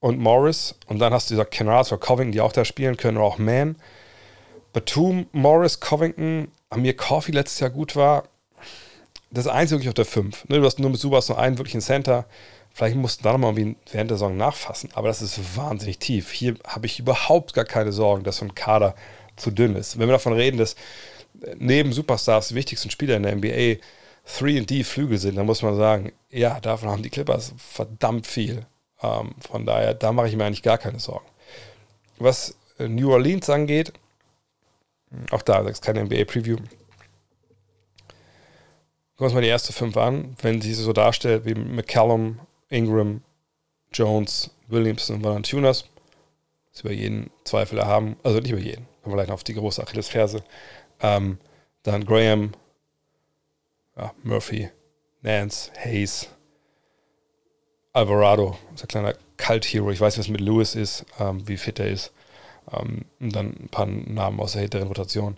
und 0.00 0.18
Morris 0.18 0.74
und 0.86 0.98
dann 0.98 1.12
hast 1.12 1.30
du 1.30 1.34
dieser 1.34 1.44
Kennard 1.44 1.90
oder 1.90 2.00
Covington, 2.00 2.32
die 2.32 2.40
auch 2.40 2.52
da 2.52 2.64
spielen 2.64 2.96
können, 2.96 3.16
oder 3.16 3.26
auch 3.26 3.38
Mann. 3.38 3.76
Batum, 4.72 5.26
Morris, 5.32 5.80
Covington, 5.80 6.48
Amir 6.70 6.96
Coffee 6.96 7.32
letztes 7.32 7.60
Jahr 7.60 7.70
gut 7.70 7.96
war. 7.96 8.24
Das 9.30 9.46
Einzige 9.46 9.78
wirklich 9.78 9.88
auf 9.88 9.94
der 9.94 10.04
5. 10.04 10.48
Ne, 10.48 10.58
du 10.58 10.64
hast 10.64 10.78
nur 10.78 10.90
mit 10.90 11.00
Subas 11.00 11.28
nur 11.28 11.38
einen 11.38 11.58
wirklichen 11.58 11.80
Center. 11.80 12.26
Vielleicht 12.78 12.94
mussten 12.94 13.24
da 13.24 13.32
nochmal 13.32 13.56
während 13.56 13.90
der 13.92 14.16
Saison 14.16 14.36
nachfassen, 14.36 14.90
aber 14.94 15.08
das 15.08 15.20
ist 15.20 15.56
wahnsinnig 15.56 15.98
tief. 15.98 16.30
Hier 16.30 16.54
habe 16.64 16.86
ich 16.86 17.00
überhaupt 17.00 17.52
gar 17.52 17.64
keine 17.64 17.90
Sorgen, 17.90 18.22
dass 18.22 18.36
so 18.36 18.44
ein 18.44 18.54
Kader 18.54 18.94
zu 19.34 19.50
dünn 19.50 19.74
ist. 19.74 19.98
Wenn 19.98 20.06
wir 20.06 20.12
davon 20.12 20.32
reden, 20.32 20.58
dass 20.58 20.76
neben 21.56 21.92
Superstars 21.92 22.46
die 22.46 22.54
wichtigsten 22.54 22.88
Spieler 22.88 23.16
in 23.16 23.24
der 23.24 23.34
NBA 23.34 23.82
3D-Flügel 24.28 25.18
sind, 25.18 25.34
dann 25.34 25.46
muss 25.46 25.62
man 25.62 25.74
sagen, 25.74 26.12
ja, 26.30 26.60
davon 26.60 26.88
haben 26.88 27.02
die 27.02 27.10
Clippers 27.10 27.52
verdammt 27.56 28.28
viel. 28.28 28.64
Ähm, 29.02 29.34
von 29.40 29.66
daher, 29.66 29.94
da 29.94 30.12
mache 30.12 30.28
ich 30.28 30.36
mir 30.36 30.44
eigentlich 30.44 30.62
gar 30.62 30.78
keine 30.78 31.00
Sorgen. 31.00 31.26
Was 32.18 32.56
äh, 32.78 32.86
New 32.86 33.10
Orleans 33.10 33.50
angeht, 33.50 33.92
auch 35.32 35.42
da, 35.42 35.64
das 35.64 35.72
ist 35.72 35.82
keine 35.82 36.04
NBA-Preview. 36.04 36.58
Gucken 36.58 36.68
wir 39.16 39.24
uns 39.24 39.34
mal 39.34 39.42
die 39.42 39.48
erste 39.48 39.72
fünf 39.72 39.96
an. 39.96 40.36
Wenn 40.40 40.60
sie 40.60 40.74
so 40.74 40.92
darstellt 40.92 41.44
wie 41.44 41.54
McCallum, 41.54 42.38
Ingram, 42.68 43.22
Jones, 43.92 44.50
Williamson 44.68 45.24
und. 45.24 45.52
Das 45.52 46.80
über 46.80 46.92
jeden 46.92 47.30
Zweifel 47.44 47.84
haben. 47.84 48.16
Also 48.22 48.38
nicht 48.38 48.52
über 48.52 48.60
jeden. 48.60 48.86
Kommen 49.02 49.14
wir 49.14 49.16
gleich 49.16 49.28
noch 49.28 49.34
auf 49.34 49.44
die 49.44 49.54
große 49.54 49.82
Achillesferse. 49.82 50.44
Ähm, 51.00 51.38
dann 51.82 52.04
Graham, 52.04 52.52
ja, 53.96 54.12
Murphy, 54.22 54.70
Nance, 55.22 55.72
Hayes, 55.76 56.28
Alvarado, 57.92 58.56
ist 58.74 58.84
ein 58.84 58.88
kleiner 58.88 59.14
Cult-Hero. 59.38 59.90
Ich 59.90 60.00
weiß 60.00 60.16
nicht, 60.16 60.26
was 60.26 60.32
mit 60.32 60.40
Lewis 60.40 60.74
ist, 60.74 61.04
ähm, 61.18 61.46
wie 61.48 61.56
fit 61.56 61.80
er 61.80 61.88
ist. 61.88 62.12
Ähm, 62.72 63.06
und 63.18 63.34
dann 63.34 63.56
ein 63.58 63.68
paar 63.70 63.86
Namen 63.86 64.40
aus 64.40 64.52
der 64.52 64.62
hinteren 64.62 64.88
Rotation. 64.88 65.36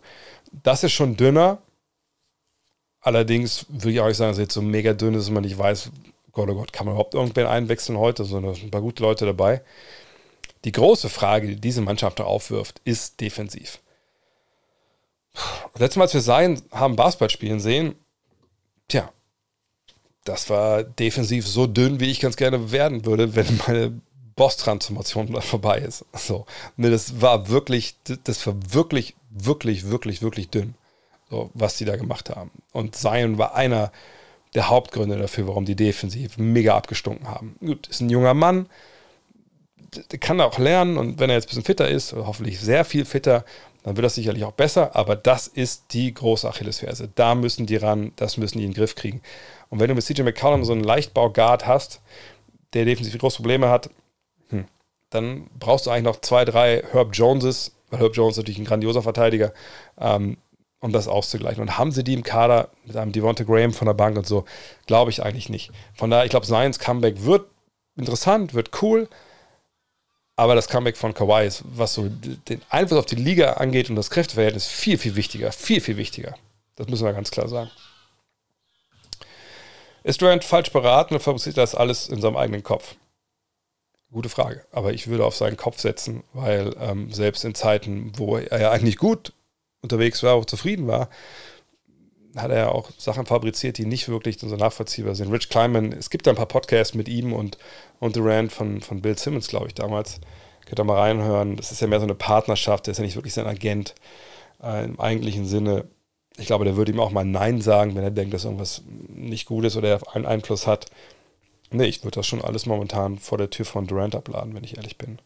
Das 0.62 0.82
ist 0.84 0.92
schon 0.92 1.16
dünner. 1.16 1.62
Allerdings 3.00 3.64
würde 3.68 3.92
ich 3.92 4.00
auch 4.00 4.12
sagen, 4.12 4.30
dass 4.30 4.38
es 4.38 4.42
jetzt 4.42 4.54
so 4.54 4.62
mega 4.62 4.92
dünn 4.92 5.14
ist, 5.14 5.26
dass 5.26 5.32
man 5.32 5.44
nicht 5.44 5.56
weiß, 5.56 5.90
Gott, 6.32 6.48
oh 6.48 6.54
Gott, 6.54 6.72
kann 6.72 6.86
man 6.86 6.94
überhaupt 6.94 7.14
irgendwen 7.14 7.46
einwechseln 7.46 7.98
heute? 7.98 8.24
So 8.24 8.38
also 8.38 8.62
ein 8.62 8.70
paar 8.70 8.80
gute 8.80 9.02
Leute 9.02 9.26
dabei. 9.26 9.62
Die 10.64 10.72
große 10.72 11.08
Frage, 11.08 11.48
die 11.48 11.56
diese 11.56 11.80
Mannschaft 11.80 12.18
da 12.18 12.24
aufwirft, 12.24 12.80
ist 12.84 13.20
defensiv. 13.20 13.80
Letztes 15.76 15.96
Mal, 15.96 16.04
als 16.04 16.14
wir 16.14 16.20
Sein 16.20 16.60
haben 16.72 16.96
Basketball 16.96 17.30
spielen 17.30 17.60
sehen, 17.60 17.94
tja, 18.88 19.10
das 20.24 20.50
war 20.50 20.82
defensiv 20.82 21.46
so 21.46 21.66
dünn, 21.66 22.00
wie 22.00 22.10
ich 22.10 22.20
ganz 22.20 22.36
gerne 22.36 22.72
werden 22.72 23.04
würde, 23.06 23.34
wenn 23.34 23.60
meine 23.66 24.00
Boss-Transformation 24.36 25.40
vorbei 25.40 25.78
ist. 25.78 26.04
So, 26.12 26.46
ne, 26.76 26.90
das 26.90 27.20
war 27.20 27.48
wirklich, 27.48 27.96
das 28.24 28.46
war 28.46 28.54
wirklich, 28.72 29.14
wirklich, 29.30 29.88
wirklich, 29.88 30.22
wirklich 30.22 30.50
dünn, 30.50 30.74
so, 31.30 31.50
was 31.54 31.76
die 31.76 31.84
da 31.84 31.96
gemacht 31.96 32.30
haben. 32.30 32.50
Und 32.72 32.96
Zion 32.96 33.38
war 33.38 33.54
einer 33.54 33.92
der 34.54 34.68
Hauptgründe 34.68 35.16
dafür, 35.16 35.46
warum 35.46 35.64
die 35.64 35.76
defensiv 35.76 36.38
mega 36.38 36.76
abgestunken 36.76 37.28
haben. 37.28 37.56
Gut, 37.60 37.86
ist 37.88 38.00
ein 38.00 38.10
junger 38.10 38.34
Mann, 38.34 38.66
der 40.10 40.18
kann 40.18 40.40
auch 40.40 40.58
lernen 40.58 40.98
und 40.98 41.18
wenn 41.18 41.30
er 41.30 41.36
jetzt 41.36 41.46
ein 41.46 41.48
bisschen 41.48 41.64
fitter 41.64 41.88
ist, 41.88 42.12
hoffentlich 42.12 42.60
sehr 42.60 42.84
viel 42.84 43.04
fitter, 43.04 43.44
dann 43.82 43.96
wird 43.96 44.04
das 44.04 44.14
sicherlich 44.14 44.44
auch 44.44 44.52
besser, 44.52 44.94
aber 44.94 45.16
das 45.16 45.46
ist 45.46 45.92
die 45.92 46.12
große 46.12 46.48
Achillesferse. 46.48 47.08
Da 47.14 47.34
müssen 47.34 47.66
die 47.66 47.76
ran, 47.76 48.12
das 48.16 48.36
müssen 48.36 48.58
die 48.58 48.64
in 48.64 48.70
den 48.70 48.76
Griff 48.76 48.94
kriegen. 48.94 49.22
Und 49.70 49.80
wenn 49.80 49.88
du 49.88 49.94
mit 49.94 50.04
CJ 50.04 50.22
McCollum 50.22 50.64
so 50.64 50.72
einen 50.72 50.84
Leichtbau-Guard 50.84 51.66
hast, 51.66 52.00
der 52.74 52.84
definitiv 52.84 53.18
große 53.18 53.36
Probleme 53.36 53.68
hat, 53.70 53.90
hm, 54.50 54.66
dann 55.08 55.48
brauchst 55.58 55.86
du 55.86 55.90
eigentlich 55.90 56.04
noch 56.04 56.20
zwei, 56.20 56.44
drei 56.44 56.82
Herb 56.92 57.10
Joneses, 57.14 57.72
weil 57.90 58.00
Herb 58.00 58.14
Jones 58.14 58.36
natürlich 58.36 58.58
ein 58.58 58.66
grandioser 58.66 59.02
Verteidiger, 59.02 59.52
ähm, 59.98 60.36
um 60.80 60.92
das 60.92 61.08
auszugleichen. 61.08 61.62
Und 61.62 61.78
haben 61.78 61.92
sie 61.92 62.02
die 62.02 62.14
im 62.14 62.22
Kader 62.22 62.68
mit 62.84 62.96
einem 62.96 63.12
Devonta 63.12 63.44
Graham 63.44 63.72
von 63.72 63.86
der 63.86 63.94
Bank 63.94 64.16
und 64.16 64.26
so? 64.26 64.44
Glaube 64.86 65.10
ich 65.10 65.22
eigentlich 65.22 65.48
nicht. 65.48 65.70
Von 65.94 66.10
daher, 66.10 66.24
ich 66.24 66.30
glaube, 66.30 66.46
Zions 66.46 66.78
Comeback 66.78 67.24
wird 67.24 67.46
interessant, 67.96 68.54
wird 68.54 68.82
cool, 68.82 69.08
aber 70.36 70.54
das 70.54 70.68
Comeback 70.68 70.96
von 70.96 71.12
Kawhi 71.12 71.46
ist, 71.46 71.62
was 71.66 71.92
so 71.92 72.08
den 72.08 72.62
Einfluss 72.70 72.98
auf 72.98 73.06
die 73.06 73.16
Liga 73.16 73.54
angeht 73.54 73.90
und 73.90 73.96
das 73.96 74.08
Kräfteverhältnis, 74.08 74.66
viel, 74.66 74.96
viel 74.96 75.14
wichtiger. 75.14 75.52
Viel, 75.52 75.82
viel 75.82 75.98
wichtiger. 75.98 76.34
Das 76.76 76.88
müssen 76.88 77.04
wir 77.04 77.12
ganz 77.12 77.30
klar 77.30 77.46
sagen. 77.46 77.70
Ist 80.02 80.22
Durant 80.22 80.42
falsch 80.42 80.72
beraten 80.72 81.14
oder 81.14 81.22
fabriziert 81.22 81.58
das 81.58 81.74
alles 81.74 82.08
in 82.08 82.22
seinem 82.22 82.38
eigenen 82.38 82.62
Kopf? 82.62 82.94
Gute 84.10 84.30
Frage. 84.30 84.64
Aber 84.72 84.94
ich 84.94 85.08
würde 85.08 85.26
auf 85.26 85.36
seinen 85.36 85.58
Kopf 85.58 85.78
setzen, 85.78 86.24
weil 86.32 86.74
ähm, 86.80 87.12
selbst 87.12 87.44
in 87.44 87.54
Zeiten, 87.54 88.12
wo 88.16 88.38
er 88.38 88.60
ja 88.60 88.70
eigentlich 88.70 88.96
gut 88.96 89.34
unterwegs 89.82 90.22
war, 90.22 90.34
auch 90.34 90.44
zufrieden 90.44 90.86
war, 90.86 91.08
hat 92.36 92.50
er 92.50 92.58
ja 92.58 92.68
auch 92.68 92.90
Sachen 92.96 93.26
fabriziert, 93.26 93.78
die 93.78 93.86
nicht 93.86 94.08
wirklich 94.08 94.38
so 94.38 94.46
nachvollziehbar 94.46 95.14
sind. 95.14 95.32
Rich 95.32 95.48
Kleiman, 95.48 95.92
es 95.92 96.10
gibt 96.10 96.26
da 96.26 96.30
ein 96.30 96.36
paar 96.36 96.46
Podcasts 96.46 96.94
mit 96.94 97.08
ihm 97.08 97.32
und, 97.32 97.58
und 97.98 98.16
Durant 98.16 98.52
von, 98.52 98.80
von 98.80 99.02
Bill 99.02 99.18
Simmons, 99.18 99.48
glaube 99.48 99.66
ich, 99.66 99.74
damals. 99.74 100.20
Könnt 100.66 100.78
ihr 100.78 100.84
mal 100.84 101.00
reinhören. 101.00 101.56
Das 101.56 101.72
ist 101.72 101.80
ja 101.80 101.88
mehr 101.88 101.98
so 101.98 102.06
eine 102.06 102.14
Partnerschaft, 102.14 102.86
der 102.86 102.92
ist 102.92 102.98
ja 102.98 103.04
nicht 103.04 103.16
wirklich 103.16 103.34
sein 103.34 103.46
Agent 103.46 103.94
äh, 104.62 104.84
im 104.84 105.00
eigentlichen 105.00 105.44
Sinne. 105.44 105.86
Ich 106.36 106.46
glaube, 106.46 106.64
der 106.64 106.76
würde 106.76 106.92
ihm 106.92 107.00
auch 107.00 107.10
mal 107.10 107.24
Nein 107.24 107.60
sagen, 107.60 107.96
wenn 107.96 108.04
er 108.04 108.12
denkt, 108.12 108.32
dass 108.32 108.44
irgendwas 108.44 108.82
nicht 109.08 109.46
gut 109.46 109.64
ist 109.64 109.76
oder 109.76 109.88
er 109.88 110.14
einen 110.14 110.26
Einfluss 110.26 110.66
hat. 110.68 110.86
Nee, 111.72 111.86
ich 111.86 112.04
würde 112.04 112.16
das 112.16 112.26
schon 112.26 112.42
alles 112.42 112.66
momentan 112.66 113.18
vor 113.18 113.38
der 113.38 113.50
Tür 113.50 113.64
von 113.64 113.86
Durant 113.86 114.14
abladen, 114.14 114.54
wenn 114.54 114.64
ich 114.64 114.76
ehrlich 114.76 114.96
bin. 114.96 115.18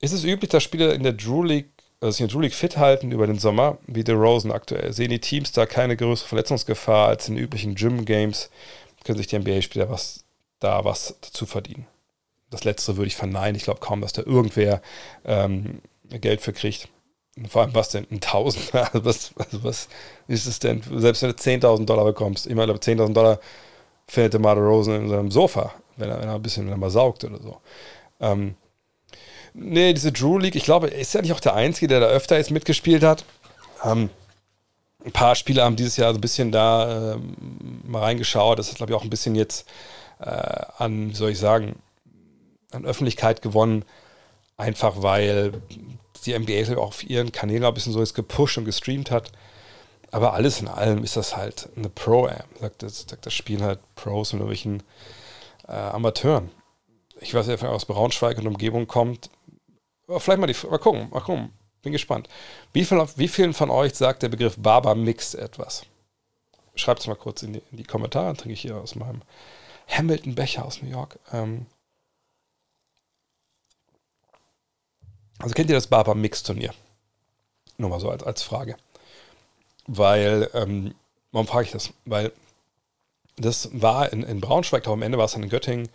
Ist 0.00 0.12
es 0.12 0.24
üblich, 0.24 0.50
dass 0.50 0.62
Spieler 0.62 0.94
in 0.94 1.02
der 1.02 1.12
Drew 1.14 1.42
League 1.42 1.70
sich 2.02 2.20
in 2.20 2.28
der 2.28 2.40
League 2.40 2.54
fit 2.54 2.76
halten 2.76 3.10
über 3.10 3.26
den 3.26 3.38
Sommer, 3.38 3.78
wie 3.86 4.04
der 4.04 4.16
Rosen 4.16 4.52
aktuell. 4.52 4.92
Sehen 4.92 5.10
die 5.10 5.20
Teams 5.20 5.52
da 5.52 5.66
keine 5.66 5.96
größere 5.96 6.28
Verletzungsgefahr 6.28 7.08
als 7.08 7.28
in 7.28 7.36
den 7.36 7.44
üblichen 7.44 7.74
Gym-Games, 7.74 8.50
können 9.04 9.18
sich 9.18 9.28
die 9.28 9.38
NBA-Spieler 9.38 9.88
was, 9.88 10.24
da 10.58 10.84
was 10.84 11.16
dazu 11.20 11.46
verdienen. 11.46 11.86
Das 12.50 12.64
letzte 12.64 12.96
würde 12.96 13.08
ich 13.08 13.16
verneinen. 13.16 13.56
Ich 13.56 13.64
glaube 13.64 13.80
kaum, 13.80 14.00
dass 14.00 14.12
da 14.12 14.22
irgendwer 14.22 14.82
ähm, 15.24 15.80
Geld 16.10 16.40
für 16.40 16.52
kriegt. 16.52 16.88
vor 17.48 17.62
allem, 17.62 17.74
was 17.74 17.90
denn? 17.90 18.06
Ein 18.10 18.20
Tausender? 18.20 18.92
Also 18.92 19.04
was, 19.04 19.32
also 19.36 19.64
was 19.64 19.88
ist 20.28 20.46
es 20.46 20.58
denn? 20.58 20.82
Selbst 20.96 21.22
wenn 21.22 21.30
du 21.30 21.36
10.000 21.36 21.86
Dollar 21.86 22.04
bekommst, 22.04 22.46
immer 22.46 22.64
10.000 22.64 23.12
Dollar 23.12 23.40
findet 24.06 24.34
der 24.34 24.40
Marder 24.40 24.62
Rosen 24.62 24.94
in 24.94 25.08
seinem 25.08 25.30
Sofa, 25.30 25.72
wenn 25.96 26.10
er, 26.10 26.20
wenn 26.20 26.28
er 26.28 26.34
ein 26.34 26.42
bisschen 26.42 26.66
wenn 26.66 26.72
er 26.72 26.78
mal 26.78 26.90
saugt 26.90 27.24
oder 27.24 27.40
so. 27.40 27.60
Ähm, 28.20 28.54
Nee, 29.58 29.94
diese 29.94 30.12
Drew 30.12 30.38
League, 30.38 30.54
ich 30.54 30.64
glaube, 30.64 30.88
ist 30.88 31.14
ja 31.14 31.22
nicht 31.22 31.32
auch 31.32 31.40
der 31.40 31.54
Einzige, 31.54 31.88
der 31.88 32.00
da 32.00 32.06
öfter 32.06 32.36
jetzt 32.36 32.50
mitgespielt 32.50 33.02
hat. 33.02 33.24
Ähm, 33.82 34.10
ein 35.02 35.12
paar 35.12 35.34
Spieler 35.34 35.64
haben 35.64 35.76
dieses 35.76 35.96
Jahr 35.96 36.12
so 36.12 36.18
ein 36.18 36.20
bisschen 36.20 36.52
da 36.52 37.14
äh, 37.14 37.18
mal 37.84 38.02
reingeschaut. 38.02 38.58
Das 38.58 38.68
hat, 38.68 38.76
glaube 38.76 38.92
ich, 38.92 38.98
auch 38.98 39.02
ein 39.02 39.10
bisschen 39.10 39.34
jetzt 39.34 39.66
äh, 40.18 40.26
an, 40.26 41.10
wie 41.10 41.14
soll 41.14 41.30
ich 41.30 41.38
sagen, 41.38 41.76
an 42.70 42.84
Öffentlichkeit 42.84 43.40
gewonnen. 43.40 43.86
Einfach 44.58 45.02
weil 45.02 45.52
die 46.26 46.38
NBA 46.38 46.78
auch 46.78 46.88
auf 46.88 47.04
ihren 47.04 47.32
Kanälen 47.32 47.64
ein 47.64 47.72
bisschen 47.72 47.92
so 47.92 48.00
jetzt 48.00 48.14
gepusht 48.14 48.58
und 48.58 48.66
gestreamt 48.66 49.10
hat. 49.10 49.32
Aber 50.10 50.34
alles 50.34 50.60
in 50.60 50.68
allem 50.68 51.02
ist 51.02 51.16
das 51.16 51.34
halt 51.34 51.70
eine 51.76 51.88
Pro-Am. 51.88 52.44
Sagt 52.60 52.82
das, 52.82 53.06
das 53.06 53.32
Spiel 53.32 53.62
halt 53.62 53.78
Pros 53.94 54.34
und 54.34 54.40
irgendwelchen 54.40 54.82
äh, 55.66 55.72
Amateuren. 55.72 56.50
Ich 57.20 57.32
weiß 57.32 57.46
nicht, 57.46 57.62
wer 57.62 57.70
aus 57.70 57.86
Braunschweig 57.86 58.36
und 58.38 58.46
Umgebung 58.46 58.86
kommt. 58.86 59.30
Vielleicht 60.06 60.38
mal, 60.38 60.46
die, 60.46 60.66
mal 60.66 60.78
gucken, 60.78 61.10
mal 61.10 61.20
gucken. 61.20 61.52
Bin 61.82 61.92
gespannt. 61.92 62.28
Wie, 62.72 62.84
viel, 62.84 63.04
wie 63.16 63.28
vielen 63.28 63.54
von 63.54 63.70
euch 63.70 63.94
sagt 63.94 64.22
der 64.22 64.28
Begriff 64.28 64.56
Barber 64.56 64.94
Mix 64.94 65.34
etwas? 65.34 65.84
Schreibt 66.74 67.00
es 67.00 67.06
mal 67.06 67.16
kurz 67.16 67.42
in 67.42 67.54
die, 67.54 67.62
in 67.70 67.76
die 67.78 67.84
Kommentare, 67.84 68.34
trinke 68.36 68.54
ich 68.54 68.60
hier 68.60 68.76
aus 68.76 68.94
meinem 68.94 69.22
Hamilton 69.88 70.34
Becher 70.34 70.64
aus 70.64 70.82
New 70.82 70.90
York. 70.90 71.18
Ähm 71.32 71.66
also 75.38 75.54
kennt 75.54 75.70
ihr 75.70 75.76
das 75.76 75.86
Barber 75.86 76.14
Mix 76.14 76.42
Turnier? 76.42 76.74
Nur 77.78 77.90
mal 77.90 78.00
so 78.00 78.10
als, 78.10 78.22
als 78.22 78.42
Frage. 78.42 78.76
Weil, 79.86 80.50
ähm, 80.54 80.94
warum 81.32 81.46
frage 81.46 81.66
ich 81.66 81.72
das? 81.72 81.92
Weil 82.04 82.32
das 83.36 83.68
war 83.72 84.12
in, 84.12 84.22
in 84.22 84.40
Braunschweig, 84.40 84.86
aber 84.86 84.94
am 84.94 85.02
Ende 85.02 85.18
war 85.18 85.26
es 85.26 85.32
dann 85.32 85.42
in 85.42 85.50
Göttingen 85.50 85.88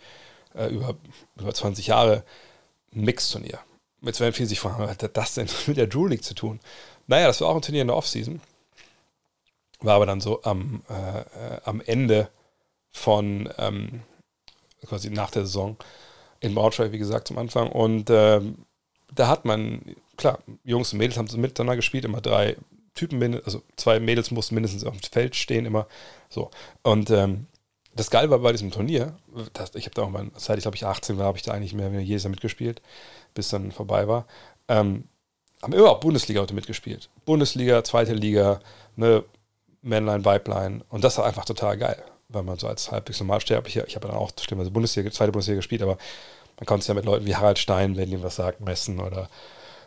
äh, 0.54 0.68
über, 0.68 0.96
über 1.36 1.52
20 1.52 1.88
Jahre 1.88 2.24
ein 2.94 3.02
Mix-Turnier. 3.02 3.58
Viele 4.02 4.32
sich 4.32 4.60
fragen, 4.60 4.78
was 4.82 4.90
hat 4.90 5.16
das 5.16 5.34
denn 5.34 5.48
mit 5.66 5.76
der 5.76 5.86
Drew 5.86 6.06
League 6.06 6.24
zu 6.24 6.34
tun? 6.34 6.60
Naja, 7.06 7.26
das 7.26 7.40
war 7.40 7.48
auch 7.48 7.56
ein 7.56 7.62
Turnier 7.62 7.82
in 7.82 7.88
der 7.88 7.96
Offseason. 7.96 8.40
War 9.80 9.96
aber 9.96 10.06
dann 10.06 10.20
so 10.20 10.42
am, 10.42 10.82
äh, 10.88 11.20
äh, 11.20 11.60
am 11.64 11.80
Ende 11.80 12.28
von 12.90 13.52
ähm, 13.58 14.02
quasi 14.86 15.10
nach 15.10 15.30
der 15.30 15.42
Saison 15.42 15.76
in 16.40 16.54
Braunschweig, 16.54 16.92
wie 16.92 16.98
gesagt, 16.98 17.28
zum 17.28 17.38
Anfang. 17.38 17.70
Und 17.70 18.10
ähm, 18.10 18.66
da 19.14 19.28
hat 19.28 19.44
man, 19.44 19.94
klar, 20.16 20.38
Jungs 20.64 20.92
und 20.92 20.98
Mädels 20.98 21.16
haben 21.16 21.28
miteinander 21.40 21.76
gespielt, 21.76 22.04
immer 22.04 22.20
drei 22.20 22.56
Typen, 22.94 23.42
also 23.44 23.62
zwei 23.76 24.00
Mädels 24.00 24.30
mussten 24.30 24.54
mindestens 24.54 24.84
auf 24.84 24.92
dem 24.92 25.02
Feld 25.02 25.34
stehen, 25.36 25.64
immer 25.64 25.86
so. 26.28 26.50
Und 26.82 27.10
ähm, 27.10 27.46
das 27.94 28.10
Geil 28.10 28.30
war 28.30 28.38
bei 28.38 28.52
diesem 28.52 28.70
Turnier, 28.70 29.16
das, 29.52 29.74
ich 29.74 29.84
habe 29.84 29.94
da 29.94 30.02
auch 30.02 30.10
mal, 30.10 30.30
seit 30.36 30.58
ich 30.58 30.64
glaube 30.64 30.76
ich 30.76 30.86
18 30.86 31.18
war, 31.18 31.26
habe 31.26 31.38
ich 31.38 31.44
da 31.44 31.52
eigentlich 31.52 31.74
mehr 31.74 31.86
oder 31.86 31.94
weniger 31.94 32.08
jedes 32.08 32.22
Jahr 32.24 32.30
mitgespielt 32.30 32.80
bis 33.34 33.48
dann 33.48 33.72
vorbei 33.72 34.08
war. 34.08 34.26
Ähm, 34.68 35.04
haben 35.62 35.74
auch 35.74 36.00
Bundesliga 36.00 36.40
heute 36.40 36.54
mitgespielt. 36.54 37.08
Bundesliga, 37.24 37.84
zweite 37.84 38.14
Liga, 38.14 38.60
ne, 38.96 39.24
Männlein, 39.82 40.24
Weiblein. 40.24 40.82
Und 40.88 41.04
das 41.04 41.18
war 41.18 41.26
einfach 41.26 41.44
total 41.44 41.76
geil, 41.76 42.02
weil 42.28 42.42
man 42.42 42.58
so 42.58 42.66
als 42.66 42.90
halbwegs 42.90 43.20
normalsterblicher, 43.20 43.86
ich 43.86 43.96
habe 43.96 44.08
dann 44.08 44.16
auch 44.16 44.30
stimmt, 44.40 44.72
Bundesliga, 44.72 45.10
zweite 45.10 45.32
Bundesliga 45.32 45.56
gespielt, 45.56 45.82
aber 45.82 45.98
man 46.58 46.66
konnte 46.66 46.82
es 46.82 46.86
ja 46.88 46.94
mit 46.94 47.04
Leuten 47.04 47.26
wie 47.26 47.36
Harald 47.36 47.58
Stein, 47.58 47.96
wenn 47.96 48.10
ihm 48.10 48.22
was 48.22 48.36
sagt, 48.36 48.60
messen 48.60 49.00
oder 49.00 49.28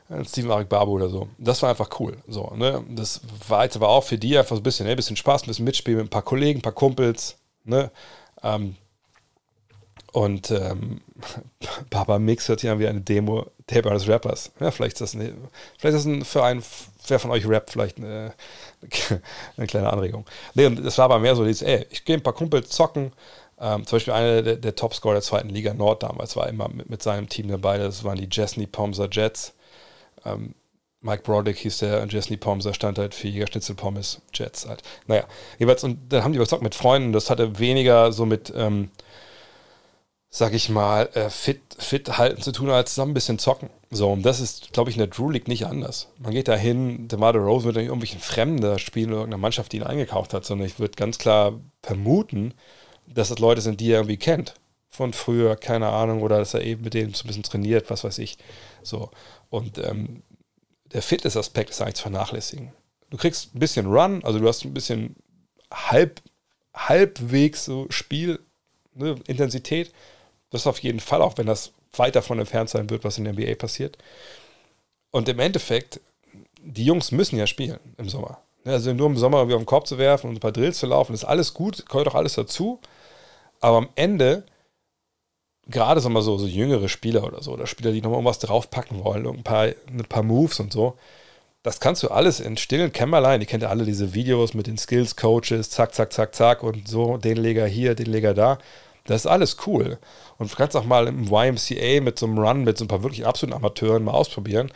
äh, 0.09 0.23
Steven 0.23 0.51
Arik 0.51 0.69
Babu 0.69 0.91
oder 0.91 1.09
so. 1.09 1.27
Das 1.37 1.61
war 1.61 1.69
einfach 1.69 1.89
cool. 1.99 2.17
So, 2.27 2.51
ne? 2.55 2.83
Das 2.89 3.21
war 3.47 3.63
jetzt 3.63 3.75
aber 3.75 3.89
auch 3.89 4.03
für 4.03 4.17
die 4.17 4.37
einfach 4.37 4.55
so 4.55 4.61
ein 4.61 4.63
bisschen, 4.63 4.85
ne? 4.85 4.91
ein 4.91 4.97
bisschen 4.97 5.17
Spaß, 5.17 5.43
ein 5.43 5.47
bisschen 5.47 5.65
Mitspielen 5.65 5.99
mit 5.99 6.07
ein 6.07 6.09
paar 6.09 6.21
Kollegen, 6.21 6.59
ein 6.59 6.63
paar 6.63 6.71
Kumpels. 6.71 7.37
Ne? 7.63 7.91
Ähm, 8.43 8.75
und 10.15 10.49
ähm, 10.49 11.01
Baba 11.89 12.19
Mix 12.19 12.47
hört 12.47 12.61
sich 12.61 12.69
an 12.69 12.79
wie 12.79 12.87
eine 12.87 13.01
Demo 13.01 13.47
Tape 13.67 13.89
eines 13.89 14.07
Rappers. 14.07 14.49
Ja, 14.61 14.71
vielleicht 14.71 14.93
ist 14.93 15.01
das, 15.01 15.15
eine, 15.15 15.33
vielleicht 15.77 15.97
ist 15.97 16.05
das 16.05 16.13
ein, 16.13 16.23
für 16.23 16.41
einen, 16.41 16.63
wer 17.09 17.19
von 17.19 17.31
euch 17.31 17.45
Rap 17.45 17.69
vielleicht 17.69 17.97
eine, 17.97 18.33
eine 19.57 19.67
kleine 19.67 19.91
Anregung. 19.91 20.25
Nee, 20.53 20.67
und 20.67 20.79
es 20.79 20.97
war 20.97 21.05
aber 21.05 21.19
mehr 21.19 21.35
so 21.35 21.43
dieses, 21.43 21.63
ey, 21.63 21.85
ich 21.89 22.05
gehe 22.05 22.15
ein 22.15 22.23
paar 22.23 22.31
Kumpels 22.31 22.69
zocken. 22.69 23.11
Ähm, 23.59 23.85
zum 23.85 23.97
Beispiel 23.97 24.13
einer 24.13 24.41
der, 24.41 24.55
der 24.55 24.75
Topscorer 24.75 25.15
der 25.15 25.21
zweiten 25.21 25.49
Liga 25.49 25.73
Nord 25.73 26.03
damals 26.03 26.37
war 26.37 26.47
immer 26.47 26.69
mit, 26.69 26.89
mit 26.89 27.03
seinem 27.03 27.27
Team 27.27 27.49
dabei. 27.49 27.77
Das 27.77 28.05
waren 28.05 28.17
die 28.17 28.29
Jessney 28.31 28.67
Pomser 28.67 29.09
Jets. 29.11 29.53
Ähm, 30.23 30.55
Mike 31.01 31.23
Broderick 31.23 31.57
hieß 31.57 31.79
der, 31.79 32.07
Jesse 32.07 32.37
Pomser 32.37 32.73
stand 32.73 32.97
halt 32.97 33.13
für 33.13 33.27
Jägerschnitzel 33.27 33.75
Pommes, 33.75 34.21
Jets 34.33 34.65
halt. 34.65 34.81
Naja, 35.07 35.25
jeweils, 35.59 35.83
und 35.83 36.11
dann 36.13 36.23
haben 36.23 36.31
die 36.31 36.39
gezockt 36.39 36.63
mit 36.63 36.73
Freunden, 36.73 37.11
das 37.11 37.29
hatte 37.29 37.59
weniger 37.59 38.13
so 38.13 38.25
mit, 38.25 38.51
ähm, 38.55 38.89
sag 40.37 40.53
ich 40.53 40.67
mal, 40.67 41.09
äh, 41.13 41.29
fit, 41.29 41.61
fit 41.77 42.17
halten 42.17 42.41
zu 42.41 42.51
tun, 42.51 42.69
als 42.69 42.93
zusammen 42.93 43.11
ein 43.11 43.13
bisschen 43.13 43.39
zocken. 43.39 43.69
So, 43.89 44.11
und 44.11 44.23
das 44.23 44.41
ist, 44.41 44.73
glaube 44.73 44.89
ich, 44.89 44.97
in 44.97 44.99
der 44.99 45.07
Drew 45.07 45.29
League 45.29 45.47
nicht 45.47 45.65
anders. 45.65 46.09
Man 46.19 46.33
geht 46.33 46.49
da 46.49 46.57
hin, 46.57 47.07
DeMar 47.07 47.33
Rose 47.37 47.63
wird 47.63 47.77
nicht 47.77 47.85
irgendwelchen 47.85 48.19
Fremder 48.19 48.77
spielen 48.77 49.11
oder 49.11 49.19
irgendeine 49.19 49.41
Mannschaft, 49.41 49.71
die 49.71 49.77
ihn 49.77 49.83
eingekauft 49.83 50.33
hat, 50.33 50.43
sondern 50.43 50.67
ich 50.67 50.77
würde 50.77 50.97
ganz 50.97 51.19
klar 51.19 51.53
vermuten, 51.81 52.53
dass 53.07 53.29
das 53.29 53.39
Leute 53.39 53.61
sind, 53.61 53.79
die 53.79 53.89
er 53.91 53.99
irgendwie 53.99 54.17
kennt. 54.17 54.55
Von 54.89 55.13
früher, 55.13 55.55
keine 55.55 55.87
Ahnung, 55.87 56.21
oder 56.21 56.39
dass 56.39 56.53
er 56.53 56.63
eben 56.63 56.83
mit 56.83 56.95
denen 56.95 57.13
so 57.13 57.23
ein 57.23 57.27
bisschen 57.27 57.43
trainiert, 57.43 57.89
was 57.89 58.03
weiß 58.03 58.17
ich. 58.17 58.37
So. 58.83 59.11
Und 59.49 59.77
ähm, 59.77 60.21
der 60.91 61.01
Fitness-Aspekt 61.01 61.69
ist 61.69 61.81
eigentlich 61.81 61.95
zu 61.95 62.01
vernachlässigen. 62.01 62.73
Du 63.09 63.15
kriegst 63.15 63.55
ein 63.55 63.59
bisschen 63.59 63.85
Run, 63.85 64.21
also 64.25 64.37
du 64.39 64.47
hast 64.49 64.65
ein 64.65 64.73
bisschen 64.73 65.15
halb, 65.71 66.21
halbwegs 66.73 67.63
so 67.63 67.85
Spiel, 67.89 68.41
ne. 68.95 69.15
Das 70.51 70.67
auf 70.67 70.79
jeden 70.79 70.99
Fall, 70.99 71.21
auch 71.21 71.37
wenn 71.37 71.47
das 71.47 71.71
weit 71.93 72.15
davon 72.15 72.39
entfernt 72.39 72.69
sein 72.69 72.89
wird, 72.89 73.03
was 73.03 73.17
in 73.17 73.25
der 73.25 73.33
NBA 73.33 73.55
passiert. 73.55 73.97
Und 75.11 75.29
im 75.29 75.39
Endeffekt, 75.39 75.99
die 76.61 76.85
Jungs 76.85 77.11
müssen 77.11 77.37
ja 77.37 77.47
spielen 77.47 77.79
im 77.97 78.09
Sommer. 78.09 78.39
Also 78.65 78.93
nur 78.93 79.07
im 79.07 79.17
Sommer 79.17 79.37
irgendwie 79.37 79.55
auf 79.55 79.61
den 79.61 79.67
Korb 79.67 79.87
zu 79.87 79.97
werfen 79.97 80.29
und 80.29 80.37
ein 80.37 80.39
paar 80.39 80.51
Drills 80.51 80.79
zu 80.79 80.87
laufen, 80.87 81.13
ist 81.13 81.23
alles 81.23 81.53
gut, 81.53 81.85
gehört 81.87 82.07
auch 82.07 82.15
alles 82.15 82.33
dazu. 82.33 82.79
Aber 83.61 83.77
am 83.77 83.89
Ende, 83.95 84.43
gerade 85.67 86.01
so 86.01 86.09
mal 86.09 86.21
so, 86.21 86.37
so 86.37 86.47
jüngere 86.47 86.89
Spieler 86.89 87.23
oder 87.23 87.41
so, 87.43 87.53
oder 87.53 87.67
Spieler, 87.67 87.91
die 87.91 88.01
nochmal 88.01 88.17
irgendwas 88.17 88.39
draufpacken 88.39 89.03
wollen, 89.03 89.27
ein 89.27 89.43
paar, 89.43 89.65
ein 89.87 90.05
paar 90.09 90.23
Moves 90.23 90.59
und 90.59 90.73
so, 90.73 90.97
das 91.65 91.79
kannst 91.79 92.03
du 92.03 92.09
alles 92.09 92.39
in 92.39 92.57
stillen 92.57 92.91
Kämmerlein. 92.91 93.39
Die 93.39 93.47
kennt 93.47 93.63
ja 93.63 93.69
alle 93.69 93.85
diese 93.85 94.13
Videos 94.13 94.53
mit 94.53 94.67
den 94.67 94.77
Skills-Coaches, 94.77 95.71
zack, 95.71 95.95
zack, 95.95 96.13
zack, 96.13 96.35
zack 96.35 96.61
und 96.61 96.87
so, 96.87 97.17
den 97.17 97.37
Leger 97.37 97.65
hier, 97.65 97.95
den 97.95 98.05
Leger 98.05 98.35
da. 98.35 98.59
Das 99.05 99.21
ist 99.21 99.27
alles 99.27 99.57
cool. 99.65 99.97
Und 100.37 100.51
du 100.51 100.55
kannst 100.55 100.75
auch 100.75 100.85
mal 100.85 101.07
im 101.07 101.27
YMCA 101.27 102.01
mit 102.01 102.19
so 102.19 102.25
einem 102.25 102.37
Run, 102.37 102.63
mit 102.63 102.77
so 102.77 102.85
ein 102.85 102.87
paar 102.87 103.03
wirklich 103.03 103.25
absoluten 103.25 103.55
Amateuren 103.55 104.03
mal 104.03 104.11
ausprobieren. 104.11 104.71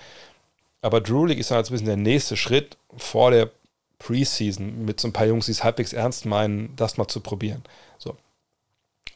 Aber 0.82 1.02
Drew 1.02 1.26
League 1.26 1.40
ist 1.40 1.52
dann 1.52 1.58
jetzt 1.58 1.70
ein 1.70 1.74
bisschen 1.74 1.88
der 1.88 1.98
nächste 1.98 2.38
Schritt 2.38 2.78
vor 2.98 3.32
der 3.32 3.50
Preseason 3.98 4.86
mit 4.86 5.00
so 5.00 5.08
ein 5.10 5.14
paar 5.14 5.26
Jungs, 5.26 5.46
die 5.46 5.52
es 5.52 5.64
halbwegs 5.64 5.92
ernst 5.92 6.26
meinen, 6.26 6.74
das 6.78 6.98
mal 6.98 7.08
zu 7.08 7.20
probieren. 7.20 7.64
So. 7.98 8.16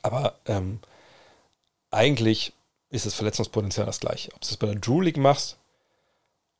Aber 0.02 0.36
ähm, 0.46 0.80
eigentlich 1.92 2.52
ist 2.90 3.06
das 3.06 3.14
Verletzungspotenzial 3.14 3.86
das 3.86 4.02
gleiche. 4.02 4.34
Ob 4.34 4.42
du 4.42 4.48
es 4.48 4.58
bei 4.58 4.68
der 4.68 4.76
Drew 4.76 5.00
League 5.00 5.18
machst 5.18 5.58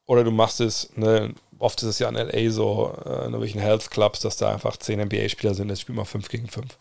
oder 0.06 0.24
du 0.24 0.32
machst 0.32 0.62
es, 0.62 0.96
ne, 0.96 1.36
oft 1.60 1.82
ist 1.82 1.90
es 1.90 2.00
ja 2.00 2.08
in 2.08 2.16
LA 2.16 2.50
so, 2.50 2.96
äh, 3.06 3.10
in 3.10 3.34
irgendwelchen 3.34 3.62
Health 3.62 3.92
Clubs, 3.92 4.22
dass 4.22 4.38
da 4.38 4.54
einfach 4.54 4.78
10 4.78 5.02
NBA-Spieler 5.02 5.54
sind, 5.54 5.70
jetzt 5.70 5.82
spielt 5.82 5.98
man 5.98 6.06
5 6.06 6.30
gegen 6.30 6.48
5 6.48 6.78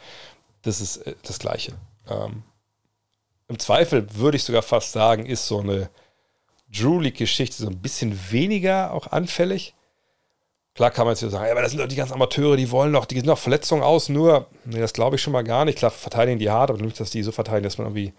das 0.63 0.81
ist 0.81 0.99
äh, 0.99 1.15
das 1.23 1.39
Gleiche. 1.39 1.73
Ähm, 2.09 2.43
Im 3.53 3.59
Zweifel 3.59 4.07
würde 4.15 4.39
ich 4.39 4.45
sogar 4.45 4.63
fast 4.63 4.93
sagen, 4.93 5.27
ist 5.27 5.47
so 5.47 5.61
eine 5.61 5.91
Drew 6.75 7.01
League-Geschichte 7.01 7.63
so 7.63 7.69
ein 7.69 7.83
bisschen 7.83 8.19
weniger 8.31 8.95
auch 8.95 9.09
anfällig. 9.09 9.75
Klar 10.75 10.91
kann 10.91 11.05
man 11.05 11.15
jetzt 11.15 11.21
sagen, 11.21 11.45
ja, 11.45 11.53
aber 11.53 11.61
das 11.61 11.73
sind 11.73 11.81
doch 11.83 11.87
die 11.87 11.97
ganzen 11.97 12.15
Amateure, 12.15 12.57
die 12.57 12.71
wollen 12.71 12.95
doch, 12.95 13.05
die 13.05 13.17
sind 13.17 13.27
doch 13.27 13.37
Verletzungen 13.37 13.83
aus, 13.83 14.09
nur, 14.09 14.47
nee, 14.65 14.81
das 14.81 14.95
glaube 14.95 15.17
ich 15.17 15.23
schon 15.23 15.35
mal 15.35 15.45
gar 15.45 15.67
nicht. 15.67 15.77
Klar, 15.77 15.91
verteidigen 15.91 16.39
die 16.39 16.49
hart, 16.49 16.71
aber 16.71 16.81
nicht, 16.81 16.99
dass 16.99 17.11
die 17.11 17.23
so 17.23 17.31
verteidigen, 17.31 17.65
dass 17.65 17.77
man 17.77 17.89
irgendwie, 17.89 18.15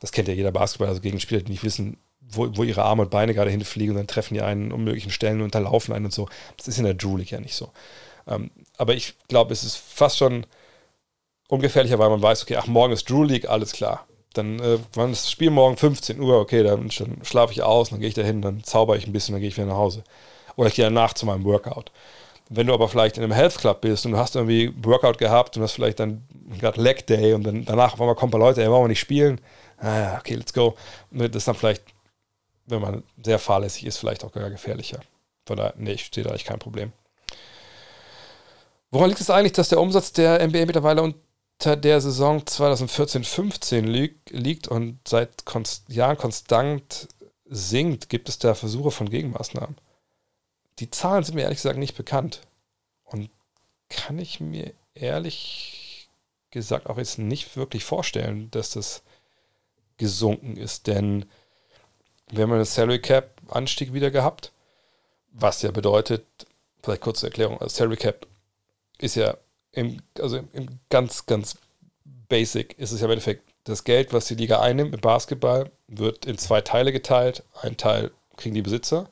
das 0.00 0.10
kennt 0.10 0.28
ja 0.28 0.32
jeder 0.32 0.52
Basketballer, 0.52 0.88
also 0.88 1.02
Gegenspieler, 1.02 1.42
die 1.42 1.52
nicht 1.52 1.64
wissen, 1.64 1.98
wo, 2.22 2.48
wo 2.56 2.62
ihre 2.62 2.82
Arme 2.82 3.02
und 3.02 3.10
Beine 3.10 3.34
gerade 3.34 3.50
hinfliegen 3.50 3.90
und 3.90 3.98
dann 3.98 4.06
treffen 4.06 4.32
die 4.32 4.40
einen 4.40 4.72
unmöglichen 4.72 5.10
Stellen 5.10 5.40
und 5.40 5.44
unterlaufen 5.44 5.92
einen 5.92 6.06
und 6.06 6.14
so. 6.14 6.30
Das 6.56 6.66
ist 6.66 6.78
in 6.78 6.84
der 6.84 6.94
Drew 6.94 7.18
League 7.18 7.32
ja 7.32 7.40
nicht 7.40 7.56
so. 7.56 7.72
Ähm, 8.26 8.50
aber 8.78 8.94
ich 8.94 9.16
glaube, 9.28 9.52
es 9.52 9.64
ist 9.64 9.76
fast 9.76 10.16
schon 10.16 10.46
ungefährlicher, 11.48 11.98
weil 11.98 12.08
man 12.08 12.22
weiß, 12.22 12.44
okay, 12.44 12.56
ach, 12.56 12.68
morgen 12.68 12.94
ist 12.94 13.10
Drew 13.10 13.24
League, 13.24 13.50
alles 13.50 13.72
klar. 13.72 14.06
Dann, 14.32 14.58
äh, 14.60 14.78
wann 14.94 15.12
ist 15.12 15.24
das 15.24 15.30
Spiel 15.30 15.50
morgen? 15.50 15.76
15 15.76 16.20
Uhr, 16.20 16.38
okay, 16.38 16.62
dann, 16.62 16.90
dann 16.96 17.18
schlafe 17.22 17.52
ich 17.52 17.62
aus, 17.62 17.90
dann 17.90 18.00
gehe 18.00 18.08
ich 18.08 18.14
da 18.14 18.22
hin, 18.22 18.42
dann 18.42 18.62
zauber 18.64 18.96
ich 18.96 19.06
ein 19.06 19.12
bisschen, 19.12 19.34
dann 19.34 19.40
gehe 19.40 19.48
ich 19.48 19.56
wieder 19.56 19.66
nach 19.66 19.76
Hause. 19.76 20.04
Oder 20.56 20.68
ich 20.68 20.74
gehe 20.74 20.84
danach 20.84 21.14
zu 21.14 21.26
meinem 21.26 21.44
Workout. 21.44 21.90
Wenn 22.48 22.66
du 22.66 22.74
aber 22.74 22.88
vielleicht 22.88 23.16
in 23.16 23.22
einem 23.22 23.32
Health 23.32 23.56
Club 23.56 23.80
bist 23.80 24.04
und 24.04 24.12
du 24.12 24.18
hast 24.18 24.36
irgendwie 24.36 24.72
Workout 24.82 25.18
gehabt 25.18 25.56
und 25.56 25.62
hast 25.62 25.72
vielleicht 25.72 26.00
dann 26.00 26.22
gerade 26.58 26.80
Leg 26.80 27.06
Day 27.06 27.32
und 27.32 27.44
dann 27.44 27.64
danach 27.64 27.94
auf 27.94 28.00
einmal 28.00 28.14
kommen 28.14 28.30
ein 28.30 28.38
paar 28.38 28.40
Leute, 28.40 28.62
ey, 28.62 28.70
wollen 28.70 28.84
wir 28.84 28.88
nicht 28.88 29.00
spielen? 29.00 29.40
Ah, 29.78 30.18
okay, 30.18 30.34
let's 30.34 30.52
go. 30.52 30.74
Das 31.10 31.30
ist 31.34 31.48
dann 31.48 31.54
vielleicht, 31.54 31.82
wenn 32.66 32.80
man 32.80 33.02
sehr 33.24 33.38
fahrlässig 33.38 33.86
ist, 33.86 33.96
vielleicht 33.96 34.24
auch 34.24 34.32
gar 34.32 34.50
gefährlicher. 34.50 35.00
Von 35.46 35.56
daher, 35.56 35.74
nee, 35.76 35.92
ich 35.92 36.10
sehe 36.14 36.24
da 36.24 36.30
eigentlich 36.30 36.44
kein 36.44 36.58
Problem. 36.58 36.92
Woran 38.90 39.08
liegt 39.08 39.20
es 39.20 39.30
eigentlich, 39.30 39.52
dass 39.52 39.70
der 39.70 39.80
Umsatz 39.80 40.12
der 40.12 40.46
NBA 40.46 40.66
mittlerweile 40.66 41.02
unter 41.62 41.76
der 41.76 42.00
Saison 42.00 42.40
2014-15 42.40 43.82
liegt, 43.82 44.30
liegt 44.30 44.66
und 44.66 44.98
seit 45.06 45.44
konst 45.44 45.88
Jahren 45.88 46.18
konstant 46.18 47.06
sinkt, 47.44 48.08
gibt 48.08 48.28
es 48.28 48.40
da 48.40 48.56
Versuche 48.56 48.90
von 48.90 49.08
Gegenmaßnahmen. 49.08 49.76
Die 50.80 50.90
Zahlen 50.90 51.22
sind 51.22 51.36
mir 51.36 51.42
ehrlich 51.42 51.58
gesagt 51.58 51.78
nicht 51.78 51.96
bekannt. 51.96 52.40
Und 53.04 53.30
kann 53.88 54.18
ich 54.18 54.40
mir 54.40 54.72
ehrlich 54.94 56.08
gesagt 56.50 56.88
auch 56.88 56.98
jetzt 56.98 57.20
nicht 57.20 57.56
wirklich 57.56 57.84
vorstellen, 57.84 58.50
dass 58.50 58.70
das 58.70 59.04
gesunken 59.98 60.56
ist. 60.56 60.88
Denn 60.88 61.26
wir 62.32 62.42
haben 62.42 62.52
einen 62.54 62.64
Salary 62.64 63.00
Cap 63.00 63.40
Anstieg 63.46 63.92
wieder 63.92 64.10
gehabt, 64.10 64.50
was 65.30 65.62
ja 65.62 65.70
bedeutet, 65.70 66.24
vielleicht 66.82 67.02
kurze 67.02 67.26
Erklärung, 67.26 67.60
also 67.60 67.72
Salary 67.72 67.98
Cap 67.98 68.26
ist 68.98 69.14
ja 69.14 69.36
im, 69.72 70.02
also 70.18 70.36
im 70.36 70.80
ganz, 70.88 71.26
ganz 71.26 71.56
basic 72.28 72.78
ist 72.78 72.92
es 72.92 73.00
ja 73.00 73.06
im 73.06 73.12
Endeffekt 73.12 73.52
das 73.64 73.84
Geld, 73.84 74.12
was 74.12 74.26
die 74.26 74.34
Liga 74.34 74.60
einnimmt 74.60 74.90
mit 74.90 75.00
Basketball, 75.00 75.70
wird 75.86 76.26
in 76.26 76.38
zwei 76.38 76.60
Teile 76.60 76.92
geteilt. 76.92 77.44
Ein 77.60 77.76
Teil 77.76 78.10
kriegen 78.36 78.54
die 78.54 78.62
Besitzer 78.62 79.08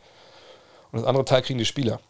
und 0.91 1.01
das 1.01 1.05
andere 1.05 1.25
Teil 1.25 1.43
kriegen 1.43 1.59
die 1.59 1.65
Spieler. 1.65 2.01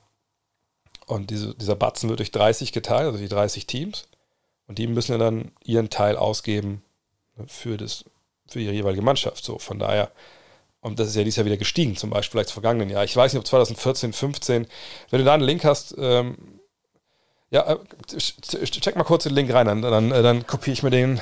Und 1.06 1.30
diese, 1.30 1.54
dieser 1.54 1.76
Batzen 1.76 2.08
wird 2.08 2.20
durch 2.20 2.30
30 2.30 2.72
geteilt, 2.72 3.06
also 3.06 3.18
die 3.18 3.28
30 3.28 3.66
Teams. 3.66 4.08
Und 4.66 4.78
die 4.78 4.86
müssen 4.86 5.12
ja 5.12 5.18
dann 5.18 5.50
ihren 5.64 5.90
Teil 5.90 6.16
ausgeben 6.16 6.82
für, 7.48 7.76
das, 7.76 8.04
für 8.46 8.60
ihre 8.60 8.72
jeweilige 8.72 9.02
Mannschaft. 9.02 9.44
So, 9.44 9.58
von 9.58 9.80
daher, 9.80 10.12
und 10.80 11.00
das 11.00 11.08
ist 11.08 11.16
ja 11.16 11.24
dieses 11.24 11.36
Jahr 11.36 11.46
wieder 11.46 11.56
gestiegen, 11.56 11.96
zum 11.96 12.10
Beispiel 12.10 12.38
vielleicht 12.38 12.50
im 12.50 12.62
vergangenen 12.62 12.88
Jahr. 12.88 13.04
Ich 13.04 13.16
weiß 13.16 13.32
nicht, 13.32 13.40
ob 13.40 13.46
2014, 13.46 14.12
15, 14.12 14.66
wenn 15.10 15.18
du 15.18 15.24
da 15.24 15.34
einen 15.34 15.42
Link 15.42 15.64
hast, 15.64 15.96
ähm, 15.98 16.59
ja, 17.50 17.72
äh, 17.72 18.64
check 18.64 18.96
mal 18.96 19.04
kurz 19.04 19.24
den 19.24 19.34
Link 19.34 19.52
rein, 19.52 19.66
dann, 19.66 19.82
dann, 19.82 20.12
äh, 20.12 20.22
dann 20.22 20.46
kopiere 20.46 20.72
ich 20.72 20.82
mir 20.82 20.90
den. 20.90 21.20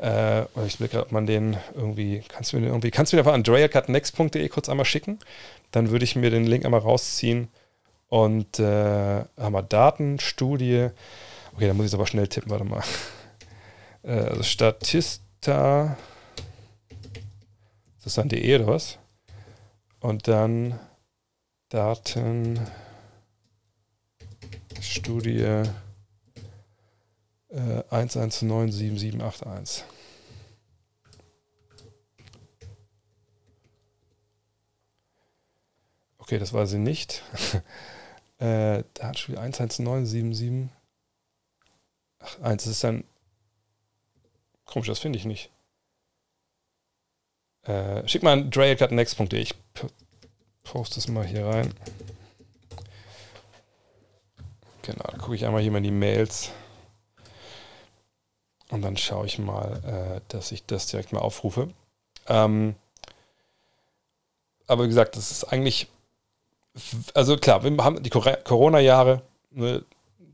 Äh, 0.00 0.42
ich 0.66 0.78
blicke, 0.78 1.00
ob 1.00 1.12
man 1.12 1.26
den 1.26 1.56
irgendwie, 1.74 2.22
kannst 2.28 2.52
du 2.52 2.58
mir 2.58 2.66
irgendwie, 2.66 2.90
kannst 2.90 3.12
du 3.12 3.16
mir 3.16 3.20
einfach 3.20 3.34
an 3.34 3.42
dreacutnext.de 3.42 4.48
kurz 4.48 4.68
einmal 4.68 4.86
schicken? 4.86 5.18
Dann 5.70 5.90
würde 5.90 6.04
ich 6.04 6.16
mir 6.16 6.30
den 6.30 6.46
Link 6.46 6.64
einmal 6.64 6.80
rausziehen 6.80 7.48
und 8.08 8.58
äh, 8.58 9.24
haben 9.38 9.52
wir 9.52 9.62
Daten, 9.62 10.20
Studie. 10.20 10.90
Okay, 11.54 11.66
dann 11.66 11.76
muss 11.76 11.86
ich 11.86 11.90
es 11.90 11.94
aber 11.94 12.06
schnell 12.06 12.28
tippen, 12.28 12.50
warte 12.50 12.64
mal. 12.64 12.82
Äh, 14.06 14.18
also 14.18 14.42
Statista. 14.42 15.96
Ist 17.96 18.04
das 18.04 18.14
dann 18.16 18.28
DE 18.28 18.56
oder 18.56 18.66
was? 18.66 18.98
Und 20.00 20.28
dann 20.28 20.78
Daten. 21.70 22.60
Studie 24.84 25.40
äh, 25.40 25.64
1197781. 27.90 29.84
Okay, 36.18 36.38
das 36.38 36.52
war 36.52 36.66
sie 36.66 36.78
nicht. 36.78 37.22
äh, 38.38 38.82
Datenstudie 38.94 39.38
1197781. 39.38 40.68
Ach, 42.20 42.40
1 42.40 42.66
ist 42.66 42.82
dann. 42.82 43.04
Komisch, 44.64 44.88
das 44.88 44.98
finde 44.98 45.18
ich 45.18 45.26
nicht. 45.26 45.50
Äh, 47.64 48.08
schick 48.08 48.22
mal 48.22 48.32
an 48.32 48.50
dreacutnext.de. 48.50 49.38
Ich 49.38 49.54
poste 50.62 50.98
es 50.98 51.08
mal 51.08 51.26
hier 51.26 51.44
rein. 51.46 51.74
Genau, 54.84 55.04
dann 55.10 55.18
gucke 55.20 55.34
ich 55.34 55.46
einmal 55.46 55.62
hier 55.62 55.70
mal 55.70 55.78
in 55.78 55.84
die 55.84 55.90
Mails. 55.90 56.50
Und 58.68 58.82
dann 58.82 58.98
schaue 58.98 59.24
ich 59.24 59.38
mal, 59.38 59.80
äh, 59.84 60.20
dass 60.28 60.52
ich 60.52 60.66
das 60.66 60.86
direkt 60.86 61.12
mal 61.12 61.20
aufrufe. 61.20 61.68
Ähm, 62.28 62.74
aber 64.66 64.84
wie 64.84 64.88
gesagt, 64.88 65.16
das 65.16 65.30
ist 65.30 65.44
eigentlich, 65.44 65.88
also 67.14 67.36
klar, 67.36 67.64
wir 67.64 67.74
haben 67.82 68.02
die 68.02 68.10
Corona-Jahre, 68.10 69.22
ne, 69.52 69.84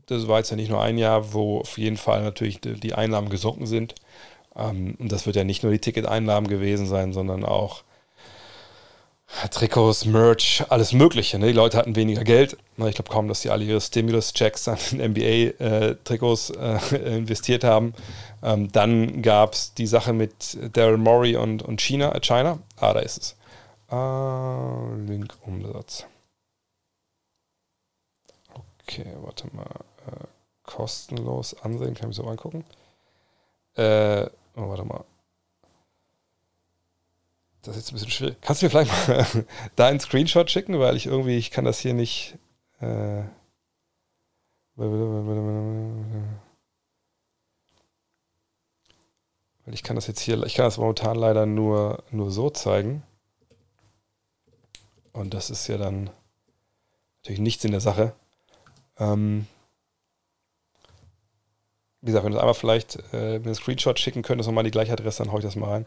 das 0.07 0.27
war 0.27 0.39
jetzt 0.39 0.49
ja 0.49 0.57
nicht 0.57 0.69
nur 0.69 0.81
ein 0.81 0.97
Jahr, 0.97 1.31
wo 1.31 1.59
auf 1.59 1.77
jeden 1.77 1.97
Fall 1.97 2.21
natürlich 2.21 2.59
die 2.59 2.93
Einnahmen 2.93 3.29
gesunken 3.29 3.67
sind. 3.67 3.95
Ähm, 4.55 4.95
und 4.99 5.13
das 5.13 5.25
wird 5.25 5.37
ja 5.37 5.45
nicht 5.45 5.63
nur 5.63 5.71
die 5.71 5.79
Ticketeinnahmen 5.79 6.49
gewesen 6.49 6.87
sein, 6.87 7.13
sondern 7.13 7.45
auch 7.45 7.83
Trikots, 9.49 10.05
Merch, 10.05 10.63
alles 10.69 10.93
Mögliche. 10.93 11.39
Ne? 11.39 11.47
Die 11.47 11.53
Leute 11.53 11.77
hatten 11.77 11.95
weniger 11.95 12.23
Geld. 12.23 12.57
Ich 12.77 12.95
glaube 12.95 13.09
kaum, 13.09 13.27
dass 13.27 13.41
sie 13.41 13.49
alle 13.49 13.63
ihre 13.63 13.81
Stimulus-Checks 13.81 14.67
an 14.67 14.77
NBA-Trikots 14.93 16.51
äh, 16.51 16.77
äh, 16.95 17.17
investiert 17.17 17.63
haben. 17.63 17.93
Ähm, 18.43 18.71
dann 18.71 19.21
gab 19.21 19.53
es 19.53 19.73
die 19.73 19.87
Sache 19.87 20.13
mit 20.13 20.57
Daryl 20.75 20.97
Morey 20.97 21.35
und, 21.35 21.63
und 21.63 21.81
China, 21.81 22.13
äh, 22.13 22.19
China. 22.21 22.59
Ah, 22.77 22.93
da 22.93 22.99
ist 22.99 23.17
es. 23.17 23.35
Ah, 23.87 24.89
Link-Umsatz. 25.07 26.05
Okay, 28.83 29.05
warte 29.21 29.47
mal. 29.55 29.65
Äh, 30.07 30.25
kostenlos 30.63 31.55
ansehen, 31.61 31.93
kann 31.93 32.09
ich 32.11 32.17
mir 32.17 32.23
so 32.23 32.29
angucken. 32.29 32.65
Äh, 33.75 34.25
oh, 34.55 34.69
warte 34.69 34.85
mal. 34.85 35.03
Das 37.61 37.75
ist 37.75 37.83
jetzt 37.83 37.91
ein 37.91 37.95
bisschen 37.95 38.11
schwierig. 38.11 38.37
Kannst 38.41 38.61
du 38.61 38.65
mir 38.65 38.69
vielleicht 38.71 39.07
mal 39.07 39.45
da 39.75 39.87
einen 39.87 39.99
Screenshot 39.99 40.49
schicken, 40.49 40.79
weil 40.79 40.95
ich 40.95 41.05
irgendwie, 41.05 41.37
ich 41.37 41.51
kann 41.51 41.65
das 41.65 41.79
hier 41.79 41.93
nicht. 41.93 42.37
Äh, 42.79 43.23
weil 49.65 49.73
ich 49.73 49.83
kann 49.83 49.95
das 49.95 50.07
jetzt 50.07 50.21
hier, 50.21 50.41
ich 50.43 50.55
kann 50.55 50.65
das 50.65 50.79
momentan 50.79 51.17
leider 51.17 51.45
nur, 51.45 52.03
nur 52.09 52.31
so 52.31 52.49
zeigen. 52.49 53.03
Und 55.13 55.33
das 55.33 55.49
ist 55.49 55.67
ja 55.67 55.77
dann 55.77 56.09
natürlich 57.19 57.41
nichts 57.41 57.63
in 57.63 57.71
der 57.71 57.81
Sache. 57.81 58.13
Ähm, 58.97 59.45
wie 62.01 62.07
gesagt, 62.07 62.25
wenn 62.25 62.31
du 62.31 62.39
einmal 62.39 62.55
vielleicht 62.55 62.97
äh, 63.13 63.35
einen 63.35 63.53
Screenshot 63.53 63.99
schicken 63.99 64.23
könntest 64.23 64.49
und 64.49 64.55
mal 64.55 64.63
die 64.63 64.71
gleiche 64.71 64.93
Adresse, 64.93 65.23
dann 65.23 65.31
hau 65.31 65.37
ich 65.37 65.43
das 65.43 65.55
mal 65.55 65.69
rein. 65.69 65.85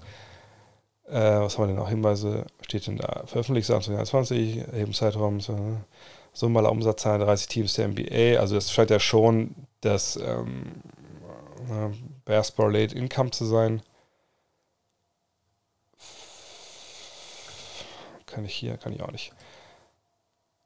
Äh, 1.07 1.41
was 1.41 1.59
haben 1.59 1.65
wir 1.65 1.67
denn 1.69 1.77
noch? 1.77 1.89
Hinweise 1.89 2.47
steht 2.63 2.87
denn 2.87 2.97
da? 2.97 3.25
Veröffentlicht 3.27 3.67
2021, 3.67 4.65
eben 4.75 4.93
Zeitraum, 4.93 5.41
so, 5.41 5.55
ne? 5.55 5.85
Summe 6.33 6.59
aller 6.59 6.73
Umsatzzahlen 6.73 7.21
30 7.21 7.47
Teams 7.47 7.75
der 7.75 7.89
NBA. 7.89 8.41
Also 8.41 8.57
das 8.57 8.73
scheint 8.73 8.91
ja 8.91 8.99
schon 8.99 9.55
das 9.81 10.17
ähm, 10.17 10.83
äh, 11.71 11.95
Basketball 12.25 12.73
Late 12.73 12.97
Income 12.97 13.31
zu 13.31 13.45
sein. 13.45 13.83
Kann 18.27 18.45
ich 18.45 18.55
hier, 18.55 18.77
kann 18.79 18.93
ich 18.93 19.01
auch 19.01 19.13
nicht. 19.13 19.33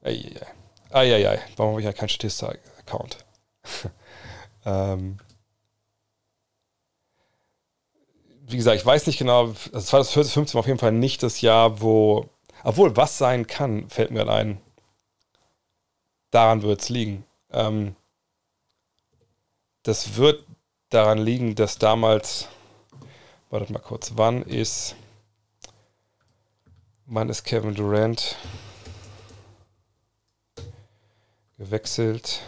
Eieiei. 0.02 0.46
Eieiei. 0.90 1.38
Warum 1.56 1.72
habe 1.72 1.82
ich 1.82 1.84
ja 1.86 1.92
keinen 1.92 2.08
Statista-Account? 2.08 3.18
ähm, 4.64 5.18
wie 8.48 8.56
gesagt, 8.56 8.78
ich 8.78 8.86
weiß 8.86 9.06
nicht 9.06 9.18
genau, 9.18 9.48
also 9.72 9.80
2015 9.80 10.54
war 10.54 10.60
auf 10.60 10.66
jeden 10.66 10.78
Fall 10.78 10.92
nicht 10.92 11.22
das 11.22 11.42
Jahr, 11.42 11.80
wo, 11.82 12.28
obwohl 12.64 12.96
was 12.96 13.18
sein 13.18 13.46
kann, 13.46 13.88
fällt 13.90 14.10
mir 14.10 14.26
ein. 14.28 14.60
Daran 16.30 16.62
wird 16.62 16.80
es 16.80 16.88
liegen. 16.88 17.24
Ähm, 17.50 17.94
das 19.82 20.16
wird 20.16 20.44
daran 20.88 21.18
liegen, 21.18 21.54
dass 21.54 21.78
damals, 21.78 22.48
wartet 23.50 23.70
mal 23.70 23.80
kurz, 23.80 24.12
wann 24.16 24.42
ist, 24.42 24.96
wann 27.06 27.28
ist 27.28 27.44
Kevin 27.44 27.74
Durant 27.74 28.36
gewechselt? 31.58 32.40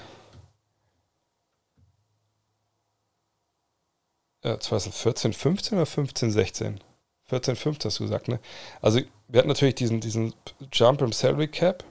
2014, 4.43 5.33
15 5.33 5.79
oder 5.79 5.87
15, 5.87 6.31
16? 6.31 6.81
14, 7.27 7.57
15 7.57 7.89
hast 7.91 7.99
du 7.99 8.05
gesagt, 8.05 8.29
ne? 8.29 8.41
Also 8.81 9.01
wir 9.29 9.39
hatten 9.39 9.49
natürlich 9.49 9.77
diesen, 9.77 10.01
diesen 10.01 10.35
Jump 10.73 11.03
im 11.03 11.13
Salary 11.13 11.49
Cap, 11.49 11.85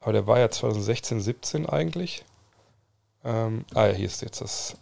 aber 0.00 0.12
der 0.12 0.26
war 0.26 0.38
ja 0.38 0.50
2016, 0.50 1.20
17 1.20 1.66
eigentlich. 1.66 2.24
Ähm, 3.24 3.64
ah 3.74 3.86
ja, 3.86 3.92
hier 3.92 4.06
ist 4.06 4.22
jetzt 4.22 4.40
das. 4.40 4.76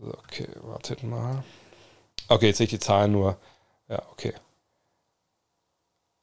Okay, 0.00 0.48
wartet 0.62 1.02
mal. 1.02 1.42
Okay, 2.28 2.48
jetzt 2.48 2.58
sehe 2.58 2.64
ich 2.64 2.70
die 2.70 2.78
Zahlen 2.78 3.12
nur. 3.12 3.38
Ja, 3.88 4.02
okay. 4.12 4.34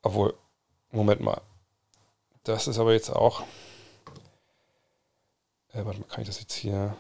Obwohl, 0.04 0.34
Moment 0.92 1.22
mal. 1.22 1.42
Das 2.44 2.68
ist 2.68 2.80
aber 2.80 2.94
jetzt 2.94 3.10
auch. 3.10 3.42
Äh, 5.74 5.84
warte 5.86 6.00
mal, 6.00 6.08
kann 6.08 6.22
ich 6.22 6.28
das 6.28 6.40
jetzt 6.40 6.54
hier. 6.54 6.96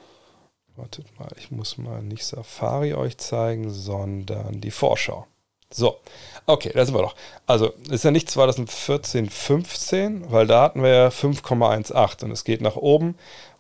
Wartet 0.78 1.08
mal, 1.20 1.30
ich 1.38 1.52
muss 1.52 1.78
mal 1.78 2.02
nicht 2.02 2.26
Safari 2.26 2.94
euch 2.94 3.18
zeigen, 3.18 3.72
sondern 3.72 4.62
die 4.62 4.72
Vorschau. 4.72 5.26
So, 5.70 5.99
okay, 6.45 6.72
da 6.74 6.86
sind 6.86 6.95
wir 6.95 7.02
doch. 7.02 7.16
Also, 7.45 7.74
ist 7.90 8.06
ja 8.06 8.12
nicht 8.12 8.30
2014, 8.30 9.30
15, 9.30 10.32
weil 10.32 10.48
da 10.48 10.62
hatten 10.62 10.82
wir 10.82 10.90
ja 10.90 11.08
5,18 11.10 12.24
und 12.24 12.32
es 12.32 12.44
geht 12.44 12.62
nach 12.62 12.78
oben. 12.78 13.16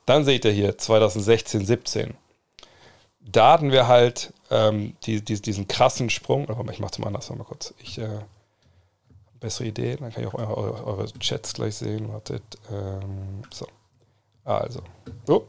Dann 0.05 0.23
seht 0.23 0.45
ihr 0.45 0.51
hier 0.51 0.77
2016, 0.77 1.65
17. 1.65 2.13
Da 3.19 3.53
hatten 3.53 3.71
wir 3.71 3.87
halt 3.87 4.31
ähm, 4.49 4.95
die, 5.03 5.21
die, 5.21 5.41
diesen 5.41 5.67
krassen 5.67 6.09
Sprung. 6.09 6.49
Aber 6.49 6.71
ich 6.71 6.79
mache 6.79 7.01
mal 7.01 7.07
anders, 7.07 7.29
mal 7.29 7.43
kurz. 7.43 7.73
Ich, 7.79 7.97
äh, 7.97 8.19
bessere 9.39 9.67
Idee, 9.67 9.95
dann 9.95 10.11
kann 10.11 10.23
ich 10.23 10.29
auch 10.29 10.33
eure, 10.33 10.57
eure, 10.57 10.85
eure 10.85 11.05
Chats 11.19 11.53
gleich 11.53 11.75
sehen. 11.75 12.11
Wartet, 12.11 12.43
ähm, 12.71 13.43
so. 13.51 13.67
Also, 14.43 14.81
oh. 15.27 15.43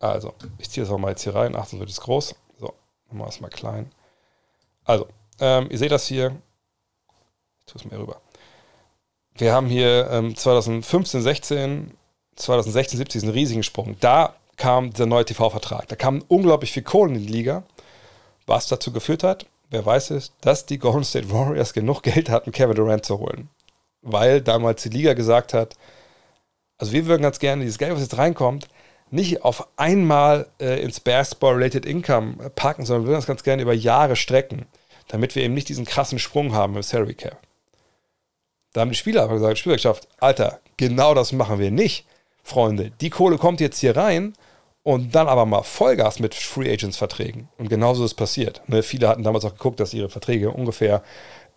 Also, 0.00 0.34
ich 0.58 0.70
ziehe 0.70 0.84
das 0.84 0.92
auch 0.92 0.98
mal 0.98 1.10
jetzt 1.10 1.22
hier 1.22 1.34
rein. 1.34 1.54
Ach, 1.54 1.66
sonst 1.66 1.80
wird 1.80 1.90
es 1.90 2.00
groß. 2.00 2.34
So, 2.58 2.74
machen 3.08 3.18
wir 3.18 3.28
es 3.28 3.40
mal 3.40 3.50
klein. 3.50 3.92
Also, 4.84 5.06
ähm, 5.38 5.68
ihr 5.70 5.78
seht 5.78 5.92
das 5.92 6.06
hier. 6.06 6.40
Ich 7.60 7.66
tue 7.66 7.80
es 7.80 7.90
mir 7.90 7.98
rüber. 7.98 8.20
Wir 9.34 9.52
haben 9.52 9.66
hier 9.66 10.10
ähm, 10.10 10.34
2015, 10.34 11.22
16, 11.22 11.94
2016, 12.36 12.98
17 12.98 13.20
diesen 13.20 13.32
riesigen 13.32 13.62
Sprung. 13.62 13.96
Da 14.00 14.34
kam 14.56 14.92
der 14.92 15.06
neue 15.06 15.24
TV-Vertrag. 15.24 15.86
Da 15.88 15.96
kam 15.96 16.24
unglaublich 16.28 16.72
viel 16.72 16.82
Kohle 16.82 17.14
in 17.14 17.20
die 17.20 17.32
Liga. 17.32 17.62
Was 18.46 18.68
dazu 18.68 18.92
geführt 18.92 19.22
hat, 19.22 19.46
wer 19.68 19.84
weiß 19.84 20.10
es, 20.10 20.32
dass 20.40 20.66
die 20.66 20.78
Golden 20.78 21.04
State 21.04 21.30
Warriors 21.30 21.72
genug 21.72 22.02
Geld 22.02 22.30
hatten, 22.30 22.52
Kevin 22.52 22.74
Durant 22.74 23.04
zu 23.04 23.18
holen. 23.18 23.50
Weil 24.02 24.40
damals 24.40 24.82
die 24.82 24.88
Liga 24.88 25.12
gesagt 25.12 25.52
hat, 25.52 25.76
also 26.78 26.92
wir 26.92 27.06
würden 27.06 27.22
ganz 27.22 27.38
gerne 27.38 27.62
dieses 27.62 27.78
Geld, 27.78 27.92
was 27.92 28.00
jetzt 28.00 28.16
reinkommt, 28.16 28.66
nicht 29.12 29.44
auf 29.44 29.66
einmal 29.76 30.46
äh, 30.60 30.82
ins 30.82 31.00
Basketball-Related 31.00 31.86
Income 31.86 32.44
äh, 32.44 32.50
packen, 32.50 32.84
sondern 32.84 33.04
wir 33.04 33.08
würden 33.08 33.18
das 33.18 33.26
ganz 33.26 33.42
gerne 33.42 33.62
über 33.62 33.74
Jahre 33.74 34.16
strecken, 34.16 34.66
damit 35.08 35.34
wir 35.34 35.42
eben 35.42 35.54
nicht 35.54 35.68
diesen 35.68 35.84
krassen 35.84 36.18
Sprung 36.18 36.54
haben 36.54 36.76
im 36.76 36.82
Salary 36.82 37.14
Cap. 37.14 37.38
Da 38.72 38.82
haben 38.82 38.90
die 38.90 38.96
Spieler 38.96 39.24
aber 39.24 39.34
gesagt, 39.34 39.58
Spielerschaft, 39.58 40.06
Alter, 40.18 40.60
genau 40.76 41.14
das 41.14 41.32
machen 41.32 41.58
wir 41.58 41.70
nicht, 41.70 42.06
Freunde. 42.42 42.92
Die 43.00 43.10
Kohle 43.10 43.36
kommt 43.36 43.60
jetzt 43.60 43.80
hier 43.80 43.96
rein 43.96 44.34
und 44.82 45.14
dann 45.14 45.26
aber 45.28 45.44
mal 45.44 45.62
Vollgas 45.62 46.20
mit 46.20 46.34
Free 46.34 46.72
Agents 46.72 46.96
Verträgen. 46.96 47.48
Und 47.58 47.68
genauso 47.68 48.04
ist 48.04 48.14
passiert. 48.14 48.62
Ne, 48.68 48.82
viele 48.82 49.08
hatten 49.08 49.24
damals 49.24 49.44
auch 49.44 49.54
geguckt, 49.54 49.80
dass 49.80 49.92
ihre 49.92 50.08
Verträge 50.08 50.50
ungefähr 50.52 51.02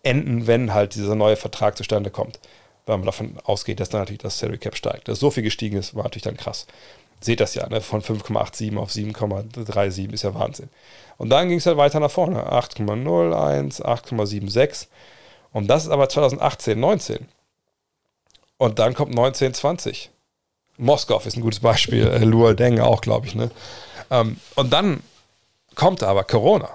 enden, 0.02 0.46
wenn 0.46 0.74
halt 0.74 0.94
dieser 0.96 1.14
neue 1.14 1.36
Vertrag 1.36 1.76
zustande 1.76 2.10
kommt. 2.10 2.40
Weil 2.84 2.98
man 2.98 3.06
davon 3.06 3.38
ausgeht, 3.44 3.80
dass 3.80 3.88
dann 3.88 4.02
natürlich 4.02 4.20
das 4.20 4.38
Salary 4.38 4.58
Cap 4.58 4.76
steigt. 4.76 5.08
Dass 5.08 5.20
so 5.20 5.30
viel 5.30 5.42
gestiegen 5.42 5.78
ist, 5.78 5.94
war 5.94 6.02
natürlich 6.02 6.24
dann 6.24 6.36
krass 6.36 6.66
seht 7.24 7.40
das 7.40 7.54
ja, 7.54 7.68
ne? 7.68 7.80
von 7.80 8.02
5,87 8.02 8.76
auf 8.76 8.90
7,37 8.90 10.12
ist 10.12 10.22
ja 10.22 10.34
Wahnsinn. 10.34 10.68
Und 11.16 11.30
dann 11.30 11.48
ging 11.48 11.58
es 11.58 11.66
halt 11.66 11.76
weiter 11.76 12.00
nach 12.00 12.10
vorne. 12.10 12.50
8,01, 12.52 13.82
8,76. 13.82 14.88
Und 15.52 15.68
das 15.68 15.84
ist 15.84 15.90
aber 15.90 16.08
2018, 16.08 16.78
19. 16.78 17.28
Und 18.58 18.78
dann 18.78 18.94
kommt 18.94 19.14
19, 19.14 19.54
20. 19.54 20.10
Moskau 20.76 21.20
ist 21.20 21.36
ein 21.36 21.42
gutes 21.42 21.60
Beispiel, 21.60 22.06
äh, 22.08 22.54
Deng 22.54 22.80
auch, 22.80 23.00
glaube 23.00 23.26
ich. 23.26 23.34
Ne? 23.34 23.50
Ähm, 24.10 24.38
und 24.56 24.72
dann 24.72 25.02
kommt 25.74 26.02
aber 26.02 26.24
Corona. 26.24 26.70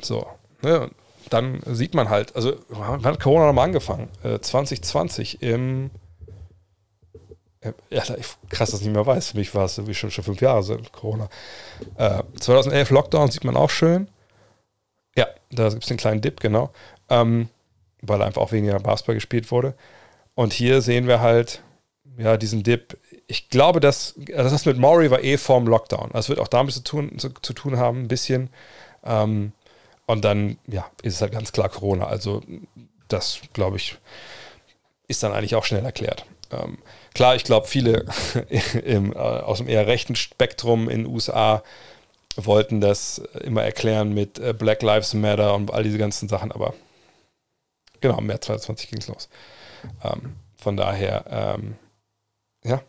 So, 0.00 0.26
ne? 0.62 0.90
dann 1.30 1.60
sieht 1.66 1.94
man 1.94 2.08
halt, 2.08 2.36
also 2.36 2.54
wann 2.68 3.04
hat 3.04 3.20
Corona 3.20 3.46
nochmal 3.46 3.66
angefangen? 3.66 4.08
Äh, 4.22 4.38
2020 4.38 5.42
im 5.42 5.90
ja, 7.90 8.02
krass, 8.48 8.70
dass 8.70 8.80
ich 8.80 8.86
nicht 8.86 8.94
mehr 8.94 9.06
weiß. 9.06 9.30
Für 9.30 9.38
mich 9.38 9.54
war 9.54 9.64
es 9.64 9.86
wie 9.86 9.94
schon, 9.94 10.10
schon 10.10 10.24
fünf 10.24 10.40
Jahre 10.40 10.62
seit 10.62 10.92
Corona. 10.92 11.28
Äh, 11.96 12.22
2011 12.40 12.90
Lockdown 12.90 13.30
sieht 13.30 13.44
man 13.44 13.56
auch 13.56 13.70
schön. 13.70 14.08
Ja, 15.16 15.26
da 15.50 15.68
gibt 15.68 15.82
es 15.82 15.88
den 15.88 15.96
kleinen 15.96 16.20
Dip, 16.20 16.40
genau. 16.40 16.70
Ähm, 17.08 17.48
weil 18.02 18.22
einfach 18.22 18.42
auch 18.42 18.52
weniger 18.52 18.78
Basketball 18.78 19.14
gespielt 19.14 19.50
wurde. 19.50 19.74
Und 20.34 20.52
hier 20.52 20.82
sehen 20.82 21.06
wir 21.06 21.20
halt, 21.20 21.62
ja, 22.18 22.36
diesen 22.36 22.62
Dip. 22.62 22.98
Ich 23.26 23.48
glaube, 23.48 23.80
dass 23.80 24.14
also 24.34 24.50
das 24.50 24.66
mit 24.66 24.78
Maury 24.78 25.10
war 25.10 25.22
eh 25.22 25.36
vorm 25.36 25.66
Lockdown. 25.66 26.10
Das 26.12 26.28
wird 26.28 26.38
auch 26.38 26.48
damit 26.48 26.74
zu 26.74 26.82
tun, 26.82 27.18
zu, 27.18 27.30
zu 27.30 27.52
tun 27.52 27.78
haben, 27.78 28.02
ein 28.02 28.08
bisschen. 28.08 28.50
Ähm, 29.04 29.52
und 30.06 30.24
dann, 30.24 30.58
ja, 30.66 30.86
ist 31.02 31.14
es 31.14 31.20
halt 31.20 31.32
ganz 31.32 31.52
klar 31.52 31.68
Corona. 31.68 32.06
Also, 32.06 32.42
das, 33.08 33.40
glaube 33.52 33.76
ich, 33.76 33.98
ist 35.08 35.22
dann 35.22 35.32
eigentlich 35.32 35.54
auch 35.54 35.64
schnell 35.64 35.84
erklärt. 35.84 36.26
Ähm, 36.50 36.78
klar, 37.16 37.34
ich 37.34 37.44
glaube, 37.44 37.66
viele 37.66 38.04
im, 38.84 39.12
äh, 39.12 39.16
aus 39.16 39.58
dem 39.58 39.68
eher 39.68 39.86
rechten 39.86 40.14
Spektrum 40.14 40.88
in 40.88 41.04
den 41.04 41.12
USA 41.12 41.62
wollten 42.36 42.82
das 42.82 43.18
immer 43.42 43.64
erklären 43.64 44.12
mit 44.12 44.38
äh, 44.38 44.52
Black 44.52 44.82
Lives 44.82 45.14
Matter 45.14 45.54
und 45.54 45.72
all 45.72 45.82
diese 45.82 45.96
ganzen 45.96 46.28
Sachen, 46.28 46.52
aber 46.52 46.74
genau, 48.02 48.18
im 48.18 48.26
März 48.26 48.44
2020 48.46 48.90
ging 48.90 48.98
es 48.98 49.08
los. 49.08 49.30
Ähm, 50.04 50.36
von 50.58 50.76
daher, 50.76 51.24
ähm, 51.30 51.76
ja, 52.62 52.82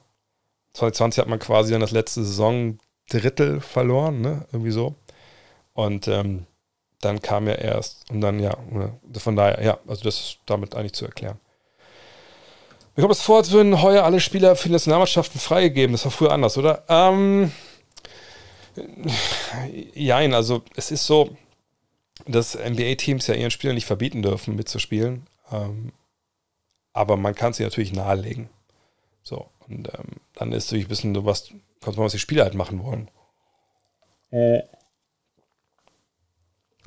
2020 0.74 1.22
hat 1.22 1.30
man 1.30 1.40
quasi 1.40 1.72
dann 1.72 1.82
das 1.82 1.92
letzte 1.92 2.24
Saison 2.24 2.78
Drittel 3.10 3.62
verloren, 3.62 4.20
ne? 4.20 4.46
Irgendwie 4.52 4.72
so. 4.72 4.96
Und 5.74 6.10
ähm, 6.10 6.46
dann 7.00 7.22
kam 7.22 7.48
ja 7.48 7.56
erst, 7.56 8.12
und 8.12 8.20
dann 8.20 8.40
ja, 8.40 8.58
ne, 8.70 9.00
von 9.18 9.38
daher, 9.38 9.64
ja, 9.64 9.80
also 9.88 10.04
das 10.04 10.20
ist 10.20 10.40
damit 10.46 10.76
eigentlich 10.76 10.94
zu 10.94 11.06
erklären. 11.06 11.40
Mir 12.98 13.04
kommt 13.04 13.14
es 13.14 13.22
vor, 13.22 13.38
als 13.38 13.52
würden 13.52 13.84
heuer 13.84 14.04
alle 14.04 14.20
Spieler 14.20 14.56
für 14.56 14.70
die 14.70 14.74
Nationalmannschaften 14.74 15.40
freigegeben. 15.40 15.92
Das 15.92 16.04
war 16.04 16.12
früher 16.12 16.32
anders, 16.32 16.58
oder? 16.58 16.84
Ähm, 16.90 17.52
jein, 19.94 20.34
also 20.34 20.64
es 20.76 20.90
ist 20.90 21.06
so, 21.06 21.38
dass 22.26 22.56
NBA-Teams 22.56 23.28
ja 23.28 23.36
ihren 23.36 23.52
Spielern 23.52 23.76
nicht 23.76 23.86
verbieten 23.86 24.24
dürfen, 24.24 24.56
mitzuspielen. 24.56 25.28
Ähm, 25.52 25.92
aber 26.92 27.18
man 27.18 27.36
kann 27.36 27.54
sie 27.54 27.62
natürlich 27.62 27.94
nahelegen. 27.94 28.50
So, 29.22 29.48
und 29.68 29.90
ähm, 29.90 30.14
dann 30.34 30.52
ist 30.52 30.66
natürlich 30.66 30.86
ein 30.86 30.90
bisschen 30.90 31.14
so 31.14 31.24
was, 31.24 31.50
kommt 31.82 31.98
man, 31.98 32.06
was 32.06 32.14
die 32.14 32.20
Spieler 32.20 32.46
halt 32.46 32.56
machen 32.56 32.84
wollen. 32.84 33.12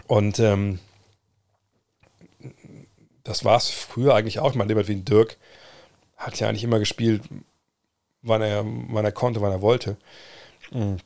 Und 0.08 0.40
ähm, 0.40 0.80
das 3.22 3.44
war 3.44 3.58
es 3.58 3.70
früher 3.70 4.16
eigentlich 4.16 4.40
auch. 4.40 4.50
Ich 4.50 4.56
meine, 4.56 4.70
jemand 4.70 4.88
wie 4.88 4.94
ein 4.94 5.04
Dirk 5.04 5.36
hat 6.20 6.38
ja 6.38 6.48
eigentlich 6.48 6.64
immer 6.64 6.78
gespielt, 6.78 7.22
wann 8.22 8.42
er, 8.42 8.64
wann 8.64 9.04
er 9.04 9.12
konnte, 9.12 9.40
wann 9.40 9.52
er 9.52 9.62
wollte. 9.62 9.96
Mhm 10.70 10.98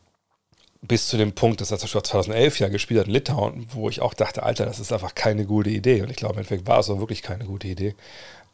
bis 0.86 1.08
zu 1.08 1.16
dem 1.16 1.32
Punkt, 1.32 1.60
dass 1.60 1.70
er 1.70 1.78
zum 1.78 1.86
Beispiel 1.86 2.02
2011 2.02 2.60
ja 2.60 2.68
gespielt 2.68 3.00
hat 3.00 3.06
in 3.06 3.14
Litauen, 3.14 3.66
wo 3.72 3.88
ich 3.88 4.02
auch 4.02 4.12
dachte, 4.12 4.42
Alter, 4.42 4.66
das 4.66 4.80
ist 4.80 4.92
einfach 4.92 5.14
keine 5.14 5.46
gute 5.46 5.70
Idee. 5.70 6.02
Und 6.02 6.10
ich 6.10 6.16
glaube, 6.16 6.34
im 6.34 6.38
Endeffekt 6.40 6.66
war 6.66 6.78
es 6.78 6.90
auch 6.90 6.98
wirklich 6.98 7.22
keine 7.22 7.46
gute 7.46 7.68
Idee. 7.68 7.94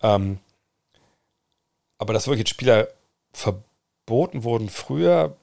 Ähm, 0.02 0.38
aber 1.98 2.14
dass 2.14 2.28
wirklich 2.28 2.48
Spieler 2.48 2.88
verboten 3.32 4.44
wurden 4.44 4.68
früher, 4.68 5.36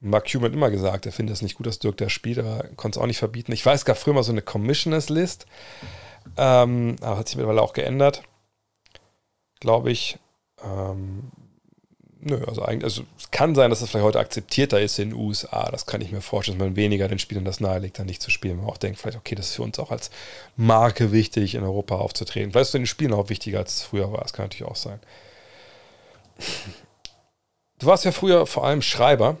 Mark 0.00 0.30
Cuban 0.30 0.50
hat 0.50 0.54
immer 0.54 0.70
gesagt, 0.70 1.06
er 1.06 1.12
findet 1.12 1.36
es 1.36 1.42
nicht 1.42 1.56
gut, 1.56 1.66
dass 1.66 1.78
Dirk 1.78 1.96
da 1.98 2.08
spielt, 2.08 2.38
aber 2.38 2.68
konnte 2.76 2.98
es 2.98 3.02
auch 3.02 3.06
nicht 3.06 3.18
verbieten. 3.18 3.52
Ich 3.52 3.64
weiß, 3.64 3.80
es 3.80 3.84
gab 3.84 3.98
früher 3.98 4.14
mal 4.14 4.22
so 4.22 4.32
eine 4.32 4.42
Commissioners 4.42 5.08
List, 5.08 5.46
ähm, 6.36 6.96
aber 7.00 7.18
hat 7.18 7.28
sich 7.28 7.36
mittlerweile 7.36 7.62
auch 7.62 7.72
geändert, 7.72 8.22
glaube 9.60 9.90
ich. 9.90 10.18
Ähm, 10.62 11.30
Nö, 12.28 12.42
also 12.44 12.62
eigentlich, 12.62 12.82
also 12.82 13.04
es 13.16 13.30
kann 13.30 13.54
sein, 13.54 13.70
dass 13.70 13.82
es 13.82 13.90
vielleicht 13.90 14.04
heute 14.04 14.18
akzeptierter 14.18 14.80
ist 14.80 14.98
in 14.98 15.10
den 15.10 15.18
USA. 15.18 15.70
Das 15.70 15.86
kann 15.86 16.00
ich 16.00 16.10
mir 16.10 16.20
vorstellen, 16.20 16.58
dass 16.58 16.66
man 16.66 16.74
weniger 16.74 17.06
den 17.06 17.20
Spielern 17.20 17.44
das 17.44 17.60
nahelegt, 17.60 18.00
dann 18.00 18.06
nicht 18.06 18.20
zu 18.20 18.32
spielen. 18.32 18.56
Man 18.56 18.66
auch 18.66 18.78
denkt, 18.78 18.98
vielleicht, 18.98 19.16
okay, 19.16 19.36
das 19.36 19.50
ist 19.50 19.54
für 19.54 19.62
uns 19.62 19.78
auch 19.78 19.92
als 19.92 20.10
Marke 20.56 21.12
wichtig, 21.12 21.54
in 21.54 21.62
Europa 21.62 21.94
aufzutreten. 21.94 22.50
Ist 22.50 22.68
es 22.68 22.74
in 22.74 22.82
den 22.82 22.86
Spielen 22.88 23.12
auch 23.12 23.28
wichtiger, 23.28 23.60
als 23.60 23.74
es 23.74 23.82
früher 23.82 24.10
war. 24.10 24.22
Das 24.22 24.32
kann 24.32 24.46
natürlich 24.46 24.68
auch 24.68 24.74
sein. 24.74 24.98
Du 27.78 27.86
warst 27.86 28.04
ja 28.04 28.10
früher 28.10 28.44
vor 28.46 28.64
allem 28.64 28.82
Schreiber, 28.82 29.36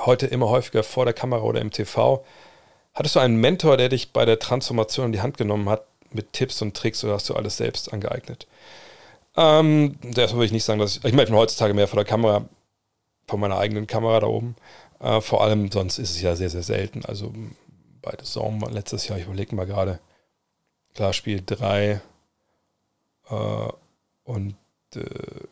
heute 0.00 0.26
immer 0.26 0.48
häufiger 0.48 0.82
vor 0.82 1.04
der 1.04 1.14
Kamera 1.14 1.42
oder 1.42 1.60
im 1.60 1.70
TV. 1.70 2.24
Hattest 2.92 3.14
du 3.14 3.20
einen 3.20 3.36
Mentor, 3.36 3.76
der 3.76 3.88
dich 3.88 4.12
bei 4.12 4.24
der 4.24 4.40
Transformation 4.40 5.06
in 5.06 5.12
die 5.12 5.20
Hand 5.20 5.36
genommen 5.36 5.68
hat 5.68 5.86
mit 6.10 6.32
Tipps 6.32 6.60
und 6.60 6.76
Tricks 6.76 7.04
oder 7.04 7.14
hast 7.14 7.28
du 7.28 7.34
alles 7.34 7.56
selbst 7.56 7.92
angeeignet? 7.92 8.48
Ähm, 9.36 9.98
deshalb 10.02 10.34
würde 10.34 10.46
ich 10.46 10.52
nicht 10.52 10.64
sagen, 10.64 10.78
dass 10.78 10.96
ich, 10.96 11.04
ich 11.04 11.12
meine, 11.12 11.30
heutzutage 11.36 11.74
mehr 11.74 11.88
vor 11.88 11.96
der 11.96 12.04
Kamera, 12.04 12.48
von 13.26 13.40
meiner 13.40 13.58
eigenen 13.58 13.86
Kamera 13.86 14.20
da 14.20 14.26
oben. 14.26 14.56
Äh, 15.00 15.20
vor 15.20 15.42
allem 15.42 15.70
sonst 15.70 15.98
ist 15.98 16.10
es 16.10 16.20
ja 16.20 16.36
sehr, 16.36 16.50
sehr 16.50 16.62
selten. 16.62 17.04
Also 17.04 17.32
bei 18.02 18.12
The 18.18 18.24
Zone 18.24 18.64
letztes 18.70 19.08
Jahr, 19.08 19.18
ich 19.18 19.24
überlege 19.24 19.54
mal 19.54 19.66
gerade, 19.66 19.98
klar, 20.94 21.12
Spiel 21.12 21.42
3 21.44 22.00
äh, 23.30 23.68
und 24.24 24.56
äh, 24.94 25.00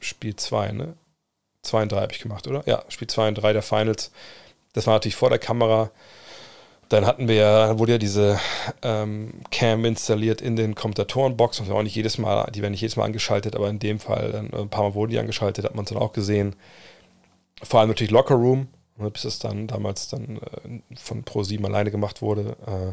Spiel 0.01 0.37
2, 0.37 0.73
ne? 0.73 0.95
2 1.63 1.83
und 1.83 1.93
3 1.93 2.01
habe 2.01 2.13
ich 2.13 2.21
gemacht, 2.21 2.47
oder? 2.47 2.63
Ja, 2.67 2.85
Spiel 2.89 3.09
2 3.09 3.29
und 3.29 3.35
3 3.37 3.53
der 3.53 3.63
Finals. 3.63 4.11
Das 4.73 4.87
war 4.87 4.95
natürlich 4.95 5.17
vor 5.17 5.31
der 5.31 5.39
Kamera. 5.39 5.91
Dann 6.93 7.07
hatten 7.07 7.27
wir 7.27 7.37
ja, 7.37 7.79
wurde 7.79 7.93
ja 7.93 7.99
diese 7.99 8.39
ähm, 8.83 9.33
Cam 9.51 9.87
installiert 9.87 10.43
in 10.43 10.57
den 10.57 10.75
Kommentatorenboxen. 10.75 11.71
auch 11.73 11.83
nicht 11.83 11.95
jedes 11.95 12.19
Mal, 12.19 12.51
die 12.55 12.61
werden 12.61 12.73
nicht 12.73 12.83
jedes 12.83 12.97
Mal 12.97 13.07
angeschaltet, 13.07 13.57
aber 13.57 13.71
in 13.71 13.79
dem 13.79 13.99
Fall 13.99 14.31
dann, 14.31 14.53
ein 14.53 14.69
paar 14.69 14.83
Mal 14.83 14.95
wurden 14.95 15.11
die 15.11 15.19
angeschaltet, 15.19 15.65
hat 15.65 15.75
man 15.75 15.87
es 15.87 15.89
dann 15.89 15.97
auch 15.97 16.13
gesehen. 16.13 16.55
Vor 17.63 17.81
allem 17.81 17.89
natürlich 17.89 18.11
Locker 18.11 18.35
Room, 18.35 18.69
ne, 18.99 19.11
bis 19.11 19.25
es 19.25 19.39
dann 19.39 19.69
damals 19.69 20.09
dann 20.09 20.37
äh, 20.37 20.97
von 20.97 21.25
Pro7 21.25 21.65
alleine 21.65 21.91
gemacht 21.91 22.21
wurde. 22.21 22.59
Äh, 22.67 22.93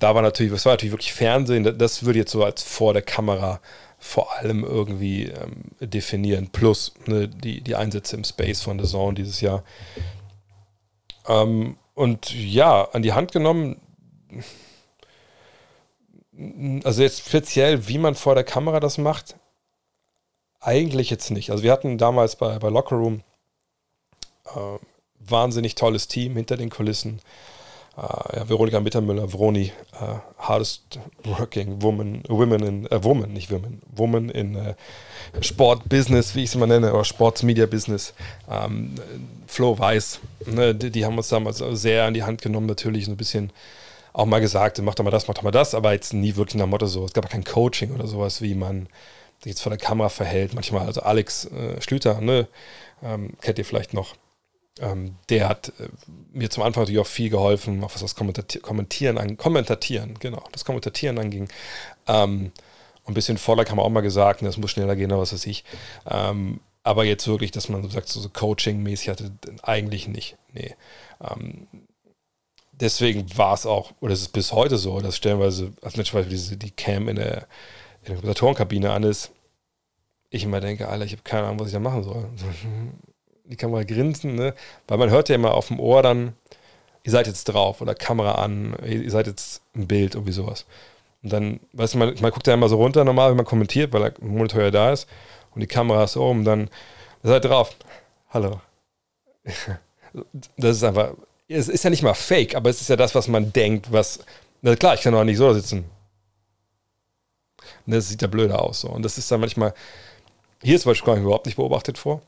da 0.00 0.12
war 0.16 0.22
natürlich, 0.22 0.50
das 0.50 0.64
war 0.64 0.72
natürlich 0.72 0.92
wirklich 0.92 1.12
Fernsehen, 1.12 1.78
das 1.78 2.04
würde 2.04 2.18
jetzt 2.18 2.32
so 2.32 2.42
als 2.42 2.64
vor 2.64 2.94
der 2.94 3.02
Kamera 3.02 3.60
vor 4.00 4.34
allem 4.38 4.64
irgendwie 4.64 5.26
ähm, 5.26 5.70
definieren. 5.78 6.48
Plus 6.48 6.94
ne, 7.06 7.28
die, 7.28 7.60
die 7.60 7.76
Einsätze 7.76 8.16
im 8.16 8.24
Space 8.24 8.60
von 8.60 8.80
The 8.80 8.86
Zone 8.86 9.14
dieses 9.14 9.40
Jahr. 9.40 9.62
Ähm, 11.28 11.76
und 12.00 12.32
ja, 12.32 12.88
an 12.92 13.02
die 13.02 13.12
Hand 13.12 13.30
genommen, 13.30 13.78
also 16.82 17.02
jetzt 17.02 17.26
speziell, 17.26 17.88
wie 17.88 17.98
man 17.98 18.14
vor 18.14 18.34
der 18.34 18.42
Kamera 18.42 18.80
das 18.80 18.96
macht, 18.96 19.36
eigentlich 20.60 21.10
jetzt 21.10 21.30
nicht. 21.30 21.50
Also 21.50 21.62
wir 21.62 21.70
hatten 21.70 21.98
damals 21.98 22.36
bei, 22.36 22.58
bei 22.58 22.70
Locker 22.70 22.96
Room 22.96 23.22
äh, 24.46 24.78
wahnsinnig 25.18 25.74
tolles 25.74 26.08
Team 26.08 26.36
hinter 26.36 26.56
den 26.56 26.70
Kulissen. 26.70 27.20
Uh, 27.96 28.36
ja, 28.36 28.48
Veronika 28.48 28.80
Mittermüller, 28.80 29.32
Vroni, 29.32 29.72
uh, 30.00 30.20
hardest 30.38 31.00
working 31.24 31.82
woman, 31.82 32.22
women 32.28 32.62
in, 32.62 32.86
äh, 32.86 33.02
woman, 33.02 33.32
nicht 33.32 33.50
women, 33.50 33.82
woman 33.94 34.30
in 34.30 34.54
äh, 34.54 34.74
Sport 35.40 35.88
Business, 35.88 36.34
wie 36.36 36.44
ich 36.44 36.50
es 36.50 36.54
immer 36.54 36.68
nenne, 36.68 36.92
oder 36.92 37.04
Sports 37.04 37.42
Media 37.42 37.66
Business. 37.66 38.14
Ähm, 38.48 38.94
Flo 39.48 39.76
Weiß, 39.76 40.20
ne, 40.46 40.74
die, 40.74 40.90
die, 40.90 41.04
haben 41.04 41.16
uns 41.16 41.28
damals 41.28 41.58
sehr 41.58 42.04
an 42.04 42.14
die 42.14 42.22
Hand 42.22 42.42
genommen, 42.42 42.66
natürlich 42.66 43.06
so 43.06 43.10
ein 43.10 43.16
bisschen 43.16 43.52
auch 44.12 44.26
mal 44.26 44.40
gesagt, 44.40 44.80
mach 44.82 44.94
doch 44.94 45.04
mal 45.04 45.10
das, 45.10 45.26
mach 45.26 45.34
doch 45.34 45.42
mal 45.42 45.50
das, 45.50 45.74
aber 45.74 45.92
jetzt 45.92 46.14
nie 46.14 46.36
wirklich 46.36 46.56
nach 46.56 46.66
Motto 46.66 46.86
so. 46.86 47.04
Es 47.04 47.12
gab 47.12 47.28
kein 47.28 47.44
Coaching 47.44 47.92
oder 47.92 48.06
sowas, 48.06 48.40
wie 48.40 48.54
man 48.54 48.86
sich 49.40 49.50
jetzt 49.50 49.62
vor 49.62 49.70
der 49.70 49.78
Kamera 49.78 50.08
verhält. 50.08 50.54
Manchmal, 50.54 50.86
also 50.86 51.02
Alex 51.02 51.46
äh, 51.46 51.80
Schlüter, 51.80 52.20
ne, 52.20 52.46
ähm, 53.02 53.34
kennt 53.40 53.58
ihr 53.58 53.64
vielleicht 53.64 53.94
noch 53.94 54.14
ähm, 54.78 55.16
der 55.28 55.48
hat 55.48 55.72
äh, 55.80 55.88
mir 56.32 56.50
zum 56.50 56.62
Anfang 56.62 56.82
natürlich 56.82 57.00
auch 57.00 57.06
viel 57.06 57.30
geholfen, 57.30 57.82
auch 57.82 57.94
was 57.94 58.00
das 58.00 58.14
Kommentieren 58.14 59.18
an, 59.18 59.36
Kommentatieren, 59.36 60.14
genau, 60.18 60.44
das 60.52 60.64
Kommentieren 60.64 61.18
anging. 61.18 61.48
Ähm, 62.06 62.52
ein 63.04 63.14
bisschen 63.14 63.38
Vorlag 63.38 63.68
haben 63.68 63.78
wir 63.78 63.82
auch 63.82 63.90
mal 63.90 64.00
gesagt, 64.00 64.42
ne, 64.42 64.48
das 64.48 64.56
muss 64.56 64.70
schneller 64.70 64.96
gehen 64.96 65.10
oder 65.10 65.20
was 65.20 65.32
weiß 65.32 65.46
ich. 65.46 65.64
Ähm, 66.08 66.60
aber 66.82 67.04
jetzt 67.04 67.26
wirklich, 67.26 67.50
dass 67.50 67.68
man 67.68 67.82
so 67.82 67.88
sagt, 67.88 68.08
so, 68.08 68.26
Coaching-mäßig 68.28 69.08
hatte, 69.10 69.32
eigentlich 69.62 70.08
nicht. 70.08 70.36
Nee. 70.52 70.74
Ähm, 71.20 71.66
deswegen 72.72 73.36
war 73.36 73.54
es 73.54 73.66
auch, 73.66 73.92
oder 74.00 74.14
es 74.14 74.22
ist 74.22 74.32
bis 74.32 74.52
heute 74.52 74.78
so, 74.78 75.00
dass 75.00 75.16
stellenweise, 75.16 75.72
als 75.82 75.96
beispielsweise 75.96 76.28
diese, 76.28 76.56
die 76.56 76.70
Cam 76.70 77.08
in 77.08 77.16
der, 77.16 77.46
in 78.02 78.06
der 78.06 78.16
Kommentatorenkabine 78.16 78.92
an 78.92 79.02
ist, 79.02 79.30
ich 80.30 80.44
immer 80.44 80.60
denke, 80.60 80.88
Alter, 80.88 81.04
ich 81.04 81.12
habe 81.12 81.22
keine 81.22 81.46
Ahnung, 81.46 81.60
was 81.60 81.66
ich 81.66 81.72
da 81.72 81.80
machen 81.80 82.04
soll 82.04 82.28
die 83.50 83.56
Kamera 83.56 83.82
grinsen, 83.82 84.36
ne? 84.36 84.54
Weil 84.88 84.98
man 84.98 85.10
hört 85.10 85.28
ja 85.28 85.34
immer 85.34 85.54
auf 85.54 85.68
dem 85.68 85.80
Ohr 85.80 86.02
dann, 86.02 86.34
ihr 87.02 87.12
seid 87.12 87.26
jetzt 87.26 87.44
drauf 87.44 87.80
oder 87.80 87.94
Kamera 87.94 88.36
an, 88.36 88.76
ihr 88.86 89.10
seid 89.10 89.26
jetzt 89.26 89.62
im 89.74 89.86
Bild, 89.86 90.14
irgendwie 90.14 90.32
sowas. 90.32 90.66
Und 91.22 91.32
dann, 91.32 91.60
weißt 91.72 91.94
du, 91.94 91.98
man, 91.98 92.14
man 92.20 92.30
guckt 92.30 92.46
ja 92.46 92.54
immer 92.54 92.68
so 92.68 92.76
runter 92.76 93.04
normal, 93.04 93.30
wenn 93.30 93.36
man 93.36 93.46
kommentiert, 93.46 93.92
weil 93.92 94.10
der 94.10 94.24
Monitor 94.24 94.62
ja 94.62 94.70
da 94.70 94.92
ist 94.92 95.08
und 95.54 95.60
die 95.60 95.66
Kamera 95.66 96.04
ist 96.04 96.16
oben, 96.16 96.44
dann 96.44 96.70
seid 97.22 97.44
drauf. 97.44 97.74
Hallo. 98.30 98.60
Das 100.56 100.74
ist 100.74 100.82
einfach, 100.82 101.12
es 101.46 101.68
ist 101.68 101.84
ja 101.84 101.90
nicht 101.90 102.02
mal 102.02 102.14
fake, 102.14 102.56
aber 102.56 102.68
es 102.68 102.80
ist 102.80 102.88
ja 102.88 102.96
das, 102.96 103.14
was 103.14 103.28
man 103.28 103.52
denkt, 103.52 103.92
was, 103.92 104.18
na 104.60 104.74
klar, 104.74 104.94
ich 104.94 105.02
kann 105.02 105.12
doch 105.12 105.22
nicht 105.22 105.36
so 105.36 105.52
sitzen. 105.52 105.84
Das 107.86 108.08
sieht 108.08 108.20
ja 108.20 108.26
blöder 108.26 108.60
aus 108.60 108.80
so. 108.80 108.88
Und 108.88 109.04
das 109.04 109.18
ist 109.18 109.30
dann 109.30 109.38
manchmal, 109.38 109.72
hier 110.62 110.74
ist 110.74 110.82
zum 110.82 110.90
Beispiel 110.90 111.14
überhaupt 111.18 111.46
nicht 111.46 111.54
beobachtet 111.54 111.96
vor. 111.96 112.22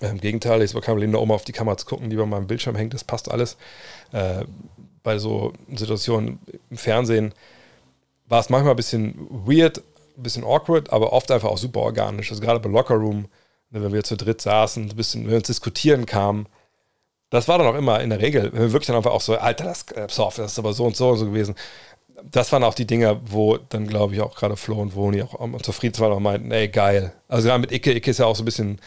Äh, 0.00 0.08
Im 0.08 0.20
Gegenteil, 0.20 0.62
ich 0.62 0.72
habe 0.72 0.82
kein 0.82 0.94
Problem, 0.94 1.12
da 1.12 1.18
oben 1.18 1.32
auf 1.32 1.44
die 1.44 1.52
Kamera 1.52 1.76
zu 1.76 1.86
gucken, 1.86 2.10
die 2.10 2.16
bei 2.16 2.26
meinem 2.26 2.46
Bildschirm 2.46 2.76
hängt, 2.76 2.94
das 2.94 3.04
passt 3.04 3.30
alles. 3.30 3.56
Äh, 4.12 4.44
bei 5.02 5.18
so 5.18 5.52
Situationen 5.74 6.38
im 6.70 6.76
Fernsehen 6.76 7.32
war 8.28 8.40
es 8.40 8.50
manchmal 8.50 8.72
ein 8.72 8.76
bisschen 8.76 9.14
weird, 9.30 9.78
ein 10.16 10.22
bisschen 10.22 10.44
awkward, 10.44 10.92
aber 10.92 11.12
oft 11.12 11.30
einfach 11.30 11.48
auch 11.48 11.58
super 11.58 11.80
organisch. 11.80 12.30
Also 12.30 12.42
gerade 12.42 12.60
bei 12.60 12.68
Locker 12.68 12.96
Room, 12.96 13.28
ne, 13.70 13.82
wenn 13.82 13.92
wir 13.92 14.04
zu 14.04 14.16
dritt 14.16 14.40
saßen, 14.40 14.90
ein 14.90 14.96
bisschen, 14.96 15.24
wenn 15.24 15.30
wir 15.30 15.36
uns 15.38 15.46
diskutieren 15.46 16.06
kamen, 16.06 16.46
das 17.30 17.48
war 17.48 17.58
dann 17.58 17.66
auch 17.66 17.74
immer 17.74 18.00
in 18.00 18.10
der 18.10 18.20
Regel, 18.20 18.52
wenn 18.52 18.62
wir 18.62 18.72
wirklich 18.72 18.86
dann 18.86 18.96
einfach 18.96 19.12
auch 19.12 19.20
so, 19.20 19.36
Alter, 19.36 19.64
das, 19.64 19.82
äh, 19.92 20.06
das 20.06 20.38
ist 20.38 20.58
aber 20.58 20.72
so 20.72 20.84
und 20.84 20.96
so 20.96 21.10
und 21.10 21.18
so 21.18 21.26
gewesen. 21.26 21.54
Das 22.30 22.50
waren 22.50 22.64
auch 22.64 22.74
die 22.74 22.86
Dinge, 22.86 23.20
wo 23.26 23.58
dann, 23.58 23.86
glaube 23.86 24.14
ich, 24.14 24.20
auch 24.20 24.34
gerade 24.34 24.56
Flo 24.56 24.80
und 24.80 24.96
Woni 24.96 25.22
auch 25.22 25.62
zufrieden 25.62 25.98
waren 26.00 26.12
und 26.12 26.22
meinten, 26.22 26.50
ey, 26.50 26.68
geil. 26.68 27.12
Also 27.28 27.48
gerade 27.48 27.60
mit 27.60 27.72
Icke, 27.72 27.92
Icke 27.92 28.10
ist 28.10 28.18
ja 28.18 28.26
auch 28.26 28.34
so 28.34 28.42
ein 28.42 28.46
bisschen 28.46 28.80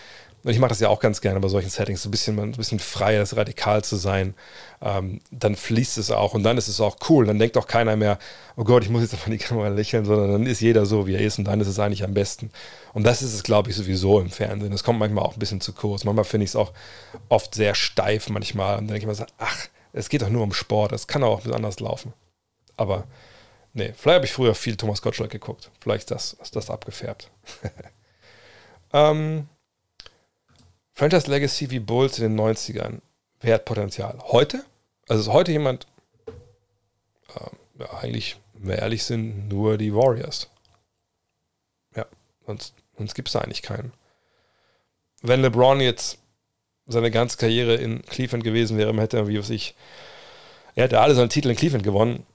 Und 0.43 0.51
ich 0.51 0.59
mache 0.59 0.69
das 0.69 0.79
ja 0.79 0.87
auch 0.87 1.01
ganz 1.01 1.19
gerne 1.19 1.39
bei 1.41 1.49
solchen 1.49 1.69
Settings, 1.69 2.01
so 2.01 2.07
ein 2.07 2.11
bisschen, 2.11 2.39
ein 2.39 2.53
bisschen 2.53 2.79
freier, 2.79 3.25
radikal 3.33 3.83
zu 3.83 3.97
sein. 3.97 4.35
Ähm, 4.81 5.19
dann 5.31 5.57
fließt 5.57 5.97
es 5.97 6.11
auch 6.11 6.33
und 6.33 6.43
dann 6.43 6.57
ist 6.57 6.69
es 6.69 6.79
auch 6.79 6.95
cool. 7.09 7.25
Dann 7.25 7.39
denkt 7.39 7.57
auch 7.57 7.67
keiner 7.67 7.97
mehr, 7.97 8.17
oh 8.55 8.63
Gott, 8.63 8.83
ich 8.83 8.89
muss 8.89 9.01
jetzt 9.01 9.13
auf 9.15 9.25
die 9.25 9.37
Kamera 9.37 9.67
lächeln, 9.67 10.05
sondern 10.05 10.31
dann 10.31 10.45
ist 10.45 10.61
jeder 10.61 10.85
so, 10.85 11.07
wie 11.07 11.15
er 11.15 11.21
ist 11.21 11.39
und 11.39 11.45
dann 11.45 11.59
ist 11.59 11.67
es 11.67 11.77
eigentlich 11.77 12.05
am 12.05 12.13
besten. 12.13 12.51
Und 12.93 13.03
das 13.03 13.21
ist 13.21 13.33
es, 13.33 13.43
glaube 13.43 13.69
ich, 13.69 13.75
sowieso 13.75 14.21
im 14.21 14.29
Fernsehen. 14.29 14.71
Das 14.71 14.83
kommt 14.83 14.99
manchmal 14.99 15.25
auch 15.25 15.33
ein 15.33 15.39
bisschen 15.39 15.59
zu 15.59 15.73
kurz. 15.73 16.05
Manchmal 16.05 16.25
finde 16.25 16.45
ich 16.45 16.51
es 16.51 16.55
auch 16.55 16.71
oft 17.27 17.53
sehr 17.53 17.75
steif 17.75 18.29
manchmal. 18.29 18.77
Und 18.77 18.87
dann 18.87 18.95
denke 18.95 18.99
ich 18.99 19.07
mir 19.07 19.15
so, 19.15 19.25
ach, 19.39 19.67
es 19.91 20.07
geht 20.07 20.21
doch 20.21 20.29
nur 20.29 20.43
um 20.43 20.53
Sport. 20.53 20.93
Es 20.93 21.07
kann 21.07 21.23
auch 21.23 21.45
anders 21.45 21.81
laufen. 21.81 22.13
Aber 22.77 23.03
nee, 23.73 23.93
vielleicht 23.97 24.15
habe 24.15 24.25
ich 24.25 24.31
früher 24.31 24.55
viel 24.55 24.77
Thomas 24.77 25.01
Gottschalk 25.01 25.31
geguckt. 25.31 25.69
Vielleicht 25.81 26.11
das, 26.11 26.33
ist 26.41 26.55
das 26.55 26.69
abgefärbt. 26.69 27.29
ähm, 28.93 29.49
Franchise 30.99 31.31
Legacy 31.31 31.69
wie 31.71 31.79
Bulls 31.79 32.19
in 32.19 32.35
den 32.35 32.37
90ern. 32.37 32.99
Wer 33.39 33.53
hat 33.53 33.63
Potenzial? 33.63 34.19
Heute? 34.21 34.65
Also 35.07 35.21
ist 35.21 35.33
heute 35.33 35.53
jemand, 35.53 35.87
äh, 36.27 37.79
ja, 37.79 37.93
eigentlich, 38.01 38.35
wenn 38.55 38.67
wir 38.67 38.79
ehrlich 38.79 39.05
sind, 39.05 39.47
nur 39.47 39.77
die 39.77 39.95
Warriors. 39.95 40.49
Ja, 41.95 42.05
sonst, 42.45 42.73
sonst 42.97 43.15
gibt 43.15 43.29
es 43.29 43.31
da 43.31 43.39
eigentlich 43.39 43.61
keinen. 43.61 43.93
Wenn 45.21 45.41
LeBron 45.41 45.79
jetzt 45.79 46.17
seine 46.85 47.11
ganze 47.11 47.37
Karriere 47.37 47.75
in 47.75 48.01
Cleveland 48.01 48.43
gewesen 48.43 48.77
wäre, 48.77 48.93
hätte 48.97 49.19
er, 49.19 49.27
wie 49.29 49.39
weiß 49.39 49.51
ich, 49.51 49.75
er 50.75 50.83
hätte 50.83 50.99
alle 50.99 51.15
seine 51.15 51.29
Titel 51.29 51.49
in 51.49 51.55
Cleveland 51.55 51.85
gewonnen. 51.85 52.25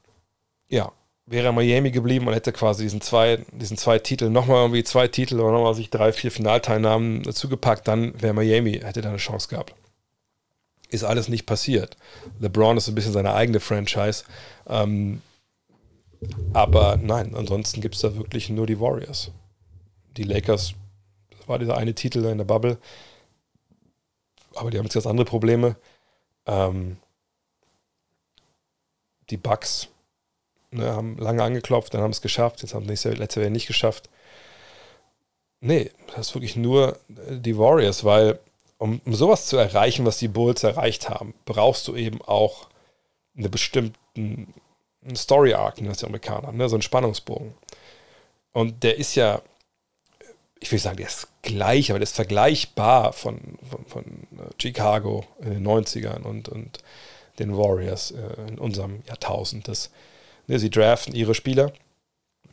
Ja, 0.68 0.90
wäre 1.26 1.52
Miami 1.52 1.90
geblieben 1.90 2.26
und 2.26 2.34
hätte 2.34 2.52
quasi 2.52 2.82
diesen 2.82 3.00
zwei, 3.00 3.38
diesen 3.52 3.76
zwei 3.76 3.98
Titel, 3.98 4.28
nochmal 4.28 4.62
irgendwie 4.62 4.84
zwei 4.84 5.08
Titel 5.08 5.40
oder 5.40 5.52
nochmal 5.52 5.74
sich 5.74 5.90
drei, 5.90 6.12
vier 6.12 6.30
Finalteilnahmen 6.30 7.22
dazugepackt, 7.22 7.88
dann 7.88 8.20
wäre 8.20 8.34
Miami, 8.34 8.80
hätte 8.80 9.00
da 9.00 9.08
eine 9.08 9.18
Chance 9.18 9.48
gehabt. 9.48 9.74
Ist 10.90 11.04
alles 11.04 11.28
nicht 11.28 11.46
passiert. 11.46 11.96
LeBron 12.40 12.76
ist 12.76 12.88
ein 12.88 12.94
bisschen 12.94 13.12
seine 13.12 13.34
eigene 13.34 13.58
Franchise. 13.60 14.24
Ähm, 14.68 15.22
aber 16.52 16.96
nein, 16.96 17.34
ansonsten 17.34 17.80
gibt 17.80 17.94
es 17.94 18.02
da 18.02 18.16
wirklich 18.16 18.50
nur 18.50 18.66
die 18.66 18.80
Warriors. 18.80 19.30
Die 20.16 20.22
Lakers, 20.22 20.74
das 21.30 21.48
war 21.48 21.58
dieser 21.58 21.76
eine 21.76 21.94
Titel 21.94 22.24
in 22.26 22.38
der 22.38 22.44
Bubble, 22.44 22.78
aber 24.54 24.70
die 24.70 24.78
haben 24.78 24.84
jetzt 24.84 24.94
ganz 24.94 25.06
andere 25.06 25.24
Probleme. 25.24 25.76
Ähm, 26.46 26.98
die 29.30 29.36
Bucks, 29.36 29.88
Ne, 30.74 30.92
haben 30.92 31.16
lange 31.18 31.42
angeklopft, 31.42 31.94
dann 31.94 32.00
haben 32.00 32.10
es 32.10 32.20
geschafft, 32.20 32.62
jetzt 32.62 32.74
haben 32.74 32.88
es 32.88 33.04
letzte 33.04 33.40
Jahr 33.40 33.50
nicht 33.50 33.68
geschafft. 33.68 34.10
Nee, 35.60 35.92
das 36.08 36.28
ist 36.28 36.34
wirklich 36.34 36.56
nur 36.56 36.98
äh, 37.08 37.38
die 37.38 37.56
Warriors, 37.56 38.02
weil 38.02 38.40
um, 38.78 39.00
um 39.04 39.14
sowas 39.14 39.46
zu 39.46 39.56
erreichen, 39.56 40.04
was 40.04 40.18
die 40.18 40.26
Bulls 40.26 40.64
erreicht 40.64 41.08
haben, 41.08 41.32
brauchst 41.44 41.86
du 41.86 41.94
eben 41.94 42.20
auch 42.22 42.68
eine 43.36 43.48
bestimmte 43.48 43.98
Story 45.14 45.54
Arc, 45.54 45.76
nennt 45.76 45.90
das 45.90 45.98
die 45.98 46.06
Amerikaner, 46.06 46.50
ne? 46.50 46.68
so 46.68 46.74
einen 46.74 46.82
Spannungsbogen. 46.82 47.54
Und 48.52 48.82
der 48.82 48.98
ist 48.98 49.14
ja, 49.14 49.42
ich 50.58 50.72
will 50.72 50.80
sagen, 50.80 50.96
der 50.96 51.06
ist 51.06 51.28
gleich, 51.42 51.90
aber 51.90 52.00
der 52.00 52.04
ist 52.04 52.16
vergleichbar 52.16 53.12
von, 53.12 53.58
von, 53.70 53.86
von 53.86 54.04
äh, 54.04 54.50
Chicago 54.60 55.24
in 55.40 55.50
den 55.50 55.66
90ern 55.66 56.22
und, 56.22 56.48
und 56.48 56.80
den 57.38 57.56
Warriors 57.56 58.10
äh, 58.10 58.48
in 58.48 58.58
unserem 58.58 59.04
Jahrtausend. 59.06 59.68
Das, 59.68 59.90
Ne, 60.46 60.58
sie 60.58 60.70
draften 60.70 61.14
ihre 61.14 61.34
Spieler. 61.34 61.72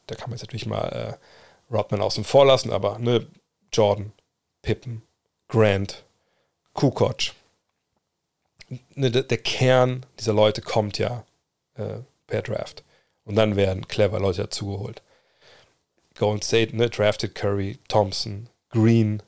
Da 0.08 0.16
kann 0.16 0.30
man 0.30 0.38
jetzt 0.38 0.44
natürlich 0.44 0.66
mal 0.66 1.20
äh, 1.20 1.74
Rodman 1.74 2.02
außen 2.02 2.24
vor 2.24 2.46
lassen, 2.46 2.72
aber 2.72 3.00
ne, 3.00 3.28
Jordan, 3.72 4.12
Pippen, 4.62 5.02
Grant, 5.48 6.04
Kukoc. 6.74 7.34
Ne, 8.96 9.12
der, 9.12 9.24
der, 9.24 9.38
Kern 9.38 10.06
dieser 10.20 10.34
Leute 10.34 10.62
kommt 10.62 10.98
ja 10.98 11.26
äh, 11.76 12.00
per 12.28 12.42
Draft. 12.42 12.84
Und 13.26 13.36
dann 13.36 13.56
werden 13.56 13.88
clever 13.88 14.20
Leute 14.20 14.44
dazugeholt. 14.44 15.02
Golden 16.18 16.42
State 16.42 16.76
ne, 16.76 16.90
drafted 16.90 17.36
Curry, 17.36 17.80
Thompson, 17.88 18.50
Green, 18.70 19.22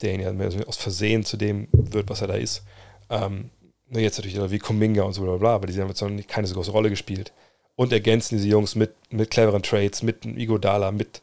der 0.00 0.16
ja 0.16 0.66
aus 0.66 0.76
Versehen 0.76 1.24
zu 1.24 1.36
dem 1.36 1.68
wird, 1.72 2.08
was 2.08 2.20
er 2.20 2.28
da 2.28 2.34
ist. 2.34 2.62
Ähm, 3.10 3.50
ne, 3.86 4.00
jetzt 4.00 4.18
natürlich 4.18 4.50
wie 4.50 4.58
Kuminga 4.58 5.02
und 5.02 5.12
so 5.12 5.22
bla 5.22 5.36
bla, 5.36 5.54
aber 5.54 5.66
die 5.66 5.80
haben 5.80 5.88
jetzt 5.88 6.00
noch 6.00 6.26
keine 6.26 6.46
so 6.46 6.54
große 6.54 6.70
Rolle 6.70 6.90
gespielt 6.90 7.32
und 7.76 7.92
ergänzen 7.92 8.36
diese 8.36 8.48
Jungs 8.48 8.74
mit, 8.74 8.94
mit 9.10 9.30
cleveren 9.30 9.62
Trades, 9.62 10.02
mit 10.02 10.24
Igo 10.24 10.58
Dala, 10.58 10.92
mit 10.92 11.22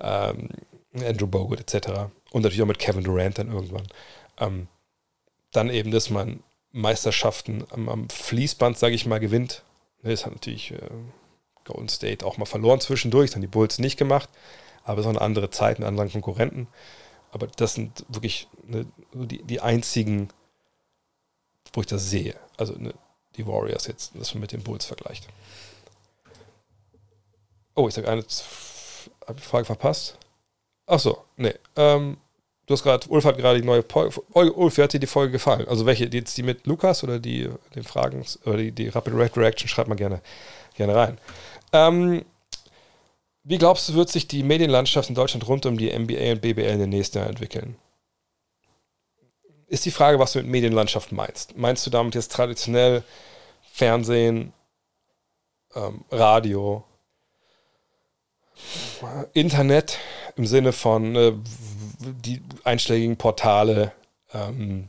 ähm, 0.00 0.48
Andrew 0.94 1.26
Bogut 1.26 1.60
etc. 1.60 2.10
Und 2.30 2.42
natürlich 2.42 2.62
auch 2.62 2.66
mit 2.66 2.78
Kevin 2.78 3.04
Durant 3.04 3.38
dann 3.38 3.52
irgendwann. 3.52 3.86
Ähm, 4.38 4.68
dann 5.52 5.70
eben, 5.70 5.90
dass 5.90 6.10
man 6.10 6.42
Meisterschaften 6.72 7.64
am, 7.70 7.88
am 7.88 8.08
Fließband, 8.10 8.78
sage 8.78 8.94
ich 8.94 9.06
mal, 9.06 9.20
gewinnt. 9.20 9.62
Das 10.02 10.26
hat 10.26 10.32
natürlich 10.32 10.72
äh, 10.72 10.78
Golden 11.64 11.88
State 11.88 12.24
auch 12.24 12.36
mal 12.36 12.44
verloren 12.44 12.80
zwischendurch, 12.80 13.30
dann 13.30 13.40
die 13.40 13.46
Bulls 13.46 13.78
nicht 13.78 13.96
gemacht. 13.96 14.28
Aber 14.84 15.00
es 15.00 15.06
eine 15.06 15.20
andere 15.20 15.50
Zeit, 15.50 15.78
mit 15.78 15.88
anderen 15.88 16.10
Konkurrenten. 16.10 16.68
Aber 17.30 17.46
das 17.46 17.74
sind 17.74 18.04
wirklich 18.08 18.48
ne, 18.66 18.86
die, 19.12 19.42
die 19.42 19.60
einzigen, 19.60 20.28
wo 21.72 21.80
ich 21.80 21.86
das 21.86 22.08
sehe. 22.08 22.36
Also 22.56 22.74
ne, 22.74 22.94
die 23.36 23.46
Warriors 23.46 23.86
jetzt, 23.86 24.12
dass 24.14 24.34
man 24.34 24.40
mit 24.40 24.52
den 24.52 24.62
Bulls 24.62 24.86
vergleicht. 24.86 25.28
Oh, 27.78 27.86
ich 27.86 27.96
habe 27.96 28.08
eine 28.08 28.24
Frage 29.40 29.64
verpasst. 29.64 30.18
Ach 30.84 30.98
so, 30.98 31.22
nee. 31.36 31.54
Ähm, 31.76 32.16
du 32.66 32.74
hast 32.74 32.82
gerade, 32.82 33.08
Ulf 33.08 33.24
hat 33.24 33.38
gerade 33.38 33.60
die 33.60 33.64
neue 33.64 33.84
Folge. 33.84 34.20
Ulf, 34.32 34.76
wie 34.76 34.82
hat 34.82 34.92
dir 34.92 34.98
die 34.98 35.06
Folge 35.06 35.30
gefallen? 35.30 35.68
Also 35.68 35.86
welche? 35.86 36.06
Jetzt 36.06 36.36
die 36.36 36.42
mit 36.42 36.66
Lukas 36.66 37.04
oder 37.04 37.20
die 37.20 37.48
den 37.76 37.84
Fragen 37.84 38.24
oder 38.44 38.56
die, 38.56 38.72
die 38.72 38.88
Rapid 38.88 39.14
Red 39.14 39.36
Reaction? 39.36 39.68
Schreibt 39.68 39.88
mal 39.88 39.94
gerne, 39.94 40.20
gerne 40.74 40.96
rein. 40.96 41.18
Ähm, 41.72 42.24
wie 43.44 43.58
glaubst 43.58 43.88
du, 43.88 43.94
wird 43.94 44.08
sich 44.08 44.26
die 44.26 44.42
Medienlandschaft 44.42 45.08
in 45.08 45.14
Deutschland 45.14 45.46
rund 45.46 45.64
um 45.64 45.78
die 45.78 45.96
NBA 45.96 46.32
und 46.32 46.40
BBL 46.40 46.72
in 46.72 46.80
den 46.80 46.90
nächsten 46.90 47.18
Jahren 47.18 47.30
entwickeln? 47.30 47.76
Ist 49.68 49.84
die 49.84 49.92
Frage, 49.92 50.18
was 50.18 50.32
du 50.32 50.40
mit 50.40 50.48
Medienlandschaft 50.48 51.12
meinst. 51.12 51.56
Meinst 51.56 51.86
du 51.86 51.90
damit 51.90 52.16
jetzt 52.16 52.32
traditionell 52.32 53.04
Fernsehen, 53.72 54.52
ähm, 55.76 56.04
Radio, 56.10 56.82
Internet 59.32 59.98
im 60.36 60.46
Sinne 60.46 60.72
von 60.72 61.16
äh, 61.16 61.32
die 62.24 62.42
einschlägigen 62.64 63.16
Portale 63.16 63.92
ähm, 64.32 64.88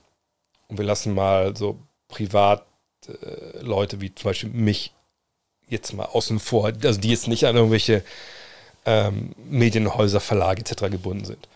und 0.67 0.77
wir 0.77 0.85
lassen 0.85 1.13
mal 1.13 1.55
so 1.55 1.79
privat 2.07 2.65
äh, 3.07 3.59
Leute 3.61 4.01
wie 4.01 4.13
zum 4.13 4.29
Beispiel 4.29 4.49
mich 4.49 4.93
jetzt 5.67 5.93
mal 5.93 6.05
außen 6.05 6.39
vor, 6.39 6.65
also 6.65 6.99
die 6.99 7.09
jetzt 7.09 7.27
nicht 7.27 7.45
an 7.45 7.55
irgendwelche 7.55 8.03
ähm, 8.85 9.33
Medienhäuser, 9.37 10.19
Verlage 10.19 10.61
etc. 10.61 10.89
gebunden 10.89 11.25
sind. 11.25 11.47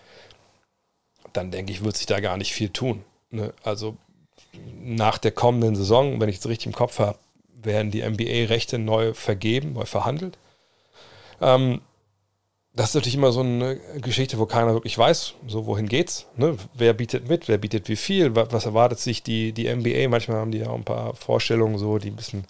Dann 1.34 1.52
denke 1.52 1.72
ich, 1.72 1.84
wird 1.84 1.98
sich 1.98 2.06
da 2.06 2.19
gar 2.19 2.38
nicht 2.38 2.53
viel 2.53 2.69
tun. 2.69 3.03
Ne? 3.31 3.53
Also 3.64 3.98
nach 4.84 5.18
der 5.18 5.31
kommenden 5.31 5.76
Saison, 5.76 6.19
wenn 6.22 6.30
ich 6.30 6.38
es 6.38 6.48
richtig 6.48 6.68
im 6.68 6.73
Kopf 6.73 6.99
habe, 6.99 7.18
werden 7.64 7.91
die 7.91 8.03
NBA-Rechte 8.07 8.77
neu 8.77 9.14
vergeben, 9.14 9.73
neu 9.73 9.85
verhandelt. 9.85 10.38
Ähm, 11.41 11.81
das 12.76 12.90
ist 12.90 12.95
natürlich 12.95 13.16
immer 13.16 13.32
so 13.32 13.41
eine 13.41 13.80
Geschichte, 14.02 14.40
wo 14.40 14.48
keiner 14.48 14.74
wirklich 14.74 14.98
weiß, 14.98 15.36
so 15.48 15.68
wohin 15.68 15.88
geht's. 15.88 16.26
Ne? 16.36 16.58
Wer 16.74 16.94
bietet 16.94 17.30
mit, 17.30 17.48
wer 17.48 17.60
bietet 17.60 17.88
wie 17.88 17.95
viel, 17.95 18.36
was 18.36 18.66
erwartet 18.66 19.00
sich 19.00 19.22
die, 19.22 19.52
die 19.54 19.74
NBA. 19.74 20.10
Manchmal 20.10 20.38
haben 20.38 20.52
die 20.52 20.60
ja 20.60 20.70
auch 20.70 20.76
ein 20.76 20.84
paar 20.84 21.16
Vorstellungen, 21.16 21.78
so, 21.78 22.00
die 22.00 22.10
ein 22.10 22.16
bisschen 22.16 22.45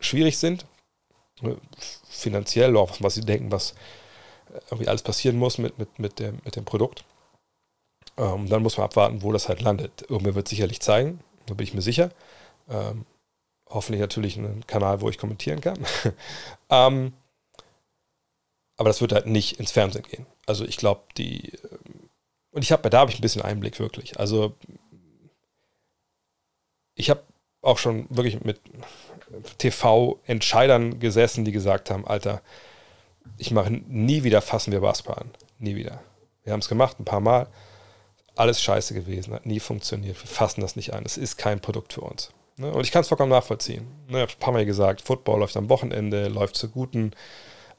schwierig 0.00 0.38
sind. 0.38 0.66
Ne? 1.40 1.56
Finanziell, 2.08 2.76
auch 2.76 2.96
was 3.00 3.14
sie 3.14 3.20
denken, 3.20 3.52
was 3.52 3.74
irgendwie 4.70 4.88
alles 4.88 5.02
passieren 5.02 5.38
muss 5.38 5.56
mit, 5.56 5.78
mit, 5.78 6.00
mit, 6.00 6.18
dem, 6.18 6.38
mit 6.44 6.56
dem 6.56 6.64
Produkt. 6.64 7.04
Ähm, 8.16 8.48
dann 8.48 8.62
muss 8.62 8.76
man 8.76 8.86
abwarten, 8.86 9.22
wo 9.22 9.30
das 9.30 9.48
halt 9.48 9.62
landet. 9.62 10.04
Irgendwer 10.08 10.34
wird 10.34 10.48
sicherlich 10.48 10.80
zeigen, 10.80 11.20
da 11.46 11.54
bin 11.54 11.64
ich 11.64 11.74
mir 11.74 11.82
sicher. 11.82 12.10
Ähm, 12.68 13.06
hoffentlich 13.70 14.00
natürlich 14.00 14.36
einen 14.36 14.66
Kanal, 14.66 15.00
wo 15.00 15.08
ich 15.08 15.16
kommentieren 15.16 15.60
kann. 15.60 15.78
ähm, 16.70 17.12
aber 18.76 18.88
das 18.88 19.00
wird 19.00 19.12
halt 19.12 19.26
nicht 19.26 19.58
ins 19.58 19.72
Fernsehen 19.72 20.04
gehen. 20.04 20.26
Also 20.46 20.64
ich 20.64 20.76
glaube, 20.76 21.02
die. 21.16 21.50
Ähm, 21.50 22.10
und 22.50 22.62
ich 22.62 22.72
habe, 22.72 22.90
da 22.90 23.00
habe 23.00 23.10
ich 23.10 23.18
ein 23.18 23.22
bisschen 23.22 23.42
Einblick 23.42 23.78
wirklich. 23.78 24.18
Also 24.20 24.54
ich 26.94 27.08
habe 27.08 27.22
auch 27.62 27.78
schon 27.78 28.06
wirklich 28.10 28.42
mit 28.44 28.60
TV-Entscheidern 29.56 31.00
gesessen, 31.00 31.44
die 31.44 31.52
gesagt 31.52 31.90
haben, 31.90 32.06
Alter, 32.06 32.42
ich 33.38 33.50
mache 33.52 33.72
nie 33.72 34.24
wieder 34.24 34.42
fassen 34.42 34.72
wir 34.72 34.80
Basketball 34.80 35.18
an. 35.18 35.30
Nie 35.58 35.76
wieder. 35.76 36.02
Wir 36.44 36.52
haben 36.52 36.60
es 36.60 36.68
gemacht, 36.68 36.98
ein 36.98 37.04
paar 37.04 37.20
Mal. 37.20 37.46
Alles 38.34 38.60
scheiße 38.62 38.94
gewesen, 38.94 39.34
hat 39.34 39.46
nie 39.46 39.60
funktioniert. 39.60 40.20
Wir 40.20 40.28
fassen 40.28 40.60
das 40.60 40.76
nicht 40.76 40.92
an. 40.92 41.04
Es 41.04 41.16
ist 41.16 41.36
kein 41.36 41.60
Produkt 41.60 41.92
für 41.92 42.00
uns. 42.00 42.32
Ne? 42.56 42.72
Und 42.72 42.82
ich 42.82 42.90
kann 42.90 43.02
es 43.02 43.08
vollkommen 43.08 43.30
nachvollziehen. 43.30 43.86
Ne, 44.08 44.18
ich 44.18 44.22
habe 44.22 44.32
ein 44.32 44.38
paar 44.38 44.52
Mal 44.52 44.66
gesagt, 44.66 45.02
Football 45.02 45.40
läuft 45.40 45.56
am 45.56 45.68
Wochenende, 45.68 46.28
läuft 46.28 46.56
zu 46.56 46.68
guten 46.68 47.12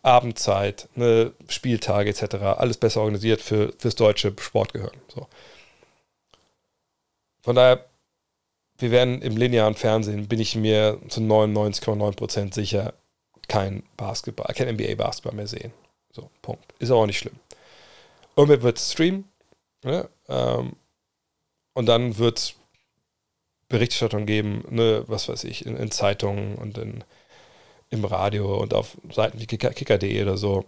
Abendzeit, 0.04 0.90
ne, 0.96 1.34
Spieltage 1.48 2.10
etc., 2.10 2.36
alles 2.58 2.78
besser 2.78 3.00
organisiert 3.02 3.42
für, 3.42 3.74
fürs 3.80 3.96
deutsche 3.96 4.36
Sportgehirn. 4.40 4.96
So. 5.08 5.28
von 7.42 7.56
daher, 7.56 7.86
wir 8.78 8.92
werden 8.92 9.22
im 9.22 9.38
linearen 9.38 9.76
Fernsehen, 9.76 10.28
bin 10.28 10.40
ich 10.40 10.56
mir 10.56 11.00
zu 11.08 11.22
99,9% 11.22 12.54
sicher, 12.54 12.94
kein 13.48 13.84
Basketball, 13.98 14.54
kein 14.54 14.76
NBA-Basketball 14.76 15.36
mehr 15.36 15.48
sehen. 15.48 15.72
So, 16.12 16.30
Punkt. 16.42 16.74
Ist 16.80 16.92
auch 16.92 17.06
nicht 17.06 17.20
schlimm. 17.20 17.40
Irgendwer 18.36 18.62
wird 18.62 18.80
streamen, 18.80 19.26
ne? 19.84 20.10
ähm, 20.28 20.76
und 21.74 21.86
dann 21.86 22.18
wird 22.18 22.40
es 22.40 22.56
Berichterstattung 23.70 24.26
geben, 24.26 24.66
ne, 24.70 25.04
was 25.08 25.30
weiß 25.30 25.46
ich, 25.46 25.66
in, 25.66 25.76
in 25.78 25.92
Zeitungen 25.92 26.56
und 26.56 26.78
in, 26.78 27.04
im 27.94 28.06
Radio 28.06 28.58
und 28.58 28.74
auf 28.74 28.98
Seiten 29.12 29.40
wie 29.40 29.46
kicker.de 29.46 30.22
oder 30.22 30.36
so, 30.36 30.66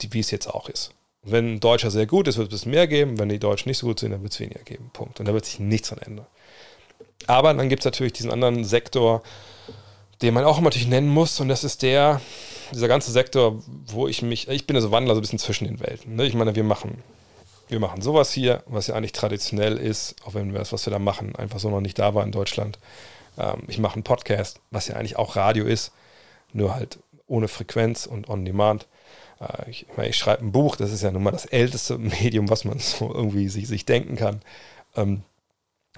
die, 0.00 0.12
wie 0.12 0.20
es 0.20 0.30
jetzt 0.30 0.46
auch 0.46 0.68
ist. 0.68 0.92
Wenn 1.22 1.54
ein 1.54 1.60
Deutscher 1.60 1.90
sehr 1.90 2.06
gut 2.06 2.28
ist, 2.28 2.36
wird 2.36 2.48
es 2.48 2.52
ein 2.52 2.56
bisschen 2.56 2.72
mehr 2.72 2.86
geben. 2.86 3.18
Wenn 3.18 3.28
die 3.28 3.40
Deutschen 3.40 3.68
nicht 3.68 3.78
so 3.78 3.86
gut 3.86 4.00
sind, 4.00 4.12
dann 4.12 4.22
wird 4.22 4.32
es 4.32 4.40
weniger 4.40 4.62
geben. 4.62 4.90
Punkt. 4.92 5.18
Und 5.18 5.26
da 5.26 5.32
wird 5.32 5.44
sich 5.44 5.58
nichts 5.58 5.88
dran 5.88 5.98
ändern. 5.98 6.26
Aber 7.26 7.52
dann 7.52 7.68
gibt 7.68 7.80
es 7.80 7.84
natürlich 7.84 8.12
diesen 8.12 8.30
anderen 8.30 8.64
Sektor, 8.64 9.22
den 10.22 10.34
man 10.34 10.44
auch 10.44 10.60
natürlich 10.60 10.86
nennen 10.86 11.08
muss. 11.08 11.40
Und 11.40 11.48
das 11.48 11.64
ist 11.64 11.82
der, 11.82 12.20
dieser 12.72 12.88
ganze 12.88 13.10
Sektor, 13.10 13.62
wo 13.86 14.06
ich 14.06 14.22
mich, 14.22 14.48
ich 14.48 14.66
bin 14.66 14.76
also 14.76 14.92
Wandler 14.92 15.14
so 15.14 15.20
ein 15.20 15.22
bisschen 15.22 15.38
zwischen 15.38 15.66
den 15.66 15.80
Welten. 15.80 16.14
Ne? 16.14 16.26
Ich 16.26 16.34
meine, 16.34 16.54
wir 16.54 16.64
machen, 16.64 17.02
wir 17.68 17.80
machen 17.80 18.00
sowas 18.00 18.30
hier, 18.32 18.62
was 18.66 18.86
ja 18.86 18.94
eigentlich 18.94 19.12
traditionell 19.12 19.76
ist, 19.76 20.16
auch 20.24 20.34
wenn 20.34 20.52
wir 20.52 20.60
das, 20.60 20.72
was 20.72 20.86
wir 20.86 20.92
da 20.92 20.98
machen, 20.98 21.34
einfach 21.36 21.58
so 21.58 21.68
noch 21.68 21.80
nicht 21.80 21.98
da 21.98 22.14
war 22.14 22.24
in 22.24 22.32
Deutschland. 22.32 22.78
Ähm, 23.36 23.62
ich 23.66 23.78
mache 23.78 23.94
einen 23.94 24.04
Podcast, 24.04 24.60
was 24.70 24.88
ja 24.88 24.94
eigentlich 24.94 25.16
auch 25.16 25.36
Radio 25.36 25.64
ist, 25.64 25.92
nur 26.52 26.74
halt 26.74 26.98
ohne 27.26 27.48
Frequenz 27.48 28.06
und 28.06 28.28
on 28.28 28.44
demand. 28.44 28.86
Äh, 29.40 29.70
ich, 29.70 29.86
ich 30.02 30.16
schreibe 30.16 30.44
ein 30.44 30.52
Buch, 30.52 30.76
das 30.76 30.92
ist 30.92 31.02
ja 31.02 31.10
nun 31.10 31.22
mal 31.22 31.30
das 31.30 31.46
älteste 31.46 31.98
Medium, 31.98 32.50
was 32.50 32.64
man 32.64 32.78
so 32.78 33.12
irgendwie 33.12 33.48
sich, 33.48 33.68
sich 33.68 33.84
denken 33.84 34.16
kann, 34.16 34.40
ähm, 34.96 35.22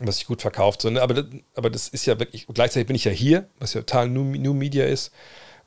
was 0.00 0.16
sich 0.16 0.26
gut 0.26 0.42
verkauft. 0.42 0.82
So, 0.82 0.90
ne? 0.90 1.02
aber, 1.02 1.14
das, 1.14 1.26
aber 1.54 1.70
das 1.70 1.88
ist 1.88 2.06
ja 2.06 2.18
wirklich, 2.18 2.46
gleichzeitig 2.52 2.86
bin 2.86 2.96
ich 2.96 3.04
ja 3.04 3.12
hier, 3.12 3.48
was 3.58 3.74
ja 3.74 3.80
total 3.80 4.08
New, 4.08 4.24
New 4.24 4.54
Media 4.54 4.84
ist. 4.84 5.12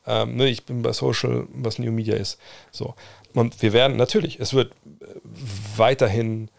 Ähm, 0.06 0.36
ne? 0.36 0.50
Ich 0.50 0.66
bin 0.66 0.82
bei 0.82 0.92
Social, 0.92 1.48
was 1.54 1.80
New 1.80 1.92
Media 1.92 2.16
ist. 2.16 2.40
So. 2.72 2.96
Und 3.34 3.62
wir 3.62 3.74
werden 3.74 3.98
natürlich, 3.98 4.40
es 4.40 4.54
wird 4.54 4.74
äh, 5.02 5.06
weiterhin 5.78 6.50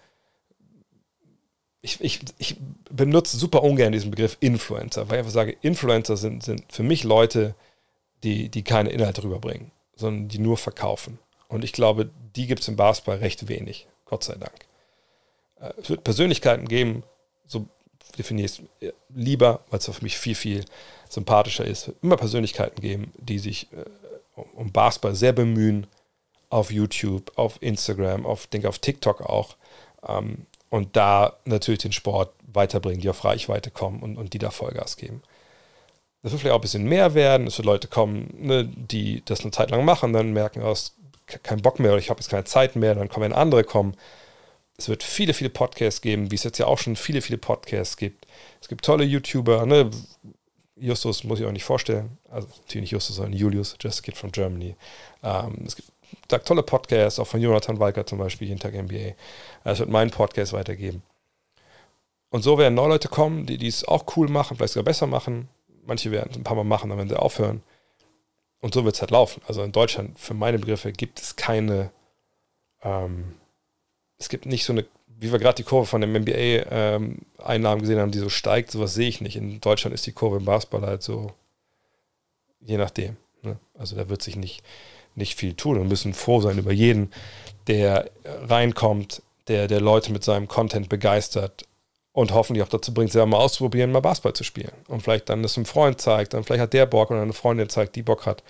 ich, 1.84 2.00
ich, 2.00 2.20
ich, 2.38 2.56
benutze 2.90 3.36
super 3.36 3.62
ungern 3.62 3.92
diesen 3.92 4.10
Begriff 4.10 4.38
Influencer, 4.40 5.08
weil 5.08 5.16
ich 5.16 5.18
einfach 5.18 5.32
sage, 5.32 5.56
Influencer 5.60 6.16
sind, 6.16 6.42
sind 6.42 6.64
für 6.70 6.82
mich 6.82 7.04
Leute, 7.04 7.54
die, 8.24 8.48
die 8.48 8.64
keine 8.64 8.90
Inhalte 8.90 9.22
rüberbringen 9.22 9.70
sondern 9.96 10.28
die 10.28 10.38
nur 10.38 10.56
verkaufen. 10.56 11.18
Und 11.48 11.64
ich 11.64 11.72
glaube, 11.72 12.10
die 12.36 12.46
gibt 12.46 12.62
es 12.62 12.68
im 12.68 12.76
Basketball 12.76 13.18
recht 13.18 13.48
wenig, 13.48 13.86
Gott 14.06 14.24
sei 14.24 14.34
Dank. 14.34 14.66
Äh, 15.60 15.72
es 15.80 15.90
wird 15.90 16.04
Persönlichkeiten 16.04 16.66
geben, 16.66 17.04
so 17.46 17.66
definiere 18.18 18.46
ich 18.46 18.62
es 18.80 18.92
lieber, 19.14 19.64
weil 19.70 19.78
es 19.78 19.86
für 19.86 20.02
mich 20.02 20.18
viel, 20.18 20.34
viel 20.34 20.64
sympathischer 21.08 21.64
ist. 21.64 21.82
Es 21.82 21.86
wird 21.88 22.02
immer 22.02 22.16
Persönlichkeiten 22.16 22.80
geben, 22.80 23.12
die 23.18 23.38
sich 23.38 23.72
äh, 23.72 23.84
um 24.54 24.72
Basketball 24.72 25.14
sehr 25.14 25.32
bemühen, 25.32 25.86
auf 26.50 26.70
YouTube, 26.70 27.32
auf 27.36 27.60
Instagram, 27.62 28.26
auf, 28.26 28.46
denke 28.46 28.68
auf 28.68 28.78
TikTok 28.78 29.22
auch. 29.22 29.56
Ähm, 30.06 30.46
und 30.70 30.96
da 30.96 31.36
natürlich 31.44 31.80
den 31.80 31.92
Sport 31.92 32.32
weiterbringen, 32.46 33.00
die 33.00 33.10
auf 33.10 33.24
Reichweite 33.24 33.70
kommen 33.70 34.02
und, 34.02 34.16
und 34.16 34.32
die 34.32 34.38
da 34.38 34.50
Vollgas 34.50 34.96
geben. 34.96 35.22
Das 36.24 36.32
wird 36.32 36.40
vielleicht 36.40 36.54
auch 36.54 36.58
ein 36.58 36.62
bisschen 36.62 36.88
mehr 36.88 37.12
werden. 37.12 37.46
Es 37.46 37.58
wird 37.58 37.66
Leute 37.66 37.86
kommen, 37.86 38.32
ne, 38.38 38.64
die 38.64 39.22
das 39.26 39.42
eine 39.42 39.50
Zeit 39.50 39.70
lang 39.70 39.84
machen, 39.84 40.14
dann 40.14 40.32
merken, 40.32 40.62
oh, 40.62 40.74
kein 41.42 41.60
Bock 41.60 41.78
mehr 41.78 41.90
oder 41.90 41.98
ich 41.98 42.08
habe 42.08 42.18
jetzt 42.18 42.30
keine 42.30 42.44
Zeit 42.44 42.76
mehr, 42.76 42.94
dann 42.94 43.10
kommen 43.10 43.34
andere 43.34 43.62
kommen. 43.62 43.94
Es 44.78 44.88
wird 44.88 45.02
viele, 45.02 45.34
viele 45.34 45.50
Podcasts 45.50 46.00
geben, 46.00 46.30
wie 46.30 46.34
es 46.34 46.44
jetzt 46.44 46.56
ja 46.56 46.66
auch 46.66 46.78
schon 46.78 46.96
viele, 46.96 47.20
viele 47.20 47.36
Podcasts 47.36 47.98
gibt. 47.98 48.26
Es 48.62 48.68
gibt 48.68 48.86
tolle 48.86 49.04
YouTuber, 49.04 49.66
ne? 49.66 49.90
Justus 50.76 51.24
muss 51.24 51.40
ich 51.40 51.46
auch 51.46 51.52
nicht 51.52 51.62
vorstellen. 51.62 52.16
Also 52.30 52.48
natürlich 52.48 52.84
nicht 52.84 52.90
Justus, 52.92 53.16
sondern 53.16 53.34
Julius, 53.34 53.76
Just 53.78 54.00
a 54.00 54.02
Kid 54.02 54.16
from 54.16 54.32
Germany. 54.32 54.76
Ähm, 55.22 55.58
es 55.66 55.76
gibt 55.76 55.90
da 56.28 56.38
tolle 56.38 56.62
Podcasts, 56.62 57.18
auch 57.18 57.26
von 57.26 57.40
Jonathan 57.42 57.78
Walker 57.78 58.06
zum 58.06 58.18
Beispiel, 58.18 58.48
jeden 58.48 58.60
Tag 58.60 58.72
NBA. 58.72 59.12
Es 59.64 59.78
wird 59.78 59.90
meinen 59.90 60.10
Podcast 60.10 60.54
weitergeben. 60.54 61.02
Und 62.30 62.42
so 62.42 62.56
werden 62.56 62.74
neue 62.74 62.88
Leute 62.88 63.08
kommen, 63.08 63.44
die 63.44 63.66
es 63.66 63.86
auch 63.86 64.16
cool 64.16 64.28
machen, 64.28 64.56
vielleicht 64.56 64.72
sogar 64.72 64.84
besser 64.84 65.06
machen. 65.06 65.48
Manche 65.86 66.10
werden 66.10 66.30
es 66.30 66.36
ein 66.36 66.44
paar 66.44 66.56
Mal 66.56 66.64
machen, 66.64 66.88
dann 66.88 66.98
werden 66.98 67.08
sie 67.08 67.18
aufhören. 67.18 67.62
Und 68.60 68.72
so 68.72 68.84
wird 68.84 68.94
es 68.94 69.00
halt 69.00 69.10
laufen. 69.10 69.42
Also 69.46 69.62
in 69.62 69.72
Deutschland, 69.72 70.18
für 70.18 70.34
meine 70.34 70.58
Begriffe, 70.58 70.92
gibt 70.92 71.20
es 71.20 71.36
keine, 71.36 71.90
ähm, 72.82 73.34
es 74.18 74.28
gibt 74.28 74.46
nicht 74.46 74.64
so 74.64 74.72
eine, 74.72 74.86
wie 75.06 75.30
wir 75.32 75.38
gerade 75.38 75.56
die 75.56 75.64
Kurve 75.64 75.86
von 75.86 76.00
dem 76.00 76.14
NBA-Einnahmen 76.14 77.78
ähm, 77.78 77.80
gesehen 77.80 77.98
haben, 77.98 78.10
die 78.10 78.18
so 78.18 78.30
steigt, 78.30 78.70
sowas 78.70 78.94
sehe 78.94 79.08
ich 79.08 79.20
nicht. 79.20 79.36
In 79.36 79.60
Deutschland 79.60 79.92
ist 79.92 80.06
die 80.06 80.12
Kurve 80.12 80.38
im 80.38 80.46
Basketball 80.46 80.82
halt 80.82 81.02
so, 81.02 81.32
je 82.60 82.78
nachdem. 82.78 83.16
Ne? 83.42 83.58
Also 83.74 83.96
da 83.96 84.08
wird 84.08 84.22
sich 84.22 84.36
nicht, 84.36 84.62
nicht 85.14 85.34
viel 85.34 85.54
tun. 85.54 85.76
Wir 85.76 85.84
müssen 85.84 86.14
froh 86.14 86.40
sein 86.40 86.58
über 86.58 86.72
jeden, 86.72 87.12
der 87.66 88.10
reinkommt, 88.24 89.22
der, 89.48 89.68
der 89.68 89.80
Leute 89.80 90.10
mit 90.12 90.24
seinem 90.24 90.48
Content 90.48 90.88
begeistert, 90.88 91.66
und 92.14 92.32
hoffentlich 92.32 92.62
auch 92.62 92.68
dazu 92.68 92.94
bringt, 92.94 93.10
selber 93.10 93.26
mal 93.26 93.38
auszuprobieren, 93.38 93.90
mal 93.90 94.00
Basketball 94.00 94.32
zu 94.34 94.44
spielen. 94.44 94.72
Und 94.86 95.02
vielleicht 95.02 95.28
dann 95.28 95.42
das 95.42 95.56
einem 95.56 95.66
Freund 95.66 96.00
zeigt, 96.00 96.32
dann 96.32 96.44
vielleicht 96.44 96.62
hat 96.62 96.72
der 96.72 96.86
Bock 96.86 97.10
oder 97.10 97.20
eine 97.20 97.32
Freundin 97.32 97.68
zeigt, 97.68 97.96
die 97.96 98.02
Bock 98.02 98.24
hat. 98.24 98.44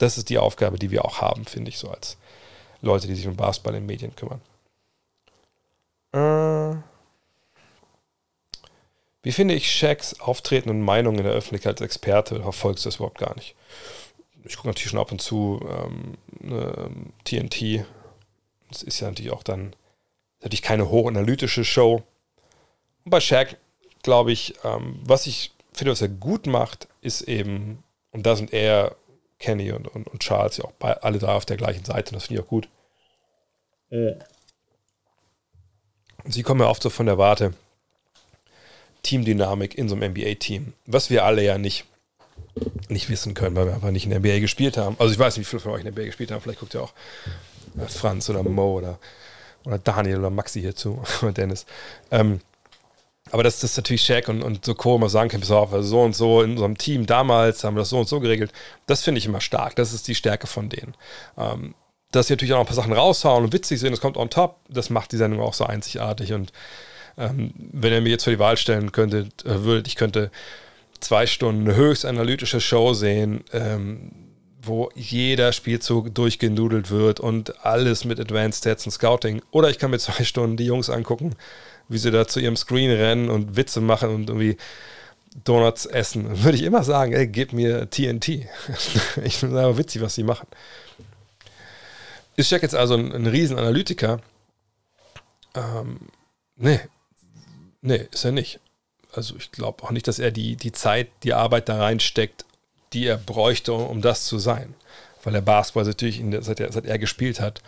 Das 0.00 0.18
ist 0.18 0.28
die 0.28 0.38
Aufgabe, 0.38 0.76
die 0.76 0.90
wir 0.90 1.04
auch 1.04 1.20
haben, 1.20 1.44
finde 1.44 1.70
ich, 1.70 1.78
so 1.78 1.88
als 1.88 2.18
Leute, 2.82 3.06
die 3.06 3.14
sich 3.14 3.28
um 3.28 3.36
Basketball 3.36 3.76
in 3.76 3.86
Medien 3.86 4.14
kümmern. 4.16 4.40
Äh, 6.12 6.82
wie 9.22 9.32
finde 9.32 9.54
ich 9.54 9.70
Shaqs 9.70 10.18
Auftreten 10.18 10.68
und 10.68 10.82
Meinungen 10.82 11.18
in 11.18 11.24
der 11.24 11.34
Öffentlichkeit 11.34 11.74
als 11.74 11.80
Experte? 11.80 12.42
Verfolgst 12.42 12.84
du 12.84 12.88
das 12.88 12.96
überhaupt 12.96 13.18
gar 13.18 13.36
nicht? 13.36 13.54
Ich 14.44 14.56
gucke 14.56 14.68
natürlich 14.68 14.90
schon 14.90 15.00
ab 15.00 15.12
und 15.12 15.20
zu 15.20 15.60
ähm, 15.70 16.14
ne, 16.40 16.90
TNT. 17.22 17.84
Das 18.68 18.82
ist 18.82 18.98
ja 18.98 19.06
natürlich 19.06 19.32
auch 19.32 19.44
dann 19.44 19.76
natürlich 20.40 20.62
keine 20.62 20.88
hochanalytische 20.88 21.64
Show 21.64 22.02
und 23.08 23.10
bei 23.10 23.20
Shaq, 23.20 23.56
glaube 24.02 24.32
ich, 24.32 24.54
ähm, 24.64 25.00
was 25.02 25.26
ich 25.26 25.50
finde, 25.72 25.92
was 25.92 26.02
er 26.02 26.08
gut 26.08 26.46
macht, 26.46 26.88
ist 27.00 27.22
eben, 27.22 27.82
und 28.10 28.26
da 28.26 28.36
sind 28.36 28.52
er, 28.52 28.96
Kenny 29.38 29.72
und, 29.72 29.88
und, 29.88 30.08
und 30.08 30.20
Charles 30.20 30.58
ja 30.58 30.64
auch 30.64 30.72
bei, 30.72 30.92
alle 30.92 31.18
da 31.18 31.34
auf 31.34 31.46
der 31.46 31.56
gleichen 31.56 31.86
Seite, 31.86 32.10
und 32.10 32.16
das 32.16 32.26
finde 32.26 32.42
ich 32.42 32.44
auch 32.44 32.50
gut. 32.50 32.68
Ja. 33.88 34.10
Sie 36.26 36.42
kommen 36.42 36.60
ja 36.60 36.68
oft 36.68 36.82
so 36.82 36.90
von 36.90 37.06
der 37.06 37.16
Warte, 37.16 37.54
Teamdynamik 39.04 39.78
in 39.78 39.88
so 39.88 39.94
einem 39.94 40.12
NBA-Team, 40.12 40.74
was 40.84 41.08
wir 41.08 41.24
alle 41.24 41.42
ja 41.42 41.56
nicht, 41.56 41.86
nicht 42.90 43.08
wissen 43.08 43.32
können, 43.32 43.56
weil 43.56 43.68
wir 43.68 43.74
einfach 43.74 43.90
nicht 43.90 44.04
in 44.04 44.10
der 44.10 44.20
NBA 44.20 44.40
gespielt 44.40 44.76
haben. 44.76 44.96
Also 44.98 45.14
ich 45.14 45.18
weiß 45.18 45.38
nicht, 45.38 45.46
wie 45.46 45.50
viele 45.50 45.60
von 45.60 45.72
euch 45.72 45.82
in 45.82 45.84
der 45.86 45.94
NBA 45.94 46.04
gespielt 46.04 46.30
haben, 46.30 46.42
vielleicht 46.42 46.60
guckt 46.60 46.74
ihr 46.74 46.82
auch 46.82 46.92
äh, 47.78 47.88
Franz 47.88 48.28
oder 48.28 48.42
Mo 48.42 48.74
oder, 48.74 48.98
oder 49.64 49.78
Daniel 49.78 50.18
oder 50.18 50.28
Maxi 50.28 50.60
hierzu 50.60 51.02
oder 51.22 51.32
Dennis. 51.32 51.64
Ähm, 52.10 52.42
aber 53.30 53.42
dass 53.42 53.60
das 53.60 53.76
natürlich 53.76 54.02
Shaq 54.02 54.28
und, 54.28 54.42
und 54.42 54.64
so 54.64 54.74
Co. 54.74 54.96
immer 54.96 55.08
sagen 55.08 55.30
können, 55.30 55.44
auf, 55.50 55.72
also 55.72 55.88
so 55.88 56.02
und 56.02 56.14
so 56.16 56.42
in 56.42 56.52
unserem 56.52 56.78
Team 56.78 57.06
damals 57.06 57.64
haben 57.64 57.74
wir 57.74 57.80
das 57.80 57.90
so 57.90 57.98
und 57.98 58.08
so 58.08 58.20
geregelt, 58.20 58.52
das 58.86 59.02
finde 59.02 59.18
ich 59.18 59.26
immer 59.26 59.40
stark. 59.40 59.76
Das 59.76 59.92
ist 59.92 60.08
die 60.08 60.14
Stärke 60.14 60.46
von 60.46 60.68
denen. 60.68 60.94
Ähm, 61.36 61.74
dass 62.10 62.28
sie 62.28 62.32
natürlich 62.32 62.54
auch 62.54 62.60
ein 62.60 62.66
paar 62.66 62.74
Sachen 62.74 62.92
raushauen 62.92 63.44
und 63.44 63.52
witzig 63.52 63.80
sind, 63.80 63.92
das 63.92 64.00
kommt 64.00 64.16
on 64.16 64.30
top, 64.30 64.56
das 64.68 64.90
macht 64.90 65.12
die 65.12 65.16
Sendung 65.16 65.40
auch 65.40 65.54
so 65.54 65.64
einzigartig. 65.64 66.32
Und 66.32 66.52
ähm, 67.18 67.52
wenn 67.56 67.92
ihr 67.92 68.00
mir 68.00 68.10
jetzt 68.10 68.24
vor 68.24 68.32
die 68.32 68.38
Wahl 68.38 68.56
stellen 68.56 68.92
könntet, 68.92 69.44
äh, 69.44 69.64
würdet, 69.64 69.88
ich 69.88 69.96
könnte 69.96 70.30
zwei 71.00 71.26
Stunden 71.26 71.62
eine 71.62 71.76
höchst 71.76 72.06
analytische 72.06 72.60
Show 72.60 72.94
sehen, 72.94 73.44
ähm, 73.52 74.10
wo 74.60 74.90
jeder 74.94 75.52
Spielzug 75.52 76.14
durchgenudelt 76.14 76.90
wird 76.90 77.20
und 77.20 77.64
alles 77.64 78.04
mit 78.04 78.18
Advanced 78.18 78.60
Stats 78.60 78.86
und 78.86 78.92
Scouting. 78.92 79.42
Oder 79.50 79.70
ich 79.70 79.78
kann 79.78 79.90
mir 79.90 79.98
zwei 79.98 80.24
Stunden 80.24 80.56
die 80.56 80.64
Jungs 80.64 80.90
angucken, 80.90 81.36
wie 81.88 81.98
sie 81.98 82.10
da 82.10 82.26
zu 82.26 82.40
ihrem 82.40 82.56
Screen 82.56 82.90
rennen 82.90 83.30
und 83.30 83.56
Witze 83.56 83.80
machen 83.80 84.10
und 84.10 84.28
irgendwie 84.28 84.56
Donuts 85.44 85.86
essen, 85.86 86.42
würde 86.44 86.56
ich 86.56 86.62
immer 86.62 86.84
sagen, 86.84 87.12
ey, 87.12 87.26
gib 87.26 87.52
mir 87.52 87.88
TNT. 87.90 88.28
ich 89.24 89.38
finde 89.38 89.56
es 89.56 89.64
aber 89.64 89.78
witzig, 89.78 90.02
was 90.02 90.14
sie 90.14 90.22
machen. 90.22 90.46
Ist 92.36 92.50
Jack 92.50 92.62
jetzt 92.62 92.74
also 92.74 92.94
ein, 92.94 93.12
ein 93.12 93.26
Riesenanalytiker? 93.26 94.20
Ähm, 95.54 96.00
nee. 96.56 96.80
Nee, 97.80 98.06
ist 98.12 98.24
er 98.24 98.32
nicht. 98.32 98.60
Also 99.12 99.36
ich 99.36 99.50
glaube 99.50 99.82
auch 99.82 99.90
nicht, 99.90 100.06
dass 100.06 100.18
er 100.18 100.30
die, 100.30 100.56
die 100.56 100.72
Zeit, 100.72 101.08
die 101.22 101.34
Arbeit 101.34 101.68
da 101.68 101.78
reinsteckt, 101.78 102.44
die 102.92 103.06
er 103.06 103.16
bräuchte, 103.16 103.72
um 103.72 104.02
das 104.02 104.24
zu 104.26 104.38
sein. 104.38 104.74
Weil 105.24 105.32
der 105.32 105.40
Basketball 105.40 105.84
natürlich, 105.84 106.20
der, 106.22 106.42
seit, 106.42 106.60
er, 106.60 106.72
seit 106.72 106.86
er 106.86 106.98
gespielt 106.98 107.40
hat, 107.40 107.62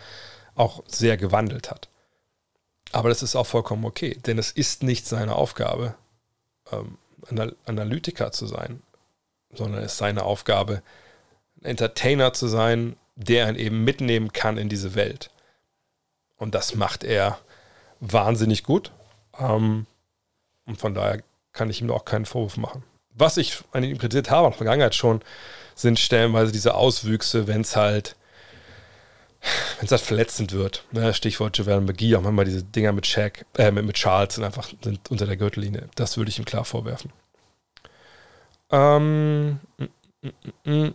auch 0.55 0.83
sehr 0.87 1.17
gewandelt 1.17 1.69
hat. 1.69 1.89
Aber 2.91 3.09
das 3.09 3.23
ist 3.23 3.35
auch 3.35 3.47
vollkommen 3.47 3.85
okay, 3.85 4.17
denn 4.25 4.37
es 4.37 4.51
ist 4.51 4.83
nicht 4.83 5.07
seine 5.07 5.35
Aufgabe, 5.35 5.95
ähm, 6.71 6.97
Analytiker 7.65 8.31
zu 8.31 8.47
sein, 8.47 8.81
sondern 9.53 9.83
es 9.83 9.93
ist 9.93 9.97
seine 9.97 10.23
Aufgabe, 10.23 10.81
ein 11.61 11.65
Entertainer 11.65 12.33
zu 12.33 12.47
sein, 12.47 12.95
der 13.15 13.49
ihn 13.49 13.55
eben 13.55 13.83
mitnehmen 13.83 14.33
kann 14.33 14.57
in 14.57 14.69
diese 14.69 14.95
Welt. 14.95 15.29
Und 16.37 16.55
das 16.55 16.75
macht 16.75 17.03
er 17.03 17.39
wahnsinnig 17.99 18.63
gut. 18.63 18.91
Ähm, 19.39 19.85
Und 20.65 20.79
von 20.79 20.93
daher 20.93 21.21
kann 21.53 21.69
ich 21.69 21.81
ihm 21.81 21.91
auch 21.91 22.05
keinen 22.05 22.25
Vorwurf 22.25 22.57
machen. 22.57 22.83
Was 23.13 23.37
ich 23.37 23.63
an 23.71 23.83
ihm 23.83 23.97
kritisiert 23.97 24.31
habe 24.31 24.47
in 24.47 24.51
der 24.51 24.57
Vergangenheit 24.57 24.95
schon, 24.95 25.21
sind 25.75 25.99
stellenweise 25.99 26.51
diese 26.51 26.75
Auswüchse, 26.75 27.47
wenn 27.47 27.61
es 27.61 27.75
halt, 27.75 28.15
wenn 29.77 29.85
es 29.85 29.91
halt 29.91 30.01
verletzend 30.01 30.51
wird. 30.53 30.85
Ne? 30.91 31.13
Stichwort 31.13 31.57
Javel 31.57 31.81
McGee, 31.81 32.15
auch 32.15 32.21
manchmal 32.21 32.45
diese 32.45 32.63
Dinger 32.63 32.91
mit 32.91 33.07
Shaq, 33.07 33.45
äh, 33.57 33.71
mit, 33.71 33.85
mit 33.85 33.95
Charles 33.95 34.35
sind 34.35 34.43
einfach 34.43 34.69
sind 34.83 35.09
unter 35.09 35.25
der 35.25 35.37
Gürtellinie. 35.37 35.89
Das 35.95 36.17
würde 36.17 36.29
ich 36.29 36.39
ihm 36.39 36.45
klar 36.45 36.65
vorwerfen. 36.65 37.11
Ähm, 38.69 39.59
mm, 39.77 39.85
mm, 40.21 40.71
mm, 40.71 40.93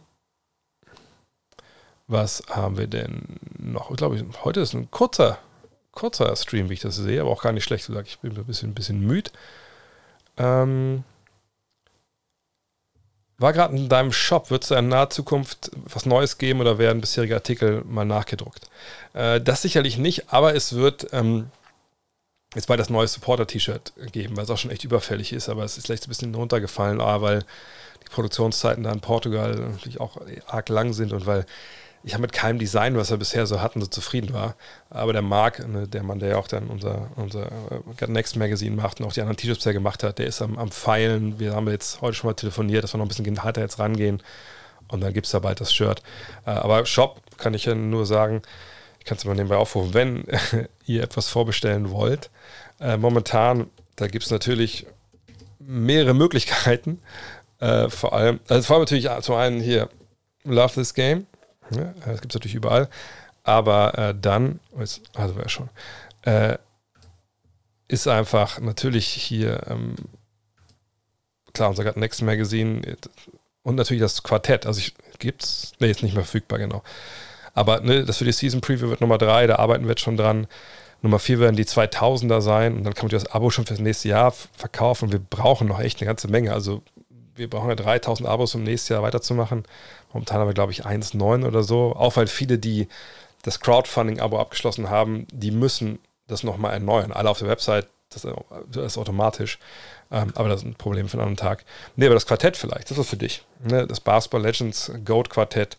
was 2.06 2.42
haben 2.48 2.78
wir 2.78 2.86
denn 2.86 3.38
noch? 3.58 3.90
Ich 3.90 3.96
glaube, 3.96 4.24
heute 4.44 4.60
ist 4.60 4.74
ein 4.74 4.90
kurzer, 4.90 5.38
kurzer 5.90 6.34
Stream, 6.36 6.68
wie 6.68 6.74
ich 6.74 6.80
das 6.80 6.96
sehe, 6.96 7.20
aber 7.20 7.30
auch 7.30 7.42
gar 7.42 7.52
nicht 7.52 7.64
schlecht 7.64 7.86
gesagt. 7.86 8.08
Ich 8.08 8.20
bin 8.20 8.36
ein 8.36 8.44
bisschen, 8.44 8.70
ein 8.70 8.74
bisschen 8.74 9.00
müde. 9.00 9.30
Ähm, 10.36 11.02
war 13.38 13.52
gerade 13.52 13.76
in 13.76 13.88
deinem 13.88 14.12
Shop, 14.12 14.50
wird 14.50 14.64
es 14.64 14.70
in 14.70 14.88
naher 14.88 15.10
Zukunft 15.10 15.70
was 15.74 16.06
Neues 16.06 16.38
geben 16.38 16.60
oder 16.60 16.78
werden 16.78 17.00
bisherige 17.00 17.34
Artikel 17.34 17.82
mal 17.84 18.04
nachgedruckt? 18.04 18.70
Äh, 19.12 19.40
das 19.40 19.62
sicherlich 19.62 19.98
nicht, 19.98 20.32
aber 20.32 20.54
es 20.54 20.74
wird 20.74 21.08
ähm, 21.12 21.50
jetzt 22.54 22.66
bald 22.66 22.80
das 22.80 22.90
neue 22.90 23.08
Supporter-T-Shirt 23.08 23.92
geben, 24.12 24.36
weil 24.36 24.44
es 24.44 24.50
auch 24.50 24.58
schon 24.58 24.70
echt 24.70 24.84
überfällig 24.84 25.32
ist, 25.32 25.48
aber 25.48 25.64
es 25.64 25.76
ist 25.76 25.86
vielleicht 25.86 26.06
ein 26.06 26.08
bisschen 26.08 26.34
runtergefallen, 26.34 27.00
ah, 27.00 27.20
weil 27.20 27.44
die 28.02 28.10
Produktionszeiten 28.10 28.84
da 28.84 28.92
in 28.92 29.00
Portugal 29.00 29.54
natürlich 29.54 30.00
auch 30.00 30.18
arg 30.46 30.68
lang 30.68 30.92
sind 30.94 31.12
und 31.12 31.26
weil 31.26 31.44
ich 32.06 32.14
habe 32.14 32.22
mit 32.22 32.32
keinem 32.32 32.58
Design, 32.58 32.96
was 32.96 33.10
wir 33.10 33.16
bisher 33.16 33.46
so 33.46 33.60
hatten, 33.60 33.80
so 33.80 33.86
zufrieden 33.88 34.32
war. 34.32 34.54
Aber 34.90 35.12
der 35.12 35.22
Marc, 35.22 35.66
ne, 35.66 35.88
der 35.88 36.04
Mann, 36.04 36.20
der 36.20 36.30
ja 36.30 36.36
auch 36.36 36.46
dann 36.46 36.68
unser, 36.68 37.10
unser 37.16 37.50
uh, 37.70 38.06
Next 38.06 38.36
Magazine 38.36 38.76
macht 38.76 39.00
und 39.00 39.06
auch 39.06 39.12
die 39.12 39.20
anderen 39.20 39.36
T-Shirts 39.36 39.58
bisher 39.58 39.72
gemacht 39.72 40.02
hat, 40.04 40.18
der 40.18 40.26
ist 40.26 40.40
am, 40.40 40.56
am 40.56 40.70
Feilen. 40.70 41.40
Wir 41.40 41.54
haben 41.54 41.68
jetzt 41.68 42.00
heute 42.00 42.14
schon 42.14 42.28
mal 42.28 42.34
telefoniert, 42.34 42.84
dass 42.84 42.94
wir 42.94 42.98
noch 42.98 43.06
ein 43.06 43.08
bisschen 43.08 43.42
harter 43.42 43.60
jetzt 43.60 43.78
rangehen. 43.78 44.22
Und 44.88 45.00
dann 45.00 45.12
gibt 45.12 45.26
es 45.26 45.32
da 45.32 45.40
bald 45.40 45.60
das 45.60 45.74
Shirt. 45.74 46.00
Uh, 46.46 46.50
aber 46.50 46.86
Shop 46.86 47.20
kann 47.38 47.54
ich 47.54 47.64
ja 47.64 47.74
nur 47.74 48.06
sagen, 48.06 48.42
ich 49.00 49.04
kann 49.04 49.18
es 49.18 49.24
mal 49.24 49.34
nebenbei 49.34 49.56
aufrufen, 49.56 49.94
wenn 49.94 50.24
ihr 50.86 51.02
etwas 51.02 51.28
vorbestellen 51.28 51.90
wollt. 51.90 52.30
Uh, 52.80 52.96
momentan, 52.98 53.68
da 53.96 54.06
gibt 54.06 54.24
es 54.24 54.30
natürlich 54.30 54.86
mehrere 55.58 56.14
Möglichkeiten. 56.14 57.00
vor 57.88 58.12
allem, 58.12 58.38
also 58.46 58.62
vor 58.62 58.76
allem 58.76 58.82
natürlich 58.82 59.08
zum 59.22 59.34
einen 59.34 59.60
hier 59.60 59.88
Love 60.44 60.74
This 60.74 60.94
Game 60.94 61.26
ja, 61.70 61.94
das 62.04 62.20
gibt 62.20 62.32
es 62.32 62.34
natürlich 62.34 62.54
überall. 62.54 62.88
Aber 63.42 63.96
äh, 63.96 64.14
dann, 64.20 64.60
jetzt, 64.78 65.02
also 65.14 65.34
ja 65.38 65.48
schon, 65.48 65.68
äh, 66.22 66.58
ist 67.88 68.08
einfach 68.08 68.58
natürlich 68.60 69.06
hier, 69.06 69.62
ähm, 69.68 69.94
klar, 71.52 71.70
unser 71.70 71.96
Next 71.96 72.22
Magazine 72.22 72.82
und 73.62 73.76
natürlich 73.76 74.00
das 74.00 74.22
Quartett. 74.22 74.66
Also 74.66 74.80
ich 74.80 74.94
gibt's, 75.18 75.72
ne, 75.78 75.88
ist 75.88 76.02
nicht 76.02 76.14
mehr 76.14 76.24
verfügbar, 76.24 76.58
genau. 76.58 76.82
Aber 77.54 77.80
ne, 77.80 78.04
das 78.04 78.18
für 78.18 78.24
die 78.24 78.32
Season 78.32 78.60
Preview 78.60 78.88
wird 78.88 79.00
Nummer 79.00 79.18
drei, 79.18 79.46
da 79.46 79.56
arbeiten 79.56 79.84
wir 79.84 79.90
jetzt 79.90 80.02
schon 80.02 80.16
dran. 80.16 80.46
Nummer 81.02 81.18
vier 81.18 81.40
werden 81.40 81.56
die 81.56 81.64
2000er 81.64 82.40
sein 82.40 82.76
und 82.76 82.84
dann 82.84 82.94
kann 82.94 83.06
man 83.06 83.10
das 83.10 83.26
Abo 83.26 83.50
schon 83.50 83.66
für 83.66 83.74
das 83.74 83.80
nächste 83.80 84.08
Jahr 84.08 84.32
verkaufen. 84.32 85.12
Wir 85.12 85.18
brauchen 85.18 85.68
noch 85.68 85.80
echt 85.80 86.00
eine 86.00 86.06
ganze 86.06 86.28
Menge. 86.28 86.52
Also 86.52 86.82
wir 87.36 87.48
brauchen 87.48 87.68
ja 87.68 87.74
3000 87.74 88.28
Abos, 88.28 88.54
um 88.54 88.62
nächstes 88.62 88.88
Jahr 88.88 89.02
weiterzumachen. 89.02 89.64
Momentan 90.12 90.40
haben 90.40 90.48
wir, 90.48 90.54
glaube 90.54 90.72
ich, 90.72 90.86
1,9 90.86 91.46
oder 91.46 91.62
so. 91.62 91.94
Auch 91.96 92.16
weil 92.16 92.26
viele, 92.26 92.58
die 92.58 92.88
das 93.42 93.60
Crowdfunding-Abo 93.60 94.38
abgeschlossen 94.38 94.90
haben, 94.90 95.26
die 95.30 95.50
müssen 95.50 95.98
das 96.26 96.42
nochmal 96.42 96.72
erneuern. 96.72 97.12
Alle 97.12 97.30
auf 97.30 97.38
der 97.38 97.48
Website, 97.48 97.86
das 98.10 98.24
ist 98.24 98.98
automatisch. 98.98 99.58
Ähm, 100.10 100.32
aber 100.34 100.48
das 100.48 100.62
ist 100.62 100.66
ein 100.66 100.74
Problem 100.74 101.08
für 101.08 101.14
einen 101.14 101.28
anderen 101.28 101.48
Tag. 101.48 101.64
Nee, 101.96 102.06
aber 102.06 102.14
das 102.14 102.26
Quartett 102.26 102.56
vielleicht, 102.56 102.90
das 102.90 102.98
ist 102.98 103.08
für 103.08 103.16
dich. 103.16 103.44
Ne? 103.62 103.86
Das 103.86 104.00
Basketball 104.00 104.42
Legends 104.42 104.92
Goat 105.04 105.30
Quartett, 105.30 105.76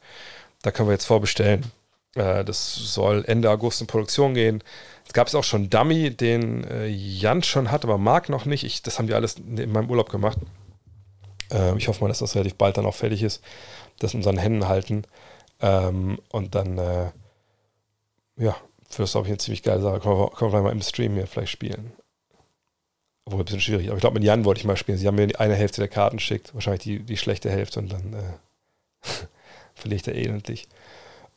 da 0.61 0.71
können 0.71 0.89
wir 0.89 0.93
jetzt 0.93 1.05
vorbestellen. 1.05 1.71
Äh, 2.15 2.43
das 2.43 2.75
soll 2.75 3.23
Ende 3.27 3.49
August 3.49 3.81
in 3.81 3.88
Produktion 3.88 4.34
gehen. 4.34 4.63
Es 5.05 5.13
gab 5.13 5.27
es 5.27 5.35
auch 5.35 5.43
schon 5.43 5.69
Dummy, 5.69 6.11
den 6.11 6.65
äh, 6.65 6.88
Jan 6.88 7.43
schon 7.43 7.71
hat, 7.71 7.85
aber 7.85 7.97
Marc 7.97 8.27
noch 8.29 8.45
nicht. 8.45 8.63
Ich, 8.65 8.81
das 8.81 8.99
haben 8.99 9.07
die 9.07 9.13
alles 9.13 9.35
in 9.35 9.71
meinem 9.71 9.89
Urlaub 9.89 10.09
gemacht. 10.09 10.38
Äh, 11.52 11.78
ich 11.78 11.88
hoffe 11.88 12.03
mal, 12.03 12.07
dass 12.10 12.19
das 12.19 12.36
relativ 12.36 12.56
bald 12.56 12.78
dann 12.78 12.86
auch 12.86 12.95
fertig 12.95 13.24
ist 13.24 13.41
das 13.99 14.14
in 14.14 14.19
unseren 14.19 14.38
Händen 14.38 14.68
halten. 14.68 15.03
Ähm, 15.60 16.19
und 16.30 16.56
dann, 16.56 16.78
äh, 16.78 17.11
ja, 18.38 18.56
für 18.90 19.03
das, 19.03 19.11
glaube 19.11 19.28
ich, 19.28 19.32
eine 19.32 19.38
ziemlich 19.38 19.64
geile 19.64 19.82
Sache. 19.82 19.99
Können 19.99 20.18
wir, 20.18 20.30
können 20.30 20.53
wir 20.53 20.61
mal 20.61 20.72
im 20.72 20.82
Stream 20.82 21.15
hier 21.15 21.28
vielleicht 21.28 21.52
spielen. 21.52 21.94
Obwohl 23.26 23.41
ein 23.41 23.45
bisschen 23.45 23.61
schwierig. 23.61 23.88
Aber 23.88 23.98
ich 23.98 24.02
glaube, 24.02 24.15
mit 24.15 24.24
Jan 24.24 24.45
wollte 24.45 24.60
ich 24.60 24.65
mal 24.65 24.78
spielen. 24.78 24.98
Sie 24.98 25.07
haben 25.07 25.15
mir 25.15 25.40
eine 25.40 25.56
Hälfte 25.56 25.82
der 25.82 25.90
Karten 25.90 26.18
geschickt, 26.18 26.53
wahrscheinlich 26.53 26.84
die, 26.84 26.99
die 26.99 27.18
schlechte 27.18 27.49
Hälfte 27.49 27.80
und 27.80 27.91
dann 27.91 28.14
äh, 28.14 29.07
verliere 29.76 29.98
ich 29.98 30.03
da 30.03 30.11
elendlich. 30.11 30.68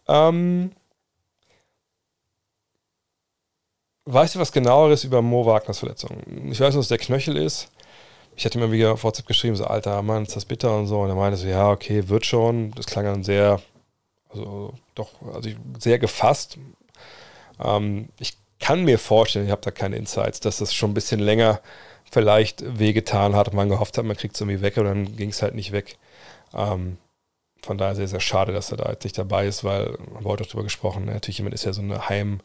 Ähm, 0.07 0.73
weißt 4.05 4.35
du 4.35 4.39
was 4.39 4.53
genaueres 4.53 5.05
über 5.05 5.23
Mo 5.23 5.47
Wagners 5.47 5.81
Verletzung? 5.81 6.23
Ich 6.51 6.61
weiß 6.61 6.74
nur, 6.74 6.82
dass 6.82 6.89
der 6.89 6.99
Knöchel 6.99 7.37
ist 7.37 7.70
ich 8.40 8.46
hatte 8.46 8.58
mir 8.58 8.72
wieder 8.72 8.94
auf 8.94 9.04
WhatsApp 9.04 9.26
geschrieben, 9.26 9.54
so, 9.54 9.66
alter 9.66 10.00
Mann, 10.00 10.22
ist 10.22 10.34
das 10.34 10.46
bitter 10.46 10.74
und 10.74 10.86
so. 10.86 11.02
Und 11.02 11.10
er 11.10 11.14
meinte 11.14 11.36
so, 11.36 11.46
ja, 11.46 11.70
okay, 11.70 12.08
wird 12.08 12.24
schon. 12.24 12.70
Das 12.70 12.86
klang 12.86 13.04
dann 13.04 13.22
sehr, 13.22 13.60
also 14.30 14.72
doch, 14.94 15.10
also 15.34 15.50
sehr 15.78 15.98
gefasst. 15.98 16.56
Ähm, 17.62 18.08
ich 18.18 18.38
kann 18.58 18.84
mir 18.84 18.98
vorstellen, 18.98 19.44
ich 19.44 19.50
habe 19.50 19.60
da 19.60 19.70
keine 19.70 19.96
Insights, 19.96 20.40
dass 20.40 20.56
das 20.56 20.72
schon 20.72 20.92
ein 20.92 20.94
bisschen 20.94 21.20
länger 21.20 21.60
vielleicht 22.10 22.78
wehgetan 22.78 23.36
hat 23.36 23.48
und 23.48 23.56
man 23.56 23.68
gehofft 23.68 23.98
hat, 23.98 24.06
man 24.06 24.16
kriegt 24.16 24.34
es 24.34 24.40
irgendwie 24.40 24.62
weg 24.62 24.78
und 24.78 24.84
dann 24.86 25.16
ging 25.16 25.28
es 25.28 25.42
halt 25.42 25.54
nicht 25.54 25.72
weg. 25.72 25.98
Ähm, 26.54 26.96
von 27.60 27.76
daher 27.76 27.94
sehr, 27.94 28.08
sehr 28.08 28.20
schade, 28.20 28.54
dass 28.54 28.70
er 28.70 28.78
da 28.78 28.90
jetzt 28.90 29.04
nicht 29.04 29.18
dabei 29.18 29.48
ist, 29.48 29.64
weil, 29.64 29.98
man 30.14 30.24
wurde 30.24 30.44
auch 30.44 30.46
darüber 30.46 30.64
gesprochen, 30.64 31.04
ne? 31.04 31.12
natürlich 31.12 31.36
jemand 31.36 31.54
ist 31.54 31.66
ja 31.66 31.74
so 31.74 31.82
eine 31.82 32.08
Heim- 32.08 32.40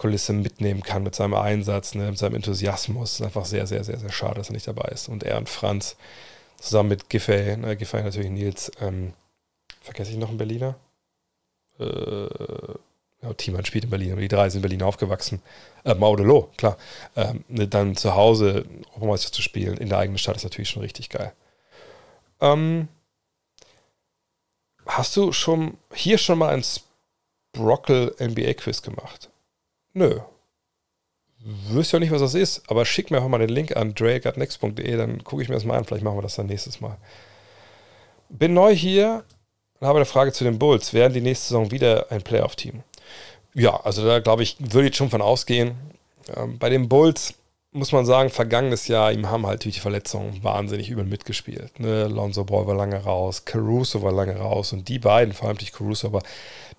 Kulisse 0.00 0.32
mitnehmen 0.32 0.82
kann 0.82 1.02
mit 1.02 1.14
seinem 1.14 1.34
Einsatz, 1.34 1.94
ne, 1.94 2.08
mit 2.08 2.18
seinem 2.18 2.36
Enthusiasmus. 2.36 3.12
Es 3.12 3.20
ist 3.20 3.26
einfach 3.26 3.44
sehr, 3.44 3.66
sehr, 3.66 3.84
sehr, 3.84 3.98
sehr 3.98 4.10
schade, 4.10 4.36
dass 4.36 4.48
er 4.48 4.54
nicht 4.54 4.66
dabei 4.66 4.88
ist. 4.88 5.10
Und 5.10 5.24
er 5.24 5.36
und 5.36 5.50
Franz 5.50 5.96
zusammen 6.58 6.88
mit 6.88 7.10
Giffey, 7.10 7.58
ne, 7.58 7.76
Giffey 7.76 8.02
natürlich 8.02 8.30
Nils, 8.30 8.72
ähm, 8.80 9.12
vergesse 9.82 10.12
ich 10.12 10.16
noch 10.16 10.30
einen 10.30 10.38
Berliner? 10.38 10.76
Äh, 11.78 11.84
ja, 13.22 13.34
Thiemann 13.36 13.66
spielt 13.66 13.84
in 13.84 13.90
Berlin, 13.90 14.12
aber 14.12 14.22
die 14.22 14.28
drei 14.28 14.48
sind 14.48 14.60
in 14.60 14.62
Berlin 14.62 14.82
aufgewachsen. 14.82 15.42
Äh, 15.84 15.94
Maudelo, 15.94 16.50
klar. 16.56 16.78
Ähm, 17.14 17.44
ne, 17.48 17.68
dann 17.68 17.94
zu 17.94 18.14
Hause 18.14 18.64
Europameister 18.92 19.32
zu 19.32 19.42
spielen 19.42 19.76
in 19.76 19.90
der 19.90 19.98
eigenen 19.98 20.16
Stadt 20.16 20.36
ist 20.36 20.44
natürlich 20.44 20.70
schon 20.70 20.82
richtig 20.82 21.10
geil. 21.10 21.34
Ähm, 22.40 22.88
hast 24.86 25.14
du 25.14 25.32
schon 25.32 25.76
hier 25.92 26.16
schon 26.16 26.38
mal 26.38 26.54
ein 26.54 26.64
Sprockle 26.64 28.14
NBA 28.18 28.54
Quiz 28.54 28.80
gemacht? 28.80 29.29
Nö. 29.92 30.20
Wüsste 31.42 31.96
ja 31.96 32.00
nicht, 32.00 32.12
was 32.12 32.20
das 32.20 32.34
ist, 32.34 32.62
aber 32.68 32.84
schick 32.84 33.10
mir 33.10 33.16
einfach 33.16 33.30
mal 33.30 33.38
den 33.38 33.48
Link 33.48 33.74
an 33.74 33.94
drake.next.de, 33.94 34.96
dann 34.96 35.24
gucke 35.24 35.42
ich 35.42 35.48
mir 35.48 35.54
das 35.54 35.64
mal 35.64 35.78
an. 35.78 35.84
Vielleicht 35.84 36.04
machen 36.04 36.18
wir 36.18 36.22
das 36.22 36.36
dann 36.36 36.46
nächstes 36.46 36.80
Mal. 36.80 36.98
Bin 38.28 38.52
neu 38.52 38.74
hier 38.74 39.24
und 39.80 39.86
habe 39.86 39.98
eine 39.98 40.04
Frage 40.04 40.32
zu 40.32 40.44
den 40.44 40.58
Bulls. 40.58 40.92
Werden 40.92 41.14
die 41.14 41.22
nächste 41.22 41.48
Saison 41.48 41.70
wieder 41.70 42.06
ein 42.10 42.22
Playoff-Team? 42.22 42.82
Ja, 43.54 43.80
also 43.80 44.04
da 44.06 44.20
glaube 44.20 44.42
ich, 44.42 44.56
würde 44.58 44.88
ich 44.88 44.96
schon 44.96 45.10
von 45.10 45.22
ausgehen. 45.22 45.76
Ähm, 46.36 46.58
bei 46.58 46.68
den 46.68 46.88
Bulls 46.88 47.34
muss 47.72 47.92
man 47.92 48.04
sagen, 48.04 48.30
vergangenes 48.30 48.88
Jahr, 48.88 49.12
ihm 49.12 49.30
haben 49.30 49.46
halt 49.46 49.64
durch 49.64 49.76
die 49.76 49.80
Verletzungen 49.80 50.42
wahnsinnig 50.42 50.90
übel 50.90 51.04
mitgespielt. 51.04 51.78
Ne? 51.78 52.08
Lonzo 52.08 52.44
Ball 52.44 52.66
war 52.66 52.74
lange 52.74 53.02
raus, 53.02 53.44
Caruso 53.44 54.02
war 54.02 54.12
lange 54.12 54.36
raus 54.36 54.72
und 54.72 54.88
die 54.88 54.98
beiden, 54.98 55.32
vor 55.32 55.48
allem 55.48 55.56
nicht 55.58 55.72
Caruso, 55.72 56.08
aber 56.08 56.22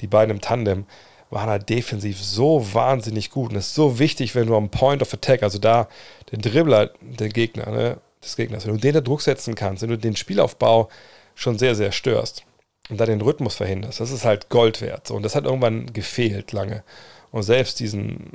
die 0.01 0.07
beiden 0.07 0.35
im 0.35 0.41
Tandem, 0.41 0.85
waren 1.31 1.49
halt 1.49 1.69
defensiv 1.69 2.21
so 2.21 2.73
wahnsinnig 2.73 3.31
gut. 3.31 3.51
Und 3.51 3.57
es 3.57 3.67
ist 3.67 3.75
so 3.75 3.97
wichtig, 3.97 4.35
wenn 4.35 4.47
du 4.47 4.55
am 4.55 4.69
Point 4.69 5.01
of 5.01 5.13
Attack, 5.13 5.43
also 5.43 5.57
da 5.57 5.87
den 6.31 6.41
Dribbler, 6.41 6.91
den 7.01 7.31
Gegner, 7.31 7.71
ne, 7.71 7.97
des 8.21 8.35
Gegners, 8.35 8.67
wenn 8.67 8.75
du 8.75 8.79
den 8.79 8.93
da 8.93 9.01
Druck 9.01 9.21
setzen 9.21 9.55
kannst, 9.55 9.81
wenn 9.81 9.89
du 9.89 9.97
den 9.97 10.15
Spielaufbau 10.15 10.89
schon 11.33 11.57
sehr, 11.57 11.73
sehr 11.73 11.91
störst 11.91 12.43
und 12.89 12.99
da 12.99 13.05
den 13.05 13.21
Rhythmus 13.21 13.55
verhinderst, 13.55 13.99
das 13.99 14.11
ist 14.11 14.25
halt 14.25 14.49
Gold 14.49 14.81
wert. 14.81 15.07
So. 15.07 15.15
Und 15.15 15.23
das 15.23 15.33
hat 15.33 15.45
irgendwann 15.45 15.91
gefehlt 15.93 16.51
lange. 16.51 16.83
Und 17.31 17.43
selbst 17.43 17.79
diesen 17.79 18.29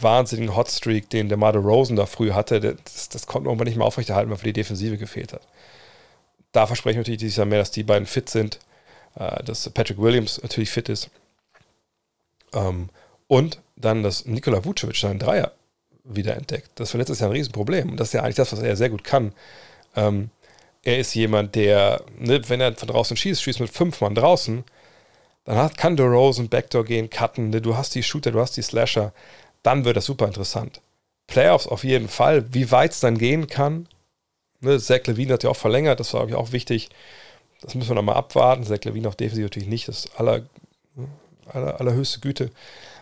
wahnsinnigen 0.00 0.56
Hotstreak, 0.56 1.10
den 1.10 1.28
der 1.28 1.36
Marder 1.36 1.60
Rosen 1.60 1.96
da 1.96 2.06
früh 2.06 2.32
hatte, 2.32 2.60
das, 2.60 3.10
das 3.10 3.26
konnte 3.26 3.44
man 3.44 3.52
irgendwann 3.52 3.68
nicht 3.68 3.76
mehr 3.76 3.86
aufrechterhalten, 3.86 4.30
weil 4.30 4.38
für 4.38 4.46
die 4.46 4.54
Defensive 4.54 4.96
gefehlt 4.96 5.34
hat. 5.34 5.42
Da 6.52 6.66
verspreche 6.66 6.94
ich 6.94 6.98
natürlich 6.98 7.20
dieses 7.20 7.36
Jahr 7.36 7.46
mehr, 7.46 7.58
dass 7.58 7.70
die 7.70 7.82
beiden 7.82 8.06
fit 8.06 8.30
sind, 8.30 8.58
äh, 9.16 9.44
dass 9.44 9.68
Patrick 9.68 9.98
Williams 9.98 10.40
natürlich 10.42 10.70
fit 10.70 10.88
ist 10.88 11.10
ähm, 12.52 12.90
und 13.28 13.60
dann, 13.76 14.02
dass 14.02 14.26
Nikola 14.26 14.64
Vucevic 14.64 14.96
seinen 14.96 15.18
Dreier 15.18 15.52
wiederentdeckt. 16.04 16.70
Das 16.76 16.92
war 16.92 16.98
letztes 16.98 17.20
Jahr 17.20 17.30
ein 17.30 17.36
Riesenproblem. 17.36 17.90
Und 17.90 17.96
das 17.98 18.08
ist 18.08 18.14
ja 18.14 18.22
eigentlich 18.22 18.36
das, 18.36 18.52
was 18.52 18.60
er 18.60 18.76
sehr 18.76 18.90
gut 18.90 19.04
kann. 19.04 19.32
Ähm, 19.96 20.30
er 20.82 20.98
ist 20.98 21.14
jemand, 21.14 21.54
der, 21.54 22.02
ne, 22.18 22.48
wenn 22.48 22.60
er 22.60 22.74
von 22.74 22.88
draußen 22.88 23.16
schießt, 23.16 23.42
schießt 23.42 23.60
mit 23.60 23.70
fünf 23.70 24.00
Mann 24.00 24.14
draußen, 24.14 24.64
dann 25.44 25.56
hat, 25.56 25.76
kann 25.76 25.96
DeRozan 25.96 26.48
Backdoor 26.48 26.84
gehen, 26.84 27.10
cutten, 27.10 27.50
ne, 27.50 27.60
du 27.60 27.76
hast 27.76 27.94
die 27.94 28.02
Shooter, 28.02 28.32
du 28.32 28.40
hast 28.40 28.56
die 28.56 28.62
Slasher, 28.62 29.12
dann 29.62 29.84
wird 29.84 29.96
das 29.96 30.06
super 30.06 30.26
interessant. 30.26 30.80
Playoffs 31.26 31.66
auf 31.66 31.84
jeden 31.84 32.08
Fall. 32.08 32.52
Wie 32.52 32.70
weit 32.70 32.92
es 32.92 33.00
dann 33.00 33.16
gehen 33.18 33.46
kann, 33.46 33.88
ne, 34.60 34.78
Zach 34.78 35.06
Levine 35.06 35.34
hat 35.34 35.44
ja 35.44 35.50
auch 35.50 35.56
verlängert, 35.56 36.00
das 36.00 36.12
war, 36.14 36.26
glaube 36.26 36.32
ich, 36.32 36.36
auch 36.36 36.52
wichtig. 36.52 36.90
Das 37.60 37.76
müssen 37.76 37.90
wir 37.90 37.94
nochmal 37.94 38.16
abwarten. 38.16 38.64
Zach 38.64 38.82
Levine 38.84 39.06
auf 39.06 39.14
defensiv 39.16 39.44
natürlich 39.44 39.68
nicht, 39.68 39.86
das 39.86 40.10
aller, 40.16 40.42
aller, 41.46 41.80
allerhöchste 41.80 42.20
Güte. 42.20 42.50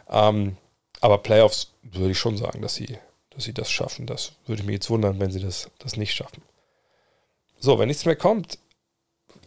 Ähm, 0.09 0.57
aber 1.01 1.19
Playoffs 1.19 1.71
würde 1.83 2.11
ich 2.11 2.19
schon 2.19 2.37
sagen, 2.37 2.63
dass 2.63 2.75
sie, 2.75 2.99
dass 3.31 3.45
sie 3.45 3.55
das 3.55 3.71
schaffen. 3.71 4.07
Das 4.07 4.33
würde 4.47 4.63
mich 4.63 4.75
jetzt 4.75 4.91
wundern, 4.91 5.19
wenn 5.21 5.31
sie 5.31 5.41
das, 5.41 5.71
das 5.79 5.97
nicht 5.97 6.15
schaffen. 6.15 6.43
So, 7.59 7.79
wenn 7.79 7.89
nichts 7.89 8.05
mehr 8.05 8.17
kommt, 8.17 8.59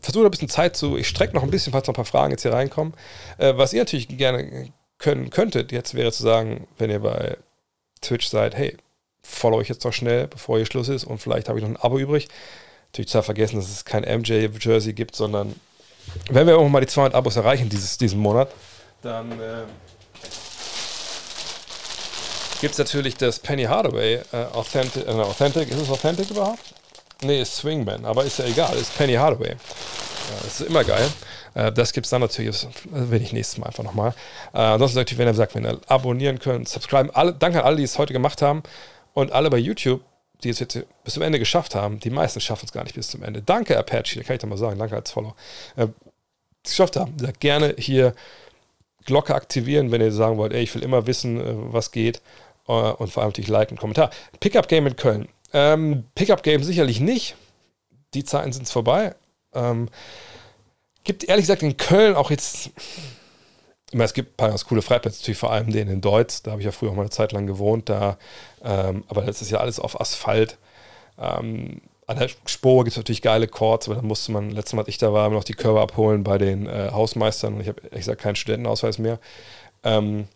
versuche 0.02 0.26
ein 0.26 0.32
bisschen 0.32 0.50
Zeit 0.50 0.76
zu. 0.76 0.98
Ich 0.98 1.08
strecke 1.08 1.36
noch 1.36 1.44
ein 1.44 1.52
bisschen, 1.52 1.74
falls 1.74 1.88
noch 1.88 1.94
ein 1.94 1.96
paar 1.96 2.06
Fragen 2.06 2.32
jetzt 2.32 2.44
hier 2.44 2.54
reinkommen. 2.54 2.94
Äh, 3.38 3.54
was 3.58 3.74
ihr 3.74 3.82
natürlich 3.82 4.08
gerne 4.08 4.72
können 4.98 5.30
könntet, 5.30 5.72
jetzt 5.72 5.96
wäre 5.96 6.12
zu 6.12 6.24
sagen, 6.24 6.68
wenn 6.78 6.90
ihr 6.90 7.00
bei 7.00 7.38
Twitch 8.02 8.28
seid, 8.28 8.56
hey, 8.56 8.78
follow 9.24 9.62
ich 9.62 9.70
jetzt 9.70 9.84
noch 9.84 9.94
schnell, 9.94 10.28
bevor 10.28 10.58
hier 10.58 10.66
Schluss 10.66 10.90
ist 10.90 11.06
und 11.06 11.20
vielleicht 11.20 11.50
habe 11.50 11.60
ich 11.60 11.64
noch 11.64 11.72
ein 11.72 11.78
Abo 11.78 11.98
übrig. 11.98 12.28
Natürlich 12.88 13.10
zu 13.10 13.24
vergessen, 13.24 13.56
dass 13.56 13.70
es 13.70 13.86
kein 13.86 14.04
MJ-Jersey 14.04 14.94
gibt, 14.94 15.16
sondern 15.16 15.56
wenn 16.30 16.46
wir 16.46 16.54
irgendwann 16.54 16.74
mal 16.74 16.82
die 16.82 16.88
200 16.88 17.16
Abos 17.16 17.36
erreichen 17.36 17.70
dieses, 17.70 17.98
diesen 17.98 18.20
Monat, 18.20 18.54
dann 19.04 19.32
äh, 19.34 19.64
gibt 22.62 22.72
es 22.72 22.78
natürlich 22.78 23.16
das 23.18 23.40
Penny 23.40 23.64
Hardaway 23.64 24.22
äh, 24.32 24.46
Authentic, 24.54 25.06
äh, 25.06 25.12
Authentic, 25.12 25.70
ist 25.70 25.82
es 25.82 25.90
Authentic 25.90 26.32
überhaupt? 26.32 26.74
Nee, 27.22 27.42
ist 27.42 27.58
Swingman, 27.58 28.06
aber 28.06 28.24
ist 28.24 28.40
ja 28.40 28.46
egal, 28.46 28.76
ist 28.76 28.98
Penny 28.98 29.14
Hardaway. 29.14 29.52
Ja, 29.52 30.38
das 30.44 30.62
ist 30.62 30.68
immer 30.68 30.84
geil. 30.84 31.08
Äh, 31.54 31.72
das 31.72 31.94
gibt 31.94 32.06
es 32.06 32.10
dann 32.10 32.22
natürlich, 32.22 32.52
das 32.52 32.68
will 32.90 33.22
ich 33.22 33.34
nächstes 33.34 33.58
Mal 33.58 33.68
einfach 33.68 33.84
nochmal. 33.84 34.14
Äh, 34.54 34.60
ansonsten 34.60 35.00
natürlich, 35.00 35.20
wenn 35.20 35.28
ihr 35.28 35.34
sagt, 35.34 35.56
wenn 35.56 35.66
ihr 35.66 35.80
abonnieren 35.88 36.40
könnt, 36.40 36.70
subscriben. 36.70 37.12
Alle, 37.12 37.34
danke 37.34 37.60
an 37.60 37.66
alle, 37.66 37.78
die 37.78 37.84
es 37.84 37.98
heute 37.98 38.14
gemacht 38.14 38.42
haben 38.42 38.64
und 39.14 39.32
alle 39.32 39.50
bei 39.50 39.58
YouTube, 39.58 40.02
die 40.44 40.50
es 40.50 40.60
jetzt 40.60 40.80
bis 41.04 41.14
zum 41.14 41.24
Ende 41.24 41.40
geschafft 41.40 41.76
haben. 41.76 42.00
Die 42.00 42.10
meisten 42.10 42.40
schaffen 42.40 42.66
es 42.66 42.72
gar 42.72 42.84
nicht 42.84 42.96
bis 42.96 43.10
zum 43.10 43.24
Ende. 43.24 43.42
Danke, 43.42 43.78
Apache, 43.78 44.16
da 44.18 44.24
kann 44.24 44.36
ich 44.36 44.42
doch 44.42 44.50
mal 44.50 44.58
sagen. 44.58 44.80
Danke 44.80 44.96
als 44.96 45.12
Follow. 45.12 45.36
Äh, 45.76 45.88
geschafft 46.64 46.96
haben. 46.96 47.18
Sagt 47.20 47.40
gerne 47.42 47.76
hier 47.78 48.16
Glocke 49.06 49.36
aktivieren, 49.36 49.92
wenn 49.92 50.02
ihr 50.02 50.12
sagen 50.12 50.38
wollt, 50.38 50.54
ey, 50.54 50.64
ich 50.64 50.74
will 50.76 50.84
immer 50.84 51.08
wissen, 51.08 51.40
äh, 51.40 51.74
was 51.74 51.92
geht. 51.92 52.22
Äh, 52.68 52.72
und 52.72 53.12
vor 53.12 53.24
allem 53.24 53.30
natürlich 53.30 53.50
liken, 53.50 53.78
Kommentar. 53.78 54.10
Pickup 54.40 54.68
Game 54.68 54.88
in 54.88 54.96
Köln. 54.96 55.28
Ähm, 55.54 56.06
Pickup 56.16 56.44
Game 56.44 56.64
sicherlich 56.64 57.00
nicht. 57.00 57.36
Die 58.14 58.24
Zeiten 58.24 58.54
sind 58.54 58.68
vorbei. 58.68 59.16
Ähm, 59.54 59.90
gibt 61.04 61.24
ehrlich 61.26 61.44
gesagt 61.44 61.64
in 61.64 61.78
Köln 61.78 62.16
auch 62.16 62.32
jetzt. 62.32 62.72
Ich 63.88 63.98
meine, 63.98 64.06
es 64.06 64.14
gibt 64.14 64.34
ein 64.34 64.38
paar 64.38 64.50
ganz 64.50 64.66
coole 64.66 64.82
Freiplätze, 64.82 65.20
natürlich 65.20 65.38
vor 65.38 65.52
allem 65.52 65.72
den 65.72 65.88
in 65.88 66.02
Deutsch. 66.02 66.42
Da 66.44 66.52
habe 66.52 66.62
ich 66.62 66.66
ja 66.66 66.72
früher 66.72 66.90
auch 66.90 66.96
mal 66.96 67.02
eine 67.02 67.12
Zeit 67.12 67.32
lang 67.32 67.46
gewohnt. 67.46 67.90
Da, 67.90 68.18
ähm, 68.64 69.04
aber 69.08 69.22
das 69.22 69.42
ist 69.42 69.52
ja 69.52 69.60
alles 69.60 69.80
auf 69.80 70.00
Asphalt. 70.00 70.58
Ähm, 71.20 71.82
an 72.08 72.20
der 72.20 72.30
Spur 72.46 72.84
gibt 72.84 72.94
es 72.94 72.98
natürlich 72.98 73.22
geile 73.22 73.48
Chords, 73.48 73.88
aber 73.88 73.96
dann 73.96 74.06
musste 74.06 74.32
man, 74.32 74.52
letztes 74.52 74.74
Mal, 74.74 74.82
als 74.82 74.90
ich 74.90 74.98
da 74.98 75.14
war, 75.14 75.30
noch 75.30 75.44
die 75.44 75.54
Körper 75.54 75.82
abholen 75.82 76.24
bei 76.24 76.38
den 76.38 76.68
äh, 76.68 76.90
Hausmeistern. 76.92 77.56
Und 77.56 77.62
ich 77.62 77.68
habe 77.68 77.82
ehrlich 77.84 78.00
gesagt 78.00 78.22
keinen 78.22 78.36
Studentenausweis 78.36 78.98
mehr. 78.98 79.20
Ähm, 79.84 80.28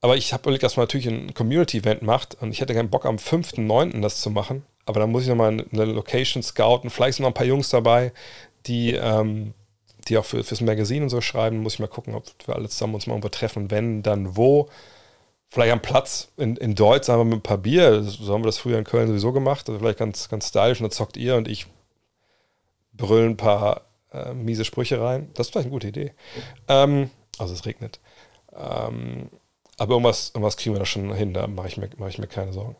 aber 0.00 0.16
ich 0.16 0.32
habe 0.32 0.42
überlegt, 0.44 0.62
dass 0.62 0.76
man 0.76 0.84
natürlich 0.84 1.08
ein 1.08 1.34
Community-Event 1.34 2.02
macht 2.02 2.36
und 2.40 2.52
ich 2.52 2.60
hätte 2.60 2.74
keinen 2.74 2.90
Bock 2.90 3.04
am 3.04 3.16
5.9. 3.16 4.00
das 4.00 4.20
zu 4.20 4.30
machen. 4.30 4.64
Aber 4.86 5.00
dann 5.00 5.10
muss 5.10 5.22
ich 5.22 5.28
nochmal 5.28 5.64
eine 5.72 5.84
Location 5.84 6.42
scouten. 6.42 6.90
Vielleicht 6.90 7.16
sind 7.16 7.24
noch 7.24 7.30
ein 7.30 7.34
paar 7.34 7.46
Jungs 7.46 7.68
dabei, 7.68 8.12
die, 8.66 8.94
ähm, 8.94 9.52
die 10.08 10.16
auch 10.16 10.24
für, 10.24 10.42
fürs 10.42 10.62
Magazin 10.62 11.02
und 11.02 11.10
so 11.10 11.20
schreiben. 11.20 11.58
Muss 11.58 11.74
ich 11.74 11.80
mal 11.80 11.86
gucken, 11.86 12.14
ob 12.14 12.24
wir 12.46 12.56
alle 12.56 12.68
zusammen 12.68 12.94
uns 12.94 13.06
mal 13.06 13.12
irgendwo 13.12 13.28
treffen. 13.28 13.70
Wenn, 13.70 14.02
dann 14.02 14.36
wo. 14.36 14.68
Vielleicht 15.50 15.72
am 15.72 15.82
Platz 15.82 16.28
in, 16.36 16.56
in 16.56 16.76
Deutsch, 16.76 17.06
sagen 17.06 17.20
wir 17.20 17.24
mit 17.24 17.38
ein 17.38 17.42
paar 17.42 17.58
Bier. 17.58 18.04
So 18.04 18.32
haben 18.32 18.42
wir 18.42 18.46
das 18.46 18.58
früher 18.58 18.78
in 18.78 18.84
Köln 18.84 19.08
sowieso 19.08 19.32
gemacht. 19.32 19.68
Also 19.68 19.80
vielleicht 19.80 19.98
ganz, 19.98 20.28
ganz 20.28 20.48
stylisch. 20.48 20.78
Und 20.78 20.84
dann 20.84 20.92
zockt 20.92 21.16
ihr 21.16 21.34
und 21.36 21.48
ich 21.48 21.66
brüllen 22.92 23.30
ein 23.30 23.36
paar 23.36 23.82
äh, 24.12 24.32
miese 24.32 24.64
Sprüche 24.64 25.00
rein. 25.00 25.30
Das 25.34 25.48
ist 25.48 25.52
vielleicht 25.52 25.66
eine 25.66 25.72
gute 25.72 25.88
Idee. 25.88 26.14
Ähm, 26.68 27.10
also 27.38 27.52
es 27.52 27.66
regnet. 27.66 27.98
Ähm, 28.54 29.28
aber 29.76 29.94
irgendwas, 29.94 30.30
irgendwas 30.30 30.56
kriegen 30.56 30.74
wir 30.74 30.78
da 30.78 30.86
schon 30.86 31.12
hin, 31.14 31.34
da 31.34 31.46
mache 31.46 31.68
ich, 31.68 31.76
mir, 31.78 31.88
mach 31.96 32.08
ich 32.08 32.18
mir 32.18 32.26
keine 32.26 32.52
Sorgen. 32.52 32.76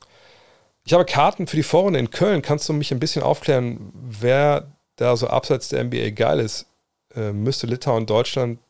Ich 0.84 0.92
habe 0.92 1.04
Karten 1.04 1.46
für 1.46 1.56
die 1.56 1.62
Vorrunde 1.62 1.98
in 1.98 2.10
Köln. 2.10 2.42
Kannst 2.42 2.68
du 2.68 2.72
mich 2.72 2.92
ein 2.92 3.00
bisschen 3.00 3.22
aufklären, 3.22 3.90
wer 3.94 4.70
da 4.96 5.16
so 5.16 5.26
abseits 5.26 5.68
der 5.68 5.82
NBA 5.84 6.10
geil 6.10 6.38
ist? 6.38 6.66
Äh, 7.14 7.32
müsste 7.32 7.66
Litauen, 7.66 8.06
Deutschland 8.06 8.60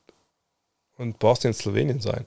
und 0.97 1.19
Bosnien, 1.19 1.55
Slowenien 1.55 2.01
sein. 2.01 2.25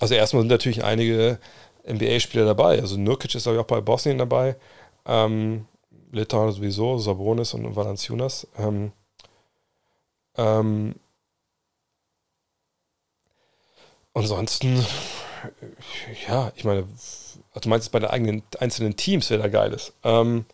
Also 0.00 0.14
erstmal 0.14 0.42
sind 0.42 0.50
natürlich 0.50 0.84
einige 0.84 1.38
NBA-Spieler 1.86 2.44
dabei. 2.44 2.80
Also 2.80 2.96
Nurkic 2.96 3.34
ist, 3.34 3.44
glaube 3.44 3.56
ich, 3.56 3.62
auch 3.62 3.66
bei 3.66 3.80
Bosnien 3.80 4.18
dabei. 4.18 4.56
Ähm, 5.06 5.66
Litauen 6.12 6.52
sowieso, 6.52 6.98
Sabonis 6.98 7.54
und 7.54 7.74
Valanciunas. 7.76 8.46
Ähm, 8.58 8.92
ähm, 10.36 10.94
ansonsten, 14.14 14.84
ja, 16.28 16.52
ich 16.56 16.64
meine, 16.64 16.80
also 16.80 17.60
du 17.60 17.68
meinst 17.68 17.90
bei 17.92 17.98
den 17.98 18.10
eigenen 18.10 18.42
einzelnen 18.58 18.96
Teams, 18.96 19.30
wer 19.30 19.38
da 19.38 19.48
geil 19.48 19.72
ist. 19.72 19.92
Ähm, 20.04 20.46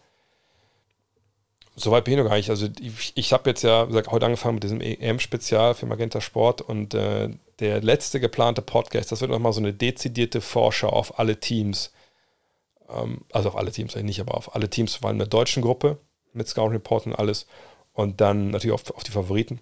Soweit 1.77 2.05
bin 2.05 2.15
ich 2.15 2.19
noch 2.19 2.29
gar 2.29 2.37
nicht. 2.37 2.51
Also 2.51 2.69
ich, 2.81 3.13
ich 3.17 3.33
habe 3.33 3.51
jetzt 3.51 3.63
ja 3.63 3.85
gesagt, 3.85 4.09
heute 4.11 4.27
angefangen 4.27 4.55
mit 4.55 4.63
diesem 4.63 4.81
EM-Spezial 4.81 5.75
für 5.75 5.87
Magenta 5.87 6.21
Sport 6.21 6.61
und 6.63 6.95
äh, 6.95 7.31
der 7.61 7.81
letzte 7.83 8.21
geplante 8.21 8.63
Podcast, 8.63 9.13
das 9.13 9.21
wird 9.21 9.31
nochmal 9.31 9.53
so 9.53 9.61
eine 9.61 9.73
dezidierte 9.73 10.41
Vorschau 10.41 10.89
auf 10.89 11.19
alle 11.19 11.41
Teams. 11.41 11.93
Ähm, 12.89 13.25
also 13.33 13.49
auf 13.51 13.57
alle 13.57 13.73
Teams 13.73 13.95
eigentlich 13.95 14.19
nicht, 14.19 14.21
aber 14.21 14.37
auf 14.37 14.55
alle 14.55 14.69
Teams, 14.69 14.97
vor 14.97 15.09
allem 15.09 15.17
in 15.17 15.21
der 15.21 15.29
deutschen 15.29 15.63
Gruppe 15.63 15.99
mit 16.33 16.49
Scout 16.49 16.69
Report 16.69 17.07
und 17.07 17.15
alles. 17.15 17.47
Und 17.93 18.21
dann 18.21 18.51
natürlich 18.51 18.75
auf, 18.75 18.91
auf 18.91 19.05
die 19.05 19.13
Favoriten. 19.13 19.61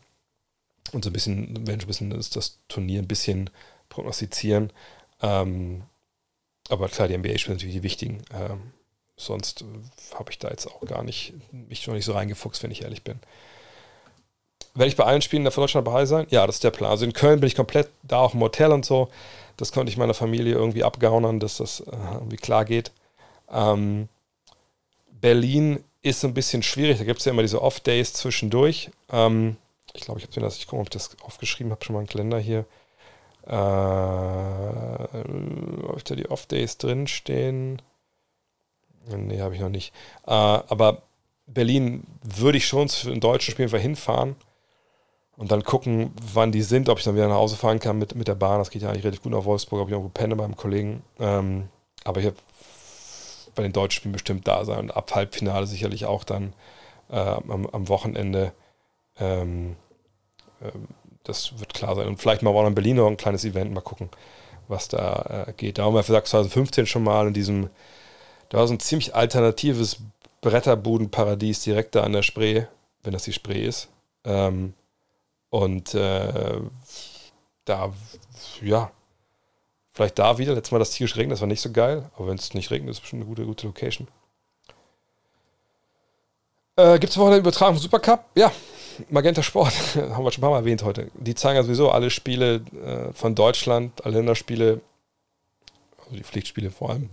Und 0.92 1.04
so 1.04 1.10
ein 1.10 1.12
bisschen, 1.12 1.66
wenn 1.66 1.80
schon 1.80 1.86
ein 1.86 1.86
bisschen 1.86 2.10
das, 2.10 2.30
das 2.30 2.60
Turnier 2.68 3.00
ein 3.00 3.08
bisschen 3.08 3.50
prognostizieren. 3.88 4.72
Ähm, 5.20 5.84
aber 6.68 6.88
klar, 6.88 7.08
die 7.08 7.16
NBA 7.16 7.38
spielen 7.38 7.56
natürlich 7.56 7.76
die 7.76 7.82
wichtigen. 7.82 8.22
Ähm, 8.32 8.72
sonst 9.16 9.64
habe 10.14 10.30
ich 10.30 10.38
da 10.38 10.48
jetzt 10.48 10.66
auch 10.66 10.80
gar 10.82 11.02
nicht, 11.02 11.34
mich 11.52 11.86
noch 11.86 11.94
nicht 11.94 12.04
so 12.04 12.12
reingefuchst, 12.12 12.62
wenn 12.62 12.70
ich 12.70 12.82
ehrlich 12.82 13.04
bin. 13.04 13.20
Werde 14.74 14.88
ich 14.88 14.96
bei 14.96 15.04
allen 15.04 15.20
Spielen 15.20 15.50
von 15.50 15.62
Deutschland 15.62 15.86
dabei 15.86 16.06
sein? 16.06 16.26
Ja, 16.30 16.46
das 16.46 16.56
ist 16.56 16.64
der 16.64 16.70
Plan. 16.70 16.90
Also 16.90 17.04
in 17.04 17.12
Köln 17.12 17.40
bin 17.40 17.46
ich 17.46 17.54
komplett 17.54 17.90
da 18.02 18.20
auch 18.20 18.34
im 18.34 18.40
Hotel 18.40 18.72
und 18.72 18.86
so. 18.86 19.08
Das 19.58 19.70
konnte 19.70 19.90
ich 19.90 19.98
meiner 19.98 20.14
Familie 20.14 20.54
irgendwie 20.54 20.82
abgaunern, 20.82 21.40
dass 21.40 21.58
das 21.58 21.80
äh, 21.80 21.92
irgendwie 22.14 22.36
klar 22.36 22.64
geht. 22.64 22.90
Ähm, 23.50 24.08
Berlin 25.20 25.84
ist 26.00 26.24
ein 26.24 26.32
bisschen 26.32 26.62
schwierig. 26.62 26.98
Da 26.98 27.04
gibt 27.04 27.18
es 27.18 27.26
ja 27.26 27.32
immer 27.32 27.42
diese 27.42 27.60
Off-Days 27.60 28.14
zwischendurch. 28.14 28.90
Ähm, 29.10 29.56
ich 29.92 30.02
glaube, 30.02 30.20
ich 30.20 30.26
habe 30.26 30.40
das, 30.40 30.56
ich 30.56 30.66
gucke, 30.66 30.80
ob 30.80 30.86
ich 30.86 30.90
das 30.90 31.10
aufgeschrieben 31.22 31.70
habe, 31.70 31.84
schon 31.84 31.92
mal 31.92 32.00
einen 32.00 32.08
Kalender 32.08 32.38
hier. 32.38 32.64
Äh, 33.46 33.52
habe 33.52 35.08
ich 35.98 36.04
da 36.04 36.14
die 36.14 36.30
Off-Days 36.30 36.78
drinstehen? 36.78 37.82
Nee, 39.14 39.40
habe 39.40 39.54
ich 39.54 39.60
noch 39.60 39.68
nicht. 39.68 39.92
Äh, 40.26 40.30
aber 40.30 41.02
Berlin 41.46 42.04
würde 42.22 42.56
ich 42.56 42.66
schon 42.66 42.88
für 42.88 43.12
ein 43.12 43.20
deutschen 43.20 43.52
Spiel 43.52 43.68
hinfahren 43.68 44.34
und 45.36 45.50
dann 45.50 45.64
gucken, 45.64 46.12
wann 46.34 46.52
die 46.52 46.62
sind, 46.62 46.88
ob 46.88 46.98
ich 46.98 47.04
dann 47.04 47.14
wieder 47.14 47.28
nach 47.28 47.36
Hause 47.36 47.56
fahren 47.56 47.80
kann 47.80 47.98
mit, 47.98 48.14
mit 48.14 48.28
der 48.28 48.34
Bahn. 48.34 48.58
Das 48.58 48.70
geht 48.70 48.82
ja 48.82 48.88
eigentlich 48.88 49.04
relativ 49.04 49.22
gut 49.22 49.32
nach 49.32 49.44
Wolfsburg, 49.44 49.80
ob 49.80 49.88
ich 49.88 49.92
irgendwo 49.92 50.10
penne 50.10 50.36
beim 50.36 50.56
Kollegen. 50.56 51.02
Ähm, 51.18 51.68
aber 52.04 52.20
ich 52.20 52.26
habe 52.26 52.36
bei 53.54 53.62
den 53.62 53.72
deutschen 53.72 53.96
Spielen 53.96 54.12
bestimmt 54.12 54.46
da 54.46 54.64
sein 54.64 54.80
und 54.80 54.96
ab 54.96 55.14
Halbfinale 55.14 55.66
sicherlich 55.66 56.04
auch 56.04 56.24
dann 56.24 56.52
äh, 57.10 57.16
am, 57.16 57.66
am, 57.66 57.88
Wochenende. 57.88 58.52
Ähm, 59.18 59.76
ähm, 60.62 60.88
das 61.24 61.58
wird 61.58 61.74
klar 61.74 61.94
sein. 61.94 62.08
Und 62.08 62.18
vielleicht 62.18 62.42
mal 62.42 62.50
auch 62.50 62.66
in 62.66 62.74
Berlin 62.74 62.96
noch 62.96 63.06
ein 63.06 63.16
kleines 63.16 63.44
Event, 63.44 63.72
mal 63.72 63.80
gucken, 63.80 64.10
was 64.68 64.88
da 64.88 65.46
äh, 65.48 65.52
geht. 65.52 65.78
Da 65.78 65.84
haben 65.84 65.94
wir 65.94 66.02
gesagt, 66.02 66.28
2015 66.28 66.86
schon 66.86 67.04
mal 67.04 67.28
in 67.28 67.34
diesem, 67.34 67.70
da 68.48 68.58
war 68.58 68.66
so 68.66 68.74
ein 68.74 68.80
ziemlich 68.80 69.14
alternatives 69.14 69.98
Bretterbudenparadies 70.40 71.62
direkt 71.62 71.94
da 71.94 72.02
an 72.02 72.12
der 72.12 72.22
Spree, 72.22 72.64
wenn 73.02 73.12
das 73.12 73.24
die 73.24 73.32
Spree 73.32 73.64
ist. 73.64 73.88
Ähm, 74.24 74.74
und 75.52 75.94
äh, 75.94 76.60
da, 77.66 77.92
ja, 78.62 78.90
vielleicht 79.92 80.18
da 80.18 80.38
wieder. 80.38 80.54
Letztes 80.54 80.72
Mal 80.72 80.78
das 80.78 80.92
tierisch 80.92 81.16
regnet, 81.16 81.34
das 81.34 81.40
war 81.42 81.46
nicht 81.46 81.60
so 81.60 81.70
geil, 81.70 82.10
aber 82.16 82.28
wenn 82.28 82.38
es 82.38 82.54
nicht 82.54 82.70
regnet, 82.70 82.90
ist 82.90 82.96
es 82.96 83.00
bestimmt 83.02 83.20
eine 83.20 83.28
gute, 83.28 83.44
gute 83.44 83.66
Location. 83.66 84.08
Äh, 86.76 86.98
Gibt 86.98 87.12
es 87.12 87.18
eine 87.18 87.36
Übertragung 87.36 87.74
vom 87.74 87.82
Supercup? 87.82 88.24
Ja, 88.34 88.50
Magenta 89.10 89.42
Sport, 89.42 89.74
haben 89.94 90.24
wir 90.24 90.32
schon 90.32 90.40
ein 90.40 90.40
paar 90.40 90.50
Mal 90.52 90.60
erwähnt 90.60 90.84
heute. 90.84 91.10
Die 91.12 91.34
zeigen 91.34 91.56
ja 91.56 91.62
sowieso 91.62 91.90
alle 91.90 92.08
Spiele 92.08 92.62
äh, 92.82 93.12
von 93.12 93.34
Deutschland, 93.34 94.06
alle 94.06 94.16
Länderspiele, 94.16 94.80
also 95.98 96.16
die 96.16 96.24
Pflichtspiele 96.24 96.70
vor 96.70 96.90
allem, 96.90 97.10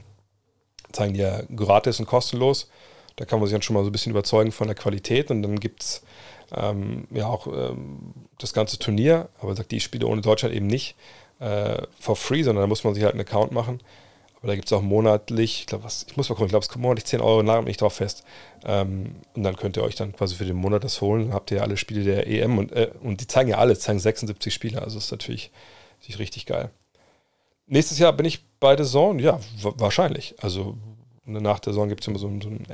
zeigen 0.93 1.13
die 1.13 1.19
ja 1.19 1.41
gratis 1.53 1.99
und 1.99 2.05
kostenlos. 2.05 2.69
Da 3.17 3.25
kann 3.25 3.39
man 3.39 3.47
sich 3.47 3.53
dann 3.53 3.63
schon 3.63 3.73
mal 3.73 3.83
so 3.83 3.89
ein 3.89 3.91
bisschen 3.91 4.11
überzeugen 4.11 4.53
von 4.53 4.67
der 4.67 4.77
Qualität 4.77 5.29
und 5.29 5.41
dann 5.41 5.59
gibt 5.59 5.83
es 5.83 6.03
ähm, 6.55 7.07
ja 7.11 7.27
auch 7.27 7.47
ähm, 7.47 8.13
das 8.37 8.53
ganze 8.53 8.79
Turnier, 8.79 9.29
aber 9.41 9.55
sagt 9.55 9.71
die 9.71 9.79
Spiele 9.79 10.07
ohne 10.07 10.21
Deutschland 10.21 10.55
eben 10.55 10.67
nicht 10.67 10.95
äh, 11.39 11.81
for 11.99 12.15
free, 12.15 12.43
sondern 12.43 12.63
da 12.63 12.67
muss 12.67 12.83
man 12.83 12.93
sich 12.93 13.03
halt 13.03 13.13
einen 13.13 13.21
Account 13.21 13.51
machen. 13.51 13.79
Aber 14.37 14.47
da 14.47 14.55
gibt 14.55 14.67
es 14.67 14.73
auch 14.73 14.81
monatlich, 14.81 15.61
ich 15.61 15.65
glaube, 15.65 15.85
ich 15.87 16.15
muss 16.15 16.29
mal 16.29 16.35
gucken, 16.35 16.45
ich 16.45 16.51
glaube, 16.51 16.63
es 16.63 16.69
kommt 16.69 16.83
monatlich 16.83 17.05
10 17.05 17.19
Euro, 17.19 17.43
nagelt 17.43 17.67
nicht 17.67 17.81
drauf 17.81 17.95
fest. 17.95 18.23
Ähm, 18.63 19.15
und 19.35 19.43
dann 19.43 19.57
könnt 19.57 19.75
ihr 19.75 19.83
euch 19.83 19.95
dann 19.95 20.13
quasi 20.13 20.35
für 20.35 20.45
den 20.45 20.55
Monat 20.55 20.83
das 20.85 21.01
holen. 21.01 21.25
Dann 21.25 21.33
habt 21.33 21.51
ihr 21.51 21.57
ja 21.57 21.63
alle 21.63 21.75
Spiele 21.75 22.03
der 22.03 22.27
EM 22.27 22.57
und, 22.57 22.71
äh, 22.71 22.89
und 23.01 23.19
die 23.19 23.27
zeigen 23.27 23.49
ja 23.49 23.57
alle, 23.57 23.77
zeigen 23.77 23.99
76 23.99 24.53
Spiele. 24.53 24.81
Also 24.81 24.97
ist 24.97 25.11
natürlich, 25.11 25.51
natürlich 25.99 26.19
richtig 26.19 26.45
geil. 26.45 26.69
Nächstes 27.67 27.99
Jahr 27.99 28.13
bin 28.13 28.25
ich 28.25 28.45
bei 28.59 28.75
der 28.77 28.85
Zone, 28.85 29.21
ja, 29.21 29.39
wahrscheinlich. 29.61 30.35
Also 30.41 30.77
nach 31.25 31.59
der 31.59 31.73
Saison 31.73 31.89
gibt 31.89 32.01
es 32.01 32.07
immer 32.07 32.17
so, 32.17 32.31
so 32.41 32.49
ein 32.49 32.65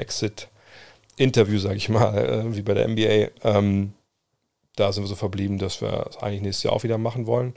Exit-Interview, 1.15 1.59
sage 1.59 1.75
ich 1.75 1.89
mal, 1.89 2.17
äh, 2.17 2.55
wie 2.55 2.61
bei 2.61 2.73
der 2.73 2.87
NBA. 2.87 3.29
Ähm, 3.43 3.93
da 4.75 4.91
sind 4.91 5.03
wir 5.03 5.07
so 5.07 5.15
verblieben, 5.15 5.57
dass 5.57 5.81
wir 5.81 6.07
es 6.09 6.17
eigentlich 6.17 6.41
nächstes 6.41 6.63
Jahr 6.63 6.73
auch 6.73 6.83
wieder 6.83 6.97
machen 6.97 7.27
wollen. 7.27 7.53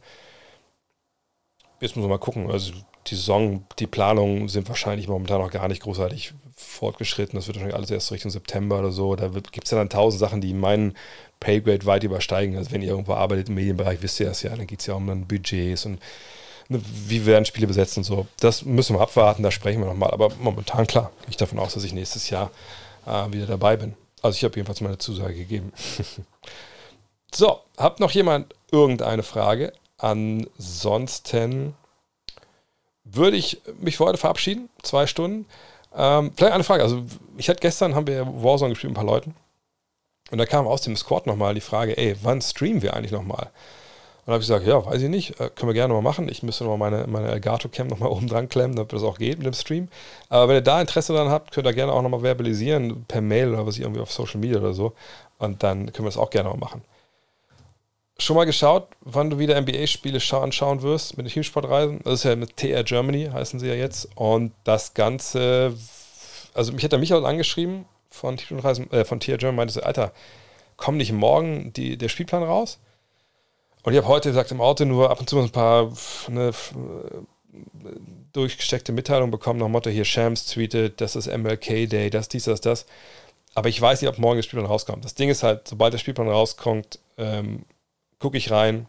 Jetzt 1.81 1.97
müssen 1.97 2.05
wir 2.05 2.17
mal 2.17 2.19
gucken. 2.19 2.51
Also 2.51 2.73
die 3.07 3.15
Saison, 3.15 3.65
die 3.79 3.87
Planungen 3.87 4.49
sind 4.49 4.69
wahrscheinlich 4.69 5.09
momentan 5.09 5.41
noch 5.41 5.51
gar 5.51 5.69
nicht 5.69 5.83
großartig 5.83 6.35
fortgeschritten. 6.55 7.37
Das 7.37 7.47
wird 7.47 7.57
wahrscheinlich 7.57 7.77
alles 7.77 7.91
erst 7.91 8.13
Richtung 8.13 8.31
September 8.31 8.81
oder 8.81 8.93
so. 8.93 9.17
Da 9.17 9.29
gibt 9.29 9.65
es 9.65 9.71
ja 9.71 9.79
dann 9.79 9.89
tausend 9.89 10.21
Sachen, 10.21 10.41
die 10.41 10.55
meinen 10.55 10.95
Paygrade 11.41 11.87
weit 11.87 12.05
übersteigen. 12.05 12.57
Also 12.57 12.73
wenn 12.73 12.83
ihr 12.83 12.91
irgendwo 12.91 13.15
arbeitet 13.15 13.49
im 13.49 13.55
Medienbereich, 13.55 14.03
wisst 14.03 14.21
ihr 14.21 14.27
das 14.27 14.43
ja. 14.43 14.55
Dann 14.55 14.67
geht 14.67 14.81
es 14.81 14.87
ja 14.87 14.95
um 14.95 15.07
dann 15.07 15.27
Budgets 15.27 15.87
und 15.87 16.01
ne, 16.69 16.81
wie 17.07 17.27
werden 17.27 17.45
Spiele 17.45 17.67
besetzt 17.67 17.97
und 17.97 18.05
so. 18.05 18.27
Das 18.41 18.65
müssen 18.65 18.97
wir 18.97 19.01
abwarten, 19.01 19.43
da 19.43 19.51
sprechen 19.51 19.81
wir 19.81 19.87
nochmal. 19.87 20.11
Aber 20.11 20.31
momentan, 20.41 20.87
klar, 20.87 21.13
gehe 21.23 21.31
ich 21.31 21.37
davon 21.37 21.59
aus, 21.59 21.75
dass 21.75 21.85
ich 21.85 21.93
nächstes 21.93 22.31
Jahr 22.31 22.51
äh, 23.09 23.33
wieder 23.33 23.47
dabei 23.47 23.77
bin. 23.77 23.95
Also 24.23 24.37
ich 24.37 24.45
habe 24.45 24.57
jedenfalls 24.57 24.81
meine 24.81 24.99
Zusage 24.99 25.35
gegeben. 25.35 25.73
so, 27.35 27.61
habt 27.77 28.01
noch 28.01 28.11
jemand 28.11 28.55
irgendeine 28.71 29.23
Frage? 29.23 29.73
Ansonsten 29.97 31.75
würde 33.05 33.37
ich 33.37 33.61
mich 33.81 33.97
für 33.97 34.07
heute 34.07 34.19
verabschieden. 34.19 34.69
Zwei 34.83 35.07
Stunden. 35.07 35.47
Ähm, 35.95 36.33
vielleicht 36.37 36.53
eine 36.53 36.65
Frage. 36.65 36.83
Also, 36.83 37.05
ich 37.37 37.49
hatte 37.49 37.61
gestern, 37.61 37.95
haben 37.95 38.07
wir 38.07 38.27
Warzone 38.27 38.71
gespielt 38.71 38.91
mit 38.91 38.99
ein 38.99 39.07
paar 39.07 39.15
Leuten. 39.15 39.35
Und 40.31 40.39
da 40.39 40.45
kam 40.45 40.67
aus 40.67 40.83
dem 40.83 40.97
Squad 40.97 41.27
nochmal 41.27 41.55
die 41.55 41.61
Frage, 41.61 41.97
ey, 41.97 42.17
wann 42.23 42.43
streamen 42.43 42.83
wir 42.83 42.95
eigentlich 42.95 43.13
nochmal? 43.13 43.45
Und 43.45 43.53
dann 44.29 44.35
habe 44.35 44.43
ich 44.43 44.49
gesagt, 44.49 44.67
ja, 44.67 44.85
weiß 44.85 45.01
ich 45.01 45.09
nicht, 45.09 45.41
äh, 45.41 45.49
können 45.49 45.71
wir 45.71 45.75
gerne 45.75 45.95
mal 45.95 46.03
machen. 46.03 46.29
Ich 46.29 46.43
müsste 46.43 46.65
nochmal 46.65 46.91
meine, 46.91 47.07
meine 47.07 47.29
Elgato-Cam 47.29 47.87
nochmal 47.87 48.11
oben 48.13 48.29
dran 48.29 48.51
klemmen, 48.51 48.77
damit 48.77 48.93
das 48.93 49.03
auch 49.03 49.17
geht 49.17 49.39
mit 49.39 49.47
dem 49.47 49.55
Stream. 49.55 49.89
Aber 50.29 50.49
wenn 50.49 50.57
ihr 50.57 50.61
da 50.61 50.83
Interesse 50.83 51.15
daran 51.15 51.31
habt, 51.31 51.51
könnt 51.51 51.67
ihr 51.67 51.73
gerne 51.73 51.95
auch 51.95 52.03
nochmal 52.03 52.21
verbalisieren, 52.21 53.07
per 53.09 53.23
Mail 53.23 53.55
oder 53.55 53.67
was 53.67 53.79
irgendwie 53.79 54.03
auf 54.03 54.13
Social 54.13 54.39
Media 54.39 54.59
oder 54.59 54.75
so. 54.75 54.93
Und 55.39 55.63
dann 55.63 55.93
können 55.93 56.05
wir 56.05 56.11
das 56.11 56.19
auch 56.19 56.29
gerne 56.29 56.51
mal 56.51 56.59
machen 56.59 56.83
schon 58.21 58.37
mal 58.37 58.45
geschaut, 58.45 58.89
wann 59.01 59.31
du 59.31 59.39
wieder 59.39 59.59
NBA-Spiele 59.61 60.21
anschauen 60.33 60.83
wirst 60.83 61.17
mit 61.17 61.27
den 61.27 61.33
Teamsportreisen? 61.33 62.01
Das 62.05 62.15
ist 62.15 62.25
ja 62.25 62.37
mit 62.37 62.57
TR 62.57 62.83
Germany, 62.83 63.31
heißen 63.33 63.61
sie 63.61 63.69
ja 63.69 63.75
jetzt. 63.75 64.09
Und 64.17 64.53
das 64.65 64.95
Ganze, 64.95 65.73
also 66.53 66.73
mich 66.73 66.85
hat 66.85 66.93
der 66.93 66.99
Michael 66.99 67.25
angeschrieben 67.25 67.85
von 68.11 68.37
äh, 68.37 69.05
von 69.05 69.21
TR 69.21 69.39
Germany, 69.39 69.57
meinte 69.57 69.75
so, 69.75 69.83
Alter, 69.83 70.13
komm 70.77 70.97
nicht 70.97 71.13
morgen 71.13 71.73
die, 71.73 71.97
der 71.97 72.09
Spielplan 72.09 72.43
raus? 72.43 72.81
Und 73.83 73.93
ich 73.93 73.99
habe 73.99 74.09
heute 74.09 74.31
gesagt, 74.31 74.51
im 74.51 74.61
Auto 74.61 74.85
nur 74.85 75.11
ab 75.11 75.21
und 75.21 75.31
zu 75.31 75.39
ein 75.39 75.51
paar 75.51 75.93
ne, 76.29 76.53
durchgesteckte 78.33 78.93
Mitteilungen 78.93 79.31
bekommen, 79.31 79.61
nach 79.61 79.69
Motto, 79.69 79.91
hier 79.91 80.05
Shams 80.05 80.47
tweetet, 80.47 81.01
das 81.01 81.17
ist 81.17 81.27
MLK 81.27 81.89
Day, 81.89 82.11
das, 82.11 82.29
dies, 82.29 82.45
das, 82.45 82.61
das. 82.61 82.87
Aber 83.55 83.69
ich 83.69 83.81
weiß 83.81 84.01
nicht, 84.01 84.09
ob 84.09 84.19
morgen 84.19 84.37
der 84.37 84.43
Spielplan 84.43 84.71
rauskommt. 84.71 85.05
Das 85.05 85.15
Ding 85.15 85.31
ist 85.31 85.43
halt, 85.43 85.67
sobald 85.67 85.93
der 85.93 85.99
Spielplan 85.99 86.29
rauskommt, 86.29 86.99
ähm, 87.17 87.65
gucke 88.19 88.37
ich 88.37 88.51
rein, 88.51 88.87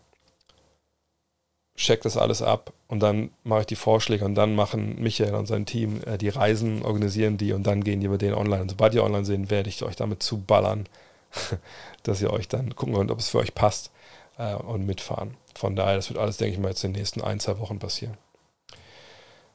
check 1.75 2.01
das 2.01 2.17
alles 2.17 2.41
ab 2.41 2.73
und 2.87 2.99
dann 2.99 3.31
mache 3.43 3.61
ich 3.61 3.67
die 3.67 3.75
Vorschläge 3.75 4.25
und 4.25 4.35
dann 4.35 4.53
machen 4.53 5.01
Michael 5.01 5.35
und 5.35 5.45
sein 5.45 5.65
Team 5.65 6.01
äh, 6.05 6.17
die 6.17 6.29
Reisen, 6.29 6.83
organisieren 6.83 7.37
die 7.37 7.53
und 7.53 7.63
dann 7.63 7.83
gehen 7.83 8.01
die 8.01 8.07
über 8.07 8.17
den 8.17 8.33
online. 8.33 8.63
Und 8.63 8.69
sobald 8.69 8.93
ihr 8.93 9.03
online 9.03 9.25
sehen, 9.25 9.49
werde 9.49 9.69
ich 9.69 9.81
euch 9.81 9.95
damit 9.95 10.21
zuballern, 10.21 10.87
dass 12.03 12.21
ihr 12.21 12.33
euch 12.33 12.47
dann 12.47 12.75
gucken 12.75 12.95
könnt, 12.95 13.11
ob 13.11 13.19
es 13.19 13.29
für 13.29 13.39
euch 13.39 13.55
passt 13.55 13.91
äh, 14.39 14.55
und 14.55 14.85
mitfahren. 14.85 15.37
Von 15.53 15.75
daher, 15.75 15.97
das 15.97 16.09
wird 16.09 16.17
alles, 16.17 16.37
denke 16.37 16.53
ich 16.53 16.59
mal, 16.59 16.69
jetzt 16.69 16.83
in 16.83 16.93
den 16.93 16.99
nächsten 16.99 17.21
ein, 17.21 17.39
zwei 17.39 17.59
Wochen 17.59 17.77
passieren. 17.77 18.17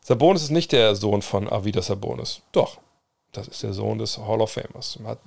Sabonis 0.01 0.43
ist 0.43 0.51
nicht 0.51 0.70
der 0.70 0.94
Sohn 0.94 1.23
von 1.23 1.51
Avida 1.51 1.82
Sabonis. 1.82 2.43
Doch, 2.52 2.78
das 3.32 3.48
ist 3.48 3.62
der 3.62 3.73
Sohn 3.73 3.98
des 3.98 4.19
Hall 4.19 4.43
of 4.43 4.52
Famers. 4.52 4.98
Hat 5.05 5.19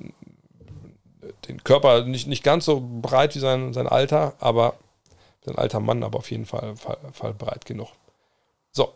den 1.48 1.64
Körper 1.64 2.04
nicht, 2.04 2.28
nicht 2.28 2.44
ganz 2.44 2.66
so 2.66 2.82
breit 3.02 3.36
wie 3.36 3.40
sein, 3.40 3.74
sein 3.74 3.88
Alter, 3.88 4.36
aber 4.40 4.76
sein 5.46 5.58
alter 5.58 5.80
Mann, 5.80 6.04
aber 6.04 6.20
auf 6.20 6.30
jeden 6.30 6.46
Fall, 6.46 6.76
Fall, 6.76 6.98
Fall 7.12 7.34
breit 7.34 7.66
genug. 7.66 7.90
So, 8.72 8.94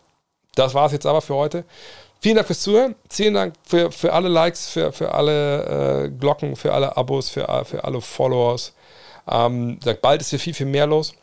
das 0.56 0.74
war 0.74 0.86
es 0.86 0.92
jetzt 0.92 1.06
aber 1.06 1.22
für 1.22 1.36
heute. 1.36 1.66
Vielen 2.20 2.36
Dank 2.36 2.46
fürs 2.46 2.62
Zuhören. 2.62 2.96
Vielen 3.10 3.34
Dank 3.34 3.56
für, 3.64 3.92
für 3.92 4.14
alle 4.14 4.30
Likes, 4.30 4.70
für, 4.70 4.92
für 4.92 5.14
alle 5.14 6.04
äh, 6.06 6.10
Glocken, 6.10 6.56
für 6.56 6.74
alle 6.74 6.96
Abos, 6.96 7.30
für, 7.30 7.66
für 7.66 7.84
alle 7.84 8.02
Followers. 8.02 8.74
Ähm, 9.28 9.80
bald 10.02 10.22
ist 10.22 10.30
hier 10.30 10.40
viel, 10.40 10.54
viel 10.54 10.66
mehr 10.66 10.88
los 10.88 11.14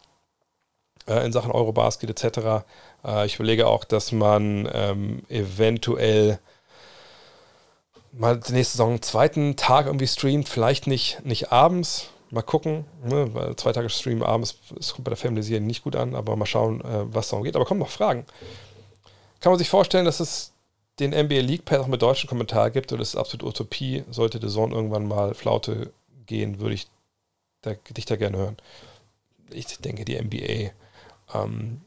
äh, 1.07 1.25
in 1.25 1.33
Sachen 1.33 1.51
Eurobasket 1.51 2.11
etc. 2.11 2.65
Äh, 3.05 3.27
ich 3.27 3.37
überlege 3.37 3.67
auch, 3.67 3.85
dass 3.85 4.13
man 4.13 4.69
ähm, 4.73 5.23
eventuell 5.29 6.39
mal 8.13 8.39
die 8.39 8.53
nächste 8.53 8.77
Saison 8.77 8.91
einen 8.91 9.03
zweiten 9.03 9.57
Tag 9.57 9.87
irgendwie 9.87 10.07
streamt, 10.07 10.49
vielleicht 10.49 10.87
nicht, 10.87 11.25
nicht 11.25 11.53
abends. 11.53 12.09
Mal 12.31 12.43
gucken, 12.43 12.85
ne, 13.05 13.33
weil 13.33 13.57
zwei 13.57 13.73
Tage 13.73 13.89
Stream 13.89 14.23
abends, 14.23 14.59
das 14.77 14.93
kommt 14.93 15.05
bei 15.05 15.11
der 15.11 15.17
Family 15.17 15.61
nicht 15.61 15.83
gut 15.83 15.97
an, 15.97 16.15
aber 16.15 16.37
mal 16.37 16.45
schauen, 16.45 16.83
äh, 16.83 17.15
was 17.15 17.31
darum 17.31 17.43
geht. 17.43 17.57
Aber 17.57 17.65
kommen 17.65 17.81
noch 17.81 17.89
Fragen. 17.89 18.27
Kann 19.41 19.51
man 19.51 19.59
sich 19.59 19.71
vorstellen, 19.71 20.05
dass 20.05 20.21
es 20.21 20.53
den 21.01 21.13
NBA 21.13 21.41
League 21.41 21.65
Pass 21.65 21.79
auch 21.79 21.87
mit 21.87 22.03
deutschen 22.03 22.29
Kommentar 22.29 22.71
gibt 22.71 22.93
oder 22.93 23.01
ist 23.01 23.11
es 23.11 23.17
absolut 23.17 23.47
Utopie? 23.47 24.05
Sollte 24.11 24.41
der 24.41 24.51
Zone 24.51 24.75
irgendwann 24.75 25.09
mal 25.09 25.33
Flaute 25.33 25.91
gehen, 26.27 26.61
würde 26.61 26.75
ich 26.75 26.89
da, 27.69 27.93
dich 27.93 28.05
da 28.05 28.17
gerne 28.17 28.37
hören. 28.39 28.57
Ich 29.51 29.67
denke, 29.79 30.05
die 30.05 30.21
NBA 30.21 30.73
ähm, 31.35 31.83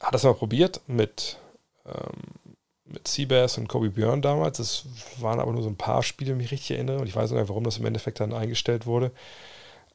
hat 0.00 0.14
das 0.14 0.24
mal 0.24 0.34
probiert 0.34 0.80
mit 0.86 1.38
ähm, 1.86 2.52
mit 2.92 3.08
Seabass 3.08 3.58
und 3.58 3.68
Kobe 3.68 3.90
Björn 3.90 4.22
damals. 4.22 4.58
Das 4.58 4.84
waren 5.18 5.40
aber 5.40 5.52
nur 5.52 5.62
so 5.62 5.68
ein 5.68 5.76
paar 5.76 6.02
Spiele, 6.02 6.32
wenn 6.32 6.40
ich 6.40 6.44
mich 6.44 6.52
richtig 6.52 6.72
erinnere. 6.72 6.98
Und 6.98 7.06
ich 7.06 7.16
weiß 7.16 7.30
nicht, 7.30 7.48
warum 7.48 7.64
das 7.64 7.78
im 7.78 7.86
Endeffekt 7.86 8.20
dann 8.20 8.32
eingestellt 8.32 8.86
wurde. 8.86 9.12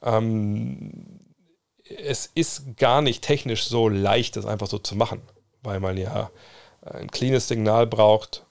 Ähm, 0.01 1.21
es 1.83 2.29
ist 2.33 2.77
gar 2.77 3.01
nicht 3.01 3.23
technisch 3.23 3.65
so 3.65 3.87
leicht, 3.87 4.35
das 4.35 4.45
einfach 4.45 4.67
so 4.67 4.77
zu 4.77 4.95
machen, 4.95 5.21
weil 5.63 5.79
man 5.79 5.97
ja 5.97 6.29
ein 6.81 7.09
cleanes 7.09 7.47
Signal 7.47 7.87
braucht, 7.87 8.45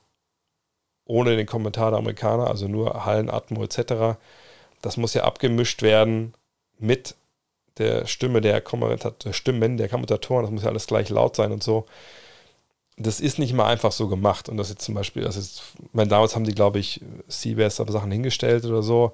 ohne 1.05 1.37
den 1.37 1.47
Kommentar 1.47 1.91
der 1.91 1.99
Amerikaner, 1.99 2.49
also 2.49 2.67
nur 2.67 3.05
Hallen, 3.05 3.31
Atmo 3.31 3.63
etc. 3.63 4.19
Das 4.83 4.97
muss 4.97 5.15
ja 5.15 5.25
abgemischt 5.25 5.83
werden 5.83 6.35
mit 6.79 7.15
der 7.79 8.07
Stimme 8.07 8.41
der 8.41 8.63
Stimmen 9.33 9.77
der 9.77 9.89
Kommentatoren, 9.89 10.43
das 10.43 10.51
muss 10.51 10.63
ja 10.63 10.71
alles 10.71 10.87
gleich 10.87 11.11
laut 11.11 11.37
sein 11.37 11.53
und 11.53 11.63
so 11.63 11.87
das 12.97 13.21
ist 13.21 13.39
nicht 13.39 13.53
mal 13.53 13.67
einfach 13.67 13.93
so 13.93 14.09
gemacht. 14.09 14.49
Und 14.49 14.57
das 14.57 14.71
jetzt 14.71 14.83
zum 14.83 14.95
Beispiel, 14.95 15.23
das 15.23 15.37
ist, 15.37 15.63
meine, 15.93 16.09
damals 16.09 16.35
haben 16.35 16.45
die, 16.45 16.55
glaube 16.55 16.79
ich, 16.79 17.01
CBS 17.29 17.81
aber 17.81 17.93
Sachen 17.93 18.11
hingestellt 18.11 18.65
oder 18.65 18.83
so. 18.83 19.13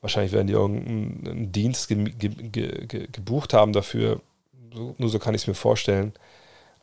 Wahrscheinlich 0.00 0.32
werden 0.32 0.46
die 0.46 0.54
irgendeinen 0.54 1.52
Dienst 1.52 1.88
ge 1.88 2.04
ge 2.04 2.28
ge 2.28 3.08
gebucht 3.10 3.52
haben 3.52 3.72
dafür. 3.72 4.20
So, 4.74 4.94
nur 4.98 5.08
so 5.08 5.18
kann 5.18 5.34
ich 5.34 5.42
es 5.42 5.46
mir 5.46 5.54
vorstellen. 5.54 6.12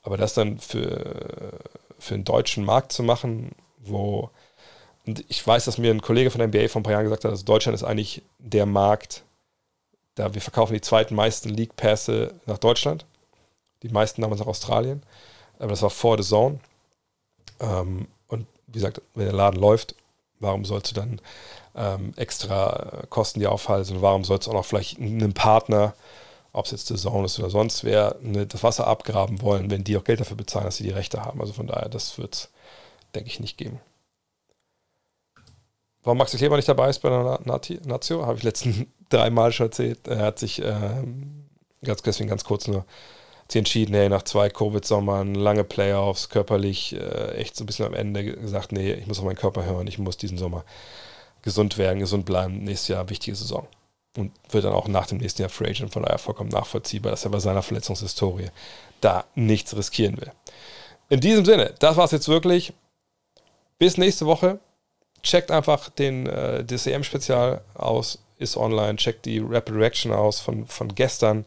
Aber 0.04 0.18
das 0.18 0.34
dann 0.34 0.60
für, 0.60 1.60
für 2.00 2.16
einen 2.16 2.24
deutschen 2.24 2.66
Markt 2.66 2.92
zu 2.92 3.04
machen, 3.04 3.52
wo. 3.80 4.30
Und 5.06 5.26
ich 5.30 5.46
weiß, 5.46 5.66
dass 5.66 5.78
mir 5.78 5.92
ein 5.92 6.02
Kollege 6.02 6.30
von 6.30 6.40
der 6.40 6.48
NBA 6.48 6.68
vor 6.68 6.82
ein 6.82 6.84
paar 6.84 6.94
Jahren 6.94 7.04
gesagt 7.04 7.24
hat, 7.24 7.32
also 7.32 7.44
Deutschland 7.44 7.76
ist 7.76 7.84
eigentlich 7.84 8.22
der 8.38 8.66
Markt, 8.66 9.24
da 10.16 10.34
wir 10.34 10.42
verkaufen 10.42 10.74
die 10.74 10.82
zweiten 10.82 11.16
meisten 11.16 11.50
League-Pässe 11.50 12.34
nach 12.46 12.58
Deutschland. 12.58 13.06
Die 13.82 13.90
meisten 13.90 14.22
damals 14.22 14.40
nach 14.40 14.48
Australien 14.48 15.02
aber 15.62 15.70
das 15.70 15.84
war 15.84 15.92
vor 15.92 16.22
The 16.22 16.28
Zone. 16.28 16.60
Ähm, 17.60 18.08
und 18.28 18.48
wie 18.68 18.74
gesagt, 18.74 19.02
wenn 19.14 19.26
der 19.26 19.34
Laden 19.34 19.60
läuft, 19.60 19.96
warum 20.40 20.66
sollst 20.66 20.92
du 20.92 20.96
dann 20.96 21.22
ähm, 21.76 22.14
extra 22.18 23.04
Kosten 23.10 23.40
dir 23.40 23.52
aufhalten? 23.52 24.02
warum 24.02 24.24
sollst 24.24 24.48
du 24.48 24.52
auch 24.52 24.56
noch 24.56 24.66
vielleicht 24.66 25.00
einen 25.00 25.34
Partner, 25.34 25.94
ob 26.52 26.66
es 26.66 26.72
jetzt 26.72 26.88
The 26.88 26.96
Zone 26.96 27.26
ist 27.26 27.38
oder 27.40 27.52
sonst 27.52 27.84
wer, 27.84 28.16
ne, 28.22 28.48
das 28.48 28.64
Wasser 28.64 28.88
abgraben 28.88 29.42
wollen, 29.42 29.70
wenn 29.70 29.84
die 29.84 29.96
auch 29.98 30.04
Geld 30.04 30.20
dafür 30.20 30.36
bezahlen, 30.36 30.66
dass 30.66 30.78
sie 30.78 30.84
die 30.84 30.90
Rechte 30.90 31.24
haben? 31.24 31.40
Also 31.40 31.54
von 31.54 31.68
daher, 31.68 31.90
das 31.90 32.18
wird 32.18 32.34
es, 32.34 32.50
denke 33.14 33.30
ich, 33.30 33.40
nicht 33.40 33.58
geben. 33.58 33.80
Warum 36.04 36.18
Maxi 36.18 36.38
Kleber 36.38 36.56
nicht 36.56 36.70
dabei 36.70 36.90
ist 36.90 37.00
bei 37.00 37.10
der 37.10 37.40
Nazio, 37.44 38.26
habe 38.26 38.38
ich 38.38 38.44
letzten 38.44 38.92
dreimal 39.10 39.52
schon 39.52 39.68
erzählt. 39.68 40.08
Er 40.08 40.20
hat 40.20 40.40
sich 40.40 40.62
ähm, 40.64 41.50
ganz, 41.84 42.02
deswegen 42.02 42.30
ganz 42.30 42.44
kurz 42.44 42.68
nur 42.68 42.86
entschieden, 43.54 43.94
hey, 43.94 44.10
nach 44.10 44.24
zwei 44.24 44.50
Covid-Sommern, 44.50 45.36
lange 45.36 45.64
Playoffs, 45.64 46.30
körperlich 46.30 46.96
äh, 46.96 47.36
echt 47.36 47.56
so 47.56 47.64
ein 47.64 47.68
bisschen 47.68 47.86
am 47.86 47.94
Ende 47.94 48.24
gesagt, 48.24 48.72
nee, 48.72 48.94
ich 48.94 49.08
muss 49.08 49.20
auf 49.20 49.26
meinen 49.26 49.36
Körper 49.36 49.66
hören, 49.66 49.88
ich 49.88 50.00
muss 50.00 50.18
diesen 50.18 50.38
Sommer 50.38 50.64
gesund 51.42 51.78
werden, 51.78 52.00
gesund 52.00 52.26
bleiben, 52.26 52.64
nächstes 52.64 52.90
Jahr 52.90 53.10
wichtige 53.10 53.36
Saison. 53.36 53.68
Und 54.18 54.32
wird 54.50 54.66
dann 54.66 54.74
auch 54.74 54.88
nach 54.88 55.08
dem 55.08 55.20
nächsten 55.20 55.42
Jahr 55.42 55.50
Free 55.50 55.70
Agent, 55.70 55.94
von 55.94 56.04
daher 56.04 56.18
vollkommen 56.18 56.50
nachvollziehbar, 56.50 57.12
dass 57.12 57.24
er 57.24 57.32
bei 57.32 57.40
seiner 57.40 57.62
Verletzungshistorie 57.62 58.50
da 59.00 59.26
nichts 59.36 59.76
riskieren 59.76 60.18
will. 60.18 60.32
In 61.10 61.20
diesem 61.20 61.46
Sinne, 61.46 61.74
das 61.80 61.98
war 61.98 62.06
es 62.06 62.12
jetzt 62.12 62.28
wirklich. 62.28 62.74
Bis 63.78 63.98
nächste 63.98 64.26
Woche. 64.26 64.60
Checkt 65.24 65.52
einfach 65.52 65.90
den 65.90 66.28
äh, 66.28 66.64
DCM-Spezial 66.64 67.62
aus, 67.76 68.20
ist 68.38 68.58
online. 68.58 68.96
Checkt 68.96 69.26
die 69.26 69.40
Rapid 69.40 69.76
Reaction 69.76 70.12
aus 70.12 70.40
von, 70.40 70.66
von 70.66 70.94
gestern. 70.96 71.46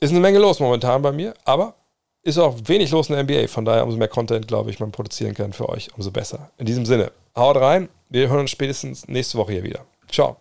Ist 0.00 0.10
eine 0.10 0.20
Menge 0.20 0.38
los 0.38 0.60
momentan 0.60 1.02
bei 1.02 1.12
mir, 1.12 1.34
aber 1.44 1.74
ist 2.22 2.38
auch 2.38 2.56
wenig 2.64 2.90
los 2.90 3.08
in 3.08 3.14
der 3.14 3.24
NBA. 3.24 3.48
Von 3.48 3.64
daher, 3.64 3.84
umso 3.84 3.96
mehr 3.96 4.08
Content, 4.08 4.48
glaube 4.48 4.70
ich, 4.70 4.80
man 4.80 4.92
produzieren 4.92 5.34
kann 5.34 5.52
für 5.52 5.68
euch, 5.68 5.88
umso 5.96 6.10
besser. 6.10 6.50
In 6.58 6.66
diesem 6.66 6.86
Sinne, 6.86 7.12
haut 7.36 7.56
rein. 7.56 7.88
Wir 8.08 8.28
hören 8.28 8.40
uns 8.40 8.50
spätestens 8.50 9.06
nächste 9.08 9.38
Woche 9.38 9.52
hier 9.52 9.62
wieder. 9.62 9.84
Ciao. 10.10 10.28